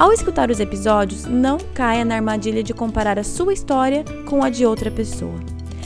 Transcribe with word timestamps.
Ao 0.00 0.14
escutar 0.14 0.50
os 0.50 0.60
episódios, 0.60 1.26
não 1.26 1.58
caia 1.74 2.06
na 2.06 2.14
armadilha 2.14 2.62
de 2.62 2.72
comparar 2.72 3.18
a 3.18 3.22
sua 3.22 3.52
história 3.52 4.02
com 4.24 4.42
a 4.42 4.48
de 4.48 4.64
outra 4.64 4.90
pessoa. 4.90 5.38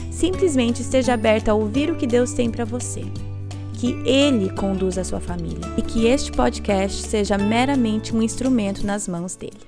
Simplesmente 0.09 0.81
esteja 0.81 1.13
aberta 1.13 1.51
a 1.51 1.53
ouvir 1.53 1.91
o 1.91 1.97
que 1.97 2.07
Deus 2.07 2.31
tem 2.31 2.49
para 2.49 2.63
você. 2.63 3.01
Que 3.73 3.91
Ele 4.05 4.49
conduza 4.51 5.01
a 5.01 5.03
sua 5.03 5.19
família 5.19 5.59
e 5.75 5.81
que 5.81 6.07
este 6.07 6.31
podcast 6.31 7.05
seja 7.05 7.37
meramente 7.37 8.15
um 8.15 8.21
instrumento 8.21 8.85
nas 8.85 9.05
mãos 9.05 9.35
dele. 9.35 9.59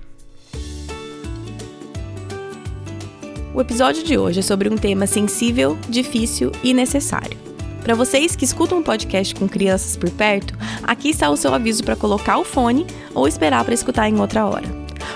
O 3.53 3.59
episódio 3.59 4.01
de 4.01 4.17
hoje 4.17 4.39
é 4.39 4.43
sobre 4.43 4.69
um 4.69 4.77
tema 4.77 5.05
sensível, 5.07 5.77
difícil 5.89 6.53
e 6.63 6.73
necessário. 6.73 7.46
Para 7.87 7.95
vocês 7.95 8.35
que 8.35 8.43
escutam 8.43 8.79
um 8.79 8.83
podcast 8.83 9.33
com 9.33 9.47
crianças 9.47 9.95
por 9.95 10.09
perto, 10.09 10.53
aqui 10.83 11.07
está 11.07 11.29
o 11.29 11.37
seu 11.37 11.53
aviso 11.53 11.85
para 11.85 11.95
colocar 11.95 12.37
o 12.37 12.43
fone 12.43 12.85
ou 13.15 13.29
esperar 13.29 13.63
para 13.63 13.73
escutar 13.73 14.09
em 14.09 14.19
outra 14.19 14.45
hora. 14.45 14.67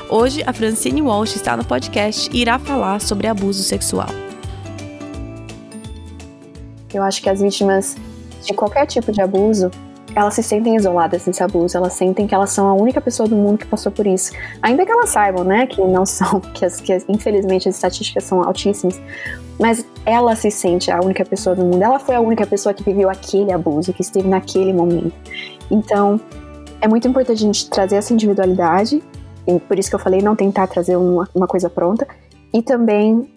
Hoje, 0.10 0.42
a 0.48 0.54
Francine 0.54 1.02
Walsh 1.02 1.36
está 1.36 1.58
no 1.58 1.66
podcast 1.66 2.30
e 2.32 2.40
irá 2.40 2.58
falar 2.58 3.02
sobre 3.02 3.28
abuso 3.28 3.62
sexual. 3.62 4.08
Eu 6.94 7.04
acho 7.04 7.22
que 7.22 7.30
as 7.30 7.42
vítimas 7.42 7.98
de 8.42 8.54
qualquer 8.54 8.86
tipo 8.86 9.12
de 9.12 9.20
abuso 9.20 9.70
elas 10.16 10.34
se 10.34 10.44
sentem 10.44 10.76
isoladas 10.78 11.26
nesse 11.26 11.44
abuso, 11.44 11.76
elas 11.76 11.94
sentem 11.94 12.26
que 12.26 12.34
elas 12.34 12.52
são 12.52 12.68
a 12.68 12.74
única 12.74 13.02
pessoa 13.02 13.28
do 13.28 13.36
mundo 13.36 13.58
que 13.58 13.66
passou 13.66 13.92
por 13.92 14.08
isso. 14.08 14.32
Ainda 14.62 14.86
que 14.86 14.92
elas 14.92 15.10
saibam, 15.10 15.44
né, 15.44 15.68
que 15.68 15.82
não 15.82 16.06
são, 16.08 16.40
que, 16.40 16.64
as, 16.64 16.80
que 16.80 16.98
infelizmente 17.10 17.68
as 17.68 17.76
estatísticas 17.76 18.24
são 18.24 18.42
altíssimas, 18.42 19.02
mas 19.60 19.86
ela 20.06 20.36
se 20.36 20.50
sente 20.50 20.92
a 20.92 21.00
única 21.00 21.24
pessoa 21.24 21.56
do 21.56 21.64
mundo. 21.64 21.82
Ela 21.82 22.00
foi 22.00 22.16
a 22.16 22.22
única 22.22 22.46
pessoa 22.46 22.74
que 22.74 22.84
viveu 22.84 23.10
aquele 23.10 23.52
abuso, 23.52 23.94
que 23.94 24.02
esteve 24.02 24.28
naquele 24.28 24.74
momento. 24.74 25.14
Então, 25.70 26.20
é 26.80 26.88
muito 26.88 27.08
importante 27.08 27.44
a 27.44 27.46
gente 27.46 27.70
trazer 27.70 27.98
essa 27.98 28.14
individualidade, 28.14 29.04
e 29.48 29.60
por 29.60 29.78
isso 29.78 29.90
que 29.90 29.96
eu 29.96 30.00
falei 30.00 30.22
não 30.22 30.36
tentar 30.36 30.68
trazer 30.68 30.96
uma, 30.96 31.30
uma 31.34 31.48
coisa 31.48 31.70
pronta, 31.70 32.08
e 32.54 32.62
também 32.62 33.30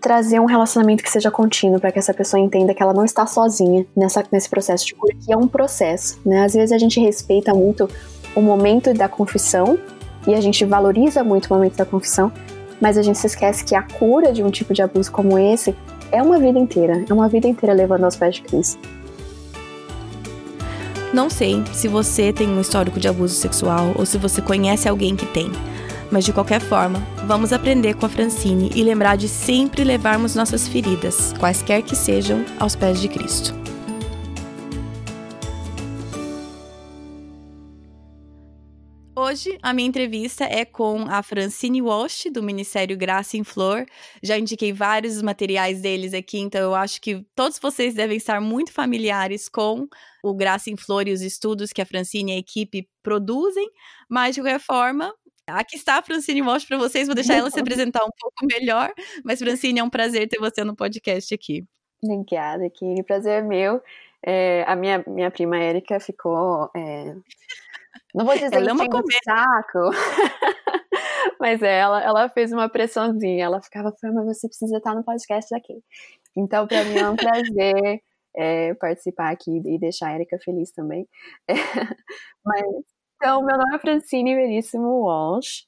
trazer 0.00 0.40
um 0.40 0.44
relacionamento 0.44 1.02
que 1.02 1.10
seja 1.10 1.32
contínuo 1.32 1.80
para 1.80 1.90
que 1.90 1.98
essa 1.98 2.14
pessoa 2.14 2.40
entenda 2.40 2.72
que 2.72 2.80
ela 2.80 2.92
não 2.92 3.04
está 3.04 3.26
sozinha 3.26 3.84
nessa, 3.96 4.22
nesse 4.30 4.48
processo 4.48 4.86
de 4.86 4.94
cura, 4.94 5.12
que 5.14 5.32
é 5.32 5.36
um 5.36 5.48
processo, 5.48 6.20
né? 6.24 6.44
Às 6.44 6.54
vezes 6.54 6.70
a 6.70 6.78
gente 6.78 7.00
respeita 7.00 7.52
muito 7.52 7.90
o 8.36 8.40
momento 8.40 8.94
da 8.94 9.08
confissão 9.08 9.76
e 10.24 10.34
a 10.34 10.40
gente 10.40 10.64
valoriza 10.64 11.24
muito 11.24 11.46
o 11.46 11.54
momento 11.54 11.76
da 11.76 11.84
confissão, 11.84 12.30
mas 12.80 12.96
a 12.96 13.02
gente 13.02 13.18
se 13.18 13.26
esquece 13.26 13.64
que 13.64 13.74
a 13.74 13.82
cura 13.82 14.32
de 14.32 14.44
um 14.44 14.50
tipo 14.50 14.72
de 14.72 14.80
abuso 14.80 15.10
como 15.10 15.36
esse 15.38 15.74
é 16.12 16.22
uma 16.22 16.38
vida 16.38 16.58
inteira, 16.58 17.04
é 17.08 17.12
uma 17.12 17.28
vida 17.28 17.48
inteira 17.48 17.74
levando 17.74 18.04
aos 18.04 18.16
pés 18.16 18.36
de 18.36 18.42
Cristo. 18.42 18.78
Não 21.12 21.30
sei 21.30 21.62
se 21.72 21.88
você 21.88 22.32
tem 22.32 22.48
um 22.48 22.60
histórico 22.60 23.00
de 23.00 23.08
abuso 23.08 23.34
sexual 23.34 23.92
ou 23.94 24.04
se 24.04 24.18
você 24.18 24.42
conhece 24.42 24.88
alguém 24.88 25.16
que 25.16 25.26
tem. 25.26 25.50
Mas 26.10 26.24
de 26.24 26.32
qualquer 26.32 26.60
forma, 26.60 27.02
vamos 27.26 27.52
aprender 27.52 27.94
com 27.94 28.06
a 28.06 28.08
Francine 28.08 28.70
e 28.74 28.82
lembrar 28.82 29.16
de 29.16 29.28
sempre 29.28 29.82
levarmos 29.82 30.34
nossas 30.34 30.68
feridas, 30.68 31.34
quaisquer 31.38 31.82
que 31.82 31.96
sejam, 31.96 32.44
aos 32.60 32.76
pés 32.76 33.00
de 33.00 33.08
Cristo. 33.08 33.65
Hoje 39.26 39.58
a 39.60 39.72
minha 39.72 39.88
entrevista 39.88 40.44
é 40.44 40.64
com 40.64 41.00
a 41.08 41.20
Francine 41.20 41.82
Walsh, 41.82 42.26
do 42.32 42.44
Ministério 42.44 42.96
Graça 42.96 43.36
em 43.36 43.42
Flor. 43.42 43.84
Já 44.22 44.38
indiquei 44.38 44.72
vários 44.72 45.20
materiais 45.20 45.82
deles 45.82 46.14
aqui, 46.14 46.38
então 46.38 46.60
eu 46.60 46.76
acho 46.76 47.00
que 47.00 47.26
todos 47.34 47.58
vocês 47.58 47.92
devem 47.92 48.16
estar 48.16 48.40
muito 48.40 48.72
familiares 48.72 49.48
com 49.48 49.88
o 50.22 50.32
Graça 50.32 50.70
em 50.70 50.76
Flor 50.76 51.08
e 51.08 51.12
os 51.12 51.22
estudos 51.22 51.72
que 51.72 51.82
a 51.82 51.84
Francine 51.84 52.30
e 52.30 52.36
a 52.36 52.38
equipe 52.38 52.88
produzem. 53.02 53.68
Mas, 54.08 54.36
de 54.36 54.42
qualquer 54.42 54.60
forma, 54.60 55.12
Aqui 55.48 55.76
está 55.76 55.98
a 55.98 56.02
Francine 56.02 56.42
Walsh 56.42 56.64
para 56.64 56.76
vocês, 56.76 57.06
vou 57.06 57.14
deixar 57.14 57.34
ela 57.34 57.50
se 57.50 57.60
apresentar 57.60 58.04
um 58.04 58.10
pouco 58.20 58.46
melhor, 58.46 58.92
mas 59.24 59.38
Francine, 59.38 59.78
é 59.78 59.82
um 59.82 59.90
prazer 59.90 60.28
ter 60.28 60.40
você 60.40 60.64
no 60.64 60.74
podcast 60.74 61.32
aqui. 61.32 61.64
Obrigada, 62.02 62.68
que 62.68 63.02
prazer 63.04 63.42
é 63.42 63.42
meu. 63.42 63.80
É, 64.24 64.64
a 64.66 64.74
minha, 64.74 65.04
minha 65.06 65.30
prima 65.30 65.56
Érica 65.56 66.00
ficou. 66.00 66.68
É... 66.76 67.14
Não 68.16 68.24
vou 68.24 68.34
dizer 68.34 68.54
ela 68.54 68.70
é 68.70 68.72
uma 68.72 68.86
saco, 69.24 69.90
mas 71.38 71.62
ela, 71.62 72.02
ela 72.02 72.28
fez 72.30 72.50
uma 72.50 72.66
pressãozinha. 72.66 73.44
Ela 73.44 73.60
ficava 73.60 73.92
falando, 74.00 74.24
mas 74.24 74.38
você 74.38 74.48
precisa 74.48 74.78
estar 74.78 74.94
no 74.94 75.04
podcast 75.04 75.54
aqui. 75.54 75.82
Então, 76.34 76.66
para 76.66 76.82
mim 76.84 76.96
é 76.96 77.10
um 77.10 77.14
prazer 77.14 78.00
é, 78.34 78.72
participar 78.76 79.30
aqui 79.32 79.60
e 79.66 79.78
deixar 79.78 80.08
a 80.08 80.14
Erika 80.14 80.38
feliz 80.42 80.72
também. 80.72 81.06
É, 81.46 81.52
mas 82.42 82.64
então, 83.16 83.42
meu 83.42 83.58
nome 83.58 83.76
é 83.76 83.78
Francine 83.78 84.34
Veríssimo 84.34 85.02
Walsh. 85.02 85.66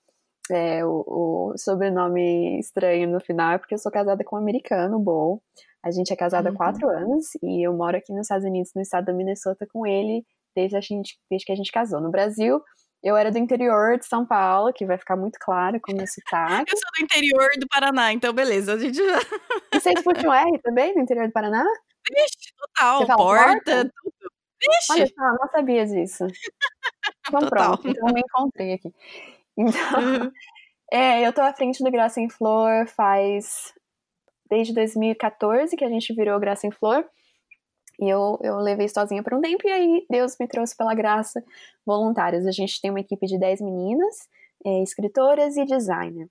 É, 0.51 0.83
o, 0.83 1.53
o, 1.53 1.59
sobrenome 1.59 2.59
estranho 2.59 3.11
no 3.11 3.21
final 3.21 3.53
é 3.53 3.59
porque 3.59 3.75
eu 3.75 3.79
sou 3.79 3.93
casada 3.93 4.25
com 4.25 4.37
um 4.37 4.39
americano, 4.39 4.99
Bo. 4.99 5.43
A 5.83 5.91
gente 5.91 6.15
é 6.15 6.17
casada 6.17 6.49
uhum. 6.49 6.55
há 6.55 6.57
quatro 6.57 6.89
anos 6.89 7.27
e 7.43 7.67
eu 7.67 7.75
moro 7.75 7.99
aqui 7.99 8.11
nos 8.11 8.23
Estados 8.23 8.47
Unidos, 8.47 8.73
no 8.75 8.81
estado 8.81 9.05
da 9.05 9.13
Minnesota, 9.13 9.67
com 9.71 9.87
ele 9.87 10.25
desde, 10.55 10.77
a 10.77 10.81
gente, 10.81 11.19
desde 11.31 11.47
que 11.47 11.53
a 11.53 11.57
gente 11.57 11.73
casou. 11.73 12.01
No 12.01 12.11
Brasil, 12.11 12.61
eu 13.03 13.17
era 13.17 13.31
do 13.31 13.39
interior 13.39 13.99
de 13.99 14.07
São 14.07 14.27
Paulo, 14.27 14.73
que 14.73 14.87
vai 14.87 14.99
ficar 14.99 15.17
muito 15.17 15.39
claro 15.41 15.81
com 15.81 15.93
o 15.93 15.97
meu 15.97 16.07
sotaque. 16.09 16.73
Eu 16.73 16.79
sou 16.79 16.91
do 16.97 17.05
interior 17.05 17.49
do 17.59 17.69
Paraná, 17.69 18.13
então 18.13 18.33
beleza, 18.33 18.75
a 18.75 18.79
gente 18.79 18.97
já... 18.97 19.19
Você 19.73 19.95
puxa 20.03 20.29
um 20.29 20.33
R 20.33 20.59
também, 20.63 20.95
do 20.95 21.01
interior 21.01 21.27
do 21.27 21.33
Paraná? 21.33 21.65
Vixe, 22.11 22.53
total, 22.57 23.07
porta, 23.07 23.17
porta, 23.17 23.93
tudo. 24.03 24.33
Vixe! 24.61 24.93
Olha 24.93 25.07
só, 25.07 25.37
não 25.41 25.49
sabia 25.51 25.87
disso. 25.87 26.27
Então 27.29 27.41
Total. 27.41 27.77
pronto, 27.77 27.89
então 27.89 28.07
me 28.13 28.21
encontrei 28.21 28.73
aqui. 28.73 28.91
Então, 29.55 30.01
uhum. 30.01 30.33
é, 30.91 31.27
eu 31.27 31.33
tô 31.33 31.43
à 31.43 31.53
frente 31.53 31.85
do 31.85 31.91
Graça 31.91 32.23
em 32.23 32.31
Flor 32.31 32.87
faz 32.87 33.75
desde 34.49 34.73
2014 34.73 35.77
que 35.77 35.85
a 35.85 35.91
gente 35.91 36.15
virou 36.15 36.41
Graça 36.41 36.67
em 36.67 36.71
Flor. 36.71 37.05
E 38.01 38.09
eu, 38.09 38.39
eu 38.43 38.59
levei 38.59 38.89
sozinha 38.89 39.23
por 39.23 39.35
um 39.35 39.41
tempo 39.41 39.67
e 39.67 39.71
aí 39.71 40.07
Deus 40.09 40.37
me 40.39 40.47
trouxe 40.47 40.77
pela 40.77 40.95
graça 40.95 41.43
voluntários. 41.85 42.47
A 42.47 42.53
gente 42.53 42.81
tem 42.81 42.91
uma 42.91 43.01
equipe 43.01 43.27
de 43.27 43.39
10 43.39 43.61
meninas, 43.61 44.29
é, 44.65 44.83
escritoras 44.83 45.57
e 45.57 45.65
designer. 45.65 46.29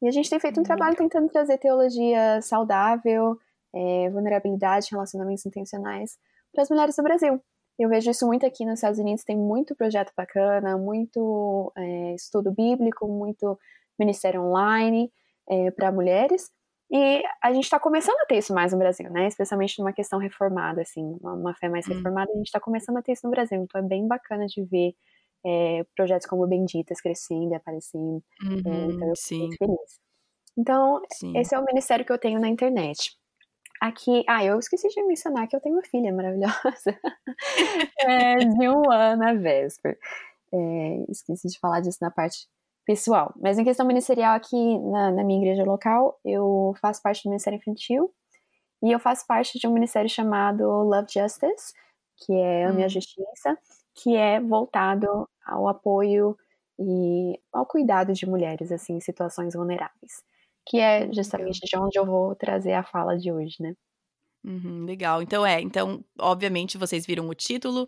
E 0.00 0.06
a 0.06 0.10
gente 0.12 0.30
tem 0.30 0.38
feito 0.38 0.60
um 0.60 0.62
trabalho 0.62 0.96
tentando 0.96 1.28
trazer 1.28 1.58
teologia 1.58 2.40
saudável, 2.40 3.36
é, 3.74 4.10
vulnerabilidade, 4.10 4.88
relacionamentos 4.92 5.44
intencionais 5.44 6.16
para 6.52 6.62
as 6.62 6.70
mulheres 6.70 6.94
do 6.94 7.02
Brasil. 7.02 7.40
Eu 7.78 7.88
vejo 7.88 8.10
isso 8.10 8.26
muito 8.26 8.44
aqui 8.46 8.64
nos 8.64 8.74
Estados 8.74 8.98
Unidos, 8.98 9.24
tem 9.24 9.36
muito 9.36 9.74
projeto 9.74 10.12
bacana, 10.16 10.76
muito 10.76 11.72
é, 11.76 12.14
estudo 12.14 12.52
bíblico, 12.52 13.06
muito 13.06 13.58
ministério 13.98 14.42
online 14.42 15.12
é, 15.48 15.70
para 15.70 15.92
mulheres. 15.92 16.50
E 16.90 17.22
a 17.42 17.52
gente 17.52 17.64
está 17.64 17.78
começando 17.78 18.18
a 18.22 18.26
ter 18.26 18.38
isso 18.38 18.54
mais 18.54 18.72
no 18.72 18.78
Brasil, 18.78 19.10
né? 19.10 19.26
Especialmente 19.26 19.78
numa 19.78 19.92
questão 19.92 20.18
reformada, 20.18 20.80
assim, 20.80 21.18
uma, 21.20 21.34
uma 21.34 21.54
fé 21.54 21.68
mais 21.68 21.86
hum. 21.86 21.94
reformada, 21.94 22.30
a 22.32 22.36
gente 22.36 22.46
está 22.46 22.58
começando 22.58 22.96
a 22.96 23.02
ter 23.02 23.12
isso 23.12 23.26
no 23.26 23.30
Brasil. 23.30 23.62
Então 23.62 23.80
é 23.80 23.84
bem 23.84 24.06
bacana 24.08 24.46
de 24.46 24.64
ver 24.64 24.94
é, 25.44 25.84
projetos 25.94 26.26
como 26.26 26.46
Benditas 26.46 27.00
crescendo 27.00 27.52
e 27.52 27.54
aparecendo. 27.54 28.22
É, 28.42 28.44
uhum, 28.44 28.90
então 28.90 29.08
eu 29.08 29.16
fico 29.16 29.40
muito 29.40 29.56
feliz. 29.58 30.00
Então, 30.56 31.02
sim. 31.12 31.36
esse 31.36 31.54
é 31.54 31.58
o 31.58 31.64
ministério 31.64 32.04
que 32.04 32.12
eu 32.12 32.18
tenho 32.18 32.40
na 32.40 32.48
internet. 32.48 33.16
Aqui, 33.80 34.24
ah, 34.26 34.44
eu 34.44 34.58
esqueci 34.58 34.88
de 34.88 35.02
mencionar 35.04 35.46
que 35.46 35.54
eu 35.54 35.60
tenho 35.60 35.76
uma 35.76 35.84
filha 35.84 36.12
maravilhosa, 36.12 36.98
é, 38.00 38.36
de 38.36 38.68
um 38.68 38.90
ano 38.90 39.28
a 39.28 39.34
véspera. 39.34 39.96
É, 40.52 41.04
esqueci 41.08 41.46
de 41.48 41.58
falar 41.60 41.80
disso 41.80 41.98
na 42.00 42.10
parte 42.10 42.48
pessoal. 42.88 43.34
Mas 43.36 43.58
em 43.58 43.64
questão 43.64 43.86
ministerial 43.86 44.34
aqui 44.34 44.78
na, 44.78 45.10
na 45.10 45.22
minha 45.22 45.38
igreja 45.38 45.62
local, 45.62 46.18
eu 46.24 46.74
faço 46.80 47.02
parte 47.02 47.22
do 47.22 47.28
Ministério 47.28 47.58
Infantil 47.58 48.10
e 48.82 48.90
eu 48.90 48.98
faço 48.98 49.26
parte 49.26 49.58
de 49.58 49.66
um 49.66 49.74
ministério 49.74 50.08
chamado 50.08 50.64
Love 50.64 51.06
Justice, 51.12 51.74
que 52.16 52.32
é 52.32 52.64
a 52.64 52.72
minha 52.72 52.86
hum. 52.86 52.90
justiça, 52.90 53.58
que 53.94 54.16
é 54.16 54.40
voltado 54.40 55.28
ao 55.44 55.68
apoio 55.68 56.34
e 56.78 57.38
ao 57.52 57.66
cuidado 57.66 58.14
de 58.14 58.24
mulheres 58.24 58.72
assim 58.72 58.94
em 58.94 59.00
situações 59.00 59.54
vulneráveis, 59.54 60.22
que 60.66 60.78
é 60.80 61.12
justamente 61.12 61.60
de 61.60 61.76
onde 61.76 61.98
eu 61.98 62.06
vou 62.06 62.34
trazer 62.36 62.72
a 62.72 62.82
fala 62.82 63.18
de 63.18 63.30
hoje, 63.30 63.56
né? 63.60 63.74
Uhum, 64.44 64.84
legal. 64.86 65.20
Então 65.20 65.44
é, 65.44 65.60
então, 65.60 66.04
obviamente, 66.18 66.78
vocês 66.78 67.04
viram 67.04 67.28
o 67.28 67.34
título 67.34 67.86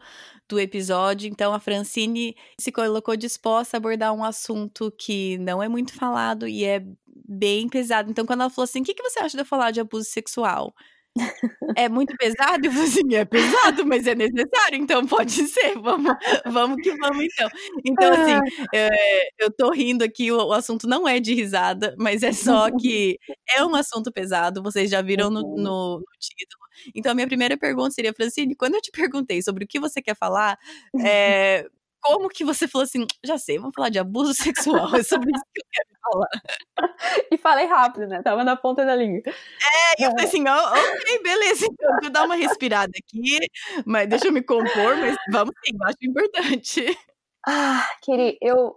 do 0.49 0.59
episódio. 0.59 1.29
Então, 1.29 1.55
a 1.55 1.61
Francine 1.61 2.37
se 2.59 2.73
colocou 2.73 3.17
disposta 3.17 3.77
a 3.77 3.79
abordar 3.79 4.13
um 4.13 4.25
assunto 4.25 4.91
que 4.99 5.39
não 5.39 5.63
é 5.63 5.69
muito 5.69 5.95
falado 5.95 6.47
e 6.49 6.65
é 6.65 6.83
bem 7.07 7.69
pesado. 7.69 8.11
Então, 8.11 8.27
quando 8.27 8.41
ela 8.43 8.51
falou 8.51 8.65
assim: 8.65 8.81
o 8.81 8.85
que, 8.85 8.95
que 8.95 9.03
você 9.03 9.21
acha 9.21 9.37
de 9.37 9.43
eu 9.43 9.47
falar 9.47 9.71
de 9.71 9.81
abuso 9.81 10.05
sexual? 10.11 10.75
É 11.77 11.89
muito 11.89 12.17
pesado? 12.17 12.65
Eu 12.65 12.71
falei 12.71 12.87
assim, 12.87 13.15
é 13.15 13.25
pesado, 13.25 13.85
mas 13.85 14.07
é 14.07 14.15
necessário, 14.15 14.77
então 14.77 15.07
pode 15.07 15.33
ser, 15.49 15.75
vamos, 15.81 16.15
vamos 16.47 16.77
que 16.83 16.97
vamos 16.97 17.25
então. 17.25 17.49
Então, 17.85 18.13
assim, 18.13 18.67
é, 18.75 19.29
eu 19.39 19.51
tô 19.51 19.71
rindo 19.71 20.05
aqui, 20.05 20.31
o, 20.31 20.37
o, 20.37 20.53
assunto 20.53 20.87
não 20.87 21.09
é 21.09 21.19
de 21.19 21.35
risada, 21.35 21.95
mas 21.99 22.23
é 22.23 22.33
só 22.33 22.69
que 22.79 23.19
é 23.57 23.65
um 23.65 23.75
assunto 23.75 24.13
pesado, 24.13 24.63
vocês 24.63 24.91
já 24.91 25.03
viram 25.03 25.31
no, 25.31 25.43
no, 25.43 25.99
no 25.99 26.05
título. 26.19 26.61
Então, 26.95 27.13
a 27.13 27.15
minha 27.15 27.27
primeira 27.27 27.57
pergunta 27.59 27.91
seria, 27.91 28.13
Francine, 28.13 28.55
quando 28.55 28.75
eu 28.75 28.81
te 28.81 28.91
perguntei 28.91 29.43
sobre 29.43 29.65
o 29.65 29.69
que 29.69 29.81
você 29.81 30.01
quer 30.01 30.17
falar, 30.17 30.57
é, 31.05 31.67
como 32.01 32.29
que 32.29 32.45
você 32.45 32.67
falou 32.67 32.85
assim, 32.85 33.07
já 33.25 33.39
sei, 33.39 33.59
vamos 33.59 33.75
falar 33.75 33.89
de 33.89 33.99
abuso 33.99 34.33
sexual, 34.89 34.95
é 34.95 35.03
sobre 35.03 35.31
isso 35.35 35.45
que 35.53 35.61
eu 35.61 35.67
quero 35.73 35.89
falar. 36.03 36.29
E 37.31 37.39
falei 37.39 37.67
rápido, 37.67 38.07
né? 38.07 38.23
Tava 38.23 38.45
na 38.45 38.57
ponta 38.57 38.85
da 38.85 38.95
língua. 38.95 39.23
É, 39.27 40.03
e 40.03 40.05
eu 40.05 40.11
falei 40.11 40.27
assim, 40.27 40.45
oh, 40.49 40.97
ok, 40.99 41.23
beleza, 41.23 41.67
então 41.71 41.99
vou 42.01 42.11
dar 42.11 42.25
uma 42.25 42.37
respirada 42.37 42.93
aqui, 42.97 43.39
mas 43.87 44.09
deixa 44.09 44.29
eu 44.29 44.33
me 44.33 44.43
compor, 44.43 44.97
mas 44.97 45.17
vamos 45.31 45.55
sim, 45.65 45.77
eu 45.81 45.87
acho 45.87 45.99
importante. 46.03 46.99
Ah, 47.47 47.87
Kiri, 48.03 48.39
eu, 48.41 48.77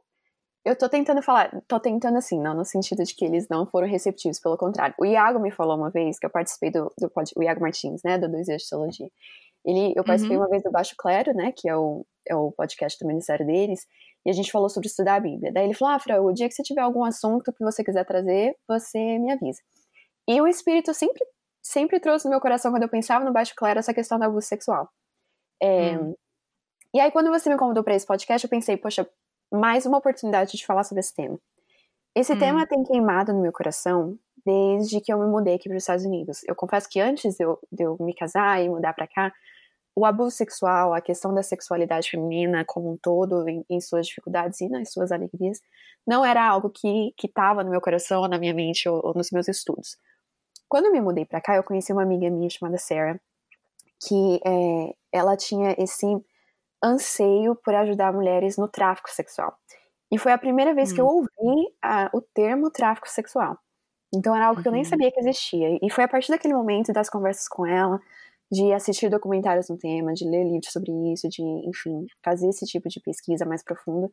eu 0.66 0.78
tô 0.78 0.88
tentando 0.88 1.22
falar, 1.22 1.52
tô 1.68 1.80
tentando 1.80 2.18
assim, 2.18 2.40
não 2.40 2.54
no 2.54 2.66
sentido 2.66 3.04
de 3.04 3.14
que 3.16 3.26
eles 3.26 3.48
não 3.50 3.66
foram 3.66 3.88
receptivos, 3.88 4.40
pelo 4.40 4.58
contrário. 4.58 4.96
O 4.98 5.06
Iago 5.06 5.40
me 5.40 5.52
falou 5.52 5.78
uma 5.78 5.90
vez, 5.90 6.18
que 6.18 6.26
eu 6.26 6.30
participei 6.30 6.72
do, 6.72 6.92
do 6.98 7.12
o 7.36 7.44
Iago 7.44 7.62
Martins, 7.62 8.02
né, 8.04 8.18
do 8.18 8.30
Dois 8.30 8.46
de 8.46 8.58
Teologia. 8.70 9.10
Ele, 9.66 9.94
eu 9.96 10.04
participei 10.04 10.36
uhum. 10.36 10.44
uma 10.44 10.50
vez 10.50 10.62
do 10.64 10.72
Baixo 10.72 10.96
Clero, 10.98 11.34
né, 11.34 11.54
que 11.56 11.70
é 11.70 11.76
o, 11.76 12.06
é 12.28 12.36
o 12.36 12.52
podcast 12.52 13.00
do 13.00 13.08
ministério 13.08 13.46
deles, 13.46 13.88
e 14.26 14.30
a 14.30 14.34
gente 14.34 14.52
falou 14.52 14.70
sobre 14.70 14.88
estudar 14.88 15.16
a 15.16 15.20
Bíblia. 15.20 15.52
Daí 15.52 15.66
ele 15.66 15.74
falou, 15.74 15.94
ah, 15.94 16.00
Fra, 16.00 16.22
o 16.22 16.34
dia 16.34 16.48
que 16.48 16.54
você 16.54 16.64
tiver 16.64 16.82
algum 16.82 17.04
assunto 17.04 17.52
que 17.54 17.64
você 17.64 17.84
quiser 17.84 18.06
trazer, 18.06 18.56
você 18.68 19.00
me 19.20 19.32
avisa. 19.32 19.62
E 20.28 20.40
o 20.42 20.48
Espírito 20.48 20.94
sempre, 20.94 21.26
sempre 21.62 22.00
trouxe 22.00 22.26
no 22.26 22.32
meu 22.32 22.42
coração, 22.42 22.72
quando 22.72 22.84
eu 22.84 22.90
pensava 22.90 23.24
no 23.24 23.34
Baixo 23.34 23.54
Clero, 23.56 23.80
essa 23.80 23.94
questão 23.94 24.18
do 24.18 24.24
abuso 24.24 24.48
sexual. 24.48 24.90
É, 25.62 25.98
hum. 25.98 26.16
E 26.94 27.00
aí, 27.00 27.12
quando 27.12 27.30
você 27.30 27.50
me 27.50 27.58
convidou 27.58 27.84
para 27.84 27.96
esse 27.96 28.06
podcast, 28.06 28.46
eu 28.46 28.50
pensei, 28.50 28.78
poxa, 28.78 29.10
mais 29.52 29.86
uma 29.86 29.98
oportunidade 29.98 30.56
de 30.58 30.66
falar 30.66 30.84
sobre 30.84 31.00
esse 31.00 31.14
tema. 31.14 31.40
Esse 32.16 32.34
hum. 32.34 32.40
tema 32.40 32.68
tem 32.68 32.84
queimado 32.84 33.34
no 33.34 33.42
meu 33.42 33.52
coração 33.52 34.18
desde 34.46 35.02
que 35.02 35.12
eu 35.12 35.18
me 35.18 35.26
mudei 35.26 35.56
aqui 35.56 35.70
para 35.70 35.78
os 35.78 35.84
Estados 35.84 36.06
Unidos. 36.06 36.44
Eu 36.48 36.56
confesso 36.56 36.88
que 36.90 37.00
antes 37.00 37.36
de 37.36 37.44
eu, 37.44 37.60
de 37.72 37.84
eu 37.84 37.98
me 38.00 38.14
casar 38.14 38.62
e 38.62 38.70
mudar 38.70 38.94
para 38.94 39.08
cá, 39.08 39.34
o 39.96 40.06
abuso 40.06 40.32
sexual, 40.32 40.94
a 40.94 41.02
questão 41.02 41.34
da 41.34 41.44
sexualidade 41.44 42.10
feminina 42.10 42.66
como 42.66 42.92
um 42.92 42.98
todo, 42.98 43.48
em, 43.48 43.64
em 43.70 43.80
suas 43.80 44.08
dificuldades 44.08 44.60
e 44.62 44.68
nas 44.68 44.92
suas 44.92 45.12
alegrias, 45.12 45.62
não 46.06 46.26
era 46.26 46.46
algo 46.46 46.70
que 46.70 47.14
estava 47.24 47.64
no 47.64 47.70
meu 47.70 47.80
coração, 47.80 48.28
na 48.28 48.38
minha 48.38 48.54
mente 48.54 48.90
ou, 48.90 49.02
ou 49.06 49.14
nos 49.14 49.32
meus 49.32 49.48
estudos. 49.48 49.98
Quando 50.68 50.86
eu 50.86 50.92
me 50.92 51.02
mudei 51.02 51.26
para 51.26 51.42
cá, 51.42 51.56
eu 51.56 51.64
conheci 51.64 51.94
uma 51.94 52.02
amiga 52.02 52.30
minha 52.30 52.50
chamada 52.50 52.78
Sarah, 52.78 53.20
que 54.06 54.40
é, 54.46 54.96
ela 55.12 55.38
tinha 55.38 55.76
esse 55.78 56.06
anseio 56.84 57.56
por 57.56 57.74
ajudar 57.76 58.12
mulheres 58.12 58.58
no 58.58 58.68
tráfico 58.68 59.10
sexual. 59.10 59.56
E 60.12 60.18
foi 60.18 60.32
a 60.32 60.38
primeira 60.38 60.74
vez 60.74 60.92
que 60.92 61.00
eu 61.00 61.06
hum. 61.06 61.28
ouvi 61.42 61.74
a, 61.82 62.10
o 62.14 62.22
termo 62.22 62.70
tráfico 62.70 63.10
sexual. 63.10 63.58
Então 64.14 64.36
era 64.36 64.48
algo 64.48 64.62
que 64.62 64.68
eu 64.68 64.72
nem 64.72 64.84
uhum. 64.84 64.90
sabia 64.90 65.12
que 65.12 65.20
existia. 65.20 65.80
E 65.82 65.90
foi 65.90 66.04
a 66.04 66.08
partir 66.08 66.32
daquele 66.32 66.54
momento 66.54 66.94
das 66.94 67.10
conversas 67.10 67.48
com 67.48 67.66
ela, 67.66 68.00
de 68.54 68.72
assistir 68.72 69.10
documentários 69.10 69.68
no 69.68 69.78
tema, 69.78 70.14
de 70.14 70.30
ler 70.30 70.44
livros 70.44 70.72
sobre 70.72 70.92
isso, 71.12 71.28
de, 71.28 71.42
enfim, 71.68 72.06
fazer 72.24 72.48
esse 72.50 72.66
tipo 72.66 72.88
de 72.88 73.00
pesquisa 73.00 73.46
mais 73.46 73.64
profunda, 73.64 74.12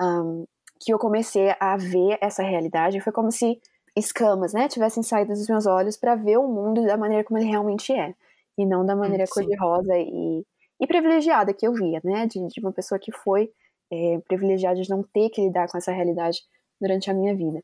um, 0.00 0.44
que 0.80 0.92
eu 0.92 0.98
comecei 0.98 1.54
a 1.60 1.76
ver 1.76 2.18
essa 2.20 2.42
realidade. 2.42 3.00
Foi 3.00 3.12
como 3.12 3.30
se 3.30 3.60
escamas, 3.96 4.52
né, 4.52 4.68
tivessem 4.68 5.02
saído 5.04 5.32
dos 5.32 5.46
meus 5.46 5.66
olhos 5.66 5.96
para 5.96 6.16
ver 6.16 6.36
o 6.36 6.48
mundo 6.48 6.84
da 6.84 6.96
maneira 6.96 7.22
como 7.22 7.38
ele 7.38 7.48
realmente 7.48 7.92
é, 7.92 8.12
e 8.58 8.66
não 8.66 8.84
da 8.84 8.96
maneira 8.96 9.24
cor-de-rosa 9.30 9.96
e, 9.96 10.44
e, 10.80 10.86
privilegiada 10.86 11.54
que 11.54 11.66
eu 11.66 11.72
via, 11.72 12.00
né, 12.04 12.26
de, 12.26 12.44
de 12.48 12.60
uma 12.60 12.72
pessoa 12.72 12.98
que 12.98 13.12
foi 13.12 13.50
é, 13.90 14.18
privilegiada 14.26 14.82
de 14.82 14.90
não 14.90 15.02
ter 15.02 15.30
que 15.30 15.40
lidar 15.40 15.68
com 15.68 15.78
essa 15.78 15.92
realidade 15.92 16.40
durante 16.80 17.08
a 17.08 17.14
minha 17.14 17.34
vida. 17.34 17.62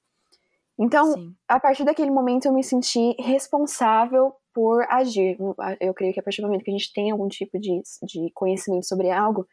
Então, 0.79 1.13
Sim. 1.13 1.35
a 1.49 1.61
partir 1.61 1.85
daquele 1.85 2.11
momento, 2.11 2.47
eu 2.47 2.53
me 2.53 2.65
senti 2.65 3.15
responsável 3.19 4.35
por 4.55 4.83
agir. 4.91 5.37
Eu 5.81 5.95
creio 5.95 6.13
que 6.13 6.21
a 6.21 6.23
partir 6.23 6.41
do 6.41 6.47
momento 6.49 6.65
que 6.65 6.71
a 6.71 6.77
gente 6.77 6.93
tem 6.93 7.11
algum 7.11 7.29
tipo 7.29 7.59
de, 7.59 7.83
de 8.03 8.31
conhecimento 8.35 8.87
sobre 8.87 9.11
algo, 9.11 9.47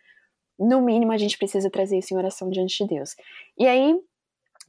no 0.60 0.81
mínimo 0.81 1.12
a 1.12 1.18
gente 1.18 1.38
precisa 1.38 1.69
trazer 1.69 1.98
isso 1.98 2.13
em 2.13 2.18
oração 2.18 2.50
diante 2.50 2.84
de 2.84 2.90
Deus. 2.90 3.16
E 3.57 3.66
aí, 3.66 3.96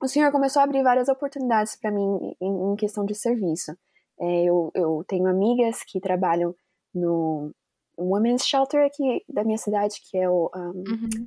o 0.01 0.09
Senhor 0.09 0.31
começou 0.33 0.61
a 0.61 0.65
abrir 0.65 0.83
várias 0.83 1.09
oportunidades 1.09 1.77
para 1.77 1.91
mim 1.91 2.35
em, 2.41 2.73
em, 2.73 2.77
questão 2.77 3.05
de 3.05 3.15
serviço. 3.15 3.77
É, 4.19 4.45
eu, 4.45 4.71
eu 4.75 5.05
tenho 5.07 5.27
amigas 5.27 5.83
que 5.85 6.01
trabalham 6.01 6.55
no 6.95 7.51
Women's 7.99 8.47
Shelter 8.47 8.87
aqui 8.87 9.23
da 9.29 9.45
minha 9.45 9.59
cidade, 9.59 10.01
que 10.09 10.17
é 10.17 10.29
o, 10.29 10.51
um, 10.55 10.61
uhum. 10.61 11.27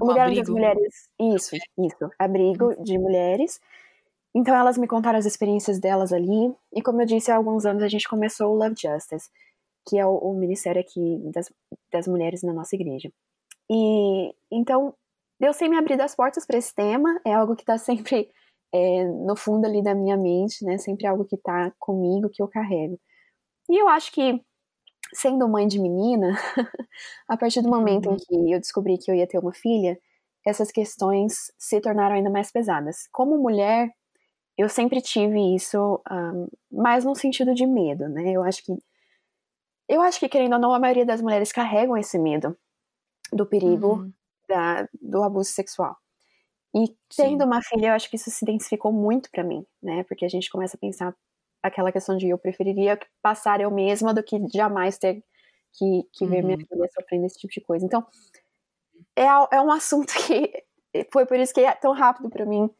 o 0.00 0.06
lugar 0.06 0.28
onde 0.28 0.40
as 0.40 0.48
mulheres. 0.48 1.08
Isso, 1.18 1.56
isso. 1.78 2.10
Abrigo 2.18 2.66
uhum. 2.66 2.82
de 2.82 2.98
mulheres. 2.98 3.60
Então 4.34 4.54
elas 4.54 4.78
me 4.78 4.86
contaram 4.86 5.18
as 5.18 5.26
experiências 5.26 5.78
delas 5.78 6.12
ali, 6.12 6.54
e 6.72 6.82
como 6.82 7.02
eu 7.02 7.06
disse, 7.06 7.30
há 7.30 7.36
alguns 7.36 7.66
anos 7.66 7.82
a 7.82 7.88
gente 7.88 8.08
começou 8.08 8.52
o 8.52 8.56
Love 8.56 8.74
Justice, 8.78 9.30
que 9.86 9.98
é 9.98 10.06
o, 10.06 10.16
o 10.16 10.34
ministério 10.34 10.80
aqui 10.80 11.20
das, 11.32 11.52
das 11.92 12.06
mulheres 12.06 12.42
na 12.42 12.52
nossa 12.52 12.74
igreja. 12.74 13.12
E 13.70 14.34
então 14.50 14.94
Deus 15.38 15.56
tem 15.56 15.68
me 15.68 15.76
abrido 15.76 16.02
as 16.02 16.14
portas 16.14 16.46
para 16.46 16.56
esse 16.56 16.74
tema, 16.74 17.20
é 17.24 17.34
algo 17.34 17.56
que 17.56 17.62
está 17.62 17.76
sempre 17.76 18.30
é, 18.72 19.04
no 19.04 19.36
fundo 19.36 19.66
ali 19.66 19.82
da 19.82 19.94
minha 19.94 20.16
mente, 20.16 20.64
né? 20.64 20.78
Sempre 20.78 21.06
algo 21.06 21.24
que 21.24 21.36
está 21.36 21.72
comigo, 21.78 22.30
que 22.30 22.42
eu 22.42 22.48
carrego. 22.48 22.98
E 23.68 23.80
eu 23.80 23.88
acho 23.88 24.12
que, 24.12 24.40
sendo 25.12 25.48
mãe 25.48 25.66
de 25.66 25.78
menina, 25.78 26.32
a 27.28 27.36
partir 27.36 27.60
do 27.60 27.68
momento 27.68 28.08
uhum. 28.08 28.14
em 28.14 28.16
que 28.16 28.52
eu 28.52 28.60
descobri 28.60 28.98
que 28.98 29.10
eu 29.10 29.14
ia 29.14 29.26
ter 29.26 29.38
uma 29.38 29.52
filha, 29.52 29.98
essas 30.46 30.72
questões 30.72 31.52
se 31.58 31.80
tornaram 31.80 32.16
ainda 32.16 32.30
mais 32.30 32.50
pesadas. 32.50 33.08
Como 33.12 33.38
mulher, 33.38 33.90
eu 34.56 34.68
sempre 34.68 35.00
tive 35.00 35.54
isso, 35.54 36.00
um, 36.10 36.46
mais 36.70 37.04
no 37.04 37.14
sentido 37.14 37.54
de 37.54 37.66
medo, 37.66 38.08
né? 38.08 38.32
Eu 38.32 38.42
acho 38.42 38.62
que, 38.64 38.72
eu 39.88 40.00
acho 40.02 40.20
que 40.20 40.28
querendo 40.28 40.54
ou 40.54 40.58
não, 40.58 40.74
a 40.74 40.78
maioria 40.78 41.06
das 41.06 41.22
mulheres 41.22 41.52
carregam 41.52 41.96
esse 41.96 42.18
medo 42.18 42.56
do 43.32 43.46
perigo 43.46 43.94
uhum. 43.94 44.12
da, 44.48 44.88
do 45.00 45.22
abuso 45.22 45.50
sexual. 45.50 45.96
E 46.74 46.88
tendo 47.14 47.42
Sim. 47.42 47.46
uma 47.46 47.62
filha, 47.62 47.88
eu 47.88 47.92
acho 47.92 48.08
que 48.08 48.16
isso 48.16 48.30
se 48.30 48.44
intensificou 48.44 48.92
muito 48.92 49.30
para 49.30 49.44
mim, 49.44 49.66
né? 49.82 50.04
Porque 50.04 50.24
a 50.24 50.28
gente 50.28 50.50
começa 50.50 50.76
a 50.76 50.80
pensar 50.80 51.14
aquela 51.62 51.92
questão 51.92 52.16
de 52.16 52.28
eu 52.28 52.38
preferiria 52.38 52.98
passar 53.22 53.60
eu 53.60 53.70
mesma 53.70 54.12
do 54.12 54.22
que 54.22 54.38
jamais 54.52 54.98
ter 54.98 55.22
que, 55.74 56.02
que 56.12 56.26
ver 56.26 56.42
minha 56.42 56.58
uhum. 56.58 56.66
filha 56.66 56.88
sofrendo 56.92 57.26
esse 57.26 57.38
tipo 57.38 57.52
de 57.52 57.60
coisa. 57.60 57.84
Então, 57.84 58.06
é, 59.16 59.24
é 59.24 59.60
um 59.60 59.70
assunto 59.70 60.12
que 60.26 60.64
foi 61.10 61.24
por 61.24 61.38
isso 61.38 61.54
que 61.54 61.60
é 61.60 61.74
tão 61.74 61.92
rápido 61.92 62.28
para 62.28 62.44
mim 62.44 62.70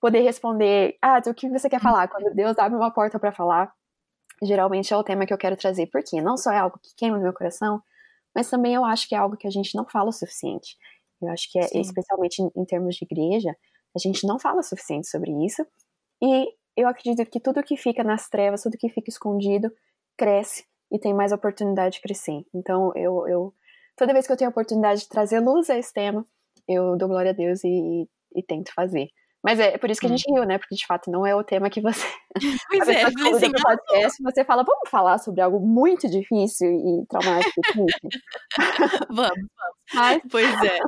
poder 0.00 0.20
responder, 0.20 0.96
ah, 1.02 1.20
o 1.26 1.34
que 1.34 1.48
você 1.48 1.68
quer 1.68 1.80
falar? 1.80 2.08
Quando 2.08 2.34
Deus 2.34 2.58
abre 2.58 2.76
uma 2.76 2.90
porta 2.90 3.18
para 3.18 3.32
falar, 3.32 3.72
geralmente 4.42 4.92
é 4.92 4.96
o 4.96 5.04
tema 5.04 5.26
que 5.26 5.32
eu 5.32 5.38
quero 5.38 5.56
trazer, 5.56 5.86
porque 5.88 6.20
não 6.22 6.36
só 6.36 6.50
é 6.50 6.58
algo 6.58 6.78
que 6.82 6.94
queima 6.96 7.16
no 7.18 7.22
meu 7.22 7.34
coração, 7.34 7.82
mas 8.34 8.48
também 8.48 8.74
eu 8.74 8.84
acho 8.84 9.08
que 9.08 9.14
é 9.14 9.18
algo 9.18 9.36
que 9.36 9.46
a 9.46 9.50
gente 9.50 9.76
não 9.76 9.86
fala 9.86 10.08
o 10.08 10.12
suficiente. 10.12 10.76
Eu 11.20 11.28
acho 11.28 11.50
que 11.52 11.58
é, 11.58 11.62
Sim. 11.62 11.80
especialmente 11.80 12.40
em, 12.40 12.50
em 12.56 12.64
termos 12.64 12.96
de 12.96 13.04
igreja, 13.04 13.54
a 13.94 13.98
gente 13.98 14.26
não 14.26 14.38
fala 14.38 14.60
o 14.60 14.62
suficiente 14.62 15.08
sobre 15.08 15.30
isso, 15.44 15.66
e 16.22 16.48
eu 16.76 16.88
acredito 16.88 17.28
que 17.30 17.40
tudo 17.40 17.62
que 17.62 17.76
fica 17.76 18.02
nas 18.02 18.28
trevas, 18.28 18.62
tudo 18.62 18.78
que 18.78 18.88
fica 18.88 19.10
escondido, 19.10 19.70
cresce 20.16 20.64
e 20.90 20.98
tem 20.98 21.12
mais 21.12 21.32
oportunidade 21.32 21.96
de 21.96 22.02
crescer. 22.02 22.44
Então, 22.54 22.92
eu, 22.94 23.28
eu 23.28 23.54
toda 23.96 24.12
vez 24.12 24.26
que 24.26 24.32
eu 24.32 24.36
tenho 24.36 24.48
a 24.48 24.52
oportunidade 24.52 25.02
de 25.02 25.08
trazer 25.08 25.40
luz 25.40 25.68
a 25.68 25.78
esse 25.78 25.92
tema, 25.92 26.24
eu 26.66 26.96
dou 26.96 27.08
glória 27.08 27.32
a 27.32 27.34
Deus 27.34 27.62
e, 27.64 27.68
e, 27.68 28.08
e 28.36 28.42
tento 28.42 28.72
fazer. 28.72 29.08
Mas 29.42 29.58
é 29.58 29.78
por 29.78 29.90
isso 29.90 30.00
que 30.00 30.06
a 30.06 30.10
gente 30.10 30.30
riu, 30.30 30.44
né? 30.44 30.58
Porque 30.58 30.74
de 30.74 30.86
fato 30.86 31.10
não 31.10 31.26
é 31.26 31.34
o 31.34 31.42
tema 31.42 31.70
que 31.70 31.80
você. 31.80 32.06
Pois 32.68 32.88
é, 32.88 33.02
assim, 33.02 33.50
podcast, 33.50 34.22
você 34.22 34.44
fala, 34.44 34.62
vamos 34.62 34.88
falar 34.88 35.18
sobre 35.18 35.40
algo 35.40 35.58
muito 35.58 36.08
difícil 36.08 36.70
e 36.70 37.06
traumático. 37.08 37.60
vamos, 39.08 39.16
vamos. 39.16 39.48
Mas... 39.94 40.22
Pois 40.30 40.64
é. 40.64 40.78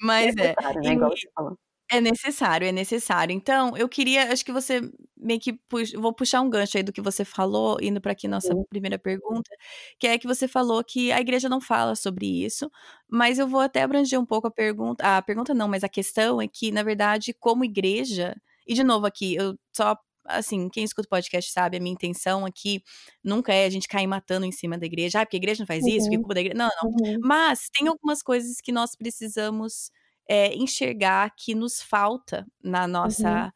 Mas 0.00 0.36
é. 0.36 0.46
é. 0.46 0.54
Claro, 0.54 0.80
né, 0.80 0.92
e... 0.94 1.63
É 1.96 2.00
necessário, 2.00 2.66
é 2.66 2.72
necessário. 2.72 3.32
Então, 3.32 3.76
eu 3.76 3.88
queria, 3.88 4.32
acho 4.32 4.44
que 4.44 4.52
você 4.52 4.80
meio 5.16 5.40
que 5.40 5.52
puxa, 5.52 5.98
vou 5.98 6.12
puxar 6.12 6.40
um 6.40 6.50
gancho 6.50 6.76
aí 6.76 6.82
do 6.82 6.92
que 6.92 7.00
você 7.00 7.24
falou, 7.24 7.78
indo 7.80 8.00
para 8.00 8.12
aqui 8.12 8.28
nossa 8.28 8.48
Sim. 8.48 8.64
primeira 8.68 8.98
pergunta, 8.98 9.50
que 9.98 10.06
é 10.06 10.18
que 10.18 10.26
você 10.26 10.46
falou 10.48 10.82
que 10.84 11.12
a 11.12 11.20
igreja 11.20 11.48
não 11.48 11.60
fala 11.60 11.94
sobre 11.94 12.26
isso, 12.44 12.70
mas 13.08 13.38
eu 13.38 13.48
vou 13.48 13.60
até 13.60 13.82
abranger 13.82 14.20
um 14.20 14.26
pouco 14.26 14.48
a 14.48 14.50
pergunta, 14.50 15.16
a 15.16 15.22
pergunta 15.22 15.54
não, 15.54 15.68
mas 15.68 15.84
a 15.84 15.88
questão 15.88 16.42
é 16.42 16.48
que, 16.48 16.70
na 16.72 16.82
verdade, 16.82 17.32
como 17.32 17.64
igreja, 17.64 18.36
e 18.66 18.74
de 18.74 18.84
novo 18.84 19.06
aqui, 19.06 19.34
eu 19.36 19.56
só 19.72 19.96
assim, 20.26 20.68
quem 20.70 20.84
escuta 20.84 21.06
o 21.06 21.10
podcast 21.10 21.52
sabe, 21.52 21.76
a 21.76 21.80
minha 21.80 21.92
intenção 21.92 22.46
aqui 22.46 22.82
nunca 23.22 23.52
é 23.52 23.66
a 23.66 23.70
gente 23.70 23.86
cair 23.86 24.06
matando 24.06 24.46
em 24.46 24.52
cima 24.52 24.78
da 24.78 24.86
igreja. 24.86 25.20
Ah, 25.20 25.26
porque 25.26 25.36
a 25.36 25.38
igreja 25.38 25.62
não 25.62 25.66
faz 25.66 25.84
isso, 25.86 26.04
porque 26.04 26.16
uhum. 26.16 26.22
culpa 26.22 26.34
da 26.34 26.40
igreja. 26.40 26.56
Não, 26.56 26.70
não. 26.82 26.90
Uhum. 26.90 27.20
Mas 27.22 27.68
tem 27.70 27.88
algumas 27.88 28.22
coisas 28.22 28.60
que 28.60 28.72
nós 28.72 28.96
precisamos 28.96 29.90
é, 30.28 30.54
enxergar 30.54 31.34
que 31.36 31.54
nos 31.54 31.80
falta 31.82 32.46
na 32.62 32.86
nossa, 32.86 33.28
uhum. 33.28 33.50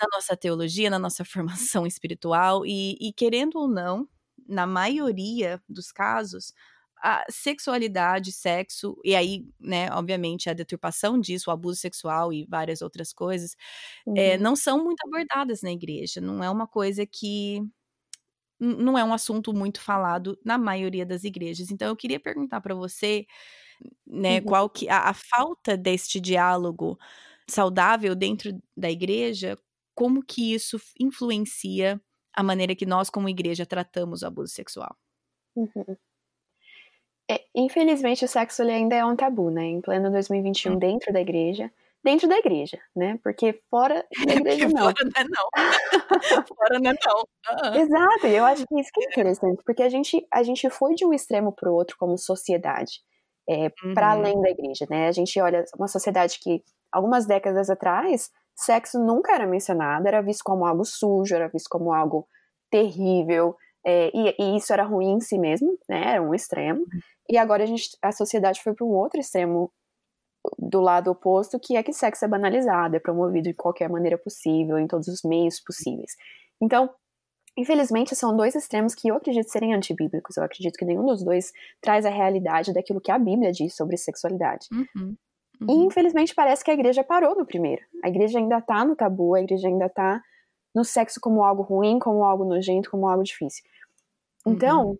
na 0.00 0.08
nossa 0.12 0.36
teologia, 0.36 0.90
na 0.90 0.98
nossa 0.98 1.24
formação 1.80 1.86
espiritual. 1.86 2.64
E, 2.66 2.96
e 3.00 3.12
querendo 3.12 3.58
ou 3.58 3.68
não, 3.68 4.08
na 4.48 4.66
maioria 4.66 5.60
dos 5.68 5.90
casos, 5.92 6.52
a 7.02 7.24
sexualidade, 7.30 8.32
sexo, 8.32 8.98
e 9.04 9.14
aí, 9.14 9.44
né, 9.60 9.90
obviamente, 9.92 10.48
a 10.48 10.54
deturpação 10.54 11.20
disso, 11.20 11.50
o 11.50 11.52
abuso 11.52 11.78
sexual 11.78 12.32
e 12.32 12.46
várias 12.46 12.82
outras 12.82 13.12
coisas, 13.12 13.54
uhum. 14.06 14.14
é, 14.16 14.38
não 14.38 14.56
são 14.56 14.82
muito 14.82 15.06
abordadas 15.06 15.62
na 15.62 15.70
igreja. 15.70 16.20
Não 16.20 16.42
é 16.42 16.50
uma 16.50 16.66
coisa 16.66 17.06
que. 17.06 17.60
Não 18.58 18.96
é 18.96 19.04
um 19.04 19.12
assunto 19.12 19.52
muito 19.52 19.82
falado 19.82 20.38
na 20.42 20.56
maioria 20.56 21.04
das 21.04 21.24
igrejas. 21.24 21.70
Então, 21.70 21.88
eu 21.88 21.96
queria 21.96 22.18
perguntar 22.18 22.60
para 22.62 22.74
você, 22.74 23.26
né, 24.06 24.38
uhum. 24.38 24.44
qual 24.44 24.70
que. 24.70 24.88
A, 24.88 25.10
a 25.10 25.14
falta 25.14 25.76
deste 25.76 26.20
diálogo 26.20 26.98
saudável 27.48 28.14
dentro 28.14 28.50
da 28.76 28.90
igreja, 28.90 29.58
como 29.94 30.22
que 30.22 30.54
isso 30.54 30.78
influencia 30.98 32.00
a 32.34 32.42
maneira 32.42 32.74
que 32.74 32.84
nós, 32.84 33.08
como 33.08 33.28
igreja, 33.28 33.64
tratamos 33.64 34.22
o 34.22 34.26
abuso 34.26 34.52
sexual? 34.52 34.94
Uhum. 35.56 35.96
É, 37.28 37.44
infelizmente, 37.54 38.24
o 38.24 38.28
sexo 38.28 38.62
ainda 38.62 38.94
é 38.94 39.04
um 39.04 39.16
tabu, 39.16 39.50
né? 39.50 39.64
Em 39.64 39.80
pleno 39.80 40.10
2021, 40.10 40.74
hum. 40.74 40.78
dentro 40.78 41.12
da 41.12 41.20
igreja. 41.20 41.72
Dentro 42.04 42.28
da 42.28 42.38
igreja, 42.38 42.78
né? 42.94 43.18
Porque 43.20 43.52
fora 43.68 44.06
da 44.30 44.34
igreja 44.34 44.68
não. 44.68 44.84
fora 44.84 44.94
não 45.02 45.20
é 45.20 45.24
não. 45.24 45.48
fora 46.56 46.78
não 46.78 46.90
é 46.90 46.94
não. 47.04 47.74
Exato, 47.74 48.26
e 48.28 48.36
eu 48.36 48.44
acho 48.44 48.64
que 48.64 48.80
isso 48.80 48.90
que 48.94 49.04
é 49.04 49.08
interessante, 49.08 49.62
porque 49.64 49.82
a 49.82 49.88
gente, 49.88 50.24
a 50.32 50.42
gente 50.44 50.70
foi 50.70 50.94
de 50.94 51.04
um 51.04 51.12
extremo 51.12 51.52
para 51.52 51.68
o 51.68 51.74
outro 51.74 51.96
como 51.98 52.16
sociedade, 52.16 53.00
é, 53.48 53.72
uhum. 53.84 53.94
para 53.94 54.10
além 54.10 54.40
da 54.40 54.50
igreja, 54.50 54.86
né? 54.90 55.08
A 55.08 55.12
gente 55.12 55.40
olha 55.40 55.64
uma 55.78 55.88
sociedade 55.88 56.38
que, 56.40 56.62
algumas 56.90 57.26
décadas 57.26 57.70
atrás, 57.70 58.30
sexo 58.54 58.98
nunca 58.98 59.34
era 59.34 59.46
mencionado, 59.46 60.06
era 60.06 60.22
visto 60.22 60.42
como 60.44 60.64
algo 60.64 60.84
sujo, 60.84 61.34
era 61.34 61.48
visto 61.48 61.68
como 61.68 61.92
algo 61.92 62.26
terrível, 62.70 63.56
é, 63.84 64.10
e, 64.12 64.34
e, 64.36 64.56
isso 64.56 64.72
era 64.72 64.82
ruim 64.82 65.12
em 65.12 65.20
si 65.20 65.38
mesmo, 65.38 65.78
né? 65.88 66.14
Era 66.14 66.22
um 66.22 66.34
extremo. 66.34 66.80
Uhum. 66.80 67.00
E 67.30 67.38
agora 67.38 67.62
a, 67.62 67.66
gente, 67.66 67.96
a 68.02 68.10
sociedade 68.10 68.60
foi 68.60 68.74
para 68.74 68.84
um 68.84 68.90
outro 68.90 69.20
extremo 69.20 69.70
do 70.58 70.80
lado 70.80 71.10
oposto, 71.10 71.58
que 71.60 71.76
é 71.76 71.82
que 71.84 71.92
sexo 71.92 72.24
é 72.24 72.28
banalizado, 72.28 72.96
é 72.96 73.00
promovido 73.00 73.48
de 73.48 73.54
qualquer 73.54 73.88
maneira 73.88 74.18
possível, 74.18 74.76
em 74.76 74.88
todos 74.88 75.06
os 75.06 75.22
meios 75.22 75.60
possíveis. 75.60 76.12
Então, 76.60 76.90
infelizmente, 77.56 78.14
são 78.14 78.36
dois 78.36 78.54
extremos 78.54 78.94
que 78.94 79.08
eu 79.08 79.16
acredito 79.16 79.50
serem 79.50 79.74
antibíblicos. 79.74 80.36
Eu 80.36 80.44
acredito 80.44 80.76
que 80.76 80.84
nenhum 80.84 81.04
dos 81.04 81.24
dois 81.24 81.52
traz 81.80 82.04
a 82.04 82.10
realidade 82.10 82.72
daquilo 82.72 83.00
que 83.00 83.10
a 83.10 83.18
Bíblia 83.18 83.52
diz 83.52 83.74
sobre 83.74 83.96
sexualidade. 83.96 84.66
Uhum. 84.72 85.16
Uhum. 85.60 85.66
E, 85.68 85.86
infelizmente, 85.86 86.34
parece 86.34 86.62
que 86.62 86.70
a 86.70 86.74
igreja 86.74 87.02
parou 87.02 87.34
no 87.34 87.46
primeiro. 87.46 87.82
A 88.04 88.08
igreja 88.08 88.38
ainda 88.38 88.60
tá 88.60 88.84
no 88.84 88.94
tabu, 88.94 89.34
a 89.34 89.40
igreja 89.40 89.68
ainda 89.68 89.88
tá 89.88 90.20
no 90.74 90.84
sexo 90.84 91.18
como 91.20 91.42
algo 91.42 91.62
ruim, 91.62 91.98
como 91.98 92.22
algo 92.24 92.44
nojento, 92.44 92.90
como 92.90 93.08
algo 93.08 93.22
difícil. 93.22 93.64
Então, 94.46 94.90
uhum 94.90 94.98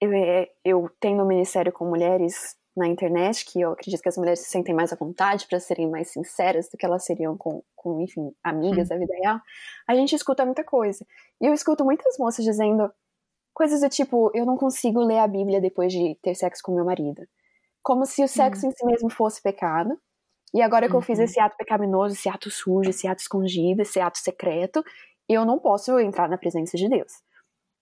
eu, 0.00 0.12
é, 0.12 0.48
eu 0.64 0.90
tenho 1.00 1.22
um 1.22 1.26
ministério 1.26 1.72
com 1.72 1.88
mulheres 1.88 2.56
na 2.76 2.86
internet, 2.86 3.44
que 3.44 3.60
eu 3.60 3.72
acredito 3.72 4.02
que 4.02 4.08
as 4.08 4.16
mulheres 4.16 4.40
se 4.40 4.50
sentem 4.50 4.74
mais 4.74 4.92
à 4.92 4.96
vontade 4.96 5.46
para 5.46 5.58
serem 5.58 5.88
mais 5.88 6.10
sinceras 6.10 6.68
do 6.68 6.76
que 6.76 6.84
elas 6.84 7.04
seriam 7.04 7.36
com, 7.36 7.62
com 7.74 8.00
enfim, 8.00 8.34
amigas 8.42 8.88
da 8.88 8.98
vida 8.98 9.14
real, 9.14 9.40
a 9.86 9.94
gente 9.94 10.14
escuta 10.14 10.44
muita 10.44 10.62
coisa. 10.62 11.06
E 11.40 11.46
eu 11.46 11.54
escuto 11.54 11.84
muitas 11.84 12.18
moças 12.18 12.44
dizendo 12.44 12.90
coisas 13.54 13.80
do 13.80 13.88
tipo: 13.88 14.30
eu 14.34 14.44
não 14.44 14.56
consigo 14.56 15.00
ler 15.00 15.18
a 15.18 15.26
Bíblia 15.26 15.60
depois 15.60 15.92
de 15.92 16.16
ter 16.22 16.34
sexo 16.34 16.62
com 16.62 16.74
meu 16.74 16.84
marido. 16.84 17.26
Como 17.82 18.04
se 18.04 18.22
o 18.22 18.28
sexo 18.28 18.66
uhum. 18.66 18.72
em 18.72 18.76
si 18.76 18.84
mesmo 18.84 19.10
fosse 19.10 19.40
pecado. 19.42 19.98
E 20.54 20.62
agora 20.62 20.88
que 20.88 20.94
eu 20.94 21.02
fiz 21.02 21.18
uhum. 21.18 21.24
esse 21.24 21.40
ato 21.40 21.56
pecaminoso, 21.56 22.14
esse 22.14 22.28
ato 22.28 22.50
sujo, 22.50 22.90
esse 22.90 23.06
ato 23.06 23.20
escondido, 23.20 23.82
esse 23.82 24.00
ato 24.00 24.18
secreto, 24.18 24.82
eu 25.28 25.44
não 25.44 25.58
posso 25.58 25.98
entrar 25.98 26.28
na 26.28 26.38
presença 26.38 26.76
de 26.76 26.88
Deus. 26.88 27.12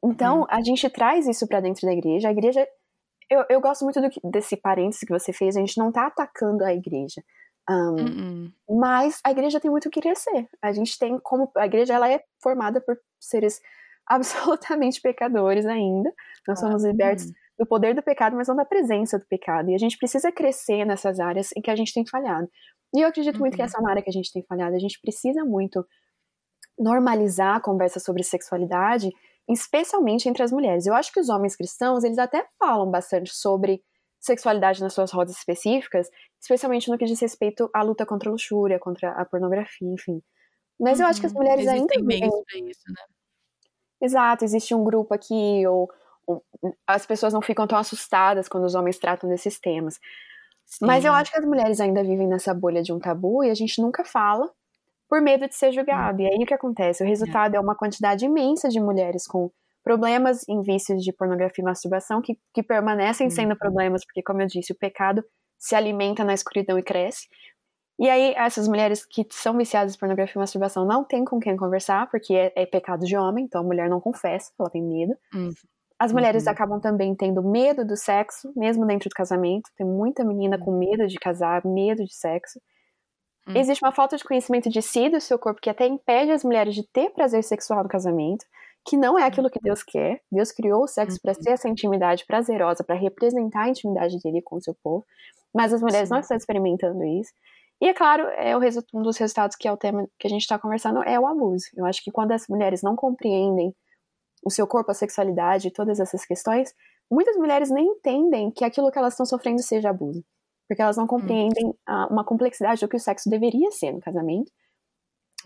Então, 0.04 0.42
hum. 0.42 0.46
a 0.48 0.60
gente 0.60 0.88
traz 0.90 1.26
isso 1.26 1.46
para 1.46 1.60
dentro 1.60 1.86
da 1.86 1.92
igreja. 1.92 2.28
A 2.28 2.32
igreja. 2.32 2.66
Eu, 3.30 3.44
eu 3.48 3.60
gosto 3.60 3.84
muito 3.84 4.00
do, 4.00 4.08
desse 4.30 4.56
parênteses 4.56 5.00
que 5.00 5.12
você 5.12 5.32
fez, 5.32 5.56
a 5.56 5.60
gente 5.60 5.78
não 5.78 5.90
tá 5.90 6.06
atacando 6.06 6.64
a 6.64 6.74
igreja. 6.74 7.22
Um, 7.68 7.74
hum, 7.74 8.52
hum. 8.68 8.78
Mas 8.78 9.20
a 9.24 9.30
igreja 9.30 9.58
tem 9.58 9.70
muito 9.70 9.86
o 9.86 9.90
que 9.90 10.00
crescer. 10.00 10.48
A 10.60 10.72
gente 10.72 10.98
tem 10.98 11.18
como. 11.22 11.50
A 11.56 11.66
igreja 11.66 11.94
ela 11.94 12.10
é 12.10 12.22
formada 12.42 12.80
por 12.80 12.98
seres 13.18 13.60
absolutamente 14.06 15.00
pecadores 15.00 15.64
ainda. 15.64 16.12
Nós 16.46 16.62
ah, 16.62 16.66
somos 16.66 16.84
libertos 16.84 17.26
hum. 17.26 17.32
do 17.58 17.66
poder 17.66 17.94
do 17.94 18.02
pecado, 18.02 18.36
mas 18.36 18.48
não 18.48 18.56
da 18.56 18.64
presença 18.64 19.18
do 19.18 19.26
pecado. 19.26 19.70
E 19.70 19.74
a 19.74 19.78
gente 19.78 19.96
precisa 19.96 20.30
crescer 20.30 20.84
nessas 20.84 21.18
áreas 21.18 21.50
em 21.56 21.62
que 21.62 21.70
a 21.70 21.76
gente 21.76 21.94
tem 21.94 22.06
falhado. 22.06 22.48
E 22.94 23.00
eu 23.00 23.08
acredito 23.08 23.40
muito 23.40 23.54
que 23.54 23.62
uhum. 23.62 23.66
essa 23.66 23.78
é 23.78 23.80
uma 23.80 23.90
área 23.90 24.02
que 24.02 24.10
a 24.10 24.12
gente 24.12 24.32
tem 24.32 24.42
falhado. 24.42 24.76
A 24.76 24.78
gente 24.78 25.00
precisa 25.00 25.44
muito 25.44 25.84
normalizar 26.78 27.56
a 27.56 27.60
conversa 27.60 27.98
sobre 27.98 28.22
sexualidade 28.22 29.10
especialmente 29.48 30.28
entre 30.28 30.42
as 30.42 30.52
mulheres. 30.52 30.86
Eu 30.86 30.94
acho 30.94 31.12
que 31.12 31.20
os 31.20 31.28
homens 31.28 31.56
cristãos, 31.56 32.04
eles 32.04 32.18
até 32.18 32.46
falam 32.58 32.90
bastante 32.90 33.34
sobre 33.34 33.82
sexualidade 34.18 34.80
nas 34.80 34.94
suas 34.94 35.10
rodas 35.10 35.36
específicas, 35.36 36.08
especialmente 36.40 36.90
no 36.90 36.96
que 36.96 37.04
diz 37.04 37.20
respeito 37.20 37.68
à 37.74 37.82
luta 37.82 38.06
contra 38.06 38.30
a 38.30 38.32
luxúria, 38.32 38.78
contra 38.78 39.10
a 39.10 39.24
pornografia, 39.24 39.88
enfim. 39.88 40.22
Mas 40.80 40.98
uhum, 40.98 41.04
eu 41.04 41.10
acho 41.10 41.20
que 41.20 41.26
as 41.26 41.32
uhum. 41.32 41.38
mulheres 41.38 41.66
ainda 41.66 41.94
meios 42.00 42.34
para 42.46 42.58
isso, 42.60 42.82
né? 42.88 43.02
Exato, 44.00 44.44
existe 44.44 44.74
um 44.74 44.82
grupo 44.82 45.14
aqui 45.14 45.66
ou, 45.66 45.90
ou, 46.26 46.44
as 46.86 47.06
pessoas 47.06 47.32
não 47.32 47.42
ficam 47.42 47.66
tão 47.66 47.78
assustadas 47.78 48.48
quando 48.48 48.64
os 48.64 48.74
homens 48.74 48.98
tratam 48.98 49.28
desses 49.28 49.60
temas. 49.60 50.00
Sim. 50.64 50.86
Mas 50.86 51.04
eu 51.04 51.12
acho 51.12 51.30
que 51.30 51.38
as 51.38 51.44
mulheres 51.44 51.78
ainda 51.78 52.02
vivem 52.02 52.26
nessa 52.26 52.54
bolha 52.54 52.82
de 52.82 52.92
um 52.92 52.98
tabu 52.98 53.44
e 53.44 53.50
a 53.50 53.54
gente 53.54 53.80
nunca 53.80 54.04
fala 54.04 54.50
por 55.08 55.20
medo 55.20 55.48
de 55.48 55.54
ser 55.54 55.72
julgado. 55.72 56.20
E 56.20 56.26
aí 56.26 56.42
o 56.42 56.46
que 56.46 56.54
acontece? 56.54 57.02
O 57.02 57.06
resultado 57.06 57.54
é, 57.54 57.58
é 57.58 57.60
uma 57.60 57.76
quantidade 57.76 58.24
imensa 58.24 58.68
de 58.68 58.80
mulheres 58.80 59.26
com 59.26 59.50
problemas 59.82 60.48
em 60.48 60.62
vícios 60.62 61.02
de 61.02 61.12
pornografia 61.12 61.62
e 61.62 61.64
masturbação 61.64 62.22
que, 62.22 62.38
que 62.54 62.62
permanecem 62.62 63.28
sendo 63.28 63.50
uhum. 63.50 63.58
problemas, 63.58 64.04
porque, 64.04 64.22
como 64.22 64.40
eu 64.40 64.46
disse, 64.46 64.72
o 64.72 64.78
pecado 64.78 65.22
se 65.58 65.74
alimenta 65.74 66.24
na 66.24 66.32
escuridão 66.32 66.78
e 66.78 66.82
cresce. 66.82 67.28
E 67.98 68.08
aí, 68.08 68.34
essas 68.36 68.66
mulheres 68.66 69.04
que 69.04 69.24
são 69.30 69.56
viciadas 69.56 69.94
em 69.94 69.98
pornografia 69.98 70.34
e 70.36 70.38
masturbação 70.38 70.84
não 70.84 71.04
têm 71.04 71.24
com 71.24 71.38
quem 71.38 71.56
conversar, 71.56 72.10
porque 72.10 72.34
é, 72.34 72.52
é 72.56 72.66
pecado 72.66 73.04
de 73.04 73.16
homem, 73.16 73.44
então 73.44 73.60
a 73.60 73.64
mulher 73.64 73.88
não 73.88 74.00
confessa, 74.00 74.50
ela 74.58 74.70
tem 74.70 74.82
medo. 74.82 75.14
Uhum. 75.32 75.52
As 75.98 76.12
mulheres 76.12 76.46
uhum. 76.46 76.52
acabam 76.52 76.80
também 76.80 77.14
tendo 77.14 77.42
medo 77.42 77.84
do 77.84 77.96
sexo, 77.96 78.52
mesmo 78.56 78.84
dentro 78.84 79.08
do 79.08 79.14
casamento. 79.14 79.70
Tem 79.76 79.86
muita 79.86 80.24
menina 80.24 80.58
com 80.58 80.76
medo 80.76 81.06
de 81.06 81.16
casar, 81.18 81.64
medo 81.64 82.04
de 82.04 82.14
sexo. 82.14 82.60
Hum. 83.46 83.56
Existe 83.56 83.84
uma 83.84 83.92
falta 83.92 84.16
de 84.16 84.24
conhecimento 84.24 84.70
de 84.70 84.80
si 84.80 85.06
e 85.06 85.10
do 85.10 85.20
seu 85.20 85.38
corpo 85.38 85.60
que 85.60 85.70
até 85.70 85.86
impede 85.86 86.32
as 86.32 86.42
mulheres 86.42 86.74
de 86.74 86.82
ter 86.82 87.10
prazer 87.10 87.44
sexual 87.44 87.82
no 87.82 87.88
casamento, 87.88 88.44
que 88.86 88.96
não 88.96 89.18
é 89.18 89.24
aquilo 89.24 89.50
que 89.50 89.60
Deus 89.60 89.82
quer. 89.82 90.20
Deus 90.30 90.50
criou 90.50 90.84
o 90.84 90.88
sexo 90.88 91.20
para 91.20 91.32
uhum. 91.32 91.42
ser 91.42 91.50
essa 91.50 91.68
intimidade 91.68 92.24
prazerosa, 92.26 92.82
para 92.82 92.96
representar 92.96 93.64
a 93.64 93.68
intimidade 93.68 94.18
dele 94.20 94.40
com 94.42 94.56
o 94.56 94.62
seu 94.62 94.74
povo, 94.82 95.04
mas 95.54 95.72
as 95.72 95.82
mulheres 95.82 96.08
Sim. 96.08 96.14
não 96.14 96.20
estão 96.20 96.36
experimentando 96.36 97.04
isso. 97.04 97.32
E 97.80 97.88
é 97.88 97.94
claro, 97.94 98.22
é 98.36 98.56
o 98.56 98.60
um 98.94 99.02
dos 99.02 99.16
resultados 99.18 99.56
que 99.56 99.68
é 99.68 99.72
o 99.72 99.76
tema 99.76 100.08
que 100.18 100.26
a 100.26 100.30
gente 100.30 100.42
está 100.42 100.58
conversando 100.58 101.02
é 101.02 101.18
o 101.18 101.26
abuso. 101.26 101.66
Eu 101.76 101.84
acho 101.84 102.02
que 102.02 102.10
quando 102.10 102.32
as 102.32 102.46
mulheres 102.48 102.82
não 102.82 102.96
compreendem 102.96 103.74
o 104.44 104.50
seu 104.50 104.66
corpo, 104.66 104.90
a 104.90 104.94
sexualidade, 104.94 105.70
todas 105.70 106.00
essas 106.00 106.24
questões, 106.24 106.72
muitas 107.10 107.36
mulheres 107.36 107.70
nem 107.70 107.84
entendem 107.84 108.50
que 108.50 108.64
aquilo 108.64 108.90
que 108.90 108.98
elas 108.98 109.14
estão 109.14 109.26
sofrendo 109.26 109.62
seja 109.62 109.90
abuso 109.90 110.24
porque 110.68 110.82
elas 110.82 110.96
não 110.96 111.04
hum. 111.04 111.08
compreendem 111.08 111.74
a, 111.86 112.06
uma 112.06 112.24
complexidade 112.24 112.80
do 112.80 112.88
que 112.88 112.96
o 112.96 113.00
sexo 113.00 113.28
deveria 113.28 113.70
ser 113.70 113.92
no 113.92 114.00
casamento 114.00 114.50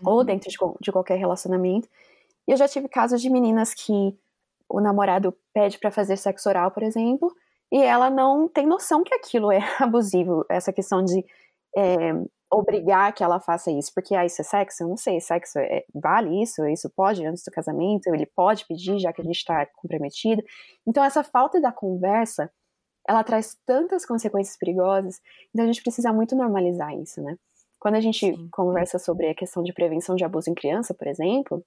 uhum. 0.01 0.13
ou 0.13 0.23
dentro 0.23 0.49
de, 0.49 0.57
de, 0.81 0.91
qualquer 0.91 1.17
relacionamento. 1.17 1.87
E 2.47 2.51
eu 2.51 2.57
já 2.57 2.67
tive 2.67 2.87
casos 2.87 3.21
de 3.21 3.29
meninas 3.29 3.73
que 3.73 4.17
o 4.67 4.79
namorado 4.79 5.35
pede 5.53 5.79
para 5.79 5.91
fazer 5.91 6.17
sexo 6.17 6.47
oral, 6.47 6.71
por 6.71 6.83
exemplo, 6.83 7.33
e 7.71 7.81
ela 7.81 8.09
não 8.09 8.47
tem 8.47 8.65
noção 8.65 9.03
que 9.03 9.13
aquilo 9.13 9.51
é 9.51 9.59
abusivo, 9.79 10.45
essa 10.49 10.73
questão 10.73 11.03
de 11.03 11.25
é, 11.75 12.13
obrigar 12.51 13.13
que 13.13 13.23
ela 13.23 13.39
faça 13.39 13.71
isso, 13.71 13.91
porque 13.93 14.15
ah, 14.15 14.25
isso 14.25 14.41
é 14.41 14.43
sexo? 14.43 14.83
Eu 14.83 14.89
não 14.89 14.97
sei, 14.97 15.21
sexo 15.21 15.59
é, 15.59 15.83
vale 15.93 16.41
isso? 16.41 16.65
Isso 16.67 16.89
pode 16.89 17.25
antes 17.25 17.43
do 17.43 17.51
casamento? 17.51 18.07
Ele 18.07 18.25
pode 18.25 18.65
pedir, 18.65 18.99
já 18.99 19.13
que 19.13 19.21
a 19.21 19.23
gente 19.23 19.37
está 19.37 19.65
comprometido? 19.67 20.41
Então, 20.87 21.03
essa 21.03 21.23
falta 21.23 21.61
da 21.61 21.71
conversa 21.71 22.51
ela 23.09 23.23
traz 23.23 23.57
tantas 23.65 24.05
consequências 24.05 24.55
perigosas, 24.55 25.19
então 25.49 25.63
a 25.63 25.67
gente 25.67 25.81
precisa 25.81 26.13
muito 26.13 26.35
normalizar 26.35 26.95
isso, 26.95 27.19
né? 27.23 27.37
Quando 27.79 27.95
a 27.95 27.99
gente 27.99 28.19
Sim. 28.19 28.47
conversa 28.51 28.99
sobre 28.99 29.27
a 29.27 29.33
questão 29.33 29.63
de 29.63 29.73
prevenção 29.73 30.15
de 30.15 30.23
abuso 30.23 30.51
em 30.51 30.53
criança, 30.53 30.93
por 30.93 31.07
exemplo, 31.07 31.65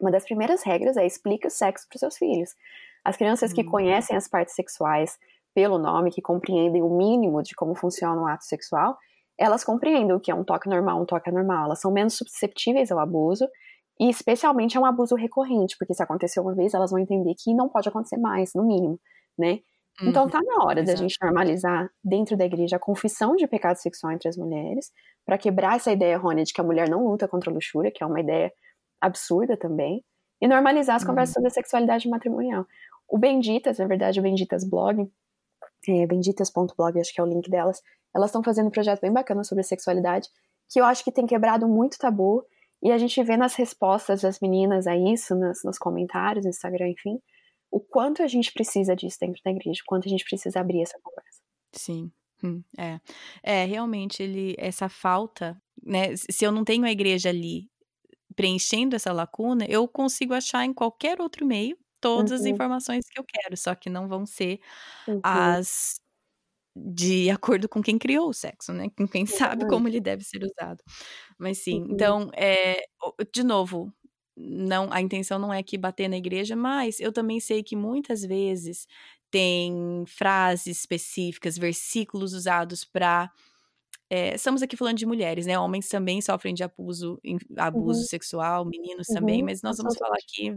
uma 0.00 0.10
das 0.10 0.24
primeiras 0.24 0.62
regras 0.62 0.96
é 0.96 1.04
explique 1.04 1.46
o 1.46 1.50
sexo 1.50 1.86
para 1.86 1.96
os 1.96 2.00
seus 2.00 2.16
filhos. 2.16 2.54
As 3.04 3.14
crianças 3.14 3.52
que 3.52 3.60
hum. 3.60 3.66
conhecem 3.66 4.16
as 4.16 4.26
partes 4.26 4.54
sexuais 4.54 5.18
pelo 5.54 5.78
nome, 5.78 6.10
que 6.10 6.22
compreendem 6.22 6.82
o 6.82 6.88
mínimo 6.88 7.42
de 7.42 7.54
como 7.54 7.74
funciona 7.74 8.18
o 8.18 8.26
ato 8.26 8.44
sexual, 8.44 8.96
elas 9.36 9.62
compreendem 9.62 10.16
o 10.16 10.20
que 10.20 10.30
é 10.30 10.34
um 10.34 10.44
toque 10.44 10.66
normal, 10.66 11.02
um 11.02 11.04
toque 11.04 11.28
anormal. 11.28 11.66
Elas 11.66 11.80
são 11.80 11.92
menos 11.92 12.14
susceptíveis 12.14 12.90
ao 12.90 13.00
abuso 13.00 13.46
e 13.98 14.08
especialmente 14.08 14.78
a 14.78 14.80
um 14.80 14.86
abuso 14.86 15.14
recorrente, 15.14 15.76
porque 15.78 15.92
se 15.92 16.02
aconteceu 16.02 16.42
uma 16.42 16.54
vez, 16.54 16.72
elas 16.72 16.90
vão 16.90 16.98
entender 16.98 17.34
que 17.38 17.52
não 17.52 17.68
pode 17.68 17.86
acontecer 17.86 18.16
mais, 18.16 18.54
no 18.54 18.64
mínimo, 18.64 18.98
né? 19.38 19.58
Então 20.02 20.28
tá 20.28 20.40
na 20.42 20.64
hora 20.64 20.82
da 20.82 20.94
gente 20.94 21.16
normalizar 21.22 21.90
dentro 22.02 22.36
da 22.36 22.44
igreja 22.44 22.76
a 22.76 22.78
confissão 22.78 23.36
de 23.36 23.46
pecado 23.46 23.76
sexual 23.76 24.12
entre 24.12 24.28
as 24.28 24.36
mulheres, 24.36 24.90
para 25.24 25.36
quebrar 25.36 25.76
essa 25.76 25.92
ideia 25.92 26.14
errônea 26.14 26.44
de 26.44 26.52
que 26.52 26.60
a 26.60 26.64
mulher 26.64 26.88
não 26.88 27.06
luta 27.06 27.28
contra 27.28 27.50
a 27.50 27.54
luxúria, 27.54 27.90
que 27.90 28.02
é 28.02 28.06
uma 28.06 28.20
ideia 28.20 28.52
absurda 29.00 29.56
também, 29.56 30.04
e 30.40 30.48
normalizar 30.48 30.96
as 30.96 31.02
uhum. 31.02 31.08
conversas 31.08 31.34
sobre 31.34 31.48
a 31.48 31.50
sexualidade 31.50 32.08
matrimonial. 32.08 32.66
O 33.06 33.18
Benditas, 33.18 33.78
na 33.78 33.86
verdade, 33.86 34.20
o 34.20 34.22
Benditas 34.22 34.64
Blog, 34.64 35.10
é, 35.88 36.06
benditas.blog, 36.06 37.00
acho 37.00 37.12
que 37.12 37.20
é 37.20 37.24
o 37.24 37.26
link 37.26 37.50
delas, 37.50 37.82
elas 38.14 38.30
estão 38.30 38.42
fazendo 38.42 38.68
um 38.68 38.70
projeto 38.70 39.00
bem 39.00 39.12
bacana 39.12 39.44
sobre 39.44 39.62
sexualidade, 39.64 40.28
que 40.68 40.80
eu 40.80 40.84
acho 40.84 41.02
que 41.04 41.12
tem 41.12 41.26
quebrado 41.26 41.68
muito 41.68 41.98
tabu, 41.98 42.44
e 42.82 42.90
a 42.90 42.98
gente 42.98 43.22
vê 43.22 43.36
nas 43.36 43.54
respostas 43.54 44.22
das 44.22 44.40
meninas 44.40 44.86
a 44.86 44.96
isso, 44.96 45.34
nos, 45.34 45.62
nos 45.64 45.78
comentários, 45.78 46.44
no 46.44 46.50
Instagram, 46.50 46.88
enfim, 46.88 47.20
o 47.70 47.80
quanto 47.80 48.22
a 48.22 48.26
gente 48.26 48.52
precisa 48.52 48.96
disso 48.96 49.18
dentro 49.20 49.40
da 49.44 49.50
igreja, 49.50 49.80
o 49.82 49.86
quanto 49.86 50.06
a 50.06 50.10
gente 50.10 50.24
precisa 50.24 50.60
abrir 50.60 50.82
essa 50.82 50.98
conversa. 51.02 51.40
Sim. 51.72 52.10
Hum, 52.42 52.62
é. 52.78 52.98
é, 53.42 53.64
realmente, 53.64 54.22
ele, 54.22 54.54
essa 54.58 54.88
falta, 54.88 55.60
né? 55.82 56.16
Se 56.16 56.44
eu 56.44 56.50
não 56.50 56.64
tenho 56.64 56.84
a 56.84 56.90
igreja 56.90 57.28
ali 57.28 57.68
preenchendo 58.34 58.96
essa 58.96 59.12
lacuna, 59.12 59.66
eu 59.68 59.86
consigo 59.86 60.32
achar 60.32 60.64
em 60.64 60.72
qualquer 60.72 61.20
outro 61.20 61.44
meio 61.44 61.76
todas 62.00 62.30
uhum. 62.30 62.36
as 62.38 62.44
informações 62.46 63.04
que 63.10 63.20
eu 63.20 63.24
quero, 63.24 63.56
só 63.56 63.74
que 63.74 63.90
não 63.90 64.08
vão 64.08 64.24
ser 64.24 64.58
uhum. 65.06 65.20
as 65.22 66.00
de 66.74 67.28
acordo 67.28 67.68
com 67.68 67.82
quem 67.82 67.98
criou 67.98 68.28
o 68.28 68.32
sexo, 68.32 68.72
né? 68.72 68.88
Com 68.96 69.06
quem 69.06 69.26
sabe 69.66 69.68
como 69.68 69.86
ele 69.88 70.00
deve 70.00 70.24
ser 70.24 70.42
usado. 70.42 70.82
Mas 71.38 71.62
sim, 71.62 71.82
uhum. 71.82 71.88
então, 71.90 72.30
é, 72.34 72.82
de 73.34 73.42
novo, 73.42 73.92
não, 74.36 74.92
a 74.92 75.00
intenção 75.00 75.38
não 75.38 75.52
é 75.52 75.62
que 75.62 75.76
bater 75.78 76.08
na 76.08 76.16
igreja, 76.16 76.56
mas 76.56 77.00
eu 77.00 77.12
também 77.12 77.40
sei 77.40 77.62
que 77.62 77.76
muitas 77.76 78.22
vezes 78.22 78.86
tem 79.30 80.04
frases 80.06 80.78
específicas, 80.78 81.56
versículos 81.56 82.32
usados 82.34 82.84
para 82.84 83.30
é, 84.12 84.34
estamos 84.34 84.60
aqui 84.60 84.76
falando 84.76 84.98
de 84.98 85.06
mulheres, 85.06 85.46
né? 85.46 85.56
Homens 85.56 85.88
também 85.88 86.20
sofrem 86.20 86.52
de 86.52 86.64
abuso, 86.64 87.20
abuso 87.56 88.00
uhum. 88.00 88.06
sexual, 88.06 88.64
meninos 88.64 89.08
uhum. 89.08 89.14
também, 89.14 89.40
mas 89.40 89.62
nós 89.62 89.76
vamos 89.76 89.96
falar 89.96 90.16
aqui 90.16 90.52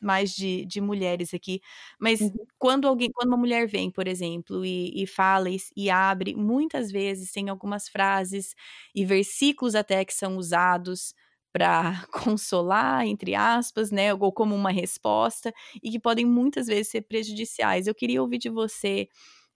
mais 0.00 0.34
de, 0.34 0.66
de 0.66 0.80
mulheres 0.80 1.32
aqui. 1.32 1.60
Mas 1.98 2.20
uhum. 2.20 2.32
quando 2.58 2.86
alguém, 2.86 3.10
quando 3.10 3.28
uma 3.28 3.36
mulher 3.38 3.66
vem, 3.66 3.90
por 3.90 4.06
exemplo, 4.06 4.64
e, 4.64 5.02
e 5.02 5.06
fala 5.06 5.48
e, 5.48 5.56
e, 5.74 5.88
abre, 5.88 6.34
muitas 6.34 6.90
vezes 6.92 7.32
tem 7.32 7.48
algumas 7.48 7.88
frases 7.88 8.54
e 8.94 9.04
versículos 9.04 9.74
até 9.74 10.04
que 10.04 10.12
são 10.12 10.36
usados 10.36 11.14
para 11.52 12.06
consolar, 12.12 13.06
entre 13.06 13.34
aspas, 13.34 13.90
né, 13.90 14.14
ou 14.14 14.32
como 14.32 14.54
uma 14.54 14.70
resposta, 14.70 15.52
e 15.82 15.90
que 15.90 15.98
podem 16.00 16.24
muitas 16.26 16.66
vezes 16.66 16.88
ser 16.90 17.02
prejudiciais. 17.02 17.86
Eu 17.86 17.94
queria 17.94 18.22
ouvir 18.22 18.38
de 18.38 18.48
você. 18.50 19.08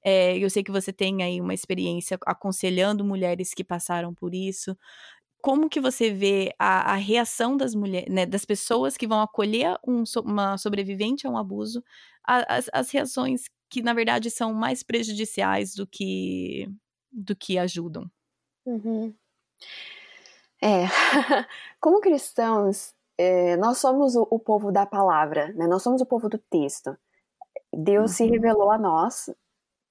É, 0.05 0.37
eu 0.39 0.51
sei 0.51 0.63
que 0.63 0.71
você 0.71 0.93
tem 0.93 1.23
aí 1.23 1.41
uma 1.41 1.55
experiência 1.55 2.19
aconselhando 2.27 3.05
mulheres 3.05 3.55
que 3.55 3.65
passaram 3.65 4.15
por 4.15 4.35
isso. 4.35 4.77
Como 5.43 5.69
que 5.69 5.81
você 5.81 6.11
vê 6.13 6.55
a, 6.59 6.93
a 6.93 6.97
reação 6.97 7.57
das 7.57 7.75
mulheres, 7.75 8.13
né, 8.13 8.25
das 8.27 8.45
pessoas 8.47 8.97
que 8.97 9.07
vão 9.07 9.21
acolher 9.21 9.77
um, 9.87 10.05
uma 10.25 10.57
sobrevivente 10.59 11.27
a 11.27 11.31
um 11.31 11.37
abuso, 11.39 11.85
a, 12.27 12.57
as, 12.57 12.71
as 12.73 12.91
reações 12.91 13.43
que 13.71 13.83
na 13.83 13.93
verdade 13.95 14.31
são 14.31 14.55
mais 14.55 14.83
prejudiciais 14.83 15.75
do 15.75 15.87
que 15.87 16.69
do 17.13 17.37
que 17.37 17.59
ajudam? 17.59 18.11
Uhum. 18.67 19.15
É, 20.65 20.87
como 21.79 22.01
cristãos, 22.01 22.95
é, 23.19 23.55
nós 23.59 23.77
somos 23.77 24.17
o, 24.17 24.27
o, 24.31 24.39
povo 24.39 24.73
da 24.73 24.87
palavra, 24.87 25.53
né? 25.53 25.67
nós 25.67 25.83
somos 25.83 26.01
o 26.01 26.07
povo 26.07 26.27
do 26.27 26.39
texto. 26.39 26.97
Deus 27.71 28.13
uhum. 28.13 28.17
se 28.17 28.27
revelou 28.27 28.71
a 28.71 28.79
nós 28.79 29.29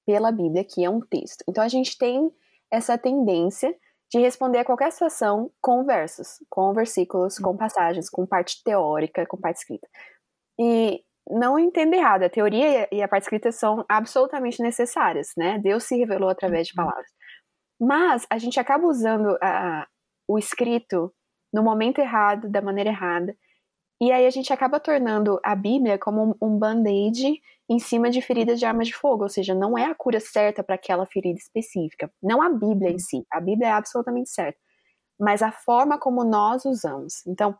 pela 0.04 0.32
Bíblia, 0.32 0.64
que 0.64 0.84
é 0.84 0.90
um 0.90 1.00
texto. 1.00 1.44
Então 1.48 1.62
a 1.62 1.68
gente 1.68 1.96
tem 1.96 2.28
essa 2.72 2.98
tendência 2.98 3.72
de 4.10 4.18
responder 4.18 4.58
a 4.58 4.64
qualquer 4.64 4.90
situação 4.90 5.48
com 5.60 5.84
versos, 5.84 6.42
com 6.50 6.72
versículos, 6.72 7.38
com 7.38 7.50
uhum. 7.50 7.56
passagens, 7.56 8.10
com 8.10 8.26
parte 8.26 8.60
teórica, 8.64 9.24
com 9.26 9.36
parte 9.36 9.58
escrita. 9.58 9.88
E 10.58 11.04
não 11.30 11.56
entenda 11.56 11.96
errado, 11.96 12.24
a 12.24 12.28
teoria 12.28 12.88
e 12.90 13.00
a 13.00 13.06
parte 13.06 13.22
escrita 13.22 13.52
são 13.52 13.84
absolutamente 13.88 14.60
necessárias, 14.60 15.28
né? 15.36 15.56
Deus 15.58 15.84
se 15.84 15.96
revelou 15.96 16.28
através 16.28 16.66
de 16.66 16.72
uhum. 16.76 16.84
palavras. 16.84 17.10
Mas 17.80 18.26
a 18.28 18.38
gente 18.38 18.58
acaba 18.58 18.86
usando 18.88 19.38
a, 19.40 19.86
o 20.28 20.38
escrito 20.38 21.12
no 21.52 21.62
momento 21.62 22.00
errado, 22.00 22.48
da 22.50 22.60
maneira 22.60 22.90
errada. 22.90 23.36
E 24.00 24.10
aí 24.10 24.26
a 24.26 24.30
gente 24.30 24.52
acaba 24.52 24.80
tornando 24.80 25.38
a 25.42 25.54
Bíblia 25.54 25.98
como 25.98 26.36
um, 26.42 26.58
band-aid 26.58 27.40
em 27.68 27.78
cima 27.78 28.10
de 28.10 28.20
feridas 28.20 28.58
de 28.58 28.66
armas 28.66 28.88
de 28.88 28.94
fogo, 28.94 29.22
ou 29.22 29.28
seja, 29.28 29.54
não 29.54 29.78
é 29.78 29.84
a 29.84 29.94
cura 29.94 30.20
certa 30.20 30.62
para 30.62 30.74
aquela 30.74 31.06
ferida 31.06 31.38
específica. 31.38 32.10
Não 32.22 32.42
a 32.42 32.50
Bíblia 32.50 32.90
em 32.90 32.98
si, 32.98 33.24
a 33.30 33.40
Bíblia 33.40 33.68
é 33.68 33.72
absolutamente 33.72 34.30
certa, 34.30 34.58
mas 35.18 35.42
a 35.42 35.52
forma 35.52 35.98
como 35.98 36.24
nós 36.24 36.64
usamos. 36.64 37.24
Então, 37.26 37.56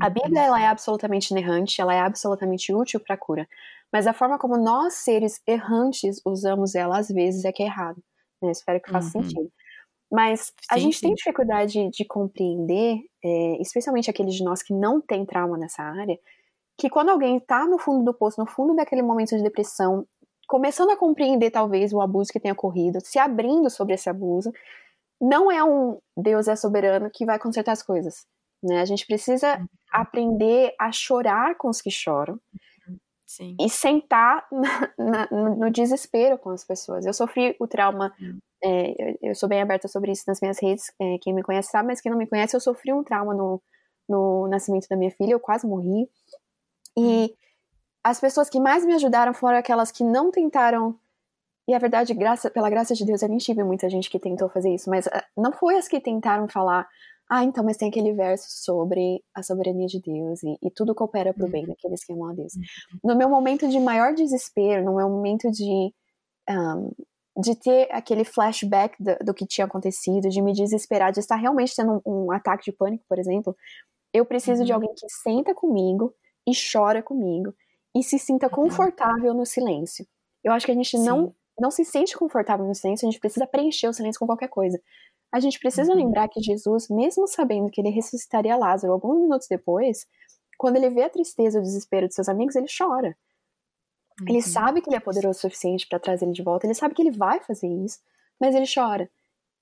a 0.00 0.08
Bíblia 0.08 0.42
ela 0.42 0.62
é 0.62 0.66
absolutamente 0.66 1.32
inerrante, 1.32 1.80
ela 1.80 1.94
é 1.94 2.00
absolutamente 2.00 2.72
útil 2.72 3.00
para 3.00 3.14
a 3.14 3.18
cura, 3.18 3.48
mas 3.92 4.06
a 4.06 4.12
forma 4.12 4.38
como 4.38 4.56
nós, 4.56 4.94
seres 4.94 5.40
errantes, 5.46 6.20
usamos 6.24 6.74
ela 6.74 6.98
às 6.98 7.08
vezes 7.08 7.44
é 7.44 7.52
que 7.52 7.62
é 7.62 7.66
errado. 7.66 8.02
Né? 8.42 8.50
Espero 8.50 8.80
que 8.80 8.90
faça 8.90 9.18
uhum. 9.18 9.24
sentido. 9.24 9.52
Mas 10.10 10.52
a 10.70 10.78
gente 10.78 10.96
sim. 10.96 11.06
tem 11.06 11.14
dificuldade 11.14 11.90
de 11.90 12.04
compreender, 12.04 13.00
é, 13.24 13.60
especialmente 13.60 14.08
aqueles 14.08 14.34
de 14.34 14.44
nós 14.44 14.62
que 14.62 14.72
não 14.72 15.00
têm 15.00 15.26
trauma 15.26 15.58
nessa 15.58 15.82
área, 15.82 16.18
que 16.78 16.88
quando 16.88 17.08
alguém 17.08 17.36
está 17.36 17.66
no 17.66 17.78
fundo 17.78 18.04
do 18.04 18.14
poço, 18.14 18.40
no 18.40 18.46
fundo 18.46 18.74
daquele 18.76 19.02
momento 19.02 19.36
de 19.36 19.42
depressão, 19.42 20.06
começando 20.46 20.90
a 20.90 20.96
compreender 20.96 21.50
talvez 21.50 21.92
o 21.92 22.00
abuso 22.00 22.32
que 22.32 22.38
tenha 22.38 22.54
ocorrido, 22.54 23.00
se 23.02 23.18
abrindo 23.18 23.68
sobre 23.68 23.94
esse 23.94 24.08
abuso, 24.08 24.52
não 25.20 25.50
é 25.50 25.64
um 25.64 25.98
Deus 26.16 26.46
é 26.46 26.54
soberano 26.54 27.10
que 27.10 27.24
vai 27.24 27.38
consertar 27.38 27.72
as 27.72 27.82
coisas. 27.82 28.26
Né? 28.62 28.80
A 28.80 28.84
gente 28.84 29.06
precisa 29.06 29.58
uhum. 29.58 29.66
aprender 29.90 30.74
a 30.78 30.92
chorar 30.92 31.56
com 31.56 31.68
os 31.68 31.80
que 31.80 31.90
choram 31.90 32.38
e 33.58 33.68
sentar 33.68 34.46
na, 34.52 34.88
na, 34.96 35.28
no 35.30 35.70
desespero 35.70 36.38
com 36.38 36.50
as 36.50 36.64
pessoas. 36.64 37.04
Eu 37.04 37.12
sofri 37.12 37.56
o 37.58 37.66
trauma 37.66 38.14
é, 38.62 39.16
eu 39.22 39.34
sou 39.34 39.48
bem 39.48 39.60
aberta 39.60 39.88
sobre 39.88 40.12
isso 40.12 40.24
nas 40.26 40.40
minhas 40.40 40.58
redes, 40.60 40.92
é, 41.00 41.18
quem 41.20 41.34
me 41.34 41.42
conhece 41.42 41.70
sabe, 41.70 41.88
mas 41.88 42.00
quem 42.00 42.10
não 42.10 42.18
me 42.18 42.26
conhece, 42.26 42.56
eu 42.56 42.60
sofri 42.60 42.92
um 42.92 43.04
trauma 43.04 43.34
no, 43.34 43.62
no 44.08 44.48
nascimento 44.48 44.86
da 44.88 44.96
minha 44.96 45.10
filha, 45.10 45.32
eu 45.32 45.40
quase 45.40 45.66
morri. 45.66 46.08
E 46.96 47.34
as 48.02 48.20
pessoas 48.20 48.48
que 48.48 48.60
mais 48.60 48.84
me 48.84 48.94
ajudaram 48.94 49.34
foram 49.34 49.58
aquelas 49.58 49.90
que 49.90 50.04
não 50.04 50.30
tentaram. 50.30 50.98
E 51.68 51.74
a 51.74 51.78
verdade, 51.78 52.14
graça, 52.14 52.48
pela 52.48 52.70
graça 52.70 52.94
de 52.94 53.04
Deus, 53.04 53.22
eu 53.22 53.28
nem 53.28 53.38
tive 53.38 53.64
muita 53.64 53.90
gente 53.90 54.08
que 54.08 54.20
tentou 54.20 54.48
fazer 54.48 54.72
isso, 54.72 54.88
mas 54.88 55.06
uh, 55.06 55.10
não 55.36 55.52
foi 55.52 55.76
as 55.76 55.88
que 55.88 56.00
tentaram 56.00 56.48
falar, 56.48 56.88
ah, 57.28 57.42
então, 57.42 57.64
mas 57.64 57.76
tem 57.76 57.88
aquele 57.88 58.12
verso 58.12 58.46
sobre 58.48 59.20
a 59.34 59.42
soberania 59.42 59.88
de 59.88 60.00
Deus 60.00 60.44
e, 60.44 60.56
e 60.62 60.70
tudo 60.70 60.94
coopera 60.94 61.34
para 61.34 61.44
o 61.44 61.50
bem 61.50 61.62
uhum. 61.62 61.68
daqueles 61.70 62.04
que 62.04 62.12
amam 62.12 62.30
a 62.30 62.34
Deus. 62.34 62.54
Uhum. 62.54 62.62
No 63.02 63.16
meu 63.16 63.28
momento 63.28 63.68
de 63.68 63.80
maior 63.80 64.14
desespero, 64.14 64.84
no 64.84 64.94
meu 64.94 65.08
momento 65.08 65.50
de 65.50 65.92
um, 66.48 66.92
de 67.36 67.54
ter 67.54 67.88
aquele 67.90 68.24
flashback 68.24 68.96
do, 68.98 69.16
do, 69.26 69.34
que 69.34 69.46
tinha 69.46 69.66
acontecido, 69.66 70.28
de 70.28 70.40
me 70.40 70.52
desesperar, 70.52 71.12
de 71.12 71.20
estar 71.20 71.36
realmente 71.36 71.76
tendo 71.76 72.02
um, 72.04 72.24
um 72.26 72.32
ataque 72.32 72.64
de 72.64 72.72
pânico, 72.72 73.04
por 73.08 73.18
exemplo, 73.18 73.54
eu 74.12 74.24
preciso 74.24 74.60
uhum. 74.60 74.66
de 74.66 74.72
alguém 74.72 74.94
que 74.94 75.06
senta 75.08 75.54
comigo 75.54 76.14
e 76.48 76.52
chora 76.54 77.02
comigo 77.02 77.54
e 77.94 78.02
se 78.02 78.18
sinta 78.18 78.46
uhum. 78.46 78.52
confortável 78.52 79.34
no 79.34 79.44
silêncio. 79.44 80.06
Eu 80.42 80.52
acho 80.52 80.64
que 80.64 80.72
a 80.72 80.74
gente 80.74 80.96
não, 80.98 81.34
não 81.58 81.70
se 81.70 81.84
sente 81.84 82.16
confortável 82.16 82.66
no 82.66 82.74
silêncio, 82.74 83.06
a 83.06 83.10
gente 83.10 83.20
precisa 83.20 83.46
preencher 83.46 83.88
o 83.88 83.92
silêncio 83.92 84.18
com 84.18 84.26
qualquer 84.26 84.48
coisa. 84.48 84.80
A 85.30 85.40
gente 85.40 85.58
precisa 85.58 85.92
uhum. 85.92 85.98
lembrar 85.98 86.28
que 86.28 86.40
Jesus, 86.40 86.88
mesmo 86.88 87.26
sabendo 87.26 87.70
que 87.70 87.80
ele 87.80 87.90
ressuscitaria 87.90 88.56
Lázaro 88.56 88.92
alguns 88.92 89.20
minutos 89.20 89.46
depois, 89.50 90.06
quando 90.56 90.76
ele 90.76 90.88
vê 90.88 91.02
a 91.02 91.10
tristeza 91.10 91.58
e 91.58 91.60
o 91.60 91.62
desespero 91.62 92.08
de 92.08 92.14
seus 92.14 92.28
amigos, 92.28 92.56
ele 92.56 92.66
chora. 92.66 93.14
Uhum. 94.20 94.28
Ele 94.28 94.42
sabe 94.42 94.80
que 94.80 94.88
ele 94.88 94.96
é 94.96 95.00
poderoso 95.00 95.38
o 95.38 95.40
suficiente 95.42 95.86
para 95.86 95.98
trazer 95.98 96.24
ele 96.24 96.32
de 96.32 96.42
volta, 96.42 96.66
ele 96.66 96.74
sabe 96.74 96.94
que 96.94 97.02
ele 97.02 97.10
vai 97.10 97.40
fazer 97.40 97.68
isso, 97.68 98.00
mas 98.40 98.54
ele 98.54 98.66
chora. 98.72 99.10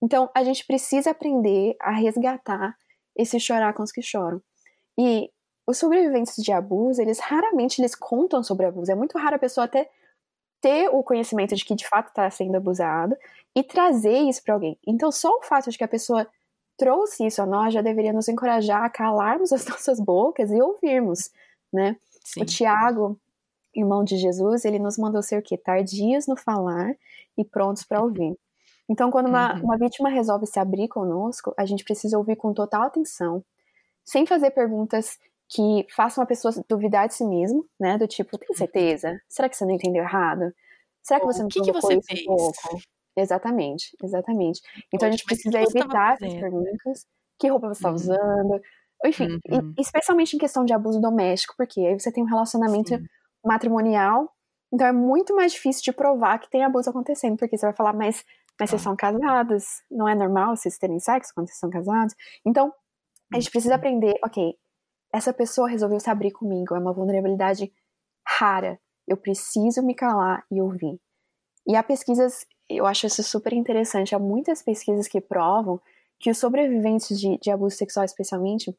Então, 0.03 0.31
a 0.35 0.45
gente 0.45 0.67
precisa 0.67 1.11
aprender 1.11 1.77
a 1.81 1.90
resgatar 1.90 2.77
esse 3.17 3.38
chorar 3.40 3.73
com 3.73 3.83
os 3.83 3.93
que 3.93 4.03
choram. 4.03 4.43
E 4.99 5.31
os 5.67 5.79
sobreviventes 5.79 6.37
de 6.37 6.53
abuso, 6.53 7.01
eles 7.01 7.19
raramente 7.19 7.81
eles 7.81 7.95
contam 7.95 8.43
sobre 8.43 8.67
abuso. 8.67 8.93
É 8.93 8.95
muito 8.95 9.17
raro 9.17 9.37
a 9.37 9.38
pessoa 9.38 9.64
até 9.64 9.88
ter 10.61 10.88
o 10.88 11.03
conhecimento 11.03 11.55
de 11.55 11.64
que 11.64 11.75
de 11.75 11.87
fato 11.87 12.09
está 12.09 12.29
sendo 12.31 12.57
abusado 12.57 13.17
e 13.55 13.62
trazer 13.62 14.19
isso 14.19 14.43
para 14.43 14.55
alguém. 14.55 14.79
Então, 14.87 15.11
só 15.11 15.31
o 15.38 15.43
fato 15.43 15.71
de 15.71 15.79
que 15.79 15.85
a 15.85 15.88
pessoa 15.88 16.27
trouxe 16.77 17.27
isso 17.27 17.40
a 17.40 17.47
nós 17.47 17.73
já 17.73 17.81
deveria 17.81 18.12
nos 18.12 18.29
encorajar 18.29 18.85
a 18.85 18.90
calarmos 18.90 19.53
as 19.53 19.64
nossas 19.67 20.01
bocas 20.01 20.51
e 20.51 20.61
ouvirmos, 20.61 21.31
né? 21.73 21.97
Sim. 22.25 22.43
O 22.43 22.45
Tiago, 22.45 23.21
irmão 23.74 24.04
de 24.04 24.16
Jesus, 24.16 24.64
ele 24.64 24.78
nos 24.78 24.96
mandou 24.98 25.22
ser 25.22 25.38
o 25.38 25.42
quê? 25.42 25.56
Tardios 25.56 26.26
no 26.26 26.37
falar 26.37 26.94
e 27.37 27.44
prontos 27.44 27.84
para 27.84 28.02
ouvir. 28.02 28.37
Então, 28.88 29.10
quando 29.10 29.28
uma, 29.28 29.54
uhum. 29.54 29.64
uma 29.64 29.78
vítima 29.78 30.08
resolve 30.08 30.46
se 30.46 30.58
abrir 30.58 30.88
conosco, 30.88 31.54
a 31.56 31.64
gente 31.64 31.84
precisa 31.84 32.18
ouvir 32.18 32.37
com 32.37 32.52
total 32.52 32.82
atenção, 32.82 33.42
sem 34.04 34.26
fazer 34.26 34.50
perguntas 34.50 35.18
que 35.48 35.87
façam 35.94 36.22
a 36.22 36.26
pessoa 36.26 36.52
duvidar 36.68 37.08
de 37.08 37.14
si 37.14 37.24
mesmo, 37.24 37.64
né? 37.78 37.96
Do 37.96 38.06
tipo, 38.06 38.37
tem 38.37 38.48
uhum. 38.50 38.56
certeza? 38.56 39.20
Será 39.28 39.48
que 39.48 39.56
você 39.56 39.64
não 39.64 39.72
entendeu 39.72 40.02
errado? 40.02 40.52
Será 41.02 41.20
que 41.20 41.26
você 41.26 41.40
não 41.40 41.46
o 41.46 41.50
que, 41.50 41.60
que 41.60 41.72
você 41.72 42.00
fez? 42.02 42.22
Um 42.22 42.37
pouco? 42.37 42.80
Exatamente, 43.16 43.96
exatamente. 44.02 44.60
Então 44.88 45.00
Poxa, 45.00 45.06
a 45.06 45.10
gente 45.10 45.24
precisa 45.24 45.60
evitar 45.60 46.14
essas 46.14 46.34
perguntas. 46.34 47.06
Que 47.38 47.48
roupa 47.48 47.68
você 47.68 47.78
está 47.78 47.88
uhum. 47.88 47.94
usando? 47.94 48.60
Enfim, 49.04 49.38
uhum. 49.50 49.74
especialmente 49.78 50.34
em 50.34 50.38
questão 50.38 50.64
de 50.64 50.72
abuso 50.72 51.00
doméstico, 51.00 51.54
porque 51.56 51.80
aí 51.80 51.98
você 51.98 52.10
tem 52.10 52.24
um 52.24 52.28
relacionamento 52.28 52.96
Sim. 52.96 53.04
Matrimonial, 53.44 54.30
então 54.72 54.87
é 54.87 54.92
muito 54.92 55.35
mais 55.35 55.52
difícil 55.52 55.83
de 55.85 55.92
provar 55.92 56.38
que 56.38 56.50
tem 56.50 56.64
abuso 56.64 56.90
acontecendo, 56.90 57.37
porque 57.37 57.57
você 57.57 57.66
vai 57.66 57.74
falar, 57.74 57.92
mas, 57.92 58.24
mas 58.59 58.70
vocês 58.70 58.83
são 58.83 58.96
casados, 58.96 59.64
não 59.90 60.09
é 60.09 60.14
normal 60.14 60.57
vocês 60.57 60.78
terem 60.78 60.98
sexo 60.98 61.33
quando 61.35 61.46
vocês 61.46 61.59
são 61.59 61.70
casados? 61.70 62.14
Então, 62.44 62.72
a 63.33 63.37
gente 63.38 63.50
precisa 63.50 63.76
aprender, 63.76 64.14
ok, 64.24 64.54
essa 65.12 65.33
pessoa 65.33 65.68
resolveu 65.68 66.00
se 66.00 66.11
abrir 66.11 66.33
comigo, 66.33 66.74
é 66.74 66.78
uma 66.78 66.92
vulnerabilidade 66.92 67.72
rara, 68.26 68.80
eu 69.07 69.16
preciso 69.16 69.83
me 69.83 69.94
calar 69.94 70.44
e 70.50 70.61
ouvir. 70.61 71.00
E 71.66 71.76
há 71.76 71.83
pesquisas, 71.83 72.44
eu 72.68 72.85
acho 72.85 73.07
isso 73.07 73.22
super 73.22 73.52
interessante, 73.52 74.14
há 74.14 74.18
muitas 74.18 74.62
pesquisas 74.62 75.07
que 75.07 75.20
provam 75.20 75.80
que 76.18 76.30
os 76.30 76.38
sobreviventes 76.38 77.18
de, 77.18 77.38
de 77.38 77.50
abuso 77.50 77.76
sexual, 77.76 78.04
especialmente, 78.04 78.76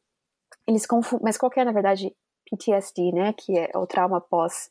eles 0.66 0.86
confundem, 0.86 1.24
mas 1.24 1.38
qual 1.38 1.50
que 1.50 1.60
é, 1.60 1.64
na 1.64 1.72
verdade, 1.72 2.14
PTSD, 2.50 3.12
né, 3.12 3.32
que 3.32 3.56
é 3.58 3.70
o 3.74 3.86
trauma 3.86 4.20
pós, 4.20 4.70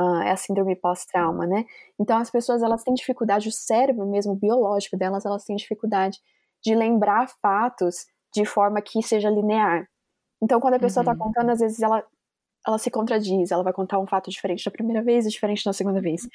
uh, 0.00 0.22
é 0.22 0.30
a 0.30 0.36
síndrome 0.36 0.76
pós-trauma, 0.76 1.46
né, 1.46 1.64
então 1.98 2.18
as 2.18 2.30
pessoas, 2.30 2.62
elas 2.62 2.82
têm 2.82 2.94
dificuldade, 2.94 3.48
o 3.48 3.52
cérebro 3.52 4.06
mesmo, 4.06 4.34
biológico 4.34 4.96
delas, 4.96 5.24
elas 5.24 5.44
têm 5.44 5.56
dificuldade 5.56 6.20
de 6.62 6.74
lembrar 6.74 7.28
fatos 7.42 8.06
de 8.32 8.44
forma 8.44 8.80
que 8.80 9.02
seja 9.02 9.30
linear. 9.30 9.88
Então, 10.42 10.60
quando 10.60 10.74
a 10.74 10.78
pessoa 10.78 11.02
está 11.02 11.12
uhum. 11.12 11.18
contando, 11.18 11.50
às 11.50 11.60
vezes 11.60 11.80
ela, 11.80 12.04
ela 12.66 12.78
se 12.78 12.90
contradiz, 12.90 13.50
ela 13.50 13.62
vai 13.62 13.72
contar 13.72 13.98
um 13.98 14.06
fato 14.06 14.30
diferente 14.30 14.64
da 14.64 14.70
primeira 14.70 15.02
vez 15.02 15.24
e 15.24 15.30
diferente 15.30 15.64
da 15.64 15.72
segunda 15.72 16.00
vez. 16.00 16.26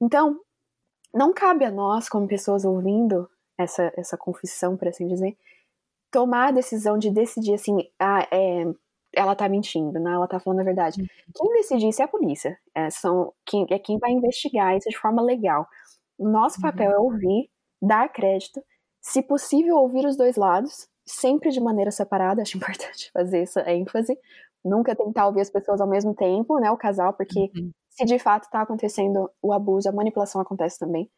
Então, 0.00 0.38
não 1.12 1.32
cabe 1.32 1.64
a 1.64 1.70
nós, 1.70 2.08
como 2.08 2.28
pessoas 2.28 2.64
ouvindo 2.64 3.28
essa, 3.58 3.92
essa 3.96 4.16
confissão, 4.16 4.76
por 4.76 4.88
assim 4.88 5.06
dizer, 5.06 5.36
tomar 6.10 6.48
a 6.48 6.52
decisão 6.52 6.98
de 6.98 7.10
decidir 7.10 7.54
assim, 7.54 7.88
ah, 7.98 8.26
é, 8.30 8.64
ela 9.14 9.34
tá 9.34 9.48
mentindo, 9.48 9.98
né? 9.98 10.12
ela 10.12 10.26
tá 10.26 10.40
falando 10.40 10.60
a 10.60 10.64
verdade. 10.64 11.00
Uhum. 11.00 11.06
Quem 11.34 11.52
decide 11.52 11.88
isso 11.88 12.02
é 12.02 12.04
a 12.04 12.08
polícia, 12.08 12.58
é, 12.74 12.90
são, 12.90 13.32
quem, 13.46 13.66
é 13.70 13.78
quem 13.78 13.98
vai 13.98 14.10
investigar 14.10 14.76
isso 14.76 14.88
de 14.88 14.98
forma 14.98 15.22
legal. 15.22 15.66
Nosso 16.18 16.56
uhum. 16.56 16.62
papel 16.62 16.90
uhum. 16.90 16.96
é 16.96 16.98
ouvir, 16.98 17.50
dar 17.80 18.08
crédito, 18.08 18.62
se 19.00 19.22
possível 19.22 19.76
ouvir 19.76 20.06
os 20.06 20.16
dois 20.16 20.36
lados, 20.36 20.88
sempre 21.04 21.50
de 21.50 21.60
maneira 21.60 21.90
separada, 21.90 22.42
acho 22.42 22.56
importante 22.58 23.10
fazer 23.12 23.40
essa 23.42 23.70
ênfase, 23.70 24.16
nunca 24.64 24.94
tentar 24.94 25.26
ouvir 25.26 25.40
as 25.40 25.50
pessoas 25.50 25.80
ao 25.80 25.88
mesmo 25.88 26.14
tempo, 26.14 26.58
né, 26.58 26.70
o 26.70 26.76
casal, 26.76 27.12
porque 27.12 27.50
uhum. 27.56 27.70
se 27.90 28.04
de 28.04 28.18
fato 28.18 28.44
está 28.44 28.62
acontecendo 28.62 29.30
o 29.42 29.52
abuso, 29.52 29.88
a 29.88 29.92
manipulação 29.92 30.40
acontece 30.40 30.78
também. 30.78 31.10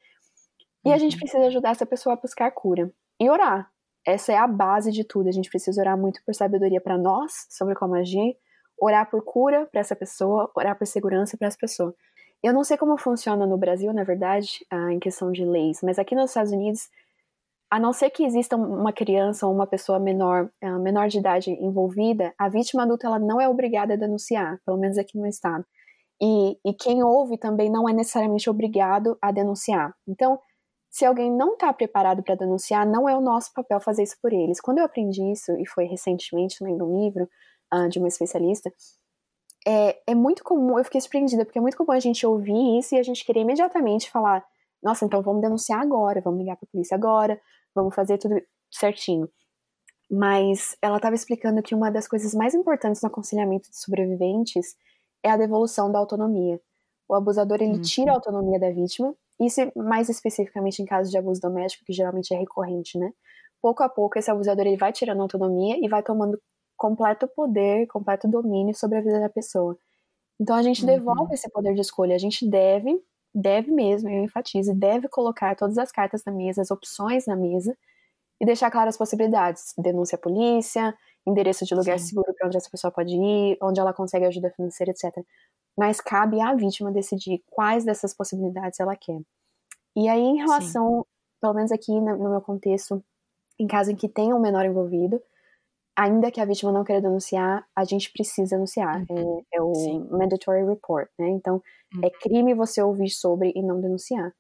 E 0.84 0.92
a 0.92 0.98
gente 0.98 1.14
uhum. 1.14 1.20
precisa 1.20 1.46
ajudar 1.46 1.70
essa 1.70 1.86
pessoa 1.86 2.14
a 2.14 2.16
buscar 2.16 2.50
cura 2.50 2.92
e 3.20 3.30
orar. 3.30 3.70
Essa 4.06 4.32
é 4.32 4.36
a 4.36 4.46
base 4.46 4.90
de 4.90 5.04
tudo. 5.04 5.28
A 5.28 5.32
gente 5.32 5.48
precisa 5.48 5.80
orar 5.80 5.98
muito 5.98 6.20
por 6.24 6.34
sabedoria 6.34 6.80
para 6.80 6.98
nós 6.98 7.32
sobre 7.50 7.74
como 7.74 7.94
agir, 7.94 8.36
orar 8.78 9.10
por 9.10 9.22
cura 9.22 9.66
para 9.70 9.80
essa 9.80 9.96
pessoa, 9.96 10.50
orar 10.54 10.76
por 10.76 10.86
segurança 10.86 11.36
para 11.36 11.48
essa 11.48 11.58
pessoa. 11.58 11.94
Eu 12.42 12.52
não 12.52 12.62
sei 12.62 12.76
como 12.76 12.98
funciona 12.98 13.46
no 13.46 13.56
Brasil, 13.56 13.92
na 13.92 14.04
verdade, 14.04 14.66
ah, 14.70 14.92
em 14.92 14.98
questão 14.98 15.32
de 15.32 15.44
leis, 15.44 15.80
mas 15.82 15.98
aqui 15.98 16.14
nos 16.14 16.30
Estados 16.30 16.52
Unidos, 16.52 16.90
a 17.70 17.80
não 17.80 17.90
ser 17.92 18.10
que 18.10 18.22
exista 18.22 18.54
uma 18.54 18.92
criança 18.92 19.46
ou 19.46 19.54
uma 19.54 19.66
pessoa 19.66 19.98
menor, 19.98 20.50
ah, 20.62 20.78
menor 20.78 21.08
de 21.08 21.18
idade 21.18 21.50
envolvida, 21.50 22.34
a 22.38 22.48
vítima 22.50 22.82
adulta 22.82 23.06
ela 23.06 23.18
não 23.18 23.40
é 23.40 23.48
obrigada 23.48 23.94
a 23.94 23.96
denunciar, 23.96 24.60
pelo 24.66 24.76
menos 24.76 24.98
aqui 24.98 25.16
no 25.16 25.26
estado. 25.26 25.64
E, 26.20 26.58
e 26.64 26.74
quem 26.74 27.02
ouve 27.02 27.38
também 27.38 27.70
não 27.70 27.88
é 27.88 27.94
necessariamente 27.94 28.48
obrigado 28.50 29.16
a 29.22 29.32
denunciar. 29.32 29.94
Então, 30.06 30.38
se 30.94 31.04
alguém 31.04 31.28
não 31.28 31.54
está 31.54 31.72
preparado 31.72 32.22
para 32.22 32.36
denunciar, 32.36 32.86
não 32.86 33.08
é 33.08 33.16
o 33.16 33.20
nosso 33.20 33.52
papel 33.52 33.80
fazer 33.80 34.04
isso 34.04 34.16
por 34.22 34.32
eles. 34.32 34.60
Quando 34.60 34.78
eu 34.78 34.84
aprendi 34.84 35.28
isso, 35.32 35.50
e 35.58 35.66
foi 35.66 35.86
recentemente 35.86 36.62
lendo 36.62 36.84
um 36.84 37.02
livro 37.02 37.28
uh, 37.74 37.88
de 37.88 37.98
uma 37.98 38.06
especialista, 38.06 38.72
é, 39.66 40.00
é 40.06 40.14
muito 40.14 40.44
comum, 40.44 40.78
eu 40.78 40.84
fiquei 40.84 41.00
surpreendida, 41.00 41.44
porque 41.44 41.58
é 41.58 41.60
muito 41.60 41.76
comum 41.76 41.90
a 41.90 41.98
gente 41.98 42.24
ouvir 42.24 42.78
isso 42.78 42.94
e 42.94 42.98
a 42.98 43.02
gente 43.02 43.24
querer 43.24 43.40
imediatamente 43.40 44.08
falar: 44.08 44.46
nossa, 44.80 45.04
então 45.04 45.20
vamos 45.20 45.42
denunciar 45.42 45.80
agora, 45.80 46.20
vamos 46.20 46.38
ligar 46.38 46.54
para 46.54 46.64
a 46.64 46.70
polícia 46.70 46.94
agora, 46.94 47.40
vamos 47.74 47.92
fazer 47.92 48.16
tudo 48.18 48.40
certinho. 48.70 49.28
Mas 50.08 50.76
ela 50.80 50.98
estava 50.98 51.16
explicando 51.16 51.60
que 51.60 51.74
uma 51.74 51.90
das 51.90 52.06
coisas 52.06 52.32
mais 52.34 52.54
importantes 52.54 53.02
no 53.02 53.08
aconselhamento 53.08 53.68
de 53.68 53.80
sobreviventes 53.80 54.76
é 55.24 55.30
a 55.30 55.36
devolução 55.36 55.90
da 55.90 55.98
autonomia. 55.98 56.60
O 57.08 57.14
abusador 57.16 57.60
ele 57.60 57.78
uhum. 57.78 57.82
tira 57.82 58.12
a 58.12 58.14
autonomia 58.14 58.60
da 58.60 58.70
vítima 58.70 59.12
isso 59.40 59.60
mais 59.76 60.08
especificamente 60.08 60.80
em 60.80 60.84
casos 60.84 61.10
de 61.10 61.18
abuso 61.18 61.40
doméstico, 61.40 61.84
que 61.84 61.92
geralmente 61.92 62.32
é 62.32 62.38
recorrente, 62.38 62.98
né? 62.98 63.12
Pouco 63.60 63.82
a 63.82 63.88
pouco 63.88 64.18
esse 64.18 64.30
abusador 64.30 64.66
ele 64.66 64.76
vai 64.76 64.92
tirando 64.92 65.22
autonomia 65.22 65.76
e 65.82 65.88
vai 65.88 66.02
tomando 66.02 66.40
completo 66.76 67.26
poder, 67.28 67.86
completo 67.86 68.28
domínio 68.28 68.74
sobre 68.74 68.98
a 68.98 69.00
vida 69.00 69.20
da 69.20 69.28
pessoa. 69.28 69.76
Então 70.40 70.56
a 70.56 70.62
gente 70.62 70.80
uhum. 70.82 70.86
devolve 70.86 71.34
esse 71.34 71.50
poder 71.50 71.74
de 71.74 71.80
escolha. 71.80 72.14
A 72.14 72.18
gente 72.18 72.48
deve, 72.48 73.00
deve 73.34 73.70
mesmo, 73.70 74.08
eu 74.08 74.22
enfatizo, 74.24 74.74
deve 74.74 75.08
colocar 75.08 75.56
todas 75.56 75.78
as 75.78 75.90
cartas 75.90 76.22
na 76.24 76.32
mesa, 76.32 76.62
as 76.62 76.70
opções 76.70 77.26
na 77.26 77.36
mesa 77.36 77.76
e 78.40 78.46
deixar 78.46 78.70
claras 78.70 78.94
as 78.94 78.98
possibilidades. 78.98 79.72
Denúncia 79.78 80.16
à 80.16 80.18
polícia, 80.18 80.94
endereço 81.26 81.64
de 81.64 81.74
lugar 81.74 81.98
Sim. 81.98 82.06
seguro 82.08 82.34
para 82.34 82.48
onde 82.48 82.56
essa 82.56 82.70
pessoa 82.70 82.90
pode 82.90 83.14
ir, 83.14 83.56
onde 83.62 83.80
ela 83.80 83.92
consegue 83.92 84.26
ajuda 84.26 84.50
financeira, 84.50 84.92
etc 84.92 85.24
mas 85.78 86.00
cabe 86.00 86.40
à 86.40 86.54
vítima 86.54 86.92
decidir 86.92 87.42
quais 87.50 87.84
dessas 87.84 88.14
possibilidades 88.14 88.80
ela 88.80 88.96
quer. 88.96 89.20
E 89.96 90.08
aí, 90.08 90.20
em 90.20 90.36
relação, 90.36 91.00
Sim. 91.00 91.04
pelo 91.40 91.54
menos 91.54 91.72
aqui 91.72 91.92
no 91.92 92.30
meu 92.30 92.40
contexto, 92.40 93.02
em 93.58 93.66
caso 93.66 93.90
em 93.90 93.96
que 93.96 94.08
tenha 94.08 94.34
um 94.34 94.40
menor 94.40 94.64
envolvido, 94.64 95.20
ainda 95.96 96.30
que 96.30 96.40
a 96.40 96.44
vítima 96.44 96.72
não 96.72 96.84
queira 96.84 97.00
denunciar, 97.00 97.66
a 97.74 97.84
gente 97.84 98.12
precisa 98.12 98.56
denunciar. 98.56 99.04
Uhum. 99.08 99.42
É, 99.52 99.58
é, 99.58 99.62
o 99.62 99.74
Sim. 99.74 100.08
mandatory 100.10 100.64
report, 100.64 101.08
né? 101.18 101.28
Então, 101.28 101.62
é 101.92 101.96
uhum. 101.96 102.02
é 102.04 102.10
crime 102.10 102.54
você 102.54 102.82
ouvir 102.82 103.10
sobre 103.10 103.52
e 103.54 103.62
não 103.62 103.80
denunciar. 103.80 104.32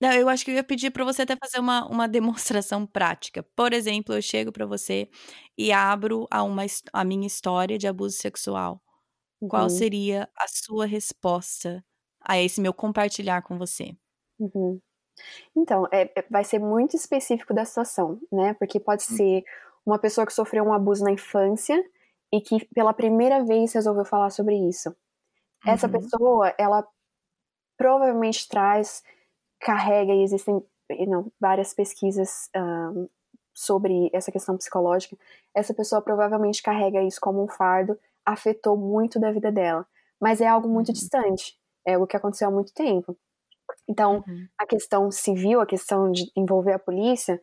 Não, 0.00 0.12
eu 0.12 0.28
acho 0.28 0.44
que 0.44 0.50
eu 0.50 0.56
ia 0.56 0.64
pedir 0.64 0.90
para 0.90 1.04
você 1.04 1.22
até 1.22 1.36
fazer 1.36 1.60
uma, 1.60 1.86
uma 1.86 2.08
demonstração 2.08 2.84
prática. 2.84 3.44
Por 3.54 3.72
exemplo, 3.72 4.14
eu 4.14 4.22
chego 4.22 4.50
para 4.50 4.66
você 4.66 5.08
e 5.56 5.70
abro 5.70 6.26
a, 6.28 6.42
uma, 6.42 6.64
a 6.92 7.04
minha 7.04 7.26
história 7.26 7.78
de 7.78 7.86
abuso 7.86 8.16
sexual. 8.16 8.82
Qual 9.48 9.64
uhum. 9.64 9.68
seria 9.68 10.28
a 10.36 10.46
sua 10.48 10.86
resposta 10.86 11.84
a 12.20 12.40
esse 12.40 12.60
meu 12.60 12.72
compartilhar 12.72 13.42
com 13.42 13.58
você? 13.58 13.96
Uhum. 14.38 14.80
Então, 15.54 15.86
é, 15.92 16.10
é, 16.16 16.24
vai 16.30 16.44
ser 16.44 16.58
muito 16.58 16.96
específico 16.96 17.52
da 17.52 17.64
situação, 17.64 18.20
né? 18.30 18.54
Porque 18.54 18.80
pode 18.80 19.04
uhum. 19.10 19.16
ser 19.16 19.44
uma 19.84 19.98
pessoa 19.98 20.26
que 20.26 20.32
sofreu 20.32 20.64
um 20.64 20.72
abuso 20.72 21.04
na 21.04 21.10
infância 21.10 21.82
e 22.32 22.40
que 22.40 22.66
pela 22.74 22.94
primeira 22.94 23.44
vez 23.44 23.72
resolveu 23.72 24.04
falar 24.04 24.30
sobre 24.30 24.56
isso. 24.56 24.94
Essa 25.66 25.86
uhum. 25.86 25.92
pessoa, 25.92 26.54
ela 26.58 26.86
provavelmente 27.76 28.48
traz, 28.48 29.02
carrega, 29.60 30.12
e 30.12 30.22
existem 30.22 30.62
não, 31.06 31.30
várias 31.40 31.74
pesquisas 31.74 32.48
um, 32.56 33.08
sobre 33.54 34.10
essa 34.12 34.32
questão 34.32 34.56
psicológica. 34.56 35.16
Essa 35.54 35.74
pessoa 35.74 36.00
provavelmente 36.00 36.62
carrega 36.62 37.02
isso 37.02 37.20
como 37.20 37.42
um 37.42 37.48
fardo 37.48 37.98
afetou 38.24 38.76
muito 38.76 39.18
da 39.20 39.30
vida 39.30 39.50
dela. 39.50 39.86
Mas 40.20 40.40
é 40.40 40.46
algo 40.46 40.68
muito 40.68 40.88
uhum. 40.88 40.94
distante, 40.94 41.58
é 41.86 41.94
algo 41.94 42.06
que 42.06 42.16
aconteceu 42.16 42.48
há 42.48 42.50
muito 42.50 42.72
tempo. 42.72 43.16
Então, 43.88 44.22
uhum. 44.26 44.46
a 44.58 44.66
questão 44.66 45.10
civil, 45.10 45.60
a 45.60 45.66
questão 45.66 46.10
de 46.10 46.30
envolver 46.36 46.72
a 46.72 46.78
polícia, 46.78 47.40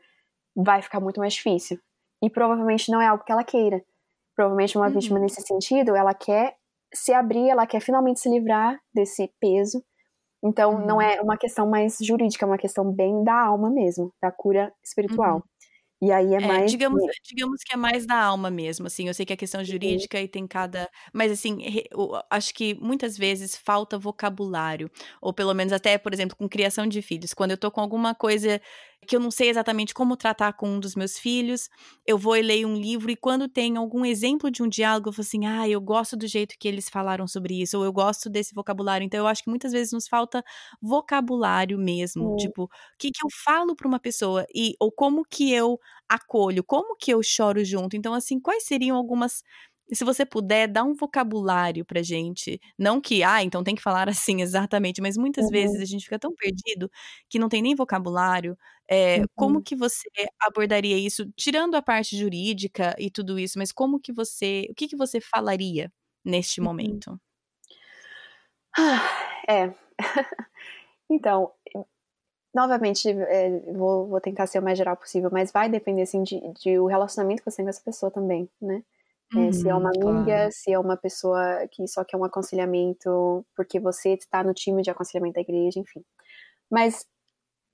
vai 0.56 0.82
ficar 0.82 1.00
muito 1.00 1.20
mais 1.20 1.34
difícil. 1.34 1.80
E 2.24 2.30
provavelmente 2.30 2.92
não 2.92 3.02
é 3.02 3.08
algo 3.08 3.24
que 3.24 3.32
ela 3.32 3.44
queira. 3.44 3.84
Provavelmente 4.36 4.78
uma 4.78 4.88
uhum. 4.88 4.94
vítima 4.94 5.20
nesse 5.20 5.42
sentido, 5.42 5.96
ela 5.96 6.14
quer 6.14 6.56
se 6.94 7.14
abrir, 7.14 7.50
ela 7.50 7.68
quer 7.68 7.82
finalmente 7.82 8.20
se 8.20 8.30
livrar 8.30 8.80
desse 8.94 9.32
peso. 9.40 9.84
Então, 10.44 10.86
não 10.86 10.96
uhum. 10.96 11.02
é 11.02 11.22
uma 11.22 11.38
questão 11.38 11.70
mais 11.70 11.98
jurídica, 12.02 12.46
é 12.46 12.48
uma 12.48 12.58
questão 12.58 12.90
bem 12.92 13.24
da 13.24 13.38
alma 13.38 13.70
mesmo, 13.70 14.14
da 14.22 14.32
cura 14.32 14.74
espiritual. 14.84 15.44
Uhum. 16.02 16.08
E 16.08 16.12
aí 16.12 16.34
é, 16.34 16.40
é 16.40 16.40
mais. 16.40 16.72
digamos, 16.72 17.04
digamos 17.24 17.62
que 17.64 17.74
é 17.74 17.78
mais 17.78 18.06
da 18.06 18.16
alma 18.16 18.50
mesmo, 18.50 18.88
assim. 18.88 19.08
Eu 19.08 19.14
sei 19.14 19.26
que 19.26 19.34
é 19.34 19.36
questão 19.38 19.64
jurídica 19.64 20.18
Sim. 20.18 20.24
e 20.24 20.28
tem 20.28 20.48
cada. 20.48 20.90
Mas, 21.14 21.32
assim, 21.32 21.60
acho 22.30 22.54
que 22.54 22.74
muitas 22.76 23.18
vezes 23.18 23.56
falta 23.56 23.98
vocabulário. 23.98 24.90
Ou 25.22 25.34
pelo 25.34 25.54
menos 25.54 25.74
até, 25.74 25.98
por 25.98 26.14
exemplo, 26.14 26.36
com 26.38 26.48
criação 26.48 26.88
de 26.88 27.02
filhos. 27.02 27.34
Quando 27.34 27.52
eu 27.52 27.58
tô 27.58 27.70
com 27.72 27.82
alguma 27.82 28.16
coisa 28.16 28.62
que 29.08 29.16
eu 29.16 29.20
não 29.20 29.32
sei 29.32 29.50
exatamente 29.50 29.94
como 29.94 30.16
tratar 30.18 30.54
com 30.54 30.70
um 30.70 30.80
dos 30.80 30.96
meus 30.96 31.18
filhos, 31.18 31.70
eu 32.06 32.18
vou 32.18 32.36
e 32.38 32.42
leio 32.42 32.68
um 32.68 32.76
livro 32.76 33.10
e 33.10 33.16
quando 33.16 33.48
tem 33.48 33.78
algum 33.78 34.06
exemplo 34.06 34.52
de 34.52 34.62
um 34.62 34.68
diálogo, 34.68 35.10
eu 35.10 35.14
falo 35.14 35.24
assim: 35.26 35.46
"Ah, 35.48 35.68
eu 35.70 35.82
gosto 35.82 36.16
do 36.18 36.28
jeito 36.28 36.56
que 36.60 36.68
eles 36.68 36.90
falaram 36.90 37.28
sobre 37.28 37.62
isso", 37.62 37.78
ou 37.78 37.86
eu 37.86 37.94
gosto 37.94 38.30
desse 38.30 38.54
vocabulário. 38.54 39.06
Então 39.06 39.20
eu 39.20 39.28
acho 39.28 39.44
que 39.44 39.50
muitas 39.50 39.72
vezes 39.72 39.94
nos 39.94 40.08
falta 40.08 40.44
vocabulário 40.82 41.78
mesmo, 41.80 42.34
tipo, 42.36 42.64
o 42.66 42.70
que 42.98 43.10
que 43.12 43.24
eu 43.26 43.30
falo 43.44 43.76
para 43.76 43.88
uma 43.88 44.00
pessoa 44.00 44.46
e 44.54 44.76
ou 44.80 44.92
como 44.92 45.24
que 45.26 45.52
eu 45.54 45.80
acolho, 46.08 46.64
como 46.64 46.96
que 46.98 47.12
eu 47.14 47.22
choro 47.24 47.64
junto. 47.64 47.96
Então 47.96 48.14
assim, 48.14 48.40
quais 48.40 48.66
seriam 48.66 48.98
algumas 48.98 49.44
e 49.90 49.96
se 49.96 50.06
você 50.06 50.26
puder, 50.26 50.68
dá 50.68 50.84
um 50.84 50.94
vocabulário 50.94 51.84
pra 51.84 52.04
gente. 52.04 52.62
Não 52.78 53.02
que, 53.02 53.24
ah, 53.24 53.44
então 53.44 53.64
tem 53.64 53.74
que 53.76 53.82
falar 53.82 54.08
assim 54.10 54.42
exatamente, 54.42 55.02
mas 55.02 55.18
muitas 55.18 55.46
uhum. 55.46 55.52
vezes 55.52 55.82
a 55.82 55.86
gente 55.86 56.04
fica 56.04 56.20
tão 56.20 56.34
perdido 56.36 56.90
que 57.28 57.40
não 57.40 57.50
tem 57.50 57.62
nem 57.62 57.76
vocabulário. 57.76 58.58
É, 58.88 59.20
uhum. 59.20 59.26
Como 59.36 59.62
que 59.64 59.76
você 59.76 60.08
abordaria 60.40 60.98
isso, 60.98 61.26
tirando 61.36 61.76
a 61.76 61.82
parte 61.82 62.18
jurídica 62.18 62.96
e 63.00 63.10
tudo 63.10 63.40
isso, 63.40 63.58
mas 63.58 63.72
como 63.72 64.00
que 64.00 64.14
você, 64.14 64.68
o 64.70 64.76
que 64.76 64.88
que 64.88 64.96
você 64.96 65.20
falaria 65.20 65.92
neste 66.24 66.60
uhum. 66.60 66.68
momento? 66.68 67.20
Ah, 68.78 69.02
é. 69.48 69.74
então, 71.10 71.52
novamente, 72.54 73.10
é, 73.10 73.60
vou, 73.74 74.08
vou 74.08 74.22
tentar 74.22 74.48
ser 74.48 74.60
o 74.60 74.64
mais 74.64 74.78
geral 74.78 74.96
possível, 74.96 75.30
mas 75.32 75.52
vai 75.52 75.70
depender, 75.70 76.04
assim, 76.04 76.24
de, 76.24 76.40
de 76.54 76.80
o 76.80 76.86
relacionamento 76.86 77.42
que 77.44 77.50
você 77.50 77.58
tem 77.58 77.66
com 77.66 77.70
essa 77.70 77.82
pessoa 77.82 78.12
também, 78.12 78.50
né? 78.62 78.84
Uhum, 79.34 79.54
se 79.54 79.70
é 79.70 79.76
uma 79.76 79.92
uhum, 79.96 80.10
amiga, 80.10 80.36
claro. 80.36 80.52
se 80.52 80.74
é 80.74 80.80
uma 80.80 80.98
pessoa 80.98 81.68
que 81.72 81.88
só 81.88 82.04
quer 82.04 82.18
um 82.18 82.24
aconselhamento 82.24 83.46
porque 83.56 83.80
você 83.80 84.14
está 84.14 84.44
no 84.44 84.54
time 84.54 84.82
de 84.82 84.90
aconselhamento 84.90 85.36
da 85.36 85.42
igreja, 85.42 85.80
enfim. 85.80 86.04
Mas 86.70 87.06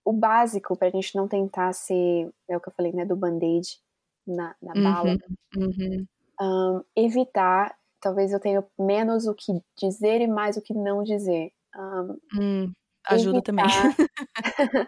o 0.03 0.11
básico 0.11 0.77
para 0.77 0.89
a 0.89 0.91
gente 0.91 1.15
não 1.15 1.27
tentar 1.27 1.71
ser, 1.73 2.29
é 2.49 2.57
o 2.57 2.59
que 2.59 2.69
eu 2.69 2.73
falei, 2.73 2.91
né, 2.91 3.05
do 3.05 3.15
band-aid 3.15 3.79
na, 4.27 4.55
na 4.61 4.73
uhum, 4.73 4.83
bala, 4.83 5.17
uhum. 5.55 6.05
Um, 6.41 6.83
evitar, 6.95 7.77
talvez 8.01 8.33
eu 8.33 8.39
tenha 8.41 8.61
menos 8.77 9.25
o 9.25 9.33
que 9.33 9.53
dizer 9.77 10.19
e 10.19 10.27
mais 10.27 10.57
o 10.57 10.61
que 10.61 10.73
não 10.73 11.01
dizer. 11.01 11.53
Um, 11.73 12.17
hum, 12.37 12.73
ajuda 13.07 13.37
evitar, 13.37 13.95
também. 13.95 14.87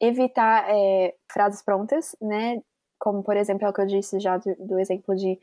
evitar 0.00 0.64
é, 0.74 1.14
frases 1.30 1.62
prontas, 1.62 2.16
né? 2.20 2.60
Como, 2.98 3.22
por 3.22 3.36
exemplo, 3.36 3.66
é 3.66 3.70
o 3.70 3.72
que 3.72 3.80
eu 3.80 3.86
disse 3.86 4.18
já 4.18 4.36
do, 4.36 4.54
do 4.56 4.78
exemplo 4.80 5.14
de 5.14 5.38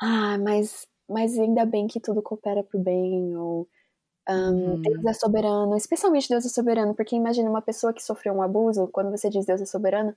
ah, 0.00 0.38
mas, 0.38 0.86
mas 1.08 1.38
ainda 1.38 1.64
bem 1.64 1.86
que 1.86 2.00
tudo 2.00 2.22
coopera 2.22 2.62
pro 2.62 2.78
bem, 2.78 3.36
ou 3.36 3.68
um, 4.28 4.72
uhum. 4.72 4.82
Deus 4.82 5.04
é 5.04 5.12
soberano, 5.12 5.76
especialmente 5.76 6.28
Deus 6.28 6.44
é 6.44 6.48
soberano, 6.48 6.94
porque 6.94 7.14
imagina 7.14 7.48
uma 7.48 7.62
pessoa 7.62 7.92
que 7.92 8.02
sofreu 8.02 8.34
um 8.34 8.42
abuso, 8.42 8.88
quando 8.88 9.10
você 9.10 9.30
diz 9.30 9.46
Deus 9.46 9.60
é 9.60 9.66
soberano, 9.66 10.14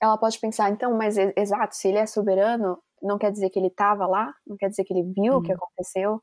ela 0.00 0.16
pode 0.16 0.38
pensar, 0.40 0.70
então, 0.70 0.96
mas 0.96 1.16
exato, 1.36 1.76
se 1.76 1.88
ele 1.88 1.98
é 1.98 2.06
soberano, 2.06 2.78
não 3.02 3.18
quer 3.18 3.30
dizer 3.30 3.50
que 3.50 3.58
ele 3.58 3.68
estava 3.68 4.06
lá, 4.06 4.34
não 4.46 4.56
quer 4.56 4.68
dizer 4.68 4.84
que 4.84 4.92
ele 4.92 5.02
viu 5.02 5.34
o 5.34 5.42
que 5.42 5.52
uhum. 5.52 5.58
aconteceu, 5.60 6.22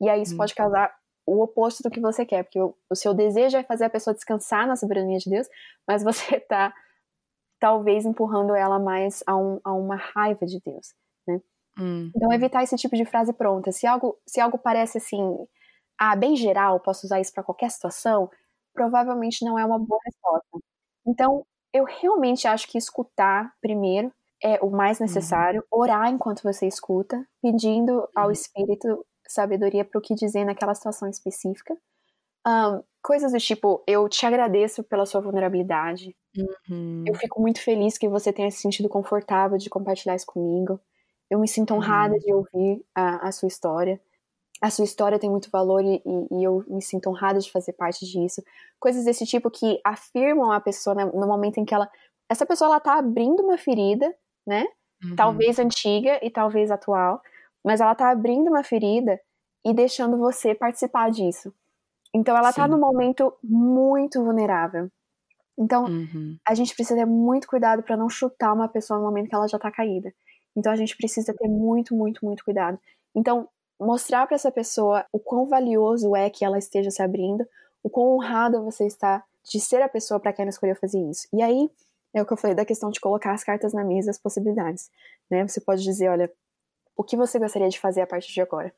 e 0.00 0.08
aí 0.08 0.22
isso 0.22 0.32
uhum. 0.32 0.38
pode 0.38 0.54
causar 0.54 0.94
o 1.26 1.42
oposto 1.42 1.82
do 1.82 1.90
que 1.90 2.00
você 2.00 2.24
quer, 2.24 2.44
porque 2.44 2.60
o, 2.60 2.76
o, 2.90 2.94
seu 2.94 3.12
desejo 3.12 3.56
é 3.56 3.64
fazer 3.64 3.84
a 3.84 3.90
pessoa 3.90 4.14
descansar 4.14 4.66
na 4.66 4.76
soberania 4.76 5.18
de 5.18 5.28
Deus, 5.28 5.48
mas 5.88 6.04
você 6.04 6.36
está 6.36 6.72
talvez 7.58 8.04
empurrando 8.04 8.54
ela 8.54 8.78
mais 8.78 9.22
a, 9.26 9.36
um, 9.36 9.58
a 9.64 9.72
uma 9.72 9.96
raiva 9.96 10.44
de 10.46 10.60
Deus. 10.60 10.94
Hum. 11.78 12.10
Então, 12.14 12.32
evitar 12.32 12.62
esse 12.62 12.76
tipo 12.76 12.96
de 12.96 13.04
frase 13.04 13.32
pronta. 13.32 13.70
Se 13.72 13.86
algo, 13.86 14.18
se 14.26 14.40
algo 14.40 14.58
parece 14.58 14.98
assim, 14.98 15.36
ah, 15.98 16.16
bem 16.16 16.36
geral, 16.36 16.80
posso 16.80 17.06
usar 17.06 17.20
isso 17.20 17.32
para 17.32 17.42
qualquer 17.42 17.70
situação, 17.70 18.30
provavelmente 18.72 19.44
não 19.44 19.58
é 19.58 19.64
uma 19.64 19.78
boa 19.78 20.00
resposta. 20.04 20.58
Então, 21.06 21.44
eu 21.72 21.84
realmente 21.84 22.48
acho 22.48 22.68
que 22.68 22.78
escutar 22.78 23.52
primeiro 23.60 24.12
é 24.42 24.58
o 24.62 24.70
mais 24.70 24.98
uhum. 24.98 25.06
necessário, 25.06 25.64
uhum. 25.72 25.80
orar 25.80 26.08
enquanto 26.08 26.42
você 26.42 26.66
escuta, 26.66 27.26
pedindo 27.42 28.08
ao 28.14 28.26
uhum. 28.26 28.32
Espírito 28.32 29.06
sabedoria 29.28 29.84
para 29.84 29.98
o 29.98 30.02
que 30.02 30.14
dizer 30.14 30.44
naquela 30.44 30.74
situação 30.74 31.08
específica. 31.08 31.76
Um, 32.46 32.82
coisas 33.02 33.32
do 33.32 33.38
tipo, 33.38 33.82
eu 33.86 34.08
te 34.08 34.24
agradeço 34.24 34.84
pela 34.84 35.06
sua 35.06 35.20
vulnerabilidade. 35.20 36.14
Uhum. 36.68 37.04
Eu 37.06 37.14
fico 37.14 37.40
muito 37.40 37.60
feliz 37.60 37.98
que 37.98 38.08
você 38.08 38.32
tenha 38.32 38.50
se 38.50 38.58
sentido 38.58 38.88
confortável 38.88 39.58
de 39.58 39.70
compartilhar 39.70 40.14
isso 40.14 40.26
comigo. 40.26 40.80
Eu 41.30 41.38
me 41.38 41.48
sinto 41.48 41.74
honrada 41.74 42.14
uhum. 42.14 42.20
de 42.20 42.32
ouvir 42.32 42.84
a, 42.94 43.28
a, 43.28 43.32
sua 43.32 43.48
história. 43.48 44.00
A 44.60 44.70
sua 44.70 44.84
história 44.84 45.18
tem 45.18 45.28
muito 45.28 45.50
valor 45.50 45.84
e, 45.84 46.02
e, 46.04 46.40
e, 46.40 46.44
eu 46.44 46.64
me 46.68 46.80
sinto 46.80 47.10
honrada 47.10 47.38
de 47.38 47.50
fazer 47.50 47.72
parte 47.72 48.06
disso. 48.06 48.42
Coisas 48.78 49.04
desse 49.04 49.26
tipo 49.26 49.50
que 49.50 49.80
afirmam 49.84 50.52
a 50.52 50.60
pessoa 50.60 50.94
né, 50.94 51.04
no 51.04 51.26
momento 51.26 51.58
em 51.58 51.64
que 51.64 51.74
ela. 51.74 51.90
Essa 52.28 52.46
pessoa 52.46 52.68
ela 52.68 52.80
tá 52.80 52.98
abrindo 52.98 53.42
uma 53.42 53.58
ferida, 53.58 54.12
né? 54.46 54.64
Uhum. 55.02 55.16
Talvez 55.16 55.58
antiga 55.58 56.18
e 56.22 56.30
talvez 56.30 56.70
atual, 56.70 57.20
mas 57.64 57.80
ela 57.80 57.94
tá 57.94 58.10
abrindo 58.10 58.48
uma 58.48 58.64
ferida 58.64 59.20
e 59.64 59.74
deixando 59.74 60.16
você 60.16 60.54
participar 60.54 61.10
disso. 61.10 61.52
Então 62.14 62.36
ela 62.36 62.52
tá 62.52 62.52
Sim. 62.52 62.60
tá 62.62 62.68
num 62.68 62.78
momento 62.78 63.34
muito 63.42 64.24
vulnerável. 64.24 64.90
Então, 65.58 65.84
uhum. 65.84 66.36
a 66.46 66.54
gente 66.54 66.74
precisa 66.74 66.98
ter 66.98 67.06
muito 67.06 67.48
cuidado 67.48 67.82
para 67.82 67.96
não 67.96 68.08
chutar 68.08 68.52
uma 68.52 68.68
pessoa 68.68 68.98
no 68.98 69.06
momento 69.06 69.28
que 69.28 69.34
ela 69.34 69.48
já 69.48 69.58
tá 69.58 69.70
caída. 69.70 70.12
Então 70.56 70.72
a 70.72 70.76
gente 70.76 70.96
precisa 70.96 71.34
ter 71.34 71.48
muito, 71.48 71.94
muito, 71.94 72.24
muito 72.24 72.44
cuidado. 72.44 72.78
Então, 73.14 73.48
mostrar 73.78 74.26
para 74.26 74.34
essa 74.34 74.50
pessoa 74.50 75.04
o 75.12 75.18
quão 75.18 75.46
valioso 75.46 76.16
é 76.16 76.30
que 76.30 76.44
ela 76.44 76.58
esteja 76.58 76.90
se 76.90 77.02
abrindo, 77.02 77.46
o 77.82 77.90
quão 77.90 78.16
honrado 78.16 78.64
você 78.64 78.86
está 78.86 79.22
de 79.44 79.60
ser 79.60 79.82
a 79.82 79.88
pessoa 79.88 80.18
para 80.18 80.32
quem 80.32 80.42
ela 80.42 80.50
escolheu 80.50 80.74
fazer 80.74 80.98
isso. 81.08 81.28
E 81.32 81.42
aí, 81.42 81.70
é 82.14 82.22
o 82.22 82.26
que 82.26 82.32
eu 82.32 82.36
falei 82.36 82.56
da 82.56 82.64
questão 82.64 82.90
de 82.90 82.98
colocar 82.98 83.32
as 83.32 83.44
cartas 83.44 83.72
na 83.72 83.84
mesa, 83.84 84.10
as 84.10 84.18
possibilidades. 84.18 84.90
Né? 85.30 85.46
Você 85.46 85.60
pode 85.60 85.82
dizer, 85.82 86.08
olha, 86.08 86.32
o 86.96 87.04
que 87.04 87.16
você 87.16 87.38
gostaria 87.38 87.68
de 87.68 87.78
fazer 87.78 88.00
a 88.00 88.06
partir 88.06 88.32
de 88.32 88.40
agora? 88.40 88.74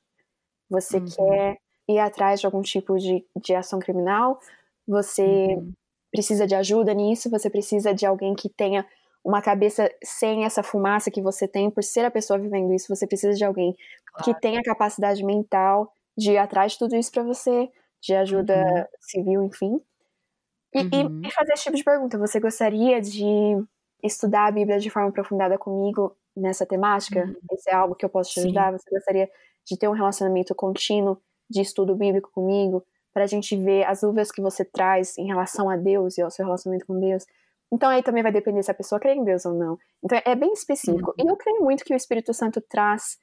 Você 0.68 0.98
uhum. 0.98 1.06
quer 1.06 1.58
ir 1.88 1.98
atrás 1.98 2.40
de 2.40 2.46
algum 2.46 2.60
tipo 2.60 2.98
de, 2.98 3.24
de 3.40 3.54
ação 3.54 3.78
criminal? 3.78 4.40
Você 4.86 5.22
uhum. 5.22 5.72
precisa 6.10 6.46
de 6.46 6.54
ajuda 6.54 6.92
nisso? 6.92 7.30
Você 7.30 7.48
precisa 7.48 7.94
de 7.94 8.04
alguém 8.04 8.34
que 8.34 8.48
tenha 8.48 8.84
uma 9.24 9.42
cabeça 9.42 9.90
sem 10.02 10.44
essa 10.44 10.62
fumaça 10.62 11.10
que 11.10 11.20
você 11.20 11.46
tem 11.46 11.70
por 11.70 11.82
ser 11.82 12.04
a 12.04 12.10
pessoa 12.10 12.38
vivendo 12.38 12.72
isso. 12.72 12.94
Você 12.94 13.06
precisa 13.06 13.34
de 13.34 13.44
alguém 13.44 13.76
claro. 14.06 14.24
que 14.24 14.40
tenha 14.40 14.62
capacidade 14.62 15.24
mental 15.24 15.92
de 16.16 16.32
ir 16.32 16.38
atrás 16.38 16.72
de 16.72 16.78
tudo 16.78 16.96
isso 16.96 17.12
para 17.12 17.22
você, 17.22 17.70
de 18.00 18.14
ajuda 18.14 18.56
uhum. 18.56 18.84
civil, 19.00 19.42
enfim. 19.44 19.80
E, 20.74 20.80
uhum. 20.80 21.22
e, 21.24 21.32
fazer 21.32 21.52
esse 21.52 21.64
tipo 21.64 21.76
de 21.76 21.84
pergunta. 21.84 22.18
Você 22.18 22.40
gostaria 22.40 23.00
de 23.00 23.24
estudar 24.02 24.46
a 24.46 24.50
Bíblia 24.50 24.78
de 24.78 24.90
forma 24.90 25.08
aprofundada 25.08 25.56
comigo 25.58 26.16
nessa 26.36 26.66
temática? 26.66 27.24
Uhum. 27.24 27.36
Esse 27.52 27.70
é 27.70 27.74
algo 27.74 27.94
que 27.94 28.04
eu 28.04 28.10
posso 28.10 28.30
te 28.30 28.40
ajudar? 28.40 28.72
Sim. 28.72 28.78
Você 28.78 28.90
gostaria 28.90 29.30
de 29.64 29.76
ter 29.76 29.88
um 29.88 29.92
relacionamento 29.92 30.54
contínuo 30.54 31.18
de 31.48 31.60
estudo 31.60 31.94
bíblico 31.94 32.30
comigo? 32.32 32.84
Para 33.12 33.24
a 33.24 33.26
gente 33.26 33.56
ver 33.56 33.84
as 33.84 34.00
dúvidas 34.00 34.30
que 34.30 34.40
você 34.40 34.64
traz 34.64 35.16
em 35.18 35.26
relação 35.26 35.68
a 35.68 35.76
Deus 35.76 36.18
e 36.18 36.22
ao 36.22 36.30
seu 36.30 36.44
relacionamento 36.44 36.86
com 36.86 36.98
Deus. 36.98 37.24
Então 37.70 37.88
aí 37.88 38.02
também 38.02 38.22
vai 38.22 38.32
depender 38.32 38.62
se 38.62 38.70
a 38.70 38.74
pessoa 38.74 38.98
crê 38.98 39.14
em 39.14 39.24
Deus 39.24 39.44
ou 39.44 39.54
não. 39.54 39.78
Então 40.02 40.20
é 40.24 40.34
bem 40.34 40.52
específico. 40.52 41.14
Uhum. 41.18 41.26
E 41.26 41.30
eu 41.30 41.36
creio 41.36 41.62
muito 41.62 41.84
que 41.84 41.92
o 41.92 41.96
Espírito 41.96 42.32
Santo 42.32 42.60
traz 42.60 43.18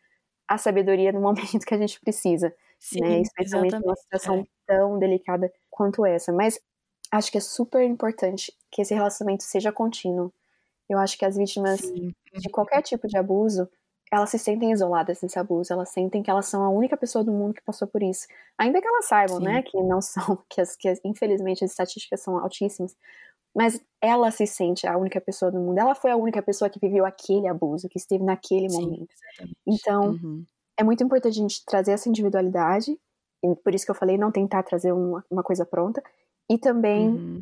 a 0.48 0.58
sabedoria 0.58 1.12
no 1.12 1.22
momento 1.22 1.66
que 1.66 1.74
a 1.74 1.78
gente 1.78 2.00
precisa, 2.00 2.54
Sim, 2.80 3.02
né? 3.02 3.22
Especialmente 3.22 3.80
numa 3.80 3.96
situação 3.96 4.40
é. 4.40 4.46
tão 4.68 5.00
delicada 5.00 5.52
quanto 5.70 6.06
essa. 6.06 6.32
Mas 6.32 6.60
acho 7.12 7.32
que 7.32 7.38
é 7.38 7.42
super 7.42 7.84
importante 7.84 8.54
que 8.72 8.82
esse 8.82 8.94
relacionamento 8.94 9.44
seja 9.44 9.72
contínuo. 9.72 10.32
Eu 10.88 11.00
acho 11.00 11.18
que 11.18 11.26
as 11.26 11.36
vítimas 11.36 11.80
Sim. 11.80 12.14
de 12.34 12.50
qualquer 12.50 12.82
tipo 12.84 13.08
de 13.08 13.18
abuso, 13.18 13.68
elas 14.12 14.30
se 14.30 14.38
sentem 14.38 14.72
isoladas 14.72 15.20
desse 15.20 15.40
abuso, 15.40 15.74
elas 15.74 15.90
sentem 15.90 16.22
que 16.22 16.30
elas 16.30 16.46
são 16.46 16.64
a 16.64 16.70
única 16.70 16.96
pessoa 16.96 17.24
do 17.24 17.32
mundo 17.32 17.56
que 17.56 17.64
passou 17.64 17.88
por 17.88 18.04
isso. 18.04 18.28
Ainda 18.58 18.80
que 18.80 18.88
elas 18.88 19.08
saibam, 19.08 19.38
Sim. 19.38 19.44
né, 19.46 19.64
que 19.64 19.82
não 19.82 20.00
são, 20.02 20.38
que, 20.48 20.62
as, 20.62 20.76
que 20.76 20.94
infelizmente 21.04 21.66
as 21.66 21.72
estatísticas 21.72 22.22
são 22.22 22.38
altíssimas, 22.38 22.96
mas 23.56 23.82
ela 24.02 24.30
se 24.32 24.46
sente 24.46 24.86
a 24.86 24.98
única 24.98 25.22
pessoa 25.22 25.50
do 25.50 25.60
mundo. 25.60 25.80
Ela 25.80 25.96
foi 25.96 26.12
a 26.12 26.18
única 26.18 26.42
pessoa 26.42 26.70
que 26.70 26.80
viveu 26.80 27.06
aquele 27.06 27.48
abuso, 27.48 27.88
que 27.88 27.98
esteve 27.98 28.24
naquele 28.24 28.70
Sim, 28.70 28.82
momento. 28.82 29.14
Exatamente. 29.14 29.58
Então, 29.66 30.10
uhum. 30.12 30.46
é 30.78 30.84
muito 30.84 31.04
importante 31.04 31.40
a 31.40 31.42
gente 31.42 31.64
trazer 31.66 31.94
essa 31.94 32.10
individualidade, 32.10 33.00
e 33.44 33.56
por 33.56 33.74
isso 33.74 33.86
que 33.86 33.92
eu 33.92 33.96
falei 33.96 34.18
não 34.18 34.32
tentar 34.32 34.62
trazer 34.64 34.92
uma, 34.92 35.24
uma 35.32 35.42
coisa 35.42 35.66
pronta, 35.66 36.04
e 36.50 36.58
também 36.58 37.08
uhum. 37.08 37.42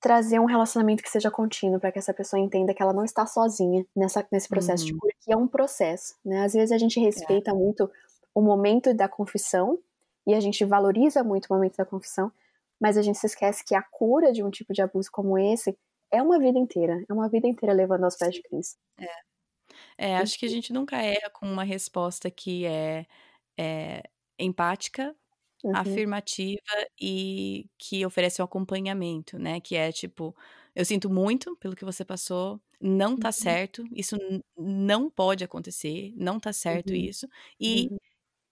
trazer 0.00 0.38
um 0.38 0.44
relacionamento 0.44 1.02
que 1.02 1.10
seja 1.10 1.30
contínuo, 1.30 1.80
para 1.80 1.90
que 1.90 1.98
essa 1.98 2.12
pessoa 2.12 2.38
entenda 2.38 2.74
que 2.74 2.82
ela 2.82 2.92
não 2.92 3.04
está 3.04 3.24
sozinha 3.24 3.86
nessa, 3.96 4.24
nesse 4.30 4.48
processo 4.48 4.84
uhum. 4.84 4.92
de 4.92 4.98
cura, 4.98 5.14
que 5.18 5.32
é 5.32 5.36
um 5.36 5.48
processo. 5.48 6.14
Né? 6.22 6.44
Às 6.44 6.52
vezes 6.52 6.72
a 6.72 6.78
gente 6.78 7.00
respeita 7.00 7.52
é. 7.52 7.54
muito 7.54 7.90
o 8.34 8.42
momento 8.42 8.92
da 8.92 9.08
confissão, 9.08 9.78
e 10.26 10.34
a 10.34 10.40
gente 10.40 10.64
valoriza 10.64 11.24
muito 11.24 11.46
o 11.46 11.54
momento 11.54 11.76
da 11.76 11.84
confissão, 11.86 12.30
mas 12.84 12.98
a 12.98 13.02
gente 13.02 13.16
se 13.16 13.24
esquece 13.24 13.64
que 13.64 13.74
a 13.74 13.82
cura 13.82 14.30
de 14.30 14.44
um 14.44 14.50
tipo 14.50 14.74
de 14.74 14.82
abuso 14.82 15.08
como 15.10 15.38
esse 15.38 15.74
é 16.12 16.20
uma 16.20 16.38
vida 16.38 16.58
inteira, 16.58 17.02
é 17.08 17.12
uma 17.14 17.30
vida 17.30 17.48
inteira 17.48 17.74
levando 17.74 18.04
aos 18.04 18.14
pés 18.14 18.34
de 18.34 18.42
Cristo. 18.42 18.78
É. 18.98 20.10
é 20.10 20.16
acho 20.18 20.38
que 20.38 20.44
a 20.44 20.50
gente 20.50 20.70
nunca 20.70 21.00
erra 21.00 21.30
com 21.30 21.50
uma 21.50 21.64
resposta 21.64 22.30
que 22.30 22.66
é, 22.66 23.06
é 23.58 24.02
empática, 24.38 25.16
uhum. 25.64 25.74
afirmativa 25.74 26.60
e 27.00 27.70
que 27.78 28.04
oferece 28.04 28.42
um 28.42 28.44
acompanhamento, 28.44 29.38
né? 29.38 29.60
Que 29.62 29.76
é 29.76 29.90
tipo, 29.90 30.36
eu 30.74 30.84
sinto 30.84 31.08
muito 31.08 31.56
pelo 31.56 31.74
que 31.74 31.86
você 31.86 32.04
passou, 32.04 32.60
não 32.78 33.16
tá 33.16 33.28
uhum. 33.28 33.32
certo, 33.32 33.84
isso 33.92 34.18
não 34.58 35.08
pode 35.08 35.42
acontecer, 35.42 36.12
não 36.18 36.38
tá 36.38 36.52
certo 36.52 36.90
uhum. 36.90 36.96
isso, 36.96 37.26
e 37.58 37.88
uhum. 37.90 37.96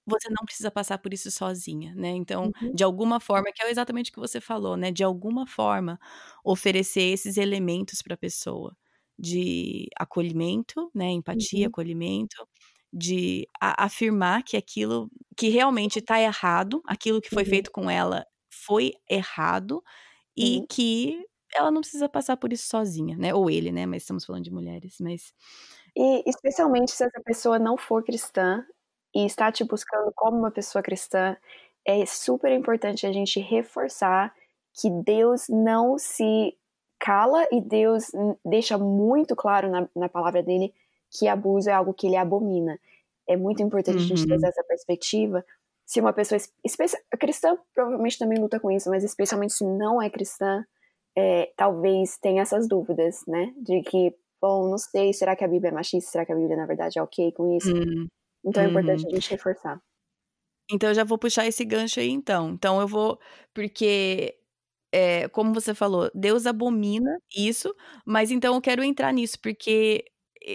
Você 0.06 0.28
não 0.30 0.44
precisa 0.44 0.70
passar 0.70 0.98
por 0.98 1.12
isso 1.12 1.30
sozinha, 1.30 1.94
né? 1.94 2.10
Então, 2.10 2.50
uhum. 2.60 2.74
de 2.74 2.82
alguma 2.82 3.20
forma, 3.20 3.52
que 3.52 3.62
é 3.62 3.70
exatamente 3.70 4.10
o 4.10 4.14
que 4.14 4.20
você 4.20 4.40
falou, 4.40 4.76
né? 4.76 4.90
De 4.90 5.04
alguma 5.04 5.46
forma, 5.46 5.98
oferecer 6.44 7.02
esses 7.02 7.36
elementos 7.36 8.02
para 8.02 8.14
a 8.14 8.18
pessoa 8.18 8.76
de 9.18 9.88
acolhimento, 9.96 10.90
né? 10.94 11.10
Empatia, 11.10 11.66
uhum. 11.66 11.68
acolhimento, 11.68 12.48
de 12.92 13.48
afirmar 13.60 14.42
que 14.42 14.56
aquilo 14.56 15.10
que 15.36 15.48
realmente 15.48 15.98
está 16.00 16.20
errado, 16.20 16.82
aquilo 16.86 17.20
que 17.20 17.30
foi 17.30 17.44
uhum. 17.44 17.48
feito 17.48 17.70
com 17.70 17.88
ela 17.88 18.26
foi 18.50 18.92
errado 19.08 19.82
e 20.36 20.58
uhum. 20.58 20.66
que 20.68 21.24
ela 21.54 21.70
não 21.70 21.80
precisa 21.80 22.08
passar 22.08 22.36
por 22.36 22.52
isso 22.52 22.66
sozinha, 22.66 23.16
né? 23.16 23.34
Ou 23.34 23.48
ele, 23.50 23.70
né? 23.70 23.86
Mas 23.86 24.02
estamos 24.02 24.24
falando 24.24 24.44
de 24.44 24.50
mulheres, 24.50 24.96
mas 25.00 25.32
e 25.94 26.22
especialmente 26.28 26.92
se 26.92 27.04
essa 27.04 27.20
pessoa 27.22 27.58
não 27.58 27.76
for 27.76 28.02
cristã 28.02 28.64
e 29.14 29.24
está 29.26 29.50
te 29.52 29.64
buscando 29.64 30.12
como 30.14 30.38
uma 30.38 30.50
pessoa 30.50 30.82
cristã, 30.82 31.36
é 31.86 32.04
super 32.06 32.52
importante 32.52 33.06
a 33.06 33.12
gente 33.12 33.40
reforçar 33.40 34.34
que 34.74 34.88
Deus 34.90 35.46
não 35.48 35.98
se 35.98 36.56
cala 36.98 37.46
e 37.50 37.60
Deus 37.60 38.10
deixa 38.44 38.78
muito 38.78 39.34
claro 39.34 39.68
na, 39.68 39.88
na 39.94 40.08
palavra 40.08 40.42
dele 40.42 40.72
que 41.10 41.28
abuso 41.28 41.68
é 41.68 41.72
algo 41.72 41.92
que 41.92 42.06
ele 42.06 42.16
abomina. 42.16 42.78
É 43.28 43.36
muito 43.36 43.62
importante 43.62 43.98
uhum. 43.98 44.04
a 44.04 44.06
gente 44.06 44.26
trazer 44.26 44.44
uhum. 44.44 44.50
essa 44.50 44.64
perspectiva. 44.64 45.44
Se 45.84 46.00
uma 46.00 46.12
pessoa 46.12 46.40
cristã 47.18 47.58
provavelmente 47.74 48.18
também 48.18 48.38
luta 48.38 48.58
com 48.58 48.70
isso, 48.70 48.88
mas 48.88 49.04
especialmente 49.04 49.52
se 49.52 49.64
não 49.64 50.00
é 50.00 50.08
cristã, 50.08 50.64
é, 51.16 51.52
talvez 51.56 52.16
tenha 52.18 52.42
essas 52.42 52.66
dúvidas, 52.66 53.20
né? 53.26 53.52
De 53.58 53.82
que, 53.82 54.14
bom, 54.40 54.70
não 54.70 54.78
sei, 54.78 55.12
será 55.12 55.36
que 55.36 55.44
a 55.44 55.48
Bíblia 55.48 55.70
é 55.70 55.74
machista? 55.74 56.10
Será 56.10 56.24
que 56.24 56.32
a 56.32 56.36
Bíblia, 56.36 56.56
na 56.56 56.66
verdade, 56.66 56.98
é 56.98 57.02
ok 57.02 57.32
com 57.32 57.54
isso? 57.54 57.74
Uhum. 57.74 58.06
Então 58.44 58.62
é 58.62 58.68
importante 58.68 59.02
uhum. 59.02 59.10
a 59.10 59.14
gente 59.14 59.30
reforçar. 59.30 59.80
Então 60.70 60.90
eu 60.90 60.94
já 60.94 61.04
vou 61.04 61.18
puxar 61.18 61.46
esse 61.46 61.64
gancho 61.64 62.00
aí, 62.00 62.10
então. 62.10 62.50
Então 62.50 62.80
eu 62.80 62.88
vou. 62.88 63.18
Porque 63.54 64.36
é, 64.92 65.28
como 65.28 65.54
você 65.54 65.74
falou, 65.74 66.10
Deus 66.14 66.46
abomina 66.46 67.18
isso, 67.34 67.74
mas 68.06 68.30
então 68.30 68.54
eu 68.54 68.60
quero 68.60 68.84
entrar 68.84 69.12
nisso, 69.12 69.38
porque 69.40 70.04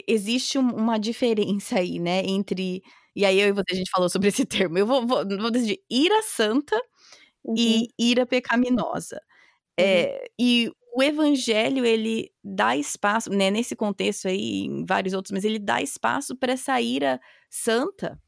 existe 0.07 0.57
um, 0.57 0.69
uma 0.69 0.97
diferença 0.99 1.79
aí, 1.79 1.99
né, 1.99 2.21
entre. 2.25 2.83
E 3.15 3.25
aí 3.25 3.39
eu 3.39 3.47
e 3.49 3.51
você, 3.51 3.73
a 3.73 3.75
gente 3.75 3.89
falou 3.89 4.09
sobre 4.09 4.27
esse 4.29 4.45
termo. 4.45 4.77
Eu 4.77 4.85
vou, 4.85 5.05
vou, 5.05 5.25
vou 5.27 5.51
decidir 5.51 5.79
ira 5.89 6.21
santa 6.23 6.75
uhum. 7.43 7.55
e 7.57 7.87
ira 7.99 8.25
pecaminosa. 8.25 9.15
Uhum. 9.79 9.85
É, 9.85 10.25
e 10.39 10.71
o 10.95 11.03
evangelho, 11.03 11.85
ele 11.85 12.31
dá 12.43 12.75
espaço, 12.75 13.29
né, 13.31 13.51
nesse 13.51 13.75
contexto 13.75 14.27
aí, 14.27 14.65
em 14.65 14.85
vários 14.85 15.13
outros, 15.13 15.31
mas 15.31 15.45
ele 15.45 15.59
dá 15.59 15.81
espaço 15.81 16.35
para 16.35 16.53
essa 16.53 16.79
ira 16.81 17.19
santa, 17.49 18.21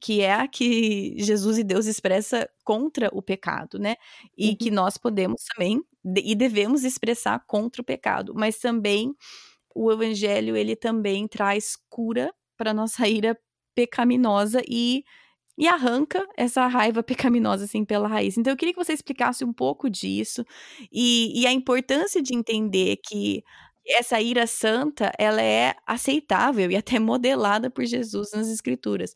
que 0.00 0.20
é 0.20 0.34
a 0.34 0.46
que 0.46 1.14
Jesus 1.18 1.58
e 1.58 1.64
Deus 1.64 1.86
expressa 1.86 2.48
contra 2.64 3.08
o 3.12 3.22
pecado, 3.22 3.78
né? 3.78 3.96
E 4.36 4.50
uhum. 4.50 4.56
que 4.56 4.70
nós 4.70 4.98
podemos 4.98 5.42
também 5.44 5.82
e 6.16 6.34
devemos 6.34 6.84
expressar 6.84 7.42
contra 7.46 7.80
o 7.80 7.84
pecado, 7.84 8.34
mas 8.34 8.58
também 8.58 9.14
o 9.74 9.90
evangelho 9.90 10.56
ele 10.56 10.76
também 10.76 11.26
traz 11.26 11.76
cura 11.88 12.32
para 12.56 12.74
nossa 12.74 13.06
ira 13.08 13.38
pecaminosa 13.74 14.62
e 14.68 15.04
e 15.56 15.68
arranca 15.68 16.26
essa 16.36 16.66
raiva 16.66 17.02
pecaminosa 17.02 17.64
assim 17.64 17.84
pela 17.84 18.08
raiz. 18.08 18.36
Então 18.36 18.52
eu 18.52 18.56
queria 18.56 18.74
que 18.74 18.84
você 18.84 18.92
explicasse 18.92 19.44
um 19.44 19.52
pouco 19.52 19.88
disso 19.88 20.44
e, 20.92 21.40
e 21.40 21.46
a 21.46 21.52
importância 21.52 22.20
de 22.20 22.34
entender 22.34 22.98
que 23.04 23.42
essa 23.86 24.20
ira 24.20 24.46
santa 24.46 25.12
ela 25.18 25.42
é 25.42 25.74
aceitável 25.86 26.70
e 26.70 26.76
até 26.76 26.98
modelada 27.00 27.70
por 27.70 27.84
Jesus 27.84 28.32
nas 28.32 28.48
escrituras. 28.48 29.14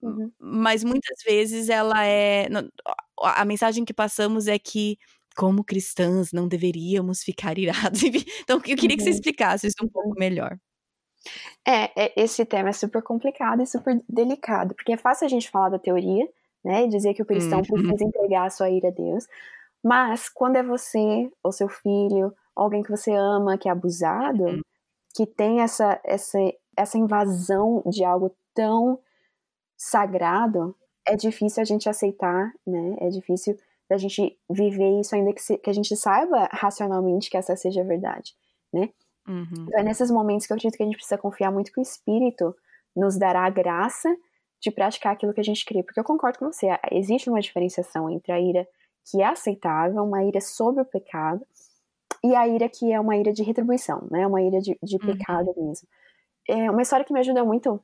Uhum. 0.00 0.32
Mas 0.38 0.82
muitas 0.82 1.22
vezes 1.24 1.68
ela 1.68 2.04
é 2.04 2.48
a 3.22 3.44
mensagem 3.44 3.84
que 3.84 3.94
passamos 3.94 4.48
é 4.48 4.58
que 4.58 4.98
como 5.36 5.64
cristãs 5.64 6.32
não 6.32 6.48
deveríamos 6.48 7.22
ficar 7.22 7.58
irados. 7.58 8.00
Então, 8.42 8.56
eu 8.56 8.76
queria 8.76 8.96
que 8.96 9.02
você 9.02 9.10
uhum. 9.10 9.14
explicasse 9.14 9.66
isso 9.66 9.76
um 9.82 9.88
pouco 9.88 10.18
melhor. 10.18 10.58
É, 11.66 12.04
é, 12.04 12.12
esse 12.16 12.44
tema 12.44 12.70
é 12.70 12.72
super 12.72 13.02
complicado 13.02 13.62
e 13.62 13.66
super 13.66 14.02
delicado, 14.08 14.74
porque 14.74 14.92
é 14.92 14.96
fácil 14.96 15.26
a 15.26 15.28
gente 15.28 15.48
falar 15.48 15.68
da 15.68 15.78
teoria, 15.78 16.28
né, 16.64 16.84
e 16.84 16.88
dizer 16.88 17.14
que 17.14 17.22
o 17.22 17.26
cristão 17.26 17.58
uhum. 17.58 17.64
precisa 17.64 18.04
entregar 18.04 18.46
a 18.46 18.50
sua 18.50 18.68
ira 18.68 18.88
a 18.88 18.90
Deus, 18.90 19.26
mas 19.82 20.28
quando 20.28 20.56
é 20.56 20.62
você, 20.62 21.30
ou 21.42 21.52
seu 21.52 21.68
filho, 21.68 22.34
alguém 22.54 22.82
que 22.82 22.90
você 22.90 23.12
ama, 23.12 23.58
que 23.58 23.68
é 23.68 23.72
abusado, 23.72 24.44
uhum. 24.44 24.60
que 25.14 25.26
tem 25.26 25.60
essa, 25.60 26.00
essa, 26.04 26.38
essa 26.76 26.98
invasão 26.98 27.82
de 27.86 28.04
algo 28.04 28.34
tão 28.54 28.98
sagrado, 29.76 30.76
é 31.06 31.16
difícil 31.16 31.60
a 31.60 31.64
gente 31.64 31.88
aceitar, 31.88 32.52
né, 32.66 32.96
é 33.00 33.08
difícil 33.08 33.56
da 33.88 33.96
gente 33.96 34.38
viver 34.48 35.00
isso, 35.00 35.14
ainda 35.14 35.32
que, 35.32 35.42
se, 35.42 35.58
que 35.58 35.68
a 35.68 35.72
gente 35.72 35.94
saiba 35.96 36.48
racionalmente 36.52 37.28
que 37.28 37.36
essa 37.36 37.56
seja 37.56 37.82
a 37.82 37.84
verdade, 37.84 38.34
né? 38.72 38.88
Uhum. 39.28 39.66
Então 39.68 39.80
é 39.80 39.82
nesses 39.82 40.10
momentos 40.10 40.46
que 40.46 40.52
eu 40.52 40.56
acredito 40.56 40.76
que 40.76 40.82
a 40.82 40.86
gente 40.86 40.96
precisa 40.96 41.18
confiar 41.18 41.50
muito 41.52 41.70
que 41.70 41.78
o 41.78 41.82
Espírito 41.82 42.56
nos 42.96 43.18
dará 43.18 43.44
a 43.44 43.50
graça 43.50 44.08
de 44.60 44.70
praticar 44.70 45.12
aquilo 45.12 45.34
que 45.34 45.40
a 45.40 45.44
gente 45.44 45.64
crê. 45.64 45.82
Porque 45.82 45.98
eu 45.98 46.04
concordo 46.04 46.38
com 46.38 46.50
você, 46.50 46.68
existe 46.90 47.28
uma 47.28 47.40
diferenciação 47.40 48.08
entre 48.08 48.32
a 48.32 48.40
ira 48.40 48.66
que 49.04 49.20
é 49.20 49.26
aceitável, 49.26 50.02
uma 50.04 50.24
ira 50.24 50.40
sobre 50.40 50.82
o 50.82 50.86
pecado, 50.86 51.44
e 52.24 52.34
a 52.34 52.46
ira 52.46 52.68
que 52.68 52.92
é 52.92 53.00
uma 53.00 53.16
ira 53.16 53.32
de 53.32 53.42
retribuição, 53.42 54.06
né? 54.10 54.26
Uma 54.26 54.40
ira 54.40 54.60
de, 54.60 54.78
de 54.82 54.96
uhum. 54.96 55.06
pecado 55.06 55.52
mesmo. 55.56 55.88
É 56.48 56.70
uma 56.70 56.82
história 56.82 57.04
que 57.04 57.12
me 57.12 57.20
ajuda 57.20 57.44
muito 57.44 57.80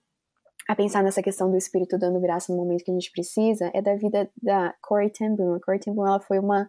a 0.68 0.76
pensar 0.76 1.02
nessa 1.02 1.22
questão 1.22 1.50
do 1.50 1.56
Espírito 1.56 1.98
dando 1.98 2.20
graça 2.20 2.52
no 2.52 2.58
momento 2.58 2.84
que 2.84 2.90
a 2.90 2.94
gente 2.94 3.10
precisa 3.10 3.70
é 3.72 3.80
da 3.80 3.94
vida 3.96 4.30
da 4.42 4.74
Corey 4.82 5.10
ten 5.10 5.34
Boom. 5.34 5.54
A 5.54 5.60
Corey 5.60 5.80
ten 5.80 5.94
Boom, 5.94 6.06
ela 6.06 6.20
foi 6.20 6.38
uma... 6.38 6.68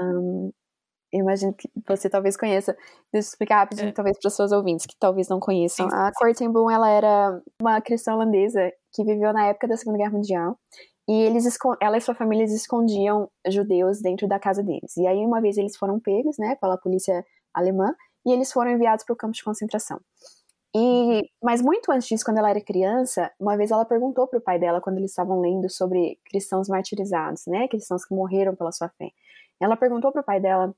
Um, 0.00 0.52
eu 1.12 1.20
imagino 1.20 1.54
que 1.54 1.70
você 1.86 2.10
talvez 2.10 2.36
conheça. 2.36 2.72
Deixa 2.72 2.88
eu 3.12 3.20
explicar 3.20 3.60
rapidinho, 3.60 3.88
é. 3.88 3.92
talvez 3.92 4.18
para 4.18 4.28
as 4.28 4.34
suas 4.34 4.50
ouvintes 4.50 4.86
que 4.86 4.96
talvez 4.98 5.28
não 5.28 5.38
conheçam. 5.38 5.88
Sim, 5.88 5.90
sim. 5.90 6.02
A 6.02 6.10
Corey 6.16 6.34
ten 6.34 6.50
Boom, 6.50 6.70
ela 6.70 6.88
era 6.88 7.40
uma 7.60 7.80
cristã 7.80 8.14
holandesa 8.14 8.72
que 8.92 9.04
viveu 9.04 9.32
na 9.32 9.46
época 9.46 9.68
da 9.68 9.76
Segunda 9.76 9.98
Guerra 9.98 10.12
Mundial. 10.12 10.58
E 11.06 11.12
eles, 11.12 11.46
ela 11.80 11.98
e 11.98 12.00
sua 12.00 12.14
família 12.14 12.44
escondiam 12.44 13.30
judeus 13.48 14.00
dentro 14.00 14.26
da 14.26 14.38
casa 14.38 14.62
deles. 14.62 14.96
E 14.96 15.06
aí, 15.06 15.18
uma 15.18 15.40
vez, 15.40 15.58
eles 15.58 15.76
foram 15.76 16.00
pegos, 16.00 16.38
né, 16.38 16.56
pela 16.56 16.78
polícia 16.78 17.24
alemã, 17.52 17.94
e 18.26 18.32
eles 18.32 18.50
foram 18.50 18.70
enviados 18.70 19.04
para 19.04 19.12
o 19.12 19.16
campo 19.16 19.34
de 19.34 19.44
concentração. 19.44 20.00
E, 20.76 21.30
mas 21.42 21.62
muito 21.62 21.92
antes 21.92 22.08
disso, 22.08 22.24
quando 22.24 22.38
ela 22.38 22.50
era 22.50 22.60
criança, 22.60 23.30
uma 23.38 23.56
vez 23.56 23.70
ela 23.70 23.84
perguntou 23.84 24.26
para 24.26 24.38
o 24.38 24.42
pai 24.42 24.58
dela, 24.58 24.80
quando 24.80 24.98
eles 24.98 25.10
estavam 25.10 25.40
lendo 25.40 25.70
sobre 25.70 26.18
cristãos 26.24 26.68
martirizados, 26.68 27.46
né, 27.46 27.68
cristãos 27.68 28.04
que 28.04 28.14
morreram 28.14 28.56
pela 28.56 28.72
sua 28.72 28.88
fé. 28.88 29.10
Ela 29.60 29.76
perguntou 29.76 30.10
para 30.10 30.22
o 30.22 30.24
pai 30.24 30.40
dela, 30.40 30.74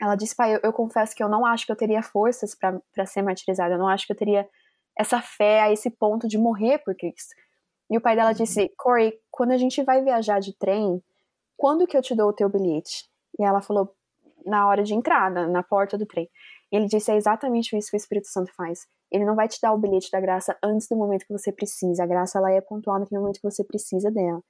ela 0.00 0.14
disse, 0.14 0.36
pai, 0.36 0.54
eu, 0.54 0.60
eu, 0.62 0.72
confesso 0.72 1.14
que 1.14 1.22
eu 1.22 1.28
não 1.28 1.44
acho 1.44 1.66
que 1.66 1.72
eu 1.72 1.76
teria 1.76 2.02
forças 2.02 2.54
para 2.54 3.06
ser 3.06 3.22
martirizada, 3.22 3.74
eu 3.74 3.78
não 3.78 3.88
acho 3.88 4.06
que 4.06 4.12
eu 4.12 4.16
teria 4.16 4.48
essa 4.96 5.20
fé 5.20 5.62
a 5.62 5.72
esse 5.72 5.90
ponto 5.90 6.28
de 6.28 6.38
morrer 6.38 6.78
por 6.78 6.94
Cristo. 6.94 7.34
E 7.92 7.96
o 7.96 8.00
pai 8.00 8.16
dela 8.16 8.32
disse, 8.32 8.72
Corey, 8.76 9.12
quando 9.30 9.52
a 9.52 9.56
gente 9.56 9.82
vai 9.82 10.02
viajar 10.02 10.40
de 10.40 10.52
trem, 10.56 11.00
quando 11.56 11.86
que 11.86 11.96
eu 11.96 12.02
te 12.02 12.14
dou 12.14 12.30
o 12.30 12.32
teu 12.32 12.48
bilhete? 12.48 13.08
E 13.38 13.44
ela 13.44 13.60
falou, 13.60 13.94
na 14.44 14.66
hora 14.66 14.82
de 14.82 14.94
entrada, 14.94 15.46
na 15.46 15.62
porta 15.62 15.96
do 15.96 16.06
trem. 16.06 16.28
E 16.72 16.76
ele 16.76 16.86
disse, 16.86 17.12
é 17.12 17.16
exatamente 17.16 17.76
isso 17.76 17.90
que 17.90 17.96
o 17.96 17.98
Espírito 17.98 18.28
Santo 18.28 18.52
faz 18.54 18.88
ele 19.12 19.26
não 19.26 19.36
vai 19.36 19.46
te 19.46 19.60
dar 19.60 19.72
o 19.74 19.78
bilhete 19.78 20.10
da 20.10 20.18
graça 20.18 20.56
antes 20.62 20.88
do 20.88 20.96
momento 20.96 21.26
que 21.26 21.32
você 21.32 21.52
precisa. 21.52 22.02
A 22.02 22.06
graça 22.06 22.38
ela 22.38 22.50
é 22.50 22.60
pontual 22.62 22.98
naquele 22.98 23.20
momento 23.20 23.36
que 23.36 23.48
você 23.48 23.62
precisa 23.62 24.10
dela. 24.10 24.42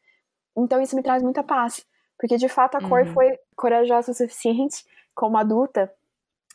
Então 0.56 0.80
isso 0.80 0.94
me 0.94 1.02
traz 1.02 1.20
muita 1.22 1.42
paz, 1.42 1.84
porque 2.16 2.36
de 2.36 2.48
fato 2.48 2.76
a 2.76 2.78
uhum. 2.78 2.88
cor 2.88 3.06
foi 3.06 3.36
corajosa 3.56 4.12
o 4.12 4.14
suficiente 4.14 4.84
como 5.14 5.36
adulta 5.36 5.92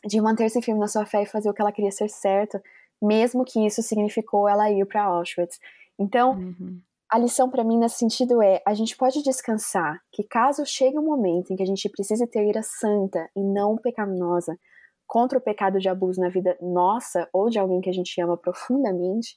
de 0.04 0.20
manter-se 0.20 0.62
firme 0.62 0.80
na 0.80 0.88
sua 0.88 1.04
fé 1.04 1.22
e 1.22 1.26
fazer 1.26 1.50
o 1.50 1.52
que 1.52 1.60
ela 1.60 1.72
queria 1.72 1.90
ser 1.90 2.08
certo, 2.08 2.60
mesmo 3.02 3.44
que 3.44 3.64
isso 3.66 3.82
significou 3.82 4.48
ela 4.48 4.70
ir 4.70 4.86
para 4.86 5.04
Auschwitz. 5.04 5.60
Então, 5.98 6.32
uhum. 6.32 6.80
a 7.10 7.18
lição 7.18 7.50
para 7.50 7.64
mim 7.64 7.78
nesse 7.78 7.96
sentido 7.96 8.42
é: 8.42 8.62
a 8.66 8.74
gente 8.74 8.96
pode 8.96 9.22
descansar 9.22 10.00
que 10.12 10.22
caso 10.22 10.64
chegue 10.64 10.98
um 10.98 11.04
momento 11.04 11.52
em 11.52 11.56
que 11.56 11.62
a 11.62 11.66
gente 11.66 11.88
precise 11.88 12.26
ter 12.26 12.46
ira 12.46 12.62
santa 12.62 13.28
e 13.36 13.42
não 13.42 13.76
pecaminosa, 13.76 14.58
contra 15.06 15.38
o 15.38 15.42
pecado 15.42 15.80
de 15.80 15.88
abuso 15.88 16.20
na 16.20 16.28
vida 16.28 16.56
nossa 16.60 17.28
ou 17.32 17.48
de 17.48 17.58
alguém 17.58 17.80
que 17.80 17.88
a 17.88 17.92
gente 17.92 18.20
ama 18.20 18.36
profundamente, 18.36 19.36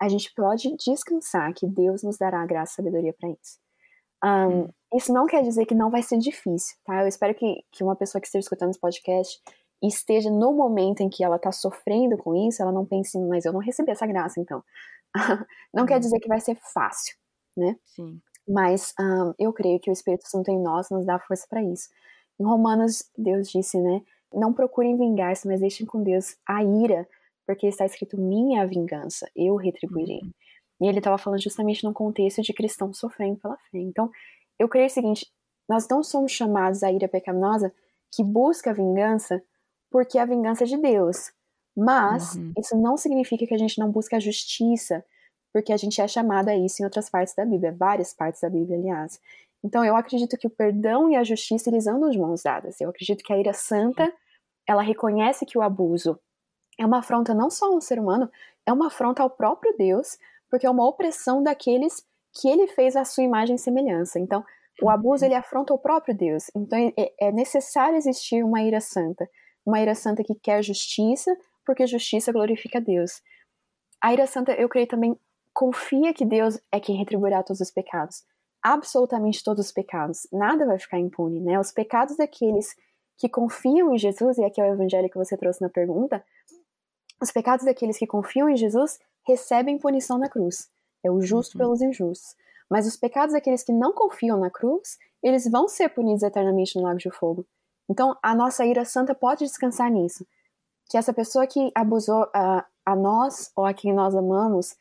a 0.00 0.08
gente 0.08 0.32
pode 0.34 0.74
descansar 0.76 1.52
que 1.54 1.66
Deus 1.66 2.02
nos 2.02 2.16
dará 2.16 2.42
a 2.42 2.46
graça 2.46 2.72
e 2.72 2.76
sabedoria 2.76 3.14
para 3.18 3.28
isso. 3.28 3.60
Um, 4.24 4.68
isso 4.96 5.12
não 5.12 5.26
quer 5.26 5.42
dizer 5.42 5.66
que 5.66 5.74
não 5.74 5.90
vai 5.90 6.02
ser 6.02 6.18
difícil, 6.18 6.76
tá? 6.84 7.02
Eu 7.02 7.08
espero 7.08 7.34
que, 7.34 7.64
que 7.70 7.84
uma 7.84 7.94
pessoa 7.94 8.20
que 8.20 8.26
esteja 8.26 8.44
escutando 8.44 8.70
esse 8.70 8.80
podcast 8.80 9.40
esteja 9.82 10.30
no 10.30 10.52
momento 10.52 11.00
em 11.00 11.08
que 11.08 11.24
ela 11.24 11.36
está 11.36 11.50
sofrendo 11.50 12.16
com 12.16 12.34
isso, 12.48 12.62
ela 12.62 12.72
não 12.72 12.86
pense, 12.86 13.18
mas 13.18 13.44
eu 13.44 13.52
não 13.52 13.60
recebi 13.60 13.90
essa 13.90 14.06
graça, 14.06 14.40
então. 14.40 14.62
não 15.72 15.86
quer 15.86 15.98
dizer 16.00 16.18
que 16.20 16.28
vai 16.28 16.40
ser 16.40 16.56
fácil, 16.72 17.16
né? 17.56 17.76
Sim. 17.84 18.20
Mas 18.48 18.92
um, 18.98 19.34
eu 19.38 19.52
creio 19.52 19.78
que 19.80 19.90
o 19.90 19.92
Espírito 19.92 20.28
Santo 20.28 20.50
em 20.50 20.60
nós 20.60 20.90
nos 20.90 21.06
dá 21.06 21.18
força 21.18 21.46
para 21.48 21.62
isso. 21.62 21.88
Em 22.40 22.44
Romanos, 22.44 23.08
Deus 23.16 23.48
disse, 23.48 23.78
né? 23.78 24.02
não 24.34 24.52
procurem 24.52 24.96
vingar-se, 24.96 25.46
mas 25.46 25.60
deixem 25.60 25.86
com 25.86 26.02
Deus 26.02 26.36
a 26.46 26.62
ira, 26.62 27.08
porque 27.46 27.66
está 27.66 27.84
escrito 27.84 28.18
minha 28.18 28.66
vingança, 28.66 29.28
eu 29.36 29.56
retribuirei. 29.56 30.20
Uhum. 30.22 30.32
E 30.80 30.88
ele 30.88 30.98
estava 30.98 31.18
falando 31.18 31.40
justamente 31.40 31.84
num 31.84 31.92
contexto 31.92 32.42
de 32.42 32.52
cristãos 32.52 32.98
sofrendo 32.98 33.38
pela 33.38 33.56
fé. 33.70 33.78
Então, 33.78 34.10
eu 34.58 34.68
creio 34.68 34.86
o 34.86 34.90
seguinte: 34.90 35.26
nós 35.68 35.86
não 35.88 36.02
somos 36.02 36.32
chamados 36.32 36.82
à 36.82 36.90
ira 36.90 37.08
pecaminosa 37.08 37.72
que 38.12 38.24
busca 38.24 38.72
vingança 38.72 39.42
porque 39.90 40.18
a 40.18 40.24
vingança 40.24 40.64
é 40.64 40.66
de 40.66 40.76
Deus. 40.76 41.32
Mas 41.76 42.34
uhum. 42.34 42.52
isso 42.58 42.76
não 42.76 42.96
significa 42.96 43.46
que 43.46 43.54
a 43.54 43.58
gente 43.58 43.78
não 43.78 43.90
busca 43.90 44.16
a 44.16 44.20
justiça, 44.20 45.04
porque 45.52 45.72
a 45.72 45.76
gente 45.76 46.00
é 46.00 46.08
chamado 46.08 46.48
a 46.48 46.56
isso 46.56 46.82
em 46.82 46.84
outras 46.84 47.08
partes 47.08 47.34
da 47.34 47.44
Bíblia, 47.44 47.72
várias 47.72 48.12
partes 48.12 48.40
da 48.40 48.50
Bíblia, 48.50 48.78
aliás. 48.78 49.20
Então 49.64 49.84
eu 49.84 49.96
acredito 49.96 50.36
que 50.36 50.46
o 50.46 50.50
perdão 50.50 51.10
e 51.10 51.16
a 51.16 51.24
justiça 51.24 51.70
eles 51.70 51.86
andam 51.86 52.10
de 52.10 52.18
mãos 52.18 52.42
dadas. 52.42 52.80
Eu 52.80 52.90
acredito 52.90 53.22
que 53.22 53.32
a 53.32 53.38
ira 53.38 53.52
santa, 53.52 54.12
ela 54.66 54.82
reconhece 54.82 55.46
que 55.46 55.56
o 55.56 55.62
abuso 55.62 56.18
é 56.78 56.84
uma 56.84 56.98
afronta 56.98 57.34
não 57.34 57.50
só 57.50 57.72
ao 57.72 57.80
ser 57.80 57.98
humano, 57.98 58.30
é 58.66 58.72
uma 58.72 58.88
afronta 58.88 59.22
ao 59.22 59.30
próprio 59.30 59.74
Deus, 59.76 60.18
porque 60.50 60.66
é 60.66 60.70
uma 60.70 60.86
opressão 60.86 61.42
daqueles 61.42 62.04
que 62.34 62.48
ele 62.48 62.66
fez 62.66 62.96
à 62.96 63.04
sua 63.04 63.24
imagem 63.24 63.56
e 63.56 63.58
semelhança. 63.58 64.18
Então, 64.18 64.44
o 64.82 64.88
abuso 64.88 65.24
ele 65.24 65.34
afronta 65.34 65.74
o 65.74 65.78
próprio 65.78 66.16
Deus. 66.16 66.50
Então, 66.56 66.78
é, 66.96 67.12
é 67.20 67.30
necessário 67.30 67.96
existir 67.96 68.42
uma 68.42 68.62
ira 68.62 68.80
santa, 68.80 69.28
uma 69.64 69.80
ira 69.80 69.94
santa 69.94 70.24
que 70.24 70.34
quer 70.34 70.62
justiça, 70.62 71.36
porque 71.64 71.86
justiça 71.86 72.32
glorifica 72.32 72.80
Deus. 72.80 73.22
A 74.00 74.12
ira 74.12 74.26
santa, 74.26 74.52
eu 74.52 74.68
creio 74.68 74.86
também, 74.86 75.18
confia 75.52 76.12
que 76.12 76.24
Deus 76.24 76.58
é 76.70 76.80
quem 76.80 76.96
retribuirá 76.96 77.42
todos 77.42 77.60
os 77.60 77.70
pecados. 77.70 78.24
Absolutamente 78.62 79.42
todos 79.42 79.66
os 79.66 79.72
pecados. 79.72 80.26
Nada 80.32 80.66
vai 80.66 80.78
ficar 80.78 80.98
impune, 80.98 81.40
né? 81.40 81.58
Os 81.58 81.72
pecados 81.72 82.16
daqueles 82.16 82.74
que 83.16 83.28
confiam 83.28 83.94
em 83.94 83.98
Jesus, 83.98 84.38
e 84.38 84.44
aqui 84.44 84.60
é 84.60 84.64
o 84.64 84.72
evangelho 84.72 85.08
que 85.08 85.18
você 85.18 85.36
trouxe 85.36 85.60
na 85.60 85.68
pergunta, 85.68 86.24
os 87.20 87.30
pecados 87.30 87.64
daqueles 87.64 87.96
que 87.96 88.06
confiam 88.06 88.48
em 88.48 88.56
Jesus 88.56 88.98
recebem 89.26 89.78
punição 89.78 90.18
na 90.18 90.28
cruz. 90.28 90.68
É 91.04 91.10
o 91.10 91.20
justo 91.20 91.54
uhum. 91.54 91.58
pelos 91.58 91.80
injustos. 91.80 92.34
Mas 92.68 92.86
os 92.86 92.96
pecados 92.96 93.34
daqueles 93.34 93.62
que 93.62 93.72
não 93.72 93.92
confiam 93.92 94.38
na 94.38 94.50
cruz, 94.50 94.98
eles 95.22 95.48
vão 95.48 95.68
ser 95.68 95.90
punidos 95.90 96.22
eternamente 96.22 96.76
no 96.76 96.82
lago 96.82 96.98
de 96.98 97.10
fogo. 97.10 97.46
Então, 97.88 98.16
a 98.22 98.34
nossa 98.34 98.64
ira 98.64 98.84
santa 98.84 99.14
pode 99.14 99.44
descansar 99.44 99.90
nisso. 99.90 100.26
Que 100.92 100.98
essa 100.98 101.14
pessoa 101.14 101.46
que 101.46 101.72
abusou 101.74 102.28
a, 102.34 102.66
a 102.84 102.94
nós 102.94 103.50
ou 103.56 103.64
a 103.64 103.72
quem 103.72 103.94
nós 103.94 104.14
amamos, 104.14 104.76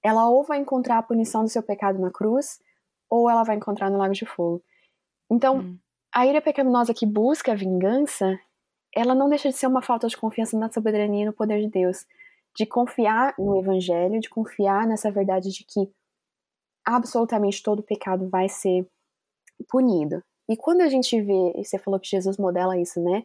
ela 0.00 0.28
ou 0.28 0.44
vai 0.44 0.58
encontrar 0.58 0.98
a 0.98 1.02
punição 1.02 1.42
do 1.42 1.50
seu 1.50 1.60
pecado 1.60 1.98
na 1.98 2.08
cruz, 2.08 2.60
ou 3.10 3.28
ela 3.28 3.42
vai 3.42 3.56
encontrar 3.56 3.90
no 3.90 3.98
lago 3.98 4.14
de 4.14 4.24
fogo. 4.24 4.62
Então, 5.28 5.58
hum. 5.58 5.78
a 6.14 6.24
ira 6.24 6.40
pecaminosa 6.40 6.94
que 6.94 7.04
busca 7.04 7.50
a 7.50 7.56
vingança, 7.56 8.38
ela 8.94 9.12
não 9.12 9.28
deixa 9.28 9.48
de 9.48 9.56
ser 9.56 9.66
uma 9.66 9.82
falta 9.82 10.06
de 10.06 10.16
confiança 10.16 10.56
na 10.56 10.70
soberania 10.70 11.24
e 11.24 11.26
no 11.26 11.32
poder 11.32 11.60
de 11.60 11.68
Deus, 11.68 12.06
de 12.56 12.64
confiar 12.64 13.34
no 13.36 13.58
evangelho, 13.58 14.20
de 14.20 14.30
confiar 14.30 14.86
nessa 14.86 15.10
verdade 15.10 15.50
de 15.50 15.64
que 15.64 15.90
absolutamente 16.84 17.60
todo 17.60 17.82
pecado 17.82 18.28
vai 18.28 18.48
ser 18.48 18.86
punido. 19.68 20.22
E 20.48 20.56
quando 20.56 20.82
a 20.82 20.88
gente 20.88 21.20
vê, 21.20 21.54
e 21.56 21.64
você 21.64 21.76
falou 21.76 21.98
que 21.98 22.08
Jesus 22.08 22.36
modela 22.36 22.78
isso, 22.78 23.02
né? 23.02 23.24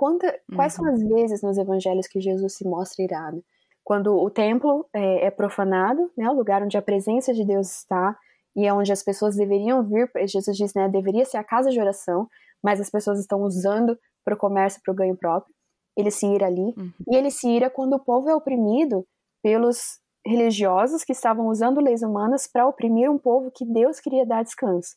Quanta, 0.00 0.34
quais 0.56 0.78
uhum. 0.78 0.86
são 0.86 0.94
as 0.94 1.02
vezes 1.02 1.42
nos 1.42 1.58
evangelhos 1.58 2.06
que 2.06 2.22
Jesus 2.22 2.54
se 2.56 2.66
mostra 2.66 3.04
irado? 3.04 3.44
Quando 3.84 4.16
o 4.16 4.30
templo 4.30 4.88
é, 4.94 5.26
é 5.26 5.30
profanado, 5.30 6.10
né? 6.16 6.26
O 6.30 6.32
lugar 6.32 6.62
onde 6.62 6.78
a 6.78 6.80
presença 6.80 7.34
de 7.34 7.44
Deus 7.44 7.70
está 7.70 8.16
e 8.56 8.66
é 8.66 8.72
onde 8.72 8.90
as 8.90 9.02
pessoas 9.02 9.36
deveriam 9.36 9.82
vir, 9.82 10.10
Jesus 10.26 10.56
diz, 10.56 10.72
né? 10.72 10.88
Deveria 10.88 11.26
ser 11.26 11.36
a 11.36 11.44
casa 11.44 11.68
de 11.68 11.78
oração, 11.78 12.26
mas 12.62 12.80
as 12.80 12.88
pessoas 12.88 13.20
estão 13.20 13.42
usando 13.42 13.94
para 14.24 14.32
o 14.32 14.38
comércio, 14.38 14.80
para 14.82 14.90
o 14.90 14.96
ganho 14.96 15.14
próprio. 15.14 15.54
Ele 15.94 16.10
se 16.10 16.26
ira 16.26 16.46
ali. 16.46 16.72
Uhum. 16.78 16.92
E 17.06 17.14
ele 17.14 17.30
se 17.30 17.46
ira 17.46 17.68
quando 17.68 17.92
o 17.92 18.00
povo 18.00 18.30
é 18.30 18.34
oprimido 18.34 19.06
pelos 19.42 20.00
religiosos 20.24 21.04
que 21.04 21.12
estavam 21.12 21.46
usando 21.48 21.78
leis 21.78 22.00
humanas 22.00 22.46
para 22.50 22.66
oprimir 22.66 23.10
um 23.10 23.18
povo 23.18 23.50
que 23.54 23.66
Deus 23.66 24.00
queria 24.00 24.24
dar 24.24 24.42
descanso. 24.42 24.94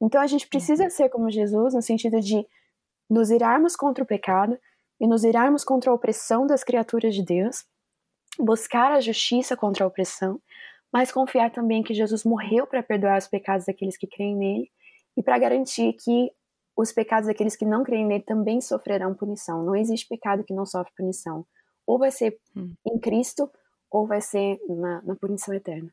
Então 0.00 0.22
a 0.22 0.26
gente 0.26 0.48
precisa 0.48 0.84
uhum. 0.84 0.90
ser 0.90 1.10
como 1.10 1.30
Jesus 1.30 1.74
no 1.74 1.82
sentido 1.82 2.18
de 2.18 2.46
nos 3.08 3.30
irarmos 3.30 3.74
contra 3.74 4.04
o 4.04 4.06
pecado 4.06 4.58
e 5.00 5.06
nos 5.06 5.24
irarmos 5.24 5.64
contra 5.64 5.90
a 5.90 5.94
opressão 5.94 6.46
das 6.46 6.64
criaturas 6.64 7.14
de 7.14 7.24
Deus, 7.24 7.64
buscar 8.38 8.92
a 8.92 9.00
justiça 9.00 9.56
contra 9.56 9.84
a 9.84 9.86
opressão, 9.86 10.40
mas 10.92 11.12
confiar 11.12 11.50
também 11.50 11.82
que 11.82 11.94
Jesus 11.94 12.24
morreu 12.24 12.66
para 12.66 12.82
perdoar 12.82 13.18
os 13.18 13.28
pecados 13.28 13.66
daqueles 13.66 13.96
que 13.96 14.06
creem 14.06 14.36
nele 14.36 14.70
e 15.16 15.22
para 15.22 15.38
garantir 15.38 15.92
que 15.94 16.30
os 16.76 16.92
pecados 16.92 17.26
daqueles 17.26 17.56
que 17.56 17.64
não 17.64 17.82
creem 17.82 18.06
nele 18.06 18.22
também 18.22 18.60
sofrerão 18.60 19.14
punição. 19.14 19.64
Não 19.64 19.74
existe 19.74 20.06
pecado 20.06 20.44
que 20.44 20.54
não 20.54 20.64
sofre 20.64 20.92
punição. 20.96 21.44
Ou 21.86 21.98
vai 21.98 22.10
ser 22.10 22.38
hum. 22.56 22.72
em 22.86 22.98
Cristo, 22.98 23.50
ou 23.90 24.06
vai 24.06 24.20
ser 24.20 24.58
na, 24.68 25.02
na 25.02 25.16
punição 25.16 25.52
eterna. 25.54 25.92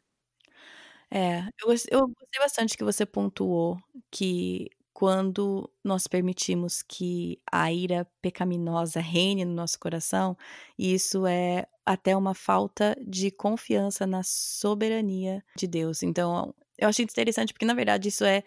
É, 1.09 1.39
eu, 1.63 1.69
eu 1.89 2.07
gostei 2.07 2.39
bastante 2.39 2.77
que 2.77 2.83
você 2.83 3.05
pontuou 3.05 3.77
que 4.11 4.69
quando 4.95 5.69
nós 5.83 6.07
permitimos 6.07 6.81
que 6.81 7.37
a 7.51 7.69
ira 7.69 8.07
pecaminosa 8.21 9.01
reine 9.01 9.43
no 9.43 9.53
nosso 9.53 9.77
coração, 9.77 10.37
isso 10.79 11.27
é 11.27 11.67
até 11.85 12.15
uma 12.15 12.33
falta 12.33 12.97
de 13.05 13.29
confiança 13.29 14.07
na 14.07 14.23
soberania 14.23 15.43
de 15.57 15.67
Deus. 15.67 16.01
Então, 16.01 16.55
eu 16.77 16.87
achei 16.87 17.03
interessante 17.03 17.51
porque, 17.51 17.65
na 17.65 17.73
verdade, 17.73 18.07
isso 18.07 18.23
é 18.23 18.41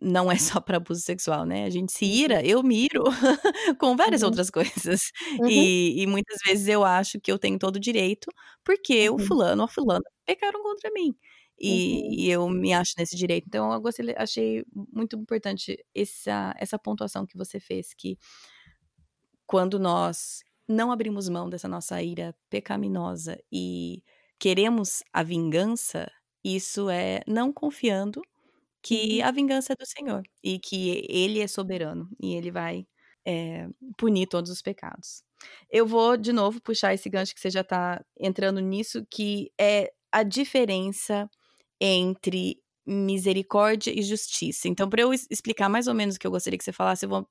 não 0.00 0.32
é 0.32 0.36
só 0.58 0.58
para 0.58 0.78
abuso 0.78 1.02
sexual, 1.02 1.44
né? 1.44 1.66
A 1.66 1.70
gente 1.70 1.92
se 1.92 2.06
ira, 2.06 2.36
uhum. 2.36 2.46
eu 2.46 2.62
miro 2.62 3.04
com 3.78 3.94
várias 3.94 4.22
uhum. 4.22 4.28
outras 4.28 4.48
coisas. 4.48 5.12
Uhum. 5.38 5.50
E, 5.50 6.00
e, 6.00 6.06
muitas 6.06 6.38
vezes 6.46 6.66
eu 6.66 6.82
acho 6.82 7.20
que 7.20 7.30
eu 7.30 7.38
tenho 7.38 7.58
todo 7.58 7.76
o 7.76 7.80
direito, 7.80 8.32
porque 8.64 9.10
uhum. 9.10 9.16
o 9.16 9.18
fulano 9.18 9.60
ou 9.60 9.66
a 9.66 9.68
fulana 9.68 10.04
pecaram 10.24 10.62
contra 10.62 10.90
mim. 10.92 11.14
E, 11.60 12.02
uhum. 12.02 12.12
e, 12.12 12.30
eu 12.30 12.48
me 12.48 12.72
acho 12.72 12.94
nesse 12.96 13.16
direito. 13.16 13.46
Então, 13.46 13.72
eu 13.72 13.80
gostei, 13.80 14.14
achei 14.16 14.64
muito 14.72 15.16
importante 15.16 15.76
essa, 15.94 16.54
essa 16.58 16.78
pontuação 16.78 17.26
que 17.26 17.36
você 17.36 17.60
fez, 17.60 17.92
que 17.92 18.18
quando 19.46 19.78
nós 19.78 20.42
não 20.66 20.90
abrimos 20.90 21.28
mão 21.28 21.50
dessa 21.50 21.68
nossa 21.68 22.00
ira 22.02 22.34
pecaminosa 22.48 23.38
e 23.52 24.02
queremos 24.38 25.02
a 25.12 25.22
vingança, 25.22 26.10
isso 26.42 26.88
é 26.88 27.20
não 27.26 27.52
confiando 27.52 28.22
que 28.82 29.20
uhum. 29.20 29.26
a 29.26 29.30
vingança 29.30 29.72
é 29.74 29.76
do 29.76 29.86
Senhor 29.86 30.22
e 30.42 30.58
que 30.58 31.06
Ele 31.08 31.40
é 31.40 31.46
soberano 31.46 32.08
e 32.18 32.34
Ele 32.34 32.50
vai 32.50 32.86
é, 33.26 33.68
punir 33.98 34.26
todos 34.28 34.50
os 34.50 34.62
pecados. 34.62 35.22
Eu 35.70 35.86
vou 35.86 36.16
de 36.16 36.32
novo 36.32 36.60
puxar 36.60 36.94
esse 36.94 37.08
gancho 37.08 37.34
que 37.34 37.40
você 37.40 37.50
já 37.50 37.60
está 37.60 38.02
entrando 38.18 38.60
nisso, 38.60 39.06
que 39.10 39.52
é 39.58 39.92
a 40.12 40.22
diferença 40.22 41.28
entre 41.80 42.58
misericórdia 42.86 43.92
e 43.98 44.02
justiça. 44.02 44.68
Então, 44.68 44.88
para 44.88 45.02
eu 45.02 45.12
explicar 45.12 45.68
mais 45.68 45.86
ou 45.86 45.94
menos 45.94 46.16
o 46.16 46.18
que 46.18 46.26
eu 46.26 46.30
gostaria 46.30 46.58
que 46.58 46.64
você 46.64 46.72
falasse, 46.72 47.04
eu 47.06 47.08
vou, 47.10 47.28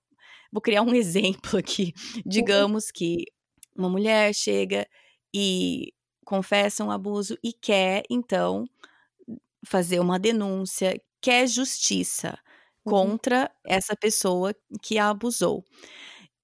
vou 0.52 0.62
criar 0.62 0.82
um 0.84 0.94
exemplo 0.96 1.58
aqui. 1.60 1.94
Digamos 2.26 2.92
que 2.92 3.26
uma 3.76 3.90
mulher 3.90 4.34
chega 4.34 4.88
e 5.34 5.94
confessa 6.26 6.84
um 6.84 6.92
abuso 6.92 7.38
e 7.44 7.54
quer, 7.54 8.04
então, 8.10 8.66
fazer 9.66 10.00
uma 10.00 10.20
denúncia, 10.20 11.00
quer 11.22 11.48
justiça 11.48 12.38
uhum. 12.86 12.94
contra 12.94 13.52
essa 13.66 13.96
pessoa 13.96 14.54
que 14.82 14.98
a 14.98 15.10
abusou. 15.10 15.64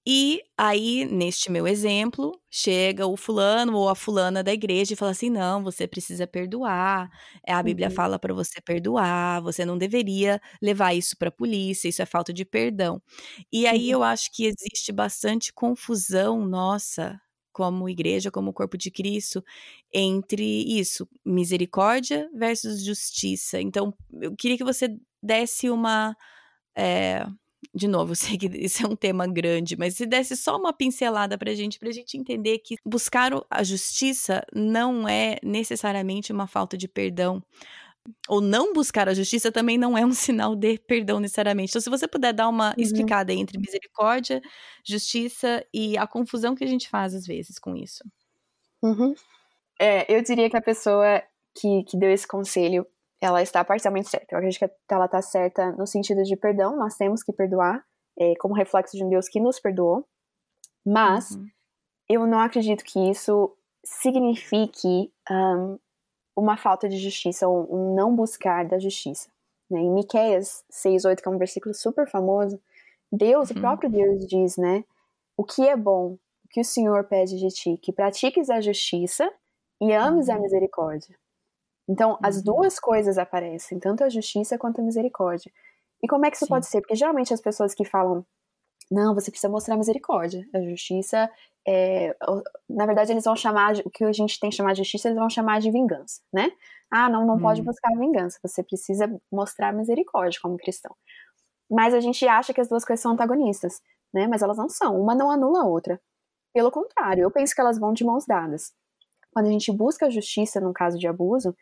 E 0.08 0.41
aí, 0.58 1.03
neste 1.06 1.51
meu 1.51 1.68
exemplo, 1.68 2.32
chega 2.49 3.08
o 3.08 3.18
fulano 3.18 3.76
ou 3.76 3.89
a 3.89 3.95
fulana 3.95 4.43
da 4.43 4.53
igreja 4.53 4.93
e 4.93 4.95
fala 4.95 5.12
assim: 5.12 5.30
não, 5.32 5.64
você 5.64 5.88
precisa 5.88 6.28
perdoar. 6.28 7.10
É, 7.45 7.53
a 7.53 7.64
Bíblia 7.64 7.88
uhum. 7.89 7.93
fala 7.95 8.20
para 8.20 8.34
você 8.34 8.62
perdoar, 8.62 9.41
você 9.41 9.66
não 9.66 9.78
deveria 9.78 10.39
levar 10.62 10.93
isso 10.93 11.18
para 11.18 11.30
a 11.30 11.32
polícia, 11.32 11.89
isso 11.89 12.01
é 12.01 12.06
falta 12.06 12.32
de 12.32 12.45
perdão. 12.45 13.01
E 13.51 13.66
aí 13.68 13.88
uhum. 13.88 14.01
eu 14.01 14.03
acho 14.03 14.30
que 14.32 14.45
existe 14.45 14.91
bastante 14.91 15.51
confusão 15.53 16.45
nossa 16.45 17.20
como 17.51 17.88
igreja, 17.89 18.30
como 18.30 18.51
corpo 18.53 18.78
de 18.78 18.91
Cristo, 18.91 19.41
entre 19.93 20.43
isso, 20.78 21.08
misericórdia 21.26 22.30
versus 22.36 22.84
justiça. 22.84 23.62
Então, 23.62 23.93
eu 24.22 24.36
queria 24.36 24.58
que 24.58 24.64
você 24.64 24.89
desse 25.24 25.70
uma. 25.70 26.16
É, 26.78 27.26
de 27.74 27.88
novo, 27.88 28.11
eu 28.13 28.16
sei 28.16 28.38
que 28.38 28.47
isso 28.47 28.86
é 28.86 28.89
um 28.89 28.95
tema 28.95 29.28
grande, 29.28 29.76
mas 29.78 29.95
se 29.95 30.05
desse 30.05 30.36
só 30.36 30.57
uma 30.57 30.74
pincelada 30.74 31.38
pra 31.38 31.53
gente, 31.53 31.80
pra 31.80 31.91
gente 31.91 32.18
entender 32.18 32.59
que 32.59 32.76
buscar 32.86 33.32
a 33.49 33.63
justiça 33.63 34.45
não 34.53 35.07
é 35.07 35.38
necessariamente 35.43 36.32
uma 36.32 36.47
falta 36.47 36.78
de 36.78 36.88
perdão, 36.88 37.41
ou 38.28 38.39
não 38.39 38.74
buscar 38.74 39.09
a 39.09 39.13
justiça 39.13 39.51
também 39.51 39.78
não 39.78 39.97
é 39.97 40.05
um 40.05 40.11
sinal 40.13 40.55
de 40.55 40.78
perdão 40.80 41.20
necessariamente. 41.20 41.72
Então, 41.72 41.82
se 41.82 41.89
você 41.89 42.07
puder 42.07 42.34
dar 42.34 42.47
uma 42.47 42.70
uhum. 42.70 42.76
explicada 42.78 43.34
entre 43.34 43.57
misericórdia, 43.57 44.41
justiça 44.84 45.66
e 45.74 45.97
a 45.97 46.07
confusão 46.07 46.55
que 46.55 46.63
a 46.63 46.68
gente 46.68 46.89
faz 46.89 47.13
às 47.13 47.26
vezes 47.26 47.57
com 47.59 47.76
isso. 47.76 48.03
Uhum. 48.82 49.16
É, 49.80 50.13
eu 50.13 50.22
diria 50.22 50.49
que 50.49 50.57
a 50.57 50.61
pessoa 50.61 51.22
que, 51.55 51.84
que 51.84 51.97
deu 51.97 52.11
esse 52.11 52.28
conselho, 52.28 52.86
ela 53.26 53.41
está 53.41 53.63
parcialmente 53.63 54.09
certa. 54.09 54.34
Eu 54.34 54.38
acredito 54.38 54.59
que 54.59 54.93
ela 54.93 55.05
está 55.05 55.21
certa 55.21 55.71
no 55.73 55.88
sentido 55.88 56.23
de 56.23 56.36
perdão, 56.36 56.76
nós 56.78 56.95
temos 56.95 57.23
que 57.23 57.34
perdoar, 57.34 57.84
é, 58.17 58.34
como 58.39 58.53
reflexo 58.53 58.95
de 58.95 59.03
um 59.03 59.09
Deus 59.09 59.28
que 59.28 59.39
nos 59.39 59.59
perdoou. 59.59 60.07
Mas 60.86 61.32
uhum. 61.32 61.47
eu 62.07 62.28
não 62.28 62.39
acredito 62.39 62.84
que 62.84 63.09
isso 63.09 63.55
signifique 63.84 65.11
um, 65.30 65.80
uma 66.36 66.57
falta 66.57 66.88
de 66.88 66.97
justiça 66.97 67.47
ou 67.47 67.67
um 67.73 67.95
não 67.95 68.15
buscar 68.15 68.65
da 68.65 68.78
justiça. 68.78 69.30
Né? 69.69 69.80
Em 69.80 69.91
Miqueias 69.91 70.63
6,8, 70.71 71.21
que 71.21 71.28
é 71.28 71.32
um 71.32 71.38
versículo 71.38 71.73
super 71.73 72.07
famoso, 72.09 72.61
Deus, 73.11 73.49
uhum. 73.49 73.57
o 73.57 73.59
próprio 73.61 73.89
Deus 73.89 74.28
diz, 74.28 74.57
né? 74.57 74.84
O 75.38 75.43
que 75.43 75.67
é 75.67 75.76
bom, 75.76 76.17
o 76.43 76.47
que 76.49 76.61
o 76.61 76.65
Senhor 76.65 77.03
pede 77.05 77.38
de 77.38 77.47
ti, 77.49 77.78
que 77.78 77.91
pratiques 77.91 78.49
a 78.49 78.61
justiça 78.61 79.32
e 79.82 79.93
ames 79.93 80.28
uhum. 80.28 80.36
a 80.36 80.39
misericórdia. 80.39 81.15
Então, 81.88 82.11
uhum. 82.11 82.17
as 82.23 82.41
duas 82.41 82.79
coisas 82.79 83.17
aparecem, 83.17 83.79
tanto 83.79 84.03
a 84.03 84.09
justiça 84.09 84.57
quanto 84.57 84.81
a 84.81 84.83
misericórdia. 84.83 85.51
E 86.03 86.07
como 86.07 86.25
é 86.25 86.29
que 86.29 86.38
isso 86.38 86.45
Sim. 86.45 86.49
pode 86.49 86.65
ser? 86.65 86.81
Porque 86.81 86.95
geralmente 86.95 87.33
as 87.33 87.41
pessoas 87.41 87.73
que 87.73 87.86
falam, 87.86 88.25
não, 88.91 89.13
você 89.13 89.31
precisa 89.31 89.51
mostrar 89.51 89.77
misericórdia. 89.77 90.47
A 90.53 90.61
justiça, 90.61 91.29
é, 91.67 92.15
na 92.69 92.86
verdade, 92.86 93.11
eles 93.11 93.23
vão 93.23 93.36
chamar, 93.36 93.75
o 93.86 93.89
que 93.89 94.03
a 94.03 94.11
gente 94.11 94.39
tem 94.39 94.49
que 94.49 94.55
chamar 94.55 94.73
de 94.73 94.79
justiça, 94.79 95.07
eles 95.07 95.17
vão 95.17 95.29
chamar 95.29 95.59
de 95.59 95.71
vingança, 95.71 96.21
né? 96.33 96.51
Ah, 96.91 97.09
não, 97.09 97.25
não 97.25 97.39
pode 97.39 97.61
hum. 97.61 97.65
buscar 97.65 97.89
vingança, 97.97 98.39
você 98.43 98.63
precisa 98.63 99.09
mostrar 99.31 99.73
misericórdia 99.73 100.39
como 100.41 100.57
cristão. 100.57 100.95
Mas 101.69 101.93
a 101.93 101.99
gente 101.99 102.27
acha 102.27 102.53
que 102.53 102.61
as 102.61 102.69
duas 102.69 102.86
coisas 102.86 103.01
são 103.01 103.13
antagonistas, 103.13 103.81
né? 104.13 104.27
Mas 104.27 104.41
elas 104.41 104.57
não 104.57 104.69
são, 104.69 104.99
uma 104.99 105.15
não 105.15 105.31
anula 105.31 105.63
a 105.63 105.67
outra. 105.67 105.99
Pelo 106.53 106.71
contrário, 106.71 107.23
eu 107.23 107.31
penso 107.31 107.53
que 107.53 107.61
elas 107.61 107.79
vão 107.79 107.91
de 107.91 108.05
mãos 108.05 108.25
dadas. 108.25 108.71
Quando 109.33 109.47
a 109.47 109.51
gente 109.51 109.71
busca 109.71 110.05
a 110.05 110.09
justiça 110.09 110.61
num 110.61 110.71
caso 110.71 110.97
de 110.97 111.07
abuso, 111.07 111.55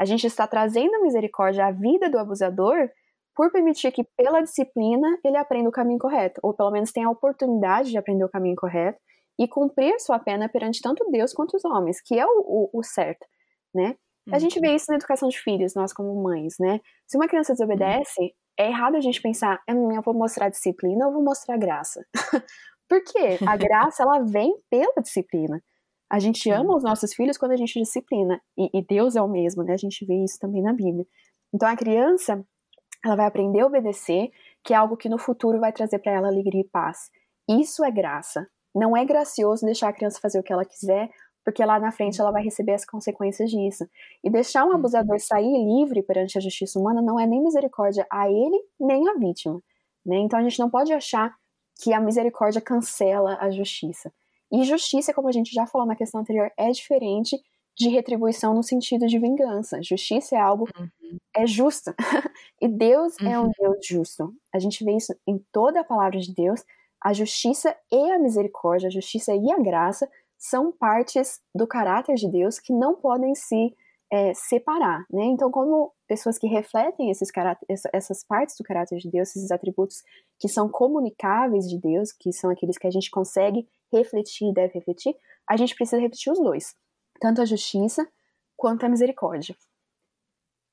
a 0.00 0.04
gente 0.06 0.26
está 0.26 0.46
trazendo 0.46 0.94
a 0.94 1.02
misericórdia 1.02 1.66
à 1.66 1.70
vida 1.70 2.08
do 2.08 2.18
abusador 2.18 2.88
por 3.36 3.52
permitir 3.52 3.92
que, 3.92 4.02
pela 4.16 4.40
disciplina, 4.40 5.18
ele 5.22 5.36
aprenda 5.36 5.68
o 5.68 5.72
caminho 5.72 5.98
correto, 5.98 6.40
ou 6.42 6.54
pelo 6.54 6.70
menos 6.70 6.90
tenha 6.90 7.06
a 7.06 7.10
oportunidade 7.10 7.90
de 7.90 7.98
aprender 7.98 8.24
o 8.24 8.28
caminho 8.28 8.56
correto 8.56 8.98
e 9.38 9.46
cumprir 9.46 10.00
sua 10.00 10.18
pena 10.18 10.48
perante 10.48 10.80
tanto 10.80 11.10
Deus 11.10 11.34
quanto 11.34 11.54
os 11.54 11.64
homens, 11.66 12.00
que 12.00 12.18
é 12.18 12.24
o, 12.24 12.30
o, 12.30 12.80
o 12.80 12.82
certo, 12.82 13.26
né? 13.74 13.94
A 14.32 14.38
gente 14.38 14.56
uhum. 14.56 14.62
vê 14.62 14.74
isso 14.74 14.86
na 14.88 14.96
educação 14.96 15.28
de 15.28 15.38
filhos, 15.38 15.74
nós 15.74 15.92
como 15.92 16.14
mães, 16.22 16.54
né? 16.58 16.80
Se 17.06 17.18
uma 17.18 17.28
criança 17.28 17.52
desobedece, 17.52 18.34
é 18.58 18.68
errado 18.68 18.96
a 18.96 19.00
gente 19.00 19.20
pensar, 19.20 19.60
hum, 19.68 19.92
eu 19.92 20.00
vou 20.00 20.14
mostrar 20.14 20.48
disciplina 20.48 21.06
ou 21.06 21.12
vou 21.12 21.22
mostrar 21.22 21.58
graça. 21.58 22.02
Por 22.88 23.02
quê? 23.04 23.38
A 23.46 23.56
graça, 23.56 24.02
ela 24.02 24.20
vem 24.20 24.54
pela 24.70 25.02
disciplina. 25.02 25.62
A 26.10 26.18
gente 26.18 26.50
ama 26.50 26.76
os 26.76 26.82
nossos 26.82 27.14
filhos 27.14 27.38
quando 27.38 27.52
a 27.52 27.56
gente 27.56 27.78
disciplina. 27.78 28.40
E, 28.58 28.78
e, 28.78 28.84
Deus 28.84 29.14
é 29.14 29.22
o 29.22 29.28
mesmo, 29.28 29.62
né? 29.62 29.74
A 29.74 29.76
gente 29.76 30.04
vê 30.04 30.24
isso 30.24 30.38
também 30.40 30.60
na 30.60 30.72
Bíblia. 30.72 31.06
Então 31.54 31.68
a 31.68 31.76
criança, 31.76 32.44
ela 33.04 33.14
vai 33.14 33.26
aprender 33.26 33.60
a 33.60 33.66
obedecer, 33.66 34.30
que 34.64 34.74
é 34.74 34.76
algo 34.76 34.96
que 34.96 35.08
no 35.08 35.18
futuro 35.18 35.60
vai 35.60 35.72
trazer 35.72 36.00
para 36.00 36.12
ela 36.12 36.28
alegria 36.28 36.62
e 36.62 36.68
paz. 36.68 37.10
Isso 37.48 37.84
é 37.84 37.90
graça. 37.90 38.46
Não 38.74 38.96
é 38.96 39.04
gracioso 39.04 39.64
deixar 39.64 39.88
a 39.88 39.92
criança 39.92 40.20
fazer 40.20 40.40
o 40.40 40.42
que 40.42 40.52
ela 40.52 40.64
quiser, 40.64 41.08
porque 41.44 41.64
lá 41.64 41.78
na 41.78 41.92
frente 41.92 42.20
ela 42.20 42.30
vai 42.30 42.42
receber 42.42 42.74
as 42.74 42.84
consequências 42.84 43.50
disso. 43.50 43.88
E 44.22 44.30
deixar 44.30 44.64
um 44.64 44.72
abusador 44.72 45.18
sair 45.20 45.64
livre 45.64 46.02
perante 46.02 46.38
a 46.38 46.40
justiça 46.40 46.78
humana 46.78 47.00
não 47.00 47.18
é 47.18 47.26
nem 47.26 47.42
misericórdia 47.42 48.06
a 48.10 48.28
ele, 48.28 48.60
nem 48.78 49.08
a 49.08 49.14
vítima. 49.14 49.60
Né? 50.04 50.18
Então 50.18 50.38
a 50.38 50.42
gente 50.42 50.58
não 50.58 50.70
pode 50.70 50.92
achar 50.92 51.34
que 51.82 51.92
a 51.92 52.00
misericórdia 52.00 52.60
cancela 52.60 53.38
a 53.40 53.50
justiça. 53.50 54.12
E 54.52 54.64
justiça, 54.64 55.14
como 55.14 55.28
a 55.28 55.32
gente 55.32 55.52
já 55.52 55.66
falou 55.66 55.86
na 55.86 55.96
questão 55.96 56.20
anterior, 56.20 56.50
é 56.56 56.70
diferente 56.70 57.36
de 57.76 57.88
retribuição 57.88 58.54
no 58.54 58.62
sentido 58.62 59.06
de 59.06 59.18
vingança. 59.18 59.82
Justiça 59.82 60.36
é 60.36 60.40
algo 60.40 60.68
uhum. 60.78 61.18
é 61.34 61.46
justo. 61.46 61.94
e 62.60 62.68
Deus 62.68 63.14
uhum. 63.20 63.28
é 63.28 63.40
um 63.40 63.44
uhum. 63.44 63.52
Deus 63.58 63.86
justo. 63.86 64.34
A 64.54 64.58
gente 64.58 64.84
vê 64.84 64.96
isso 64.96 65.14
em 65.26 65.38
toda 65.50 65.80
a 65.80 65.84
palavra 65.84 66.18
de 66.18 66.34
Deus. 66.34 66.62
A 67.02 67.12
justiça 67.12 67.74
e 67.90 68.10
a 68.10 68.18
misericórdia, 68.18 68.88
a 68.88 68.90
justiça 68.90 69.34
e 69.34 69.50
a 69.50 69.58
graça 69.58 70.08
são 70.36 70.72
partes 70.72 71.40
do 71.54 71.66
caráter 71.66 72.16
de 72.16 72.30
Deus 72.30 72.58
que 72.58 72.72
não 72.72 72.94
podem 72.94 73.34
se 73.34 73.74
é, 74.10 74.34
separar, 74.34 75.06
né? 75.08 75.24
Então, 75.24 75.50
como 75.50 75.92
pessoas 76.08 76.36
que 76.36 76.48
refletem 76.48 77.10
esses 77.10 77.30
essas 77.92 78.24
partes 78.24 78.56
do 78.56 78.64
caráter 78.64 78.98
de 78.98 79.08
Deus, 79.08 79.28
esses 79.28 79.52
atributos 79.52 80.02
que 80.38 80.48
são 80.48 80.68
comunicáveis 80.68 81.68
de 81.68 81.78
Deus, 81.78 82.10
que 82.12 82.32
são 82.32 82.50
aqueles 82.50 82.76
que 82.76 82.86
a 82.86 82.90
gente 82.90 83.10
consegue 83.10 83.68
refletir 83.92 84.48
e 84.48 84.54
deve 84.54 84.74
refletir, 84.74 85.14
a 85.48 85.56
gente 85.56 85.74
precisa 85.74 86.00
repetir 86.00 86.32
os 86.32 86.40
dois, 86.40 86.74
tanto 87.20 87.40
a 87.40 87.44
justiça 87.44 88.06
quanto 88.56 88.84
a 88.84 88.88
misericórdia. 88.88 89.54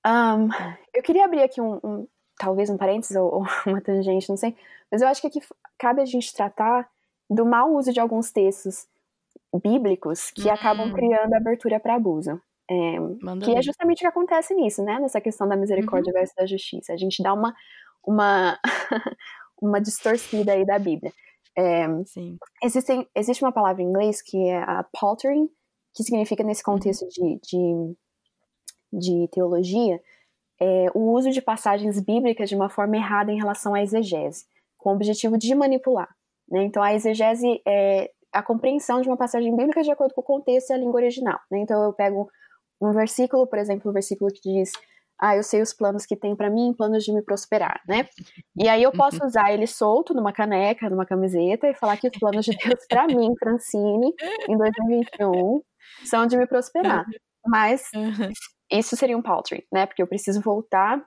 Um, 0.06 0.50
eu 0.94 1.04
queria 1.04 1.26
abrir 1.26 1.44
aqui 1.44 1.62
um, 1.62 1.80
um 1.84 2.08
talvez 2.40 2.70
um 2.70 2.78
parênteses 2.78 3.16
ou, 3.16 3.36
ou, 3.36 3.46
uma 3.68 3.82
tangente, 3.82 4.30
não 4.30 4.38
sei, 4.38 4.56
mas 4.92 5.02
eu 5.02 5.08
acho 5.08 5.22
que 5.22 5.28
aqui 5.28 5.42
cabe 5.78 6.02
a 6.02 6.06
gente 6.06 6.34
tratar 6.34 6.90
do 7.30 7.46
mau 7.46 7.76
uso 7.76 7.94
de 7.94 8.00
alguns 8.00 8.32
textos 8.32 8.88
bíblicos 9.62 10.32
que 10.32 10.50
acabam 10.50 10.90
hum. 10.90 10.94
criando 10.94 11.34
abertura 11.34 11.80
para 11.80 11.96
abuso. 11.96 12.42
É, 12.70 12.98
que 13.44 13.56
é 13.56 13.62
justamente 13.62 14.00
o 14.00 14.02
que 14.02 14.08
acontece 14.08 14.54
nisso, 14.54 14.84
né? 14.84 15.00
Nessa 15.00 15.22
questão 15.22 15.48
da 15.48 15.56
misericórdia 15.56 16.12
uhum. 16.12 16.20
versus 16.20 16.36
da 16.36 16.46
justiça. 16.46 16.94
A 16.94 16.98
gente 16.98 17.24
dá 17.24 17.34
uma, 17.34 17.56
uma, 18.06 18.60
uma 19.62 19.80
distorcida 19.80 20.54
aí 20.54 20.66
da 20.66 20.78
Bíblia. 20.78 21.14
É, 21.58 21.88
Sim. 22.06 22.38
Existem, 22.62 23.08
existe 23.16 23.44
uma 23.44 23.52
palavra 23.52 23.82
em 23.82 23.88
inglês 23.88 24.22
que 24.22 24.38
é 24.48 24.58
a 24.58 24.86
paltering, 25.00 25.50
que 25.96 26.04
significa, 26.04 26.44
nesse 26.44 26.62
uhum. 26.68 26.74
contexto 26.74 27.08
de, 27.08 27.40
de, 27.42 27.96
de 28.92 29.28
teologia, 29.30 30.00
é, 30.60 30.88
o 30.94 31.14
uso 31.14 31.32
de 31.32 31.42
passagens 31.42 32.00
bíblicas 32.02 32.50
de 32.50 32.56
uma 32.56 32.70
forma 32.70 32.98
errada 32.98 33.32
em 33.32 33.38
relação 33.38 33.74
à 33.74 33.82
exegese, 33.82 34.46
com 34.78 34.90
o 34.90 34.94
objetivo 34.94 35.38
de 35.38 35.54
manipular. 35.56 36.10
Né? 36.50 36.64
Então, 36.64 36.82
a 36.82 36.94
exegese 36.94 37.62
é 37.66 38.12
a 38.32 38.44
compreensão 38.44 39.02
de 39.02 39.08
uma 39.08 39.18
passagem 39.18 39.56
bíblica 39.56 39.82
de 39.82 39.92
acordo 39.92 40.14
com 40.14 40.22
o 40.22 40.24
contexto 40.24 40.70
e 40.70 40.74
a 40.74 40.78
língua 40.78 41.00
original. 41.00 41.40
Né? 41.50 41.60
Então, 41.60 41.82
eu 41.84 41.94
pego 41.94 42.30
um 42.82 42.92
versículo, 42.92 43.48
por 43.48 43.60
exemplo, 43.60 43.90
um 43.90 43.94
versículo 43.94 44.32
que 44.32 44.42
diz 44.42 44.72
ah, 45.20 45.36
eu 45.36 45.42
sei 45.42 45.62
os 45.62 45.74
planos 45.74 46.06
que 46.06 46.16
tem 46.16 46.36
para 46.36 46.50
mim, 46.50 46.74
planos 46.78 47.04
de 47.04 47.12
me 47.12 47.24
prosperar, 47.24 47.82
né? 47.88 48.08
E 48.56 48.70
aí 48.70 48.84
eu 48.84 48.92
posso 48.92 49.20
uhum. 49.20 49.26
usar 49.26 49.52
ele 49.52 49.66
solto 49.66 50.14
numa 50.14 50.32
caneca, 50.32 50.90
numa 50.90 51.06
camiseta 51.06 51.68
e 51.68 51.74
falar 51.74 51.98
que 51.98 52.08
os 52.08 52.20
planos 52.20 52.46
de 52.46 52.56
Deus 52.56 52.86
para 52.88 53.08
mim, 53.08 53.34
Francine, 53.40 54.14
em 54.48 54.58
2021, 54.58 55.62
são 56.06 56.28
de 56.28 56.38
me 56.38 56.46
prosperar. 56.46 57.00
Uhum. 57.00 57.14
Mas 57.48 57.90
uhum. 57.96 58.32
isso 58.72 58.96
seria 58.96 59.18
um 59.18 59.22
paltry, 59.22 59.66
né? 59.72 59.88
Porque 59.88 60.02
eu 60.02 60.08
preciso 60.08 60.40
voltar 60.40 61.04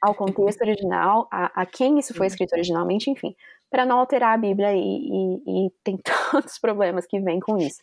ao 0.00 0.14
contexto 0.14 0.62
original, 0.62 1.28
a, 1.30 1.62
a 1.62 1.66
quem 1.66 1.98
isso 1.98 2.14
foi 2.14 2.26
escrito 2.26 2.52
originalmente, 2.52 3.10
enfim, 3.10 3.34
para 3.70 3.84
não 3.84 3.98
alterar 3.98 4.34
a 4.34 4.38
Bíblia 4.38 4.72
e, 4.72 4.78
e, 4.78 5.66
e 5.66 5.70
tem 5.82 5.98
tantos 6.30 6.58
problemas 6.58 7.06
que 7.06 7.20
vêm 7.20 7.40
com 7.40 7.58
isso. 7.58 7.82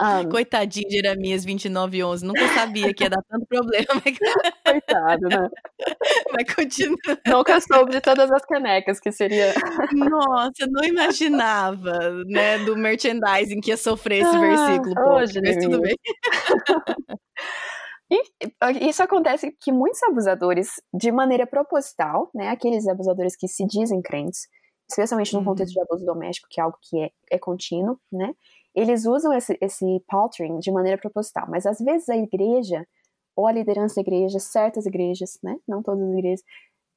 Um, 0.00 0.28
Coitadinho 0.28 0.86
de 0.88 0.96
Jeremias 0.96 1.42
29 1.42 2.04
11, 2.04 2.26
nunca 2.26 2.46
sabia 2.48 2.92
que 2.92 3.04
ia 3.04 3.08
dar 3.08 3.22
tanto 3.22 3.46
problema. 3.46 3.86
Coitado, 4.64 5.28
né? 5.28 5.48
Mas 6.32 6.54
continua. 6.54 6.98
Nunca 7.26 7.60
soube 7.62 7.92
de 7.92 8.00
todas 8.02 8.30
as 8.30 8.44
canecas 8.44 9.00
que 9.00 9.10
seria. 9.10 9.54
Nossa, 9.94 10.66
não 10.68 10.84
imaginava, 10.84 11.98
né, 12.26 12.58
do 12.58 12.76
merchandising 12.76 13.60
que 13.60 13.70
ia 13.70 13.76
sofrer 13.76 14.20
esse 14.22 14.36
ah, 14.36 14.40
versículo. 14.40 14.94
Hoje, 15.14 15.40
mas 15.42 15.56
tudo 15.56 15.80
bem. 15.80 15.96
Isso 18.82 19.02
acontece 19.02 19.50
que 19.60 19.72
muitos 19.72 20.02
abusadores, 20.02 20.68
de 20.92 21.10
maneira 21.10 21.46
proposital, 21.46 22.30
né, 22.34 22.50
aqueles 22.50 22.86
abusadores 22.86 23.34
que 23.34 23.48
se 23.48 23.66
dizem 23.66 24.02
crentes, 24.02 24.46
especialmente 24.88 25.34
no 25.34 25.42
contexto 25.42 25.72
de 25.72 25.78
uhum. 25.78 25.86
abuso 25.90 26.04
doméstico, 26.04 26.48
que 26.50 26.60
é 26.60 26.64
algo 26.64 26.76
que 26.82 27.00
é, 27.00 27.10
é 27.32 27.38
contínuo, 27.38 27.98
né, 28.12 28.32
eles 28.76 29.06
usam 29.06 29.32
esse, 29.32 29.56
esse 29.60 30.04
paltering 30.06 30.58
de 30.58 30.70
maneira 30.70 31.00
proposital, 31.00 31.46
mas 31.48 31.64
às 31.64 31.78
vezes 31.78 32.10
a 32.10 32.16
igreja, 32.16 32.86
ou 33.34 33.46
a 33.46 33.52
liderança 33.52 33.96
da 33.96 34.02
igreja, 34.02 34.38
certas 34.38 34.84
igrejas, 34.84 35.38
né, 35.42 35.58
não 35.66 35.82
todas 35.82 36.06
as 36.06 36.14
igrejas, 36.14 36.44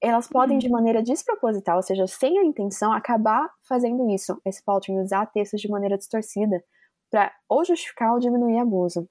elas 0.01 0.27
podem 0.27 0.55
uhum. 0.55 0.59
de 0.59 0.69
maneira 0.69 1.01
desproposital, 1.01 1.77
ou 1.77 1.83
seja, 1.83 2.05
sem 2.05 2.37
a 2.37 2.43
intenção, 2.43 2.91
acabar 2.91 3.49
fazendo 3.63 4.09
isso, 4.09 4.39
esse 4.45 4.63
paltering, 4.63 4.99
usar 4.99 5.25
textos 5.27 5.61
de 5.61 5.69
maneira 5.69 5.97
distorcida, 5.97 6.63
para 7.09 7.33
ou 7.47 7.65
justificar 7.65 8.13
ou 8.13 8.19
diminuir 8.19 8.59
abuso. 8.59 9.09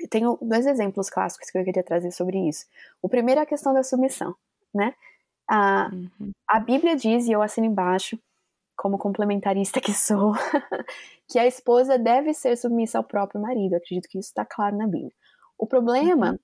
Eu 0.00 0.08
tenho 0.08 0.38
dois 0.40 0.66
exemplos 0.66 1.08
clássicos 1.08 1.50
que 1.50 1.58
eu 1.58 1.64
queria 1.64 1.82
trazer 1.82 2.10
sobre 2.10 2.38
isso. 2.48 2.66
O 3.00 3.08
primeiro 3.08 3.40
é 3.40 3.42
a 3.44 3.46
questão 3.46 3.72
da 3.72 3.82
submissão, 3.82 4.34
né? 4.74 4.94
A, 5.48 5.90
uhum. 5.92 6.30
a 6.48 6.60
Bíblia 6.60 6.96
diz, 6.96 7.26
e 7.26 7.32
eu 7.32 7.42
assino 7.42 7.66
embaixo, 7.66 8.18
como 8.82 8.98
complementarista 8.98 9.80
que 9.80 9.94
sou, 9.94 10.32
que 11.30 11.38
a 11.38 11.46
esposa 11.46 11.96
deve 11.96 12.34
ser 12.34 12.56
submissa 12.56 12.98
ao 12.98 13.04
próprio 13.04 13.40
marido. 13.40 13.74
Eu 13.74 13.78
acredito 13.78 14.08
que 14.08 14.18
isso 14.18 14.30
está 14.30 14.44
claro 14.44 14.76
na 14.76 14.88
Bíblia. 14.88 15.12
O 15.56 15.68
problema 15.68 16.32
uhum. 16.32 16.38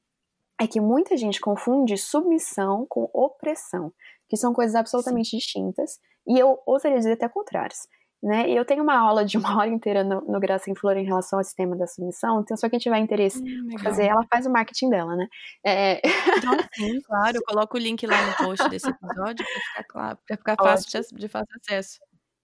é 0.61 0.69
que 0.69 0.81
muita 0.81 1.17
gente 1.17 1.41
confunde 1.41 1.99
submissão 1.99 2.87
com 2.89 3.11
opressão, 3.13 3.93
que 4.29 4.37
são 4.37 4.55
coisas 4.55 4.77
absolutamente 4.77 5.31
Sim. 5.31 5.39
distintas, 5.39 5.99
e 6.29 6.39
eu 6.39 6.63
ousaria 6.65 6.99
dizer 6.99 7.15
até 7.15 7.29
contrários. 7.29 7.89
Né? 8.23 8.49
Eu 8.51 8.65
tenho 8.65 8.85
uma 8.85 8.97
aula 8.97 9.25
de 9.25 9.37
uma 9.37 9.43
hora 9.59 9.69
inteira 9.69 10.05
no, 10.05 10.21
no 10.21 10.39
Graça 10.39 10.71
em 10.71 10.77
Flor 10.77 10.97
em 10.97 11.05
relação 11.05 11.41
ao 11.41 11.45
sistema 11.45 11.75
da 11.75 11.89
submissão, 11.89 12.41
então 12.41 12.57
só 12.57 12.69
quem 12.69 12.79
tiver 12.79 12.99
interesse 12.99 13.43
hum, 13.43 13.69
em 13.73 13.79
fazer, 13.79 14.07
ela 14.07 14.25
faz 14.31 14.47
o 14.47 14.51
marketing 14.51 14.91
dela, 14.91 15.17
né? 15.17 15.27
É... 15.67 16.01
Então, 16.39 16.57
sim, 16.73 17.01
claro, 17.01 17.37
eu 17.37 17.43
coloco 17.43 17.77
o 17.77 17.81
link 17.81 18.07
lá 18.07 18.27
no 18.29 18.37
post 18.37 18.69
desse 18.69 18.89
episódio 18.89 19.45
para 19.45 19.61
ficar 19.61 19.85
claro, 19.89 20.19
para 20.25 20.37
ficar 20.37 20.57
fácil 20.57 21.03
de, 21.03 21.17
de 21.17 21.29
fácil 21.29 21.57
acesso. 21.61 21.99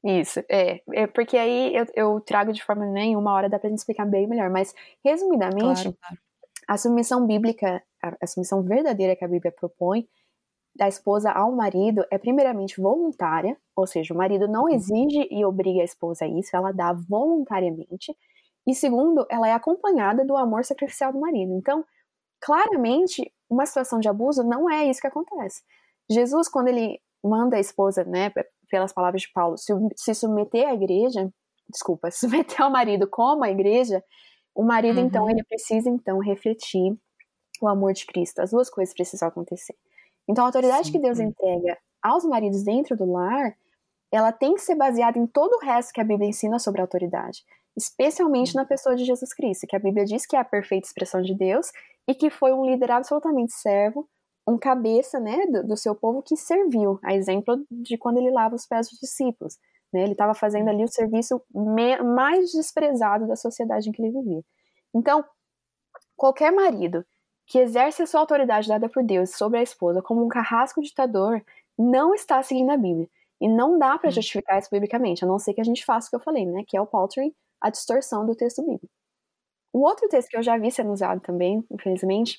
Isso, 0.04 0.40
é, 0.50 0.82
é 0.92 1.06
porque 1.06 1.34
aí 1.38 1.74
eu, 1.74 1.86
eu, 1.94 2.20
trago 2.20 2.52
de 2.52 2.62
forma 2.62 2.84
nenhuma 2.84 3.32
hora, 3.32 3.48
dá 3.48 3.58
pra 3.58 3.70
gente 3.70 3.78
explicar 3.78 4.04
bem 4.04 4.26
melhor, 4.26 4.50
mas 4.50 4.74
resumidamente, 5.02 5.82
claro, 5.84 5.96
claro. 5.98 6.18
a 6.68 6.76
submissão 6.76 7.26
bíblica, 7.26 7.82
a, 8.02 8.14
a 8.20 8.26
submissão 8.26 8.62
verdadeira 8.62 9.16
que 9.16 9.24
a 9.24 9.28
Bíblia 9.28 9.50
propõe 9.50 10.06
da 10.76 10.88
esposa 10.88 11.30
ao 11.30 11.52
marido 11.52 12.04
é 12.10 12.18
primeiramente 12.18 12.80
voluntária, 12.80 13.56
ou 13.74 13.86
seja, 13.86 14.12
o 14.12 14.16
marido 14.16 14.46
não 14.46 14.64
uhum. 14.64 14.74
exige 14.74 15.26
e 15.30 15.42
obriga 15.42 15.80
a 15.80 15.84
esposa 15.84 16.26
a 16.26 16.28
isso, 16.28 16.54
ela 16.54 16.70
dá 16.70 16.92
voluntariamente. 16.92 18.14
E 18.66 18.74
segundo, 18.74 19.26
ela 19.30 19.48
é 19.48 19.52
acompanhada 19.52 20.22
do 20.22 20.36
amor 20.36 20.66
sacrificial 20.66 21.12
do 21.12 21.20
marido. 21.20 21.52
Então, 21.54 21.82
claramente, 22.40 23.32
uma 23.48 23.64
situação 23.64 24.00
de 24.00 24.08
abuso 24.08 24.42
não 24.42 24.68
é 24.68 24.84
isso 24.84 25.00
que 25.00 25.06
acontece. 25.06 25.62
Jesus, 26.10 26.48
quando 26.48 26.68
ele 26.68 27.00
manda 27.24 27.56
a 27.56 27.60
esposa, 27.60 28.04
né, 28.04 28.30
pelas 28.70 28.92
palavras 28.92 29.22
de 29.22 29.32
Paulo, 29.32 29.56
se, 29.56 29.72
se 29.96 30.14
submeter 30.14 30.68
à 30.68 30.74
igreja, 30.74 31.28
desculpa, 31.68 32.10
submeter 32.12 32.60
ao 32.62 32.70
marido 32.70 33.08
como 33.08 33.44
a 33.44 33.50
igreja, 33.50 34.02
o 34.54 34.62
marido, 34.62 35.00
então, 35.00 35.24
uhum. 35.24 35.30
então, 35.30 35.30
ele 35.30 35.44
precisa, 35.44 35.90
então, 35.90 36.18
refletir 36.18 36.96
o 37.60 37.66
amor 37.66 37.92
de 37.92 38.06
Cristo. 38.06 38.40
As 38.40 38.50
duas 38.50 38.70
coisas 38.70 38.94
precisam 38.94 39.28
acontecer. 39.28 39.74
Então, 40.28 40.44
a 40.44 40.48
autoridade 40.48 40.86
Sim. 40.86 40.92
que 40.92 40.98
Deus 40.98 41.18
entrega 41.18 41.76
aos 42.02 42.24
maridos 42.24 42.62
dentro 42.62 42.96
do 42.96 43.10
lar, 43.10 43.56
ela 44.12 44.30
tem 44.30 44.54
que 44.54 44.60
ser 44.60 44.76
baseada 44.76 45.18
em 45.18 45.26
todo 45.26 45.54
o 45.54 45.64
resto 45.64 45.92
que 45.92 46.00
a 46.00 46.04
Bíblia 46.04 46.28
ensina 46.28 46.58
sobre 46.58 46.80
a 46.80 46.84
autoridade, 46.84 47.42
especialmente 47.76 48.54
na 48.54 48.64
pessoa 48.64 48.94
de 48.94 49.04
Jesus 49.04 49.34
Cristo, 49.34 49.66
que 49.66 49.74
a 49.74 49.80
Bíblia 49.80 50.04
diz 50.04 50.24
que 50.24 50.36
é 50.36 50.38
a 50.38 50.44
perfeita 50.44 50.86
expressão 50.86 51.20
de 51.20 51.34
Deus 51.34 51.66
e 52.06 52.14
que 52.14 52.30
foi 52.30 52.52
um 52.52 52.64
líder 52.64 52.92
absolutamente 52.92 53.54
servo, 53.54 54.08
um 54.46 54.58
cabeça, 54.58 55.18
né, 55.18 55.46
do, 55.46 55.68
do 55.68 55.76
seu 55.76 55.94
povo 55.94 56.22
que 56.22 56.36
serviu, 56.36 56.98
a 57.02 57.14
exemplo 57.14 57.64
de 57.70 57.96
quando 57.96 58.18
ele 58.18 58.30
lava 58.30 58.54
os 58.54 58.66
pés 58.66 58.88
dos 58.88 58.98
discípulos. 58.98 59.58
Né, 59.92 60.02
ele 60.02 60.12
estava 60.12 60.34
fazendo 60.34 60.68
ali 60.68 60.84
o 60.84 60.88
serviço 60.88 61.42
me, 61.54 61.96
mais 62.02 62.50
desprezado 62.52 63.26
da 63.26 63.36
sociedade 63.36 63.88
em 63.88 63.92
que 63.92 64.02
ele 64.02 64.12
vivia. 64.12 64.42
Então, 64.94 65.24
qualquer 66.16 66.52
marido 66.52 67.04
que 67.46 67.58
exerce 67.58 68.02
a 68.02 68.06
sua 68.06 68.20
autoridade 68.20 68.68
dada 68.68 68.88
por 68.88 69.04
Deus 69.04 69.30
sobre 69.36 69.58
a 69.58 69.62
esposa 69.62 70.02
como 70.02 70.24
um 70.24 70.28
carrasco 70.28 70.80
ditador 70.80 71.42
não 71.78 72.14
está 72.14 72.42
seguindo 72.42 72.70
a 72.70 72.76
Bíblia. 72.76 73.08
E 73.40 73.48
não 73.48 73.78
dá 73.78 73.98
para 73.98 74.08
hum. 74.08 74.12
justificar 74.12 74.58
isso 74.58 74.70
biblicamente, 74.70 75.24
a 75.24 75.28
não 75.28 75.38
ser 75.38 75.54
que 75.54 75.60
a 75.60 75.64
gente 75.64 75.84
faça 75.84 76.06
o 76.06 76.10
que 76.10 76.16
eu 76.16 76.20
falei, 76.20 76.46
né? 76.46 76.64
Que 76.66 76.76
é 76.76 76.80
o 76.80 76.86
paltering, 76.86 77.34
a 77.60 77.68
distorção 77.70 78.24
do 78.24 78.34
texto 78.34 78.62
bíblico. 78.62 78.88
O 79.72 79.80
outro 79.80 80.08
texto 80.08 80.28
que 80.28 80.36
eu 80.36 80.42
já 80.42 80.56
vi 80.56 80.70
sendo 80.70 80.92
usado 80.92 81.20
também, 81.20 81.64
infelizmente, 81.70 82.38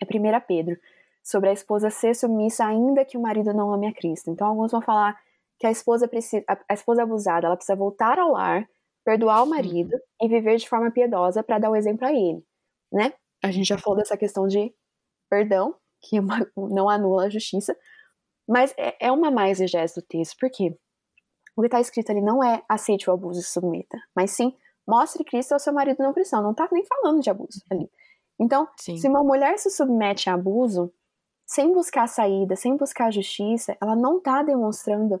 é 0.00 0.04
1 0.04 0.40
Pedro, 0.46 0.78
sobre 1.26 1.50
a 1.50 1.52
esposa 1.52 1.90
ser 1.90 2.14
submissa 2.14 2.64
ainda 2.64 3.04
que 3.04 3.18
o 3.18 3.20
marido 3.20 3.52
não 3.52 3.72
ame 3.72 3.88
a 3.88 3.92
Cristo. 3.92 4.30
Então, 4.30 4.46
alguns 4.46 4.70
vão 4.70 4.80
falar 4.80 5.20
que 5.58 5.66
a 5.66 5.70
esposa 5.72 6.06
precisa, 6.06 6.44
a, 6.68 6.72
esposa 6.72 7.02
abusada, 7.02 7.48
ela 7.48 7.56
precisa 7.56 7.74
voltar 7.74 8.16
ao 8.16 8.30
lar, 8.30 8.68
perdoar 9.04 9.42
o 9.42 9.46
marido 9.46 9.90
e 10.22 10.28
viver 10.28 10.56
de 10.56 10.68
forma 10.68 10.88
piedosa 10.88 11.42
para 11.42 11.58
dar 11.58 11.68
o 11.68 11.74
exemplo 11.74 12.06
a 12.06 12.12
ele, 12.12 12.44
né? 12.92 13.12
A 13.42 13.50
gente 13.50 13.66
já 13.66 13.76
falou 13.76 13.98
dessa 13.98 14.16
questão 14.16 14.46
de 14.46 14.72
perdão, 15.28 15.74
que 16.00 16.18
não 16.56 16.88
anula 16.88 17.24
a 17.24 17.28
justiça, 17.28 17.76
mas 18.46 18.72
é, 18.78 19.08
é 19.08 19.10
uma 19.10 19.28
mais 19.28 19.60
exegese 19.60 19.96
do 19.96 20.02
texto, 20.02 20.36
porque 20.38 20.78
o 21.56 21.60
que 21.60 21.66
está 21.66 21.80
escrito 21.80 22.10
ali 22.10 22.20
não 22.20 22.44
é 22.44 22.62
aceite 22.68 23.10
o 23.10 23.12
abuso 23.12 23.40
e 23.40 23.42
submeta, 23.42 23.98
mas 24.14 24.30
sim 24.30 24.54
mostre 24.86 25.24
Cristo 25.24 25.52
ao 25.52 25.58
seu 25.58 25.72
marido 25.72 26.00
não 26.00 26.14
cristão. 26.14 26.40
Não 26.40 26.52
está 26.52 26.68
nem 26.70 26.84
falando 26.84 27.20
de 27.20 27.28
abuso 27.28 27.60
ali. 27.68 27.90
Então, 28.38 28.68
sim. 28.76 28.96
se 28.96 29.08
uma 29.08 29.24
mulher 29.24 29.58
se 29.58 29.70
submete 29.70 30.30
a 30.30 30.34
abuso, 30.34 30.92
sem 31.46 31.72
buscar 31.72 32.08
saída, 32.08 32.56
sem 32.56 32.76
buscar 32.76 33.12
justiça, 33.12 33.76
ela 33.80 33.94
não 33.94 34.18
está 34.18 34.42
demonstrando 34.42 35.20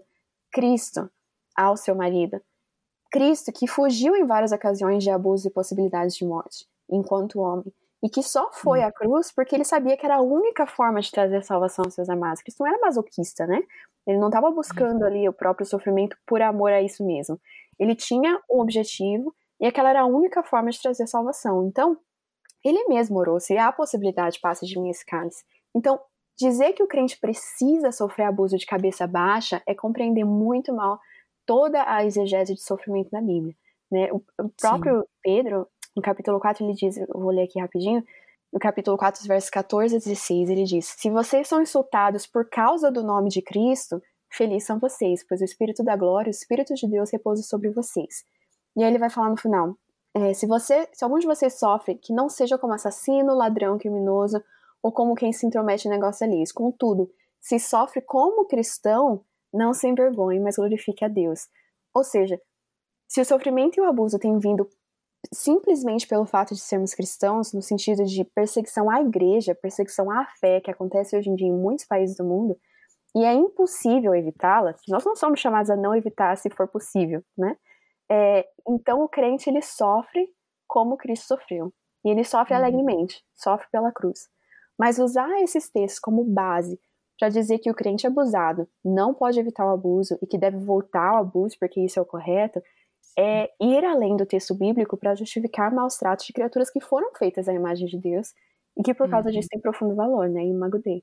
Cristo 0.52 1.10
ao 1.56 1.76
seu 1.76 1.94
marido. 1.94 2.40
Cristo 3.10 3.52
que 3.52 3.66
fugiu 3.66 4.16
em 4.16 4.26
várias 4.26 4.52
ocasiões 4.52 5.02
de 5.02 5.10
abuso 5.10 5.48
e 5.48 5.50
possibilidades 5.50 6.16
de 6.16 6.26
morte, 6.26 6.66
enquanto 6.90 7.38
homem 7.38 7.72
e 8.02 8.08
que 8.08 8.22
só 8.22 8.50
foi 8.52 8.82
à 8.82 8.92
cruz 8.92 9.32
porque 9.32 9.54
ele 9.54 9.64
sabia 9.64 9.96
que 9.96 10.04
era 10.04 10.16
a 10.16 10.22
única 10.22 10.66
forma 10.66 11.00
de 11.00 11.10
trazer 11.10 11.42
salvação 11.42 11.84
aos 11.84 11.94
seus 11.94 12.08
amados. 12.08 12.42
Cristo 12.42 12.60
não 12.60 12.68
era 12.68 12.78
masoquista, 12.80 13.46
né? 13.46 13.60
Ele 14.06 14.18
não 14.18 14.28
estava 14.28 14.50
buscando 14.50 15.04
ali 15.04 15.28
o 15.28 15.32
próprio 15.32 15.66
sofrimento 15.66 16.16
por 16.26 16.40
amor 16.40 16.72
a 16.72 16.80
isso 16.80 17.04
mesmo. 17.04 17.40
Ele 17.78 17.94
tinha 17.94 18.40
um 18.50 18.60
objetivo 18.60 19.34
e 19.60 19.66
aquela 19.66 19.90
era 19.90 20.02
a 20.02 20.06
única 20.06 20.42
forma 20.42 20.70
de 20.70 20.80
trazer 20.80 21.06
salvação. 21.06 21.66
Então, 21.66 21.98
ele 22.62 22.84
mesmo 22.84 23.18
orou: 23.18 23.40
se 23.40 23.56
há 23.56 23.72
possibilidade, 23.72 24.38
passe 24.40 24.66
de 24.66 24.78
mim 24.78 24.90
esse 24.90 25.04
cálice. 25.04 25.44
Então, 25.74 25.98
dizer 26.38 26.72
que 26.72 26.82
o 26.82 26.86
crente 26.86 27.18
precisa 27.18 27.90
sofrer 27.92 28.24
abuso 28.24 28.56
de 28.56 28.66
cabeça 28.66 29.06
baixa 29.06 29.62
é 29.66 29.74
compreender 29.74 30.24
muito 30.24 30.72
mal 30.74 31.00
toda 31.44 31.82
a 31.86 32.04
exegese 32.04 32.54
de 32.54 32.60
sofrimento 32.60 33.10
na 33.12 33.20
Bíblia. 33.20 33.54
Né? 33.90 34.10
O, 34.12 34.20
próprio 34.60 35.00
Sim. 35.00 35.06
Pedro, 35.22 35.66
no 35.96 36.02
capítulo 36.02 36.40
4, 36.40 36.64
ele 36.64 36.74
diz, 36.74 36.96
eu 36.96 37.06
vou 37.14 37.30
ler 37.30 37.44
aqui 37.44 37.60
rapidinho, 37.60 38.04
no 38.52 38.60
capítulo 38.60 38.96
4, 38.96 39.26
versos 39.26 39.50
14 39.50 39.96
a 39.96 39.98
16, 39.98 40.48
ele 40.48 40.64
diz: 40.64 40.86
Se 40.86 41.10
vocês 41.10 41.48
são 41.48 41.60
insultados 41.60 42.26
por 42.26 42.48
causa 42.48 42.90
do 42.90 43.02
nome 43.02 43.28
de 43.28 43.42
Cristo, 43.42 44.00
felizes 44.30 44.66
são 44.66 44.78
vocês, 44.78 45.24
pois 45.28 45.40
o 45.40 45.44
Espírito 45.44 45.84
da 45.84 45.96
glória, 45.96 46.28
o 46.28 46.30
Espírito 46.30 46.74
de 46.74 46.88
Deus 46.88 47.10
repousa 47.10 47.42
sobre 47.42 47.70
vocês. 47.70 48.24
E 48.76 48.82
aí 48.82 48.90
ele 48.90 48.98
vai 48.98 49.10
falar 49.10 49.30
no 49.30 49.36
final: 49.36 49.76
é, 50.14 50.32
se, 50.32 50.46
você, 50.46 50.88
se 50.92 51.04
algum 51.04 51.18
de 51.18 51.26
vocês 51.26 51.58
sofre, 51.58 51.96
que 51.96 52.12
não 52.12 52.28
seja 52.28 52.56
como 52.56 52.72
assassino, 52.72 53.34
ladrão, 53.34 53.76
criminoso, 53.78 54.42
ou 54.82 54.92
como 54.92 55.14
quem 55.14 55.32
se 55.32 55.46
intromete 55.46 55.88
em 55.88 55.90
negócio 55.90 56.26
alheio. 56.26 56.44
Contudo, 56.54 57.10
se 57.40 57.58
sofre 57.58 58.00
como 58.00 58.46
cristão, 58.46 59.24
não 59.52 59.72
se 59.72 59.88
envergonhe, 59.88 60.40
mas 60.40 60.56
glorifique 60.56 61.04
a 61.04 61.08
Deus. 61.08 61.48
Ou 61.94 62.04
seja, 62.04 62.40
se 63.08 63.20
o 63.20 63.24
sofrimento 63.24 63.78
e 63.78 63.80
o 63.80 63.84
abuso 63.84 64.18
têm 64.18 64.38
vindo 64.38 64.68
simplesmente 65.32 66.06
pelo 66.06 66.26
fato 66.26 66.54
de 66.54 66.60
sermos 66.60 66.94
cristãos, 66.94 67.52
no 67.52 67.62
sentido 67.62 68.04
de 68.04 68.24
perseguição 68.24 68.90
à 68.90 69.00
igreja, 69.00 69.54
perseguição 69.54 70.10
à 70.10 70.26
fé, 70.40 70.60
que 70.60 70.70
acontece 70.70 71.16
hoje 71.16 71.30
em 71.30 71.34
dia 71.34 71.48
em 71.48 71.52
muitos 71.52 71.84
países 71.84 72.16
do 72.16 72.24
mundo, 72.24 72.56
e 73.14 73.24
é 73.24 73.32
impossível 73.32 74.14
evitá-la, 74.14 74.74
nós 74.88 75.04
não 75.04 75.16
somos 75.16 75.40
chamados 75.40 75.70
a 75.70 75.76
não 75.76 75.96
evitar 75.96 76.36
se 76.36 76.50
for 76.50 76.68
possível, 76.68 77.24
né? 77.36 77.56
É, 78.10 78.46
então 78.68 79.02
o 79.02 79.08
crente 79.08 79.48
ele 79.48 79.62
sofre 79.62 80.28
como 80.66 80.96
Cristo 80.96 81.28
sofreu. 81.28 81.72
E 82.04 82.10
ele 82.10 82.24
sofre 82.24 82.54
uhum. 82.54 82.60
alegremente, 82.60 83.24
sofre 83.34 83.66
pela 83.72 83.90
cruz. 83.90 84.28
Mas 84.78 84.98
usar 84.98 85.42
esses 85.42 85.68
textos 85.68 85.98
como 85.98 86.24
base 86.24 86.78
para 87.18 87.28
dizer 87.28 87.58
que 87.58 87.70
o 87.70 87.74
crente 87.74 88.06
abusado 88.06 88.68
não 88.84 89.14
pode 89.14 89.40
evitar 89.40 89.66
o 89.66 89.72
abuso 89.72 90.18
e 90.22 90.26
que 90.26 90.36
deve 90.36 90.58
voltar 90.58 91.10
ao 91.10 91.22
abuso 91.22 91.56
porque 91.58 91.80
isso 91.80 91.98
é 91.98 92.02
o 92.02 92.06
correto, 92.06 92.62
é 93.18 93.50
ir 93.60 93.84
além 93.84 94.16
do 94.16 94.26
texto 94.26 94.54
bíblico 94.54 94.96
para 94.96 95.14
justificar 95.14 95.72
maus 95.72 95.96
tratos 95.96 96.26
de 96.26 96.32
criaturas 96.32 96.68
que 96.68 96.80
foram 96.80 97.10
feitas 97.14 97.48
à 97.48 97.54
imagem 97.54 97.86
de 97.86 97.98
Deus 97.98 98.34
e 98.76 98.82
que 98.82 98.92
por 98.92 99.08
causa 99.08 99.28
uhum. 99.28 99.34
disso 99.34 99.48
têm 99.50 99.60
profundo 99.60 99.94
valor, 99.94 100.28
né, 100.28 100.42
em 100.42 100.50
Imago 100.50 100.78
Dei. 100.78 101.02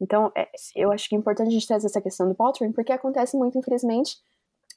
Então, 0.00 0.32
é, 0.36 0.48
eu 0.74 0.90
acho 0.90 1.08
que 1.08 1.14
é 1.14 1.18
importante 1.18 1.48
a 1.48 1.50
gente 1.52 1.66
trazer 1.66 1.86
essa 1.86 2.02
questão 2.02 2.28
do 2.28 2.34
paltering, 2.34 2.72
porque 2.72 2.92
acontece 2.92 3.36
muito, 3.36 3.56
infelizmente, 3.56 4.16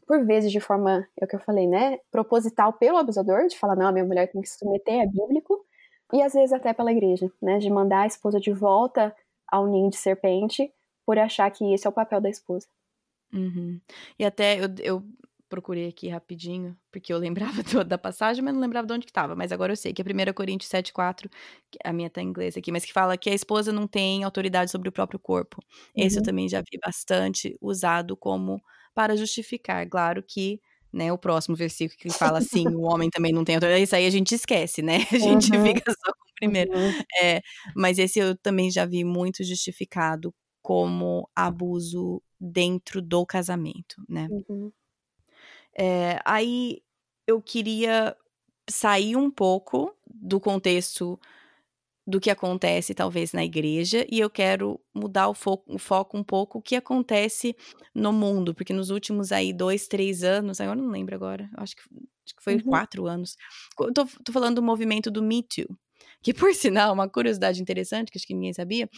por 0.05 0.23
vezes 0.23 0.51
de 0.51 0.59
forma, 0.59 1.07
é 1.19 1.25
o 1.25 1.27
que 1.27 1.35
eu 1.35 1.39
falei, 1.39 1.67
né, 1.67 1.97
proposital 2.11 2.73
pelo 2.73 2.97
abusador, 2.97 3.47
de 3.47 3.57
falar, 3.57 3.75
não, 3.75 3.87
a 3.87 3.91
minha 3.91 4.05
mulher 4.05 4.31
tem 4.31 4.41
que 4.41 4.47
se 4.47 4.59
submeter, 4.59 5.01
é 5.01 5.07
bíblico, 5.07 5.65
e 6.13 6.21
às 6.21 6.33
vezes 6.33 6.53
até 6.53 6.73
pela 6.73 6.91
igreja, 6.91 7.31
né, 7.41 7.57
de 7.57 7.69
mandar 7.69 8.01
a 8.01 8.07
esposa 8.07 8.39
de 8.39 8.51
volta 8.51 9.15
ao 9.47 9.67
ninho 9.67 9.89
de 9.89 9.97
serpente 9.97 10.71
por 11.05 11.17
achar 11.17 11.49
que 11.51 11.73
esse 11.73 11.87
é 11.87 11.89
o 11.89 11.93
papel 11.93 12.19
da 12.19 12.29
esposa. 12.29 12.67
Uhum. 13.33 13.79
E 14.17 14.25
até 14.25 14.59
eu, 14.59 14.67
eu 14.79 15.03
procurei 15.49 15.87
aqui 15.87 16.07
rapidinho, 16.09 16.77
porque 16.91 17.11
eu 17.11 17.17
lembrava 17.57 17.63
do, 17.63 17.83
da 17.83 17.97
passagem, 17.97 18.43
mas 18.43 18.53
não 18.53 18.61
lembrava 18.61 18.87
de 18.87 18.93
onde 18.93 19.05
que 19.05 19.11
estava. 19.11 19.35
Mas 19.35 19.51
agora 19.51 19.71
eu 19.71 19.77
sei 19.77 19.93
que 19.93 20.01
é 20.01 20.05
1 20.05 20.33
Coríntios 20.33 20.69
7,4, 20.69 21.29
a 21.83 21.93
minha 21.93 22.09
tá 22.09 22.21
em 22.21 22.27
inglês 22.27 22.57
aqui, 22.57 22.71
mas 22.71 22.85
que 22.85 22.93
fala 22.93 23.17
que 23.17 23.29
a 23.29 23.33
esposa 23.33 23.71
não 23.71 23.87
tem 23.87 24.23
autoridade 24.23 24.71
sobre 24.71 24.89
o 24.89 24.91
próprio 24.91 25.19
corpo. 25.19 25.57
Uhum. 25.95 26.05
Esse 26.05 26.17
eu 26.17 26.21
uhum. 26.21 26.25
também 26.25 26.49
já 26.49 26.61
vi 26.61 26.77
bastante 26.83 27.57
usado 27.61 28.15
como 28.15 28.61
para 28.93 29.15
justificar. 29.15 29.87
Claro 29.87 30.23
que 30.23 30.59
né, 30.91 31.11
o 31.11 31.17
próximo 31.17 31.55
versículo 31.55 31.97
que 31.99 32.09
fala 32.09 32.39
assim, 32.39 32.65
o 32.75 32.81
homem 32.81 33.09
também 33.09 33.31
não 33.31 33.43
tem 33.43 33.55
autoridade, 33.55 33.83
isso 33.83 33.95
aí 33.95 34.05
a 34.05 34.09
gente 34.09 34.33
esquece, 34.33 34.81
né? 34.81 34.97
A 35.11 35.17
gente 35.17 35.51
uhum. 35.55 35.65
fica 35.65 35.91
só 35.91 36.13
com 36.13 36.29
o 36.29 36.33
primeiro. 36.35 36.71
Uhum. 36.71 37.03
É, 37.21 37.41
mas 37.75 37.99
esse 37.99 38.19
eu 38.19 38.35
também 38.37 38.71
já 38.71 38.85
vi 38.85 39.03
muito 39.03 39.43
justificado 39.43 40.33
como 40.61 41.29
abuso 41.35 42.21
dentro 42.39 43.01
do 43.01 43.25
casamento, 43.25 44.01
né? 44.07 44.27
Uhum. 44.29 44.71
É, 45.77 46.19
aí 46.25 46.81
eu 47.25 47.41
queria 47.41 48.15
sair 48.69 49.15
um 49.15 49.29
pouco 49.29 49.95
do 50.05 50.39
contexto 50.39 51.19
do 52.07 52.21
que 52.21 52.29
acontece 52.29 52.93
talvez 52.93 53.33
na 53.33 53.43
igreja 53.43 54.07
e 54.09 54.17
eu 54.17 54.29
quero 54.29 54.79
mudar 54.95 55.27
o 55.27 55.33
foco, 55.33 55.75
o 55.75 55.77
foco 55.77 56.17
um 56.17 56.23
pouco 56.23 56.59
o 56.59 56.61
que 56.61 56.77
acontece 56.77 57.53
no 57.93 58.13
mundo, 58.13 58.55
porque 58.55 58.71
nos 58.71 58.89
últimos 58.89 59.33
aí 59.33 59.51
dois, 59.51 59.89
três 59.89 60.23
anos, 60.23 60.61
agora 60.61 60.79
não 60.79 60.89
lembro 60.89 61.13
agora, 61.13 61.49
acho 61.57 61.75
que, 61.75 61.81
acho 61.81 62.35
que 62.35 62.41
foi 62.41 62.55
uhum. 62.55 62.61
quatro 62.61 63.07
anos, 63.07 63.35
tô, 63.93 64.05
tô 64.23 64.31
falando 64.31 64.55
do 64.55 64.63
movimento 64.63 65.11
do 65.11 65.21
Me 65.21 65.43
Too, 65.43 65.67
que 66.23 66.33
por 66.33 66.53
sinal, 66.55 66.93
uma 66.93 67.09
curiosidade 67.09 67.61
interessante, 67.61 68.09
que 68.09 68.17
acho 68.17 68.25
que 68.25 68.33
ninguém 68.33 68.53
sabia, 68.53 68.89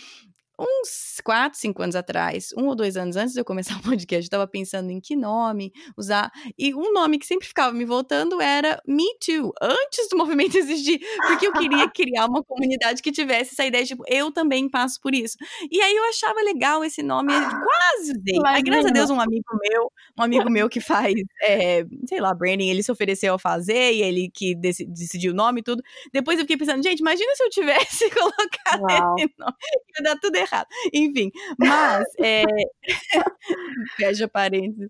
uns 0.60 1.22
4, 1.24 1.58
5 1.58 1.82
anos 1.82 1.96
atrás, 1.96 2.50
um 2.58 2.68
ou 2.68 2.76
dois 2.76 2.98
anos 2.98 3.16
antes 3.16 3.34
de 3.34 3.40
eu 3.40 3.46
começar 3.46 3.78
o 3.78 3.82
podcast, 3.82 4.16
eu 4.16 4.28
estava 4.28 4.48
pensando 4.48 4.92
em 4.92 5.00
que 5.00 5.16
nome 5.16 5.72
usar. 5.98 6.32
E 6.58 6.74
um 6.76 6.92
nome 6.92 7.18
que 7.18 7.26
sempre 7.26 7.48
ficava 7.48 7.72
me 7.72 7.86
voltando 7.86 8.42
era 8.42 8.82
Me 8.86 9.06
Too, 9.26 9.54
antes 9.62 10.10
do 10.10 10.18
movimento 10.18 10.58
existir, 10.58 11.00
porque 11.28 11.48
eu 11.48 11.54
queria 11.54 11.88
criar 11.90 12.26
uma 12.26 12.44
comunidade 12.44 13.02
que 13.02 13.12
tivesse 13.12 13.54
essa 13.54 13.66
ideia 13.66 13.84
de, 13.84 13.90
tipo, 13.90 14.04
eu 14.08 14.32
também 14.32 14.70
passo 14.70 15.00
por 15.02 15.16
isso. 15.16 15.38
E 15.72 15.82
aí 15.82 15.96
eu 15.96 16.04
achava 16.10 16.42
legal 16.42 16.84
esse 16.84 17.02
nome, 17.02 17.32
quase 17.64 18.12
usei. 18.12 18.40
Aí, 18.46 18.62
graças 18.62 18.88
a 18.88 18.94
Deus, 18.94 19.10
um 19.10 19.22
amigo 19.22 19.58
meu, 19.62 19.92
um 20.18 20.24
amigo 20.24 20.50
meu 20.50 20.68
que 20.68 20.82
faz, 20.82 21.14
é, 21.44 21.86
sei 22.08 22.20
lá, 22.20 22.34
branding, 22.34 22.70
ele 22.70 22.84
se 22.84 22.92
ofereceu 22.92 23.34
a 23.34 23.40
fazer 23.40 23.94
e 23.94 24.02
ele 24.02 24.30
que 24.34 24.56
decidiu 24.56 25.32
o 25.32 25.36
nome 25.36 25.62
e 25.62 25.64
tudo. 25.64 25.82
Depois 26.12 26.38
eu 26.38 26.44
fiquei 26.44 26.58
pensando, 26.58 26.84
gente, 26.84 27.00
imagina 27.00 27.34
se 27.36 27.44
eu 27.44 27.50
tivesse 27.50 28.10
colocado 28.12 28.82
Uau. 28.82 29.16
esse 29.18 29.34
nome, 29.38 29.54
ia 29.98 30.04
dar 30.04 30.20
tudo 30.20 30.36
errado 30.36 30.49
errado. 30.52 30.68
Enfim, 30.94 31.32
mas. 31.58 32.06
É... 32.20 32.44
Fecha 33.98 34.28
parênteses. 34.28 34.90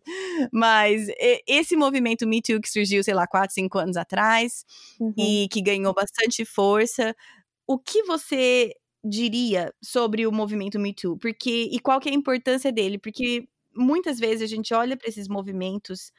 Mas 0.52 1.08
é, 1.10 1.42
esse 1.48 1.76
movimento 1.76 2.28
Me 2.28 2.42
Too 2.42 2.62
que 2.62 2.70
surgiu, 2.70 3.04
sei 3.04 3.14
lá, 3.14 3.28
4, 3.28 3.54
5 3.54 3.78
anos 3.78 3.98
atrás 3.98 4.66
uhum. 5.00 5.14
e 5.18 5.48
que 5.50 5.62
ganhou 5.62 5.94
bastante 5.94 6.46
força. 6.46 7.16
O 7.68 7.78
que 7.78 8.04
você 8.04 8.74
diria 9.04 9.74
sobre 9.82 10.26
o 10.28 10.32
movimento 10.32 10.80
Me 10.80 10.94
Too? 10.94 11.18
Porque, 11.18 11.70
e 11.72 11.80
qual 11.80 12.00
que 12.00 12.10
é 12.10 12.12
a 12.12 12.16
importância 12.16 12.72
dele? 12.72 12.98
Porque 12.98 13.48
muitas 13.76 14.20
vezes 14.20 14.42
a 14.42 14.48
gente 14.48 14.74
olha 14.74 14.98
para 14.98 15.08
esses 15.08 15.28
movimentos 15.28 16.12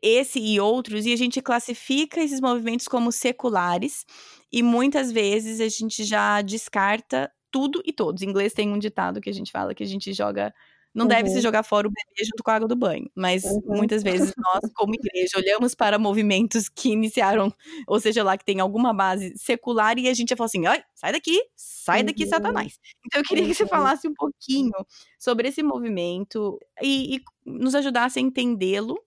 esse 0.00 0.38
e 0.38 0.60
outros, 0.60 1.04
e 1.06 1.12
a 1.12 1.16
gente 1.16 1.42
classifica 1.42 2.20
esses 2.20 2.40
movimentos 2.40 2.86
como 2.86 3.10
seculares, 3.10 4.06
e 4.52 4.62
muitas 4.62 5.10
vezes 5.10 5.60
a 5.60 5.68
gente 5.68 6.04
já 6.04 6.40
descarta 6.40 7.30
tudo 7.50 7.82
e 7.84 7.92
todos. 7.92 8.22
Em 8.22 8.28
inglês 8.28 8.52
tem 8.52 8.70
um 8.70 8.78
ditado 8.78 9.20
que 9.20 9.30
a 9.30 9.32
gente 9.32 9.50
fala 9.50 9.74
que 9.74 9.82
a 9.82 9.86
gente 9.86 10.12
joga. 10.12 10.54
Não 10.92 11.04
uhum. 11.04 11.08
deve 11.08 11.28
se 11.28 11.36
uhum. 11.36 11.42
jogar 11.42 11.62
fora 11.62 11.86
o 11.86 11.90
bebê 11.90 12.24
junto 12.24 12.42
com 12.42 12.50
a 12.50 12.54
água 12.54 12.66
do 12.66 12.74
banho. 12.74 13.08
Mas 13.14 13.44
uhum. 13.44 13.60
muitas 13.66 14.02
vezes 14.02 14.32
nós, 14.36 14.72
como 14.74 14.94
igreja, 14.94 15.38
olhamos 15.38 15.74
para 15.74 15.98
movimentos 15.98 16.68
que 16.68 16.90
iniciaram, 16.90 17.52
ou 17.86 18.00
seja 18.00 18.24
lá, 18.24 18.36
que 18.36 18.44
tem 18.44 18.58
alguma 18.58 18.92
base 18.92 19.32
secular, 19.36 19.96
e 19.98 20.08
a 20.08 20.14
gente 20.14 20.34
fala 20.34 20.46
assim: 20.46 20.66
ai, 20.66 20.82
sai 20.94 21.12
daqui, 21.12 21.40
sai 21.54 22.02
daqui, 22.02 22.24
uhum. 22.24 22.30
Satanás. 22.30 22.80
Então 23.06 23.20
eu 23.20 23.24
queria 23.24 23.46
que 23.46 23.54
você 23.54 23.62
uhum. 23.62 23.68
falasse 23.68 24.08
um 24.08 24.14
pouquinho 24.14 24.72
sobre 25.18 25.48
esse 25.48 25.62
movimento 25.62 26.58
e, 26.82 27.16
e 27.16 27.22
nos 27.46 27.74
ajudasse 27.74 28.18
a 28.18 28.22
entendê-lo 28.22 28.98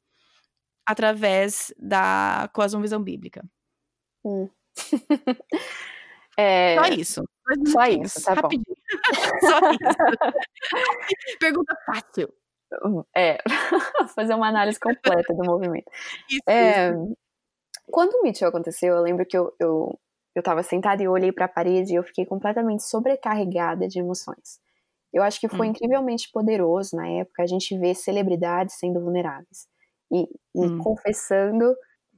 através 0.86 1.74
da 1.78 2.50
cosmovisão 2.54 3.02
bíblica. 3.02 3.44
Hum. 4.24 4.50
É... 6.36 6.76
Só 6.76 6.86
isso. 6.88 7.24
Só 7.68 7.86
isso, 7.86 8.24
tá 8.24 8.34
Rapidinho. 8.34 8.64
bom. 8.68 8.76
Só 9.48 9.60
isso. 9.72 9.80
Pergunta 11.40 11.76
fácil. 11.86 12.34
É, 13.16 13.38
fazer 14.16 14.34
uma 14.34 14.48
análise 14.48 14.80
completa 14.80 15.34
do 15.34 15.44
movimento. 15.44 15.90
Isso, 16.30 16.42
é, 16.48 16.90
isso. 16.90 17.18
Quando 17.86 18.14
o 18.14 18.24
Mitchell 18.24 18.48
aconteceu, 18.48 18.96
eu 18.96 19.02
lembro 19.02 19.26
que 19.26 19.38
eu, 19.38 19.54
eu, 19.60 20.00
eu 20.34 20.42
tava 20.42 20.64
sentada 20.64 21.04
e 21.04 21.08
olhei 21.08 21.32
para 21.32 21.46
a 21.46 21.50
parede 21.50 21.94
e 21.94 21.96
eu 21.96 22.04
fiquei 22.04 22.26
completamente 22.26 22.84
sobrecarregada 22.84 23.88
de 23.88 24.00
emoções. 24.00 24.60
Eu 25.12 25.22
acho 25.22 25.40
que 25.40 25.48
foi 25.48 25.68
hum. 25.68 25.72
incrivelmente 25.72 26.32
poderoso 26.32 26.96
na 26.96 27.08
época 27.08 27.44
a 27.44 27.48
gente 27.48 27.78
ver 27.78 27.94
celebridades 27.94 28.80
sendo 28.80 29.00
vulneráveis 29.00 29.68
e, 30.12 30.24
e 30.56 30.66
hum. 30.66 30.80
confessando 30.80 31.76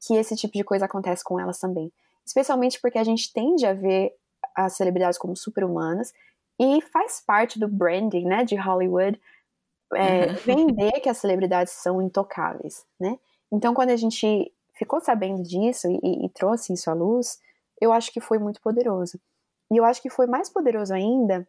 que 0.07 0.13
esse 0.15 0.35
tipo 0.35 0.53
de 0.53 0.63
coisa 0.63 0.85
acontece 0.85 1.23
com 1.23 1.39
elas 1.39 1.59
também 1.59 1.91
especialmente 2.25 2.79
porque 2.81 2.97
a 2.97 3.03
gente 3.03 3.31
tende 3.31 3.65
a 3.65 3.73
ver 3.73 4.11
as 4.55 4.73
celebridades 4.73 5.17
como 5.17 5.35
super-humanas 5.35 6.13
e 6.59 6.81
faz 6.81 7.21
parte 7.25 7.59
do 7.59 7.67
branding, 7.67 8.25
né, 8.25 8.43
de 8.43 8.55
Hollywood 8.55 9.19
é, 9.93 10.27
uhum. 10.27 10.33
vender 10.35 10.99
que 11.01 11.09
as 11.09 11.17
celebridades 11.17 11.73
são 11.73 12.01
intocáveis, 12.01 12.85
né? 12.99 13.19
Então, 13.51 13.73
quando 13.73 13.91
a 13.91 13.95
gente 13.95 14.51
ficou 14.73 14.99
sabendo 14.99 15.43
disso 15.43 15.87
e, 15.87 16.25
e 16.25 16.29
trouxe 16.29 16.73
isso 16.73 16.89
à 16.89 16.93
luz, 16.93 17.39
eu 17.79 17.93
acho 17.93 18.11
que 18.11 18.19
foi 18.19 18.39
muito 18.39 18.61
poderoso. 18.61 19.19
E 19.71 19.77
eu 19.77 19.85
acho 19.85 20.01
que 20.01 20.09
foi 20.09 20.27
mais 20.27 20.49
poderoso 20.49 20.93
ainda 20.93 21.47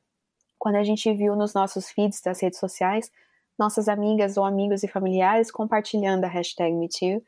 quando 0.58 0.76
a 0.76 0.84
gente 0.84 1.12
viu 1.14 1.34
nos 1.36 1.54
nossos 1.54 1.90
feeds 1.90 2.20
das 2.20 2.40
redes 2.40 2.58
sociais 2.58 3.10
nossas 3.58 3.88
amigas 3.88 4.36
ou 4.36 4.44
amigos 4.44 4.82
e 4.82 4.88
familiares 4.88 5.50
compartilhando 5.50 6.24
a 6.24 6.28
hashtag 6.28 6.74
MeToo, 6.74 7.22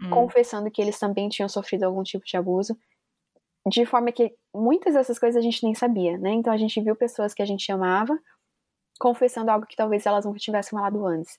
hum. 0.00 0.10
confessando 0.10 0.70
que 0.70 0.82
eles 0.82 0.98
também 0.98 1.28
tinham 1.28 1.48
sofrido 1.48 1.84
algum 1.84 2.02
tipo 2.02 2.24
de 2.24 2.36
abuso 2.36 2.76
de 3.66 3.84
forma 3.84 4.12
que 4.12 4.34
muitas 4.54 4.94
dessas 4.94 5.18
coisas 5.18 5.38
a 5.38 5.42
gente 5.42 5.62
nem 5.64 5.74
sabia, 5.74 6.16
né? 6.18 6.30
Então 6.32 6.52
a 6.52 6.56
gente 6.56 6.80
viu 6.80 6.96
pessoas 6.96 7.34
que 7.34 7.42
a 7.42 7.46
gente 7.46 7.70
amava 7.70 8.18
confessando 8.98 9.50
algo 9.50 9.66
que 9.66 9.76
talvez 9.76 10.04
elas 10.04 10.24
nunca 10.24 10.38
tivessem 10.38 10.76
falado 10.76 11.06
antes. 11.06 11.38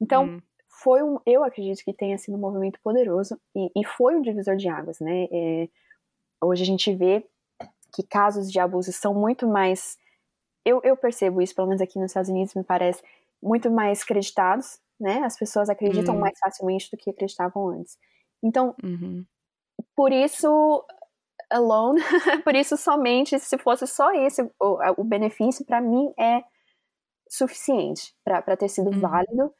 Então, 0.00 0.24
hum. 0.24 0.40
foi 0.68 1.02
um, 1.02 1.18
eu 1.26 1.44
acredito 1.44 1.84
que 1.84 1.92
tenha 1.92 2.16
sido 2.18 2.36
um 2.36 2.40
movimento 2.40 2.80
poderoso 2.82 3.38
e, 3.54 3.70
e 3.76 3.84
foi 3.84 4.16
um 4.16 4.22
divisor 4.22 4.56
de 4.56 4.68
águas, 4.68 5.00
né? 5.00 5.28
É, 5.30 5.68
hoje 6.42 6.62
a 6.62 6.66
gente 6.66 6.94
vê 6.94 7.24
que 7.94 8.02
casos 8.02 8.50
de 8.50 8.58
abuso 8.58 8.92
são 8.92 9.14
muito 9.14 9.46
mais. 9.46 9.96
Eu, 10.64 10.80
eu 10.82 10.96
percebo 10.96 11.42
isso, 11.42 11.54
pelo 11.54 11.68
menos 11.68 11.82
aqui 11.82 11.98
nos 11.98 12.10
Estados 12.10 12.30
Unidos, 12.30 12.54
me 12.54 12.64
parece, 12.64 13.02
muito 13.42 13.70
mais 13.70 14.02
creditados, 14.02 14.80
né? 14.98 15.18
As 15.24 15.38
pessoas 15.38 15.68
acreditam 15.68 16.16
hum. 16.16 16.20
mais 16.20 16.38
facilmente 16.38 16.90
do 16.90 16.96
que 16.96 17.10
acreditavam 17.10 17.68
antes. 17.68 17.98
Então, 18.42 18.74
uhum. 18.82 19.24
por 19.94 20.12
isso 20.12 20.84
alone, 21.54 22.00
por 22.44 22.54
isso 22.54 22.76
somente 22.76 23.38
se 23.38 23.56
fosse 23.58 23.86
só 23.86 24.12
esse 24.12 24.42
o, 24.60 24.78
o 24.98 25.04
benefício 25.04 25.64
para 25.64 25.80
mim 25.80 26.12
é 26.18 26.42
suficiente 27.28 28.14
para 28.22 28.56
ter 28.56 28.68
sido 28.68 28.90
uhum. 28.90 29.00
válido 29.00 29.54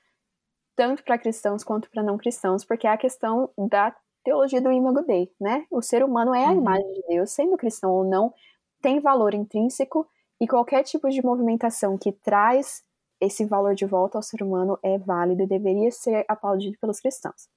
tanto 0.77 1.05
para 1.05 1.19
cristãos 1.19 1.63
quanto 1.63 1.89
para 1.91 2.03
não 2.03 2.19
cristãos, 2.19 2.65
porque 2.65 2.87
é 2.87 2.91
a 2.91 2.97
questão 2.97 3.51
da 3.57 3.95
teologia 4.25 4.61
do 4.61 4.73
Imago 4.73 5.03
Dei, 5.03 5.31
né? 5.41 5.67
O 5.71 5.83
ser 5.83 6.03
humano 6.03 6.35
é 6.35 6.45
a 6.45 6.51
uhum. 6.51 6.59
imagem 6.59 6.93
de 6.93 7.03
Deus, 7.09 7.31
sendo 7.31 7.57
cristão 7.57 7.91
ou 7.93 8.05
não, 8.05 8.33
tem 8.81 9.01
valor 9.01 9.35
intrínseco 9.35 10.07
e 10.41 10.49
qualquer 10.49 10.83
tipo 10.83 11.09
de 11.09 11.25
movimentação 11.25 11.97
que 11.97 12.13
traz 12.13 12.83
esse 13.21 13.45
valor 13.45 13.75
de 13.75 13.87
volta 13.87 14.19
ao 14.19 14.23
ser 14.23 14.43
humano 14.43 14.79
é 14.83 14.99
válido 14.99 15.43
e 15.43 15.47
deveria 15.47 15.91
ser 15.91 16.25
aplaudido 16.29 16.77
pelos 16.79 17.01
cristãos. 17.01 17.49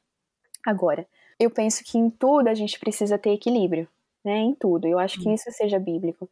Agora, 0.65 1.07
eu 1.39 1.49
penso 1.49 1.83
que 1.83 1.97
em 1.97 2.09
tudo 2.09 2.47
a 2.47 2.53
gente 2.53 2.79
precisa 2.79 3.17
ter 3.17 3.31
equilíbrio, 3.31 3.87
né, 4.27 4.39
em 4.39 4.53
tudo. 4.53 4.85
Eu 4.85 4.99
acho 4.99 5.21
que 5.21 5.33
isso 5.33 5.49
seja 5.51 5.79
bíblico. 5.79 6.29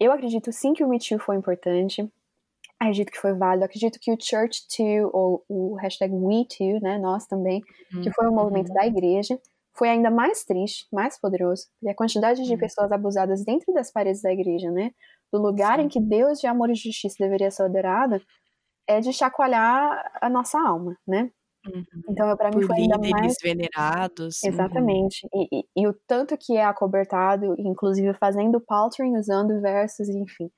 Eu 0.00 0.10
acredito 0.10 0.50
sim 0.50 0.72
que 0.72 0.82
o 0.82 0.88
Me 0.88 0.98
Too 0.98 1.18
foi 1.18 1.36
importante, 1.36 2.10
acredito 2.80 3.12
que 3.12 3.18
foi 3.18 3.34
válido, 3.34 3.66
acredito 3.66 3.98
que 4.00 4.10
o 4.10 4.16
Church 4.18 4.66
Too, 4.74 5.10
ou 5.12 5.44
o 5.48 5.74
hashtag 5.74 6.14
We 6.14 6.44
Too, 6.44 6.80
né, 6.80 6.98
nós 6.98 7.26
também, 7.26 7.62
que 8.02 8.10
foi 8.10 8.26
um 8.26 8.30
uhum. 8.30 8.36
movimento 8.36 8.72
da 8.72 8.86
igreja, 8.86 9.38
foi 9.74 9.90
ainda 9.90 10.10
mais 10.10 10.44
triste, 10.44 10.86
mais 10.90 11.20
poderoso, 11.20 11.66
porque 11.74 11.90
a 11.90 11.94
quantidade 11.94 12.42
de 12.42 12.54
hum. 12.54 12.58
pessoas 12.58 12.90
abusadas 12.90 13.44
dentro 13.44 13.74
das 13.74 13.90
paredes 13.90 14.22
da 14.22 14.32
igreja, 14.32 14.70
né, 14.70 14.90
do 15.30 15.38
lugar 15.38 15.78
sim. 15.78 15.84
em 15.84 15.88
que 15.88 16.00
Deus 16.00 16.40
de 16.40 16.46
amor 16.46 16.70
e 16.70 16.74
justiça 16.74 17.16
deveria 17.18 17.50
ser 17.50 17.64
adorado, 17.64 18.20
é 18.86 19.00
de 19.00 19.12
chacoalhar 19.12 20.10
a 20.20 20.30
nossa 20.30 20.58
alma, 20.58 20.96
né? 21.06 21.30
Uhum. 21.66 21.84
Então, 22.08 22.36
para 22.36 22.50
mim 22.50 22.62
foi 22.62 22.76
ainda 22.76 22.98
mais 22.98 23.36
venerados. 23.42 24.42
Uhum. 24.42 24.50
Exatamente. 24.50 25.26
Uhum. 25.32 25.46
E, 25.52 25.60
e, 25.60 25.82
e, 25.82 25.86
o 25.86 25.94
tanto 26.06 26.36
que 26.36 26.56
é 26.56 26.64
acobertado, 26.64 27.54
inclusive 27.58 28.14
fazendo 28.14 28.60
paltering, 28.60 29.16
usando 29.16 29.60
versos, 29.60 30.08
enfim. 30.08 30.50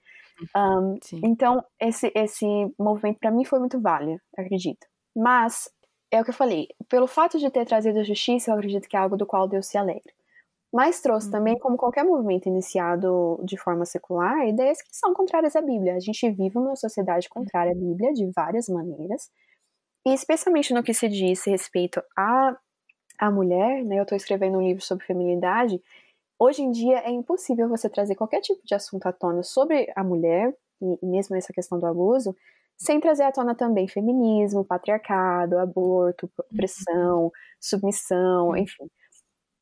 Um, 0.57 0.99
então, 1.25 1.65
esse, 1.81 2.13
esse 2.15 2.47
movimento 2.79 3.19
para 3.19 3.31
mim 3.31 3.45
foi 3.45 3.59
muito 3.59 3.81
válido, 3.81 4.21
acredito. 4.37 4.87
Mas, 5.17 5.69
é 6.11 6.21
o 6.21 6.25
que 6.25 6.31
eu 6.31 6.35
falei, 6.35 6.69
pelo 6.89 7.07
fato 7.07 7.39
de 7.39 7.51
ter 7.51 7.67
trazido 7.67 8.05
justiça, 8.05 8.51
eu 8.51 8.55
acredito 8.55 8.89
que 8.89 8.97
é 8.97 9.01
algo 9.01 9.17
do 9.17 9.27
qual 9.27 9.49
Deus 9.49 9.67
se 9.67 9.77
alegra. 9.77 10.13
Mas 10.73 11.01
trouxe 11.01 11.27
uhum. 11.27 11.33
também, 11.33 11.59
como 11.59 11.77
qualquer 11.77 12.05
movimento 12.05 12.47
iniciado 12.47 13.41
de 13.43 13.57
forma 13.57 13.87
secular, 13.87 14.47
ideias 14.47 14.83
que 14.83 14.91
são 14.93 15.15
contrárias 15.15 15.57
à 15.57 15.63
Bíblia. 15.63 15.95
A 15.95 16.01
gente 16.01 16.31
vive 16.31 16.57
numa 16.57 16.77
sociedade 16.77 17.29
contrária 17.29 17.73
à 17.73 17.75
Bíblia 17.75 18.13
de 18.13 18.31
várias 18.35 18.69
maneiras. 18.69 19.31
E 20.09 20.15
especialmente 20.15 20.73
no 20.73 20.83
que 20.83 20.95
se 20.95 21.07
diz 21.07 21.45
respeito 21.45 22.03
à, 22.17 22.57
à 23.19 23.31
mulher, 23.31 23.85
né? 23.85 23.99
Eu 23.99 24.05
estou 24.05 24.17
escrevendo 24.17 24.57
um 24.57 24.63
livro 24.63 24.83
sobre 24.83 25.05
feminilidade. 25.05 25.83
Hoje 26.39 26.63
em 26.63 26.71
dia 26.71 27.01
é 27.01 27.11
impossível 27.11 27.69
você 27.69 27.91
trazer 27.91 28.15
qualquer 28.15 28.41
tipo 28.41 28.65
de 28.65 28.75
assunto 28.75 29.05
à 29.05 29.13
tona 29.13 29.43
sobre 29.43 29.93
a 29.95 30.03
mulher, 30.03 30.55
e, 30.81 31.05
mesmo 31.05 31.37
essa 31.37 31.53
questão 31.53 31.79
do 31.79 31.85
abuso, 31.85 32.35
sem 32.75 32.99
trazer 32.99 33.25
à 33.25 33.33
tona 33.33 33.55
também 33.55 33.87
feminismo, 33.87 34.65
patriarcado, 34.65 35.59
aborto, 35.59 36.31
opressão, 36.51 37.25
uhum. 37.25 37.31
submissão, 37.61 38.57
enfim. 38.57 38.89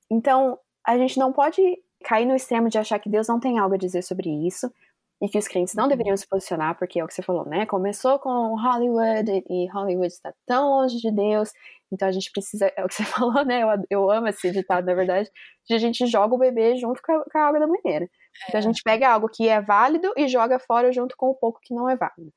Então, 0.08 0.60
a 0.86 0.96
gente 0.96 1.18
não 1.18 1.32
pode 1.32 1.60
cair 2.04 2.24
no 2.24 2.36
extremo 2.36 2.68
de 2.68 2.78
achar 2.78 3.00
que 3.00 3.10
Deus 3.10 3.26
não 3.26 3.40
tem 3.40 3.58
algo 3.58 3.74
a 3.74 3.78
dizer 3.78 4.02
sobre 4.02 4.30
isso, 4.46 4.72
e 5.20 5.28
que 5.28 5.38
os 5.38 5.48
crentes 5.48 5.74
não 5.74 5.84
uhum. 5.84 5.90
deveriam 5.90 6.16
se 6.16 6.26
posicionar, 6.26 6.76
porque 6.78 7.00
é 7.00 7.04
o 7.04 7.06
que 7.06 7.14
você 7.14 7.22
falou, 7.22 7.46
né? 7.46 7.64
Começou 7.64 8.18
com 8.18 8.54
Hollywood 8.54 9.44
e 9.48 9.66
Hollywood 9.72 10.08
está 10.08 10.32
tão 10.46 10.68
longe 10.70 10.98
de 10.98 11.10
Deus, 11.10 11.52
então 11.90 12.06
a 12.06 12.12
gente 12.12 12.30
precisa, 12.30 12.70
é 12.76 12.84
o 12.84 12.88
que 12.88 12.94
você 12.94 13.04
falou, 13.04 13.44
né? 13.44 13.62
Eu, 13.62 13.68
eu 13.88 14.10
amo 14.10 14.28
esse 14.28 14.50
ditado, 14.50 14.84
na 14.84 14.94
verdade, 14.94 15.30
de 15.66 15.74
a 15.74 15.78
gente 15.78 16.06
joga 16.06 16.34
o 16.34 16.38
bebê 16.38 16.76
junto 16.76 17.00
com 17.02 17.12
a, 17.12 17.24
com 17.24 17.38
a 17.38 17.46
água 17.46 17.60
da 17.60 17.66
banheira. 17.66 18.08
Então 18.48 18.58
a 18.58 18.62
gente 18.62 18.82
pega 18.82 19.08
algo 19.08 19.28
que 19.28 19.48
é 19.48 19.60
válido 19.60 20.12
e 20.16 20.28
joga 20.28 20.58
fora 20.58 20.92
junto 20.92 21.16
com 21.16 21.30
o 21.30 21.34
pouco 21.34 21.60
que 21.62 21.74
não 21.74 21.88
é 21.88 21.96
válido. 21.96 22.32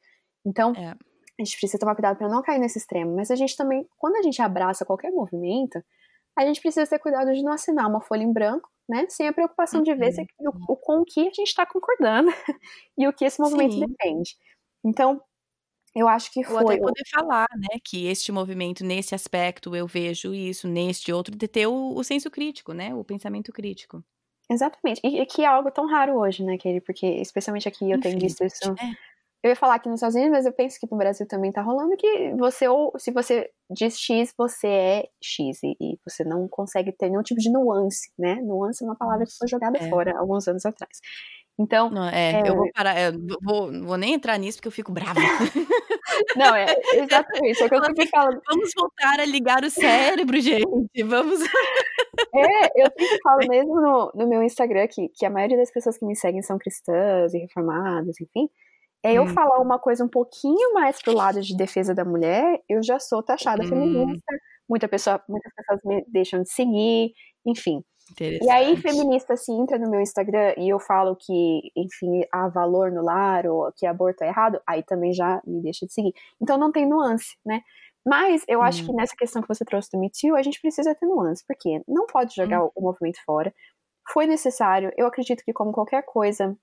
Então, 0.45 0.73
é. 0.75 0.91
a 0.91 1.43
gente 1.43 1.57
precisa 1.57 1.79
tomar 1.79 1.95
cuidado 1.95 2.17
para 2.17 2.29
não 2.29 2.41
cair 2.41 2.59
nesse 2.59 2.77
extremo. 2.77 3.15
Mas 3.15 3.29
a 3.29 3.35
gente 3.35 3.57
também, 3.57 3.85
quando 3.97 4.15
a 4.15 4.21
gente 4.21 4.41
abraça 4.41 4.85
qualquer 4.85 5.11
movimento, 5.11 5.83
a 6.37 6.45
gente 6.45 6.61
precisa 6.61 6.89
ter 6.89 6.99
cuidado 6.99 7.33
de 7.33 7.43
não 7.43 7.51
assinar 7.51 7.87
uma 7.87 7.99
folha 7.99 8.23
em 8.23 8.31
branco, 8.31 8.69
né? 8.89 9.05
Sem 9.07 9.27
a 9.27 9.33
preocupação 9.33 9.83
de 9.83 9.93
ver 9.93 10.11
se, 10.11 10.21
o, 10.39 10.73
o, 10.73 10.75
com 10.75 11.01
o 11.01 11.05
que 11.05 11.21
a 11.21 11.23
gente 11.25 11.43
está 11.43 11.65
concordando 11.65 12.29
e 12.97 13.07
o 13.07 13.13
que 13.13 13.23
esse 13.23 13.39
movimento 13.39 13.73
Sim. 13.73 13.85
depende. 13.85 14.35
Então, 14.83 15.21
eu 15.95 16.07
acho 16.07 16.31
que 16.31 16.43
foi. 16.43 16.55
Ou 16.55 16.69
até 16.69 16.77
poder 16.79 17.03
falar, 17.13 17.47
né, 17.55 17.79
que 17.83 18.07
este 18.07 18.31
movimento, 18.31 18.83
nesse 18.83 19.13
aspecto, 19.13 19.75
eu 19.75 19.85
vejo 19.85 20.33
isso, 20.33 20.67
neste 20.67 21.11
outro, 21.11 21.35
de 21.35 21.47
ter 21.47 21.67
o, 21.67 21.95
o 21.95 22.03
senso 22.03 22.31
crítico, 22.31 22.73
né, 22.73 22.93
o 22.93 23.03
pensamento 23.03 23.51
crítico. 23.53 24.03
Exatamente. 24.49 24.99
E, 25.03 25.19
e, 25.19 25.25
que 25.27 25.43
é 25.43 25.45
algo 25.45 25.69
tão 25.69 25.87
raro 25.87 26.15
hoje, 26.17 26.43
né, 26.43 26.57
Kelly? 26.57 26.81
Porque, 26.81 27.05
especialmente 27.05 27.67
aqui, 27.67 27.89
eu 27.89 27.99
tenho 27.99 28.19
visto 28.19 28.43
isso. 28.43 28.71
É. 28.71 29.08
Eu 29.41 29.49
ia 29.49 29.55
falar 29.55 29.75
aqui 29.75 29.87
nos 29.87 29.99
Estados 29.99 30.15
Unidos, 30.15 30.33
mas 30.33 30.45
eu 30.45 30.51
penso 30.51 30.77
que 30.79 30.87
no 30.91 30.97
Brasil 30.97 31.25
também 31.25 31.51
tá 31.51 31.61
rolando 31.61 31.95
que 31.95 32.33
você, 32.37 32.67
ou 32.67 32.93
se 32.97 33.09
você 33.09 33.49
diz 33.71 33.97
X, 33.97 34.33
você 34.37 34.67
é 34.67 35.09
X. 35.21 35.63
E, 35.63 35.77
e 35.79 35.99
você 36.05 36.25
não 36.25 36.45
consegue 36.47 36.91
ter 36.91 37.09
nenhum 37.09 37.23
tipo 37.23 37.39
de 37.39 37.49
nuance, 37.49 38.11
né? 38.17 38.35
Nuance 38.35 38.83
é 38.83 38.87
uma 38.87 38.97
palavra 38.97 39.25
que 39.25 39.37
foi 39.37 39.47
jogada 39.47 39.77
é. 39.77 39.89
fora 39.89 40.17
alguns 40.17 40.45
anos 40.47 40.65
atrás. 40.65 40.99
Então. 41.57 41.89
Não, 41.89 42.07
é, 42.07 42.41
é, 42.41 42.49
eu 42.49 42.55
vou 42.55 42.69
parar, 42.73 42.99
eu 42.99 43.13
vou, 43.41 43.71
vou 43.83 43.97
nem 43.97 44.13
entrar 44.13 44.37
nisso 44.37 44.57
porque 44.57 44.69
eu 44.69 44.73
fico 44.73 44.91
brava. 44.91 45.19
Não, 46.35 46.55
é 46.55 46.65
exatamente. 46.93 47.61
É 47.61 47.65
o 47.65 47.69
que 47.69 47.75
eu 47.75 47.83
sempre 47.85 48.07
falo. 48.07 48.41
Vamos 48.49 48.71
voltar 48.75 49.19
a 49.19 49.25
ligar 49.25 49.63
o 49.63 49.69
cérebro, 49.69 50.39
gente. 50.39 51.03
Vamos. 51.03 51.41
É, 52.33 52.65
eu 52.81 52.87
sempre 52.97 53.19
falo 53.21 53.39
mesmo 53.47 53.81
no, 53.81 54.11
no 54.15 54.27
meu 54.27 54.43
Instagram 54.43 54.87
que, 54.87 55.09
que 55.09 55.25
a 55.25 55.29
maioria 55.29 55.57
das 55.57 55.71
pessoas 55.71 55.97
que 55.97 56.05
me 56.05 56.15
seguem 56.15 56.41
são 56.41 56.57
cristãs 56.57 57.33
e 57.33 57.39
reformadas, 57.39 58.19
enfim. 58.19 58.49
É 59.03 59.13
eu 59.13 59.23
hum. 59.23 59.27
falar 59.29 59.59
uma 59.59 59.79
coisa 59.79 60.03
um 60.03 60.09
pouquinho 60.09 60.73
mais 60.73 61.01
pro 61.01 61.13
lado 61.13 61.41
de 61.41 61.55
defesa 61.55 61.93
da 61.95 62.03
mulher, 62.03 62.61
eu 62.67 62.83
já 62.83 62.99
sou 62.99 63.23
taxada 63.23 63.63
hum. 63.63 63.67
feminista. 63.67 64.35
Muita 64.67 64.87
pessoa, 64.87 65.21
muitas 65.27 65.53
pessoas 65.53 65.79
me 65.83 66.05
deixam 66.07 66.41
de 66.43 66.51
seguir, 66.51 67.13
enfim. 67.45 67.83
E 68.19 68.49
aí, 68.49 68.75
feminista, 68.75 69.35
se 69.37 69.51
entra 69.51 69.77
no 69.77 69.89
meu 69.89 70.01
Instagram 70.01 70.53
e 70.57 70.67
eu 70.69 70.79
falo 70.79 71.15
que, 71.15 71.71
enfim, 71.75 72.21
há 72.31 72.47
valor 72.47 72.91
no 72.91 73.03
lar 73.03 73.45
ou 73.45 73.71
que 73.75 73.85
aborto 73.85 74.23
é 74.23 74.27
errado, 74.27 74.59
aí 74.67 74.83
também 74.83 75.13
já 75.13 75.41
me 75.45 75.61
deixa 75.61 75.85
de 75.85 75.93
seguir. 75.93 76.13
Então 76.41 76.57
não 76.57 76.71
tem 76.71 76.87
nuance, 76.87 77.37
né? 77.45 77.61
Mas 78.05 78.43
eu 78.47 78.61
acho 78.61 78.83
que 78.83 78.91
hum. 78.91 78.95
nessa 78.95 79.15
questão 79.15 79.41
que 79.41 79.47
você 79.47 79.63
trouxe 79.63 79.89
do 79.91 79.99
Me 79.99 80.09
Too, 80.09 80.35
a 80.35 80.41
gente 80.41 80.59
precisa 80.59 80.95
ter 80.95 81.05
nuance, 81.05 81.43
porque 81.47 81.81
não 81.87 82.07
pode 82.07 82.35
jogar 82.35 82.63
hum. 82.63 82.71
o 82.75 82.81
movimento 82.81 83.19
fora. 83.25 83.53
Foi 84.11 84.25
necessário, 84.25 84.91
eu 84.97 85.05
acredito 85.05 85.43
que 85.43 85.53
como 85.53 85.71
qualquer 85.71 86.03
coisa 86.03 86.57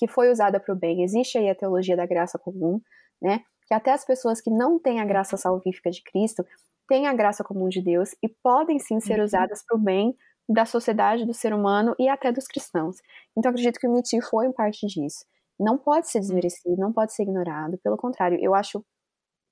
que 0.00 0.08
foi 0.08 0.30
usada 0.30 0.58
para 0.58 0.72
o 0.72 0.76
bem, 0.76 1.02
existe 1.02 1.36
aí 1.36 1.50
a 1.50 1.54
teologia 1.54 1.94
da 1.94 2.06
graça 2.06 2.38
comum, 2.38 2.80
né? 3.20 3.44
Que 3.66 3.74
até 3.74 3.92
as 3.92 4.02
pessoas 4.02 4.40
que 4.40 4.48
não 4.48 4.78
têm 4.78 4.98
a 4.98 5.04
graça 5.04 5.36
salvífica 5.36 5.90
de 5.90 6.02
Cristo 6.02 6.42
têm 6.88 7.06
a 7.06 7.12
graça 7.12 7.44
comum 7.44 7.68
de 7.68 7.82
Deus 7.82 8.14
e 8.22 8.28
podem 8.42 8.78
sim 8.78 8.98
ser 8.98 9.18
uhum. 9.18 9.26
usadas 9.26 9.62
para 9.62 9.76
o 9.76 9.78
bem 9.78 10.16
da 10.48 10.64
sociedade, 10.64 11.26
do 11.26 11.34
ser 11.34 11.52
humano 11.52 11.94
e 11.98 12.08
até 12.08 12.32
dos 12.32 12.46
cristãos. 12.46 12.96
Então 13.36 13.50
acredito 13.50 13.78
que 13.78 13.86
o 13.86 14.02
Too 14.02 14.22
foi 14.22 14.50
parte 14.54 14.86
disso. 14.86 15.26
Não 15.58 15.76
pode 15.76 16.08
ser 16.08 16.20
desmerecido, 16.20 16.78
não 16.78 16.94
pode 16.94 17.12
ser 17.12 17.24
ignorado. 17.24 17.76
Pelo 17.84 17.98
contrário, 17.98 18.38
eu 18.40 18.54
acho, 18.54 18.82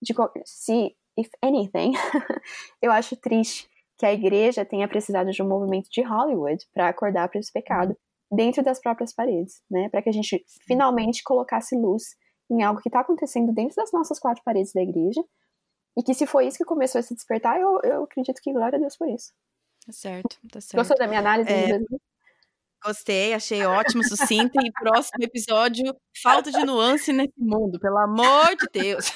de, 0.00 0.14
se, 0.46 0.96
if 1.14 1.28
anything, 1.44 1.92
eu 2.80 2.90
acho 2.90 3.14
triste 3.16 3.68
que 3.98 4.06
a 4.06 4.14
igreja 4.14 4.64
tenha 4.64 4.88
precisado 4.88 5.30
de 5.30 5.42
um 5.42 5.48
movimento 5.48 5.90
de 5.90 6.00
Hollywood 6.00 6.66
para 6.72 6.88
acordar 6.88 7.28
para 7.28 7.38
esse 7.38 7.52
pecado 7.52 7.94
dentro 8.30 8.62
das 8.62 8.80
próprias 8.80 9.12
paredes, 9.12 9.62
né? 9.70 9.88
Para 9.88 10.02
que 10.02 10.08
a 10.08 10.12
gente 10.12 10.44
finalmente 10.66 11.22
colocasse 11.22 11.76
luz 11.76 12.16
em 12.50 12.62
algo 12.62 12.80
que 12.80 12.88
está 12.88 13.00
acontecendo 13.00 13.52
dentro 13.52 13.76
das 13.76 13.92
nossas 13.92 14.18
quatro 14.18 14.42
paredes 14.42 14.72
da 14.72 14.82
igreja. 14.82 15.22
E 15.96 16.02
que 16.02 16.14
se 16.14 16.26
foi 16.26 16.46
isso 16.46 16.58
que 16.58 16.64
começou 16.64 16.98
a 16.98 17.02
se 17.02 17.14
despertar, 17.14 17.58
eu, 17.60 17.80
eu 17.82 18.04
acredito 18.04 18.40
que 18.40 18.52
glória 18.52 18.76
a 18.76 18.80
Deus 18.80 18.96
por 18.96 19.08
isso. 19.08 19.32
Tá 19.84 19.92
certo, 19.92 20.38
tá 20.50 20.60
certo. 20.60 20.76
Gostou 20.76 20.96
da 20.96 21.06
minha 21.06 21.20
análise? 21.20 21.50
É, 21.50 21.78
gostei, 22.84 23.34
achei 23.34 23.64
ótimo, 23.64 24.02
sucinta. 24.04 24.60
e 24.64 24.72
próximo 24.72 25.22
episódio, 25.22 25.94
falta 26.22 26.50
de 26.50 26.64
nuance 26.64 27.12
nesse 27.12 27.32
mundo, 27.38 27.78
pelo 27.78 27.98
amor 27.98 28.56
de 28.56 28.80
Deus. 28.80 29.12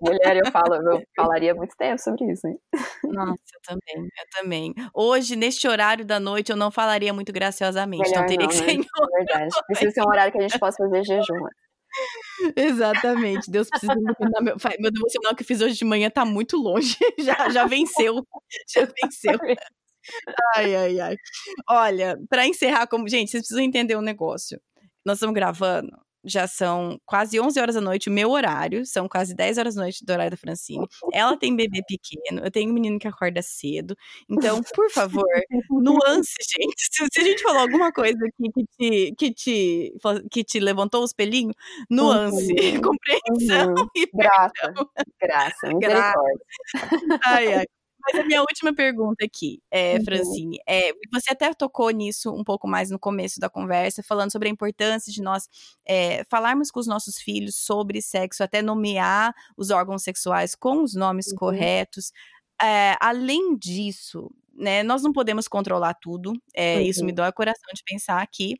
Mulher, 0.00 0.36
eu 0.44 0.50
falo, 0.50 0.74
eu 0.74 1.02
falaria 1.16 1.54
muito 1.54 1.76
tempo 1.76 2.00
sobre 2.00 2.30
isso, 2.30 2.46
hein? 2.46 2.58
Nossa, 3.04 3.42
eu 3.54 3.60
também, 3.66 4.04
eu 4.04 4.42
também. 4.42 4.74
Hoje, 4.94 5.36
neste 5.36 5.66
horário 5.68 6.04
da 6.04 6.18
noite, 6.20 6.50
eu 6.50 6.56
não 6.56 6.70
falaria 6.70 7.12
muito 7.12 7.32
graciosamente, 7.32 8.08
Melhor 8.10 8.24
então 8.24 8.26
teria 8.26 8.46
não, 8.46 8.48
que 8.48 8.54
ser 8.54 8.78
né? 8.78 8.84
É 8.84 9.24
verdade. 9.24 9.56
Precisa 9.66 9.90
ser 9.90 10.02
um 10.02 10.08
horário 10.08 10.32
que 10.32 10.38
a 10.38 10.42
gente 10.42 10.58
possa 10.58 10.76
fazer 10.76 11.04
jejum. 11.04 11.46
Exatamente. 12.56 13.50
Deus 13.50 13.68
precisa 13.68 13.92
iluminar 13.92 14.42
meu. 14.42 14.56
Meu 14.80 14.90
devocional 14.90 15.34
que 15.34 15.42
eu 15.42 15.46
fiz 15.46 15.60
hoje 15.60 15.74
de 15.76 15.84
manhã 15.84 16.10
tá 16.10 16.24
muito 16.24 16.56
longe. 16.56 16.96
Já, 17.18 17.48
já 17.48 17.66
venceu. 17.66 18.26
Já 18.68 18.86
venceu. 19.02 19.38
Ai, 20.56 20.74
ai, 20.74 21.00
ai. 21.00 21.16
Olha, 21.68 22.18
para 22.28 22.46
encerrar, 22.46 22.86
como 22.86 23.08
gente, 23.08 23.30
vocês 23.30 23.42
precisam 23.42 23.62
entender 23.62 23.96
um 23.96 24.02
negócio. 24.02 24.60
Nós 25.04 25.16
estamos 25.18 25.34
gravando, 25.34 25.90
já 26.24 26.46
são 26.46 26.98
quase 27.04 27.38
11 27.38 27.60
horas 27.60 27.74
da 27.74 27.80
noite, 27.80 28.08
o 28.08 28.12
meu 28.12 28.30
horário, 28.30 28.84
são 28.86 29.06
quase 29.08 29.34
10 29.34 29.58
horas 29.58 29.74
da 29.74 29.82
noite 29.82 30.04
do 30.04 30.12
horário 30.12 30.30
da 30.30 30.36
Francine. 30.36 30.86
Ela 31.12 31.36
tem 31.36 31.54
bebê 31.54 31.82
pequeno, 31.86 32.40
eu 32.42 32.50
tenho 32.50 32.70
um 32.70 32.74
menino 32.74 32.98
que 32.98 33.06
acorda 33.06 33.42
cedo. 33.42 33.94
Então, 34.28 34.60
por 34.74 34.90
favor, 34.90 35.24
nuance, 35.70 36.34
gente. 36.58 36.88
Se, 36.90 37.06
se, 37.12 37.20
a 37.20 37.24
gente 37.24 37.42
falou 37.42 37.60
alguma 37.60 37.92
coisa 37.92 38.18
aqui 38.26 38.50
que 38.52 38.64
te, 38.78 39.14
que 39.16 39.34
te, 39.34 39.92
que 40.30 40.44
te 40.44 40.60
levantou 40.60 41.04
os 41.04 41.12
pelinhos, 41.12 41.54
nuance, 41.90 42.52
uhum. 42.52 42.80
compreensão 42.80 43.74
uhum. 43.76 43.88
e 43.94 44.06
graça. 44.12 44.74
Graça, 45.20 45.68
graça. 45.78 46.14
Ai, 47.24 47.54
ai. 47.54 47.64
Mas 48.06 48.20
a 48.20 48.24
minha 48.24 48.40
última 48.42 48.74
pergunta 48.74 49.24
aqui, 49.24 49.62
é, 49.70 49.98
Francine, 50.04 50.58
é, 50.68 50.92
você 51.12 51.32
até 51.32 51.52
tocou 51.54 51.90
nisso 51.90 52.30
um 52.30 52.44
pouco 52.44 52.68
mais 52.68 52.90
no 52.90 52.98
começo 52.98 53.40
da 53.40 53.48
conversa, 53.48 54.02
falando 54.02 54.30
sobre 54.30 54.48
a 54.48 54.52
importância 54.52 55.12
de 55.12 55.22
nós 55.22 55.48
é, 55.86 56.22
falarmos 56.24 56.70
com 56.70 56.80
os 56.80 56.86
nossos 56.86 57.18
filhos 57.18 57.56
sobre 57.56 58.02
sexo, 58.02 58.42
até 58.42 58.60
nomear 58.60 59.34
os 59.56 59.70
órgãos 59.70 60.02
sexuais 60.02 60.54
com 60.54 60.82
os 60.82 60.94
nomes 60.94 61.28
uhum. 61.28 61.36
corretos. 61.36 62.12
É, 62.62 62.96
além 63.00 63.56
disso, 63.56 64.30
né, 64.52 64.82
nós 64.82 65.02
não 65.02 65.12
podemos 65.12 65.48
controlar 65.48 65.94
tudo. 65.94 66.32
É, 66.54 66.76
uhum. 66.76 66.82
Isso 66.82 67.04
me 67.04 67.10
uhum. 67.10 67.16
dói 67.16 67.28
o 67.30 67.34
coração 67.34 67.70
de 67.74 67.82
pensar 67.84 68.26
que 68.30 68.56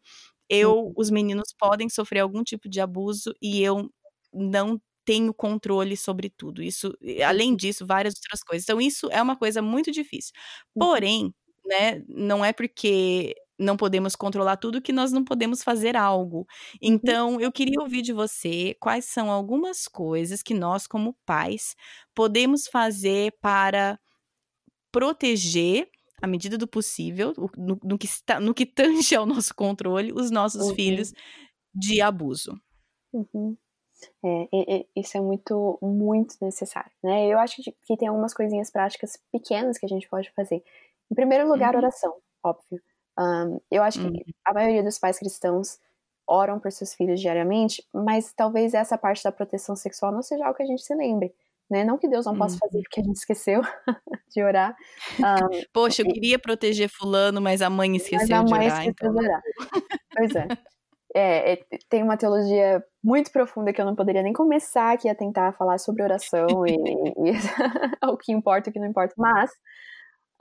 eu, 0.48 0.86
uhum. 0.86 0.92
os 0.96 1.10
meninos 1.10 1.54
podem 1.58 1.88
sofrer 1.88 2.20
algum 2.20 2.42
tipo 2.42 2.68
de 2.68 2.80
abuso 2.80 3.34
e 3.40 3.62
eu 3.62 3.90
não 4.32 4.80
tenho 5.04 5.32
controle 5.34 5.96
sobre 5.96 6.30
tudo. 6.30 6.62
Isso, 6.62 6.96
além 7.26 7.50
uhum. 7.50 7.56
disso, 7.56 7.86
várias 7.86 8.14
outras 8.14 8.42
coisas. 8.42 8.64
Então, 8.64 8.80
isso 8.80 9.08
é 9.10 9.20
uma 9.20 9.36
coisa 9.36 9.60
muito 9.60 9.90
difícil. 9.90 10.32
Uhum. 10.74 10.86
Porém, 10.86 11.34
né, 11.66 12.02
não 12.08 12.44
é 12.44 12.52
porque 12.52 13.34
não 13.58 13.76
podemos 13.76 14.16
controlar 14.16 14.56
tudo 14.56 14.82
que 14.82 14.92
nós 14.92 15.12
não 15.12 15.24
podemos 15.24 15.62
fazer 15.62 15.96
algo. 15.96 16.38
Uhum. 16.38 16.78
Então, 16.82 17.40
eu 17.40 17.52
queria 17.52 17.80
ouvir 17.80 18.02
de 18.02 18.12
você 18.12 18.76
quais 18.80 19.04
são 19.04 19.30
algumas 19.30 19.86
coisas 19.86 20.42
que 20.42 20.54
nós, 20.54 20.86
como 20.86 21.16
pais, 21.24 21.74
podemos 22.14 22.66
fazer 22.66 23.32
para 23.40 23.98
proteger 24.90 25.88
à 26.22 26.26
medida 26.26 26.56
do 26.56 26.66
possível, 26.66 27.34
no, 27.56 27.78
no, 27.82 27.98
que, 27.98 28.06
está, 28.06 28.40
no 28.40 28.54
que 28.54 28.64
tange 28.64 29.14
ao 29.14 29.26
nosso 29.26 29.54
controle, 29.54 30.12
os 30.12 30.30
nossos 30.30 30.68
uhum. 30.68 30.74
filhos 30.74 31.12
de 31.74 32.00
abuso. 32.00 32.58
Uhum. 33.12 33.56
É, 34.24 34.86
isso 34.96 35.16
é 35.16 35.20
muito, 35.20 35.78
muito 35.82 36.36
necessário, 36.40 36.90
né? 37.02 37.26
Eu 37.26 37.38
acho 37.38 37.62
que 37.62 37.96
tem 37.96 38.08
algumas 38.08 38.34
coisinhas 38.34 38.70
práticas 38.70 39.18
pequenas 39.32 39.78
que 39.78 39.86
a 39.86 39.88
gente 39.88 40.08
pode 40.08 40.30
fazer. 40.32 40.62
Em 41.10 41.14
primeiro 41.14 41.48
lugar, 41.48 41.72
uhum. 41.72 41.80
oração, 41.80 42.14
óbvio. 42.42 42.80
Um, 43.18 43.60
eu 43.70 43.82
acho 43.82 44.00
que 44.00 44.06
uhum. 44.06 44.22
a 44.44 44.52
maioria 44.52 44.82
dos 44.82 44.98
pais 44.98 45.18
cristãos 45.18 45.78
oram 46.26 46.58
por 46.58 46.72
seus 46.72 46.94
filhos 46.94 47.20
diariamente, 47.20 47.84
mas 47.92 48.32
talvez 48.32 48.74
essa 48.74 48.96
parte 48.96 49.22
da 49.22 49.30
proteção 49.30 49.76
sexual 49.76 50.10
não 50.10 50.22
seja 50.22 50.44
algo 50.44 50.56
que 50.56 50.62
a 50.62 50.66
gente 50.66 50.82
se 50.82 50.94
lembre. 50.94 51.32
Né? 51.70 51.82
Não 51.82 51.96
que 51.96 52.08
Deus 52.08 52.26
não 52.26 52.36
possa 52.36 52.58
fazer 52.58 52.76
uhum. 52.76 52.82
porque 52.82 53.00
a 53.00 53.04
gente 53.04 53.16
esqueceu 53.16 53.62
de 54.34 54.42
orar. 54.42 54.76
Um, 55.18 55.62
Poxa, 55.72 56.02
eu 56.02 56.06
queria 56.06 56.38
proteger 56.38 56.88
fulano, 56.88 57.40
mas 57.40 57.62
a 57.62 57.70
mãe 57.70 57.96
esqueceu 57.96 58.36
a 58.36 58.42
mãe 58.42 58.60
de 58.60 58.66
orar. 58.66 58.86
Esqueceu 58.86 58.90
então... 58.90 59.14
de 59.14 59.26
orar. 59.26 59.42
Pois 60.14 60.36
é. 60.36 60.48
É, 61.16 61.52
é, 61.52 61.64
tem 61.88 62.02
uma 62.02 62.16
teologia 62.16 62.84
muito 63.02 63.30
profunda 63.30 63.72
que 63.72 63.80
eu 63.80 63.84
não 63.84 63.94
poderia 63.94 64.22
nem 64.22 64.32
começar 64.32 64.92
aqui 64.92 65.08
a 65.08 65.14
tentar 65.14 65.52
falar 65.52 65.78
sobre 65.78 66.02
oração 66.02 66.66
e, 66.66 66.72
e 66.72 67.32
o 68.10 68.16
que 68.16 68.32
importa 68.32 68.68
e 68.68 68.70
o 68.70 68.72
que 68.72 68.80
não 68.80 68.88
importa, 68.88 69.14
mas 69.16 69.50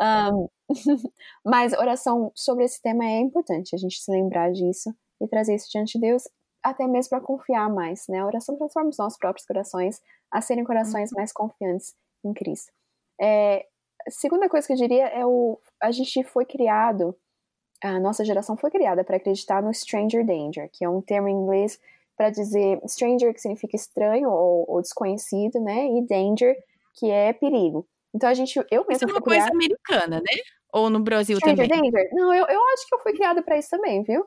um, 0.01 0.49
mas 1.45 1.73
oração 1.73 2.31
sobre 2.35 2.65
esse 2.65 2.81
tema 2.81 3.05
é 3.05 3.19
importante, 3.19 3.75
a 3.75 3.77
gente 3.77 4.01
se 4.01 4.11
lembrar 4.11 4.51
disso 4.51 4.93
e 5.21 5.27
trazer 5.27 5.55
isso 5.55 5.69
diante 5.71 5.93
de 5.93 6.07
Deus, 6.07 6.23
até 6.63 6.87
mesmo 6.87 7.09
para 7.09 7.21
confiar 7.21 7.69
mais, 7.69 8.05
né? 8.09 8.19
A 8.19 8.25
oração 8.25 8.57
transforma 8.57 8.89
os 8.89 8.97
nossos 8.97 9.17
próprios 9.17 9.45
corações 9.45 10.01
a 10.31 10.41
serem 10.41 10.63
corações 10.63 11.11
uhum. 11.11 11.17
mais 11.17 11.31
confiantes 11.31 11.93
em 12.25 12.33
Cristo. 12.33 12.71
É, 13.21 13.65
a 14.07 14.11
segunda 14.11 14.49
coisa 14.49 14.65
que 14.65 14.73
eu 14.73 14.77
diria 14.77 15.07
é 15.07 15.25
o 15.25 15.59
a 15.81 15.91
gente 15.91 16.23
foi 16.23 16.45
criado 16.45 17.15
a 17.83 17.99
nossa 17.99 18.23
geração 18.23 18.55
foi 18.55 18.71
criada 18.71 19.03
para 19.03 19.17
acreditar 19.17 19.61
no 19.61 19.73
stranger 19.73 20.25
danger, 20.25 20.69
que 20.71 20.85
é 20.85 20.89
um 20.89 21.01
termo 21.01 21.27
em 21.27 21.33
inglês 21.33 21.79
para 22.15 22.29
dizer 22.29 22.79
stranger, 22.87 23.33
que 23.33 23.41
significa 23.41 23.75
estranho 23.75 24.29
ou, 24.29 24.65
ou, 24.67 24.81
desconhecido, 24.81 25.59
né? 25.59 25.87
E 25.87 26.07
danger, 26.07 26.55
que 26.95 27.09
é 27.09 27.33
perigo. 27.33 27.87
Então 28.13 28.29
a 28.29 28.33
gente, 28.33 28.57
eu 28.71 28.85
mesma 28.87 28.93
Isso 28.93 29.05
é 29.05 29.07
uma 29.07 29.21
coisa 29.21 29.49
criada... 29.49 29.53
americana, 29.53 30.17
né? 30.17 30.41
Ou 30.71 30.89
no 30.89 30.99
Brasil 30.99 31.37
stranger 31.37 31.67
também? 31.67 31.91
Danger? 31.91 32.09
Não, 32.13 32.33
eu, 32.33 32.45
eu 32.47 32.61
acho 32.73 32.87
que 32.87 32.95
eu 32.95 32.99
fui 32.99 33.13
criada 33.13 33.41
para 33.41 33.57
isso 33.57 33.69
também, 33.69 34.03
viu? 34.03 34.25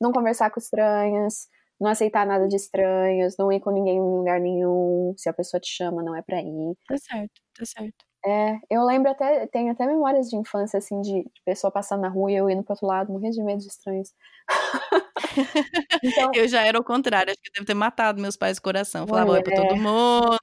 Não 0.00 0.12
conversar 0.12 0.50
com 0.50 0.60
estranhos, 0.60 1.48
não 1.80 1.90
aceitar 1.90 2.26
nada 2.26 2.46
de 2.46 2.56
estranhos, 2.56 3.36
não 3.38 3.52
ir 3.52 3.60
com 3.60 3.70
ninguém 3.70 3.96
em 3.96 4.00
lugar 4.00 4.40
nenhum. 4.40 5.14
Se 5.16 5.28
a 5.28 5.32
pessoa 5.32 5.60
te 5.60 5.70
chama, 5.70 6.02
não 6.02 6.14
é 6.14 6.22
pra 6.22 6.40
ir. 6.40 6.76
Tá 6.86 6.96
certo, 6.98 7.40
tá 7.56 7.64
certo. 7.64 8.04
É, 8.24 8.58
eu 8.68 8.84
lembro 8.84 9.10
até, 9.10 9.46
tenho 9.46 9.70
até 9.70 9.86
memórias 9.86 10.28
de 10.28 10.36
infância, 10.36 10.78
assim, 10.78 11.00
de, 11.00 11.22
de 11.22 11.42
pessoa 11.44 11.70
passando 11.70 12.02
na 12.02 12.08
rua 12.08 12.30
e 12.32 12.36
eu 12.36 12.50
indo 12.50 12.64
pro 12.64 12.72
outro 12.72 12.86
lado, 12.86 13.12
morrendo 13.12 13.34
de 13.34 13.42
medo 13.42 13.60
de 13.60 13.68
estranhos. 13.68 14.12
então, 16.02 16.30
eu 16.34 16.48
já 16.48 16.66
era 16.66 16.78
o 16.78 16.84
contrário, 16.84 17.30
acho 17.30 17.40
que 17.40 17.48
eu 17.48 17.52
devo 17.54 17.66
ter 17.66 17.74
matado 17.74 18.20
meus 18.20 18.36
pais 18.36 18.58
do 18.58 18.62
coração. 18.62 19.06
Falava 19.06 19.32
oi 19.32 19.42
pra 19.42 19.54
todo 19.54 19.76
mundo, 19.76 20.36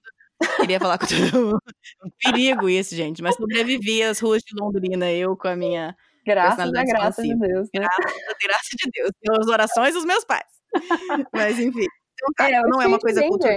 queria 0.58 0.80
falar 0.80 0.98
com 0.98 1.06
todo 1.34 1.46
mundo. 1.46 1.62
Um 2.06 2.10
perigo 2.24 2.70
isso, 2.70 2.96
gente, 2.96 3.22
mas 3.22 3.36
sobrevivi 3.36 4.02
às 4.04 4.20
ruas 4.20 4.42
de 4.42 4.56
Londrina, 4.58 5.12
eu 5.12 5.36
com 5.36 5.50
a 5.50 5.56
minha. 5.56 5.96
Graças 6.26 6.74
a 6.74 6.84
graça 6.84 7.22
de 7.22 7.36
Deus. 7.38 7.70
Né? 7.74 7.82
Graças 7.82 8.06
a 8.06 8.48
graça 8.48 8.70
de 8.78 8.90
Deus. 8.92 9.12
Pelas 9.22 9.48
orações 9.48 9.94
dos 9.94 10.06
meus 10.06 10.26
pais. 10.26 10.48
Mas 11.32 11.60
enfim. 11.60 11.86
Então, 12.14 12.34
tá, 12.36 12.50
é, 12.50 12.62
não 12.62 12.82
é 12.82 12.88
uma 12.88 12.98
coisa 12.98 13.22
cultural. 13.28 13.56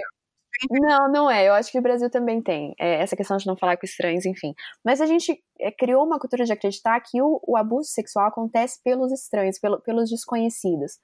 Não, 0.71 1.11
não 1.11 1.31
é. 1.31 1.49
Eu 1.49 1.55
acho 1.55 1.71
que 1.71 1.79
o 1.79 1.83
Brasil 1.83 2.11
também 2.11 2.43
tem 2.43 2.75
é, 2.79 3.03
essa 3.03 3.17
questão 3.17 3.37
de 3.37 3.47
não 3.47 3.57
falar 3.57 3.77
com 3.77 3.87
estranhos, 3.87 4.27
enfim. 4.27 4.55
Mas 4.85 5.01
a 5.01 5.07
gente 5.07 5.43
é, 5.61 5.71
criou 5.71 6.05
uma 6.05 6.19
cultura 6.19 6.45
de 6.45 6.53
acreditar 6.53 7.01
que 7.01 7.21
o, 7.23 7.41
o 7.47 7.57
abuso 7.57 7.89
sexual 7.91 8.27
acontece 8.27 8.81
pelos 8.83 9.13
estranhos, 9.13 9.59
pelo, 9.59 9.81
pelos 9.81 10.11
desconhecidos. 10.11 10.99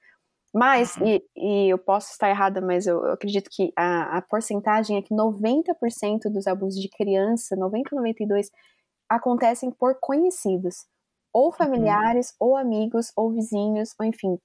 Mas, 0.53 0.95
uhum. 0.95 1.07
e, 1.07 1.23
e, 1.35 1.69
eu 1.69 1.77
posso 1.77 2.11
estar 2.11 2.29
errada, 2.29 2.61
mas 2.61 2.87
eu, 2.87 3.03
eu 3.05 3.11
acredito 3.11 3.49
que 3.51 3.73
a, 3.75 4.17
a, 4.17 4.21
porcentagem 4.21 4.97
é 4.97 5.01
que 5.01 5.13
90% 5.13 6.31
dos 6.31 6.47
abusos 6.47 6.81
de 6.81 6.87
criança, 6.89 7.57
90, 7.57 7.93
92, 7.93 8.49
acontecem 9.09 9.69
por 9.69 9.97
conhecidos. 9.99 10.85
Ou 11.33 11.47
uhum. 11.47 11.51
familiares, 11.51 12.29
uhum. 12.39 12.47
ou 12.47 12.57
amigos, 12.57 13.11
ou 13.17 13.33
vizinhos, 13.33 13.93
ou 13.99 14.05
enfim, 14.05 14.39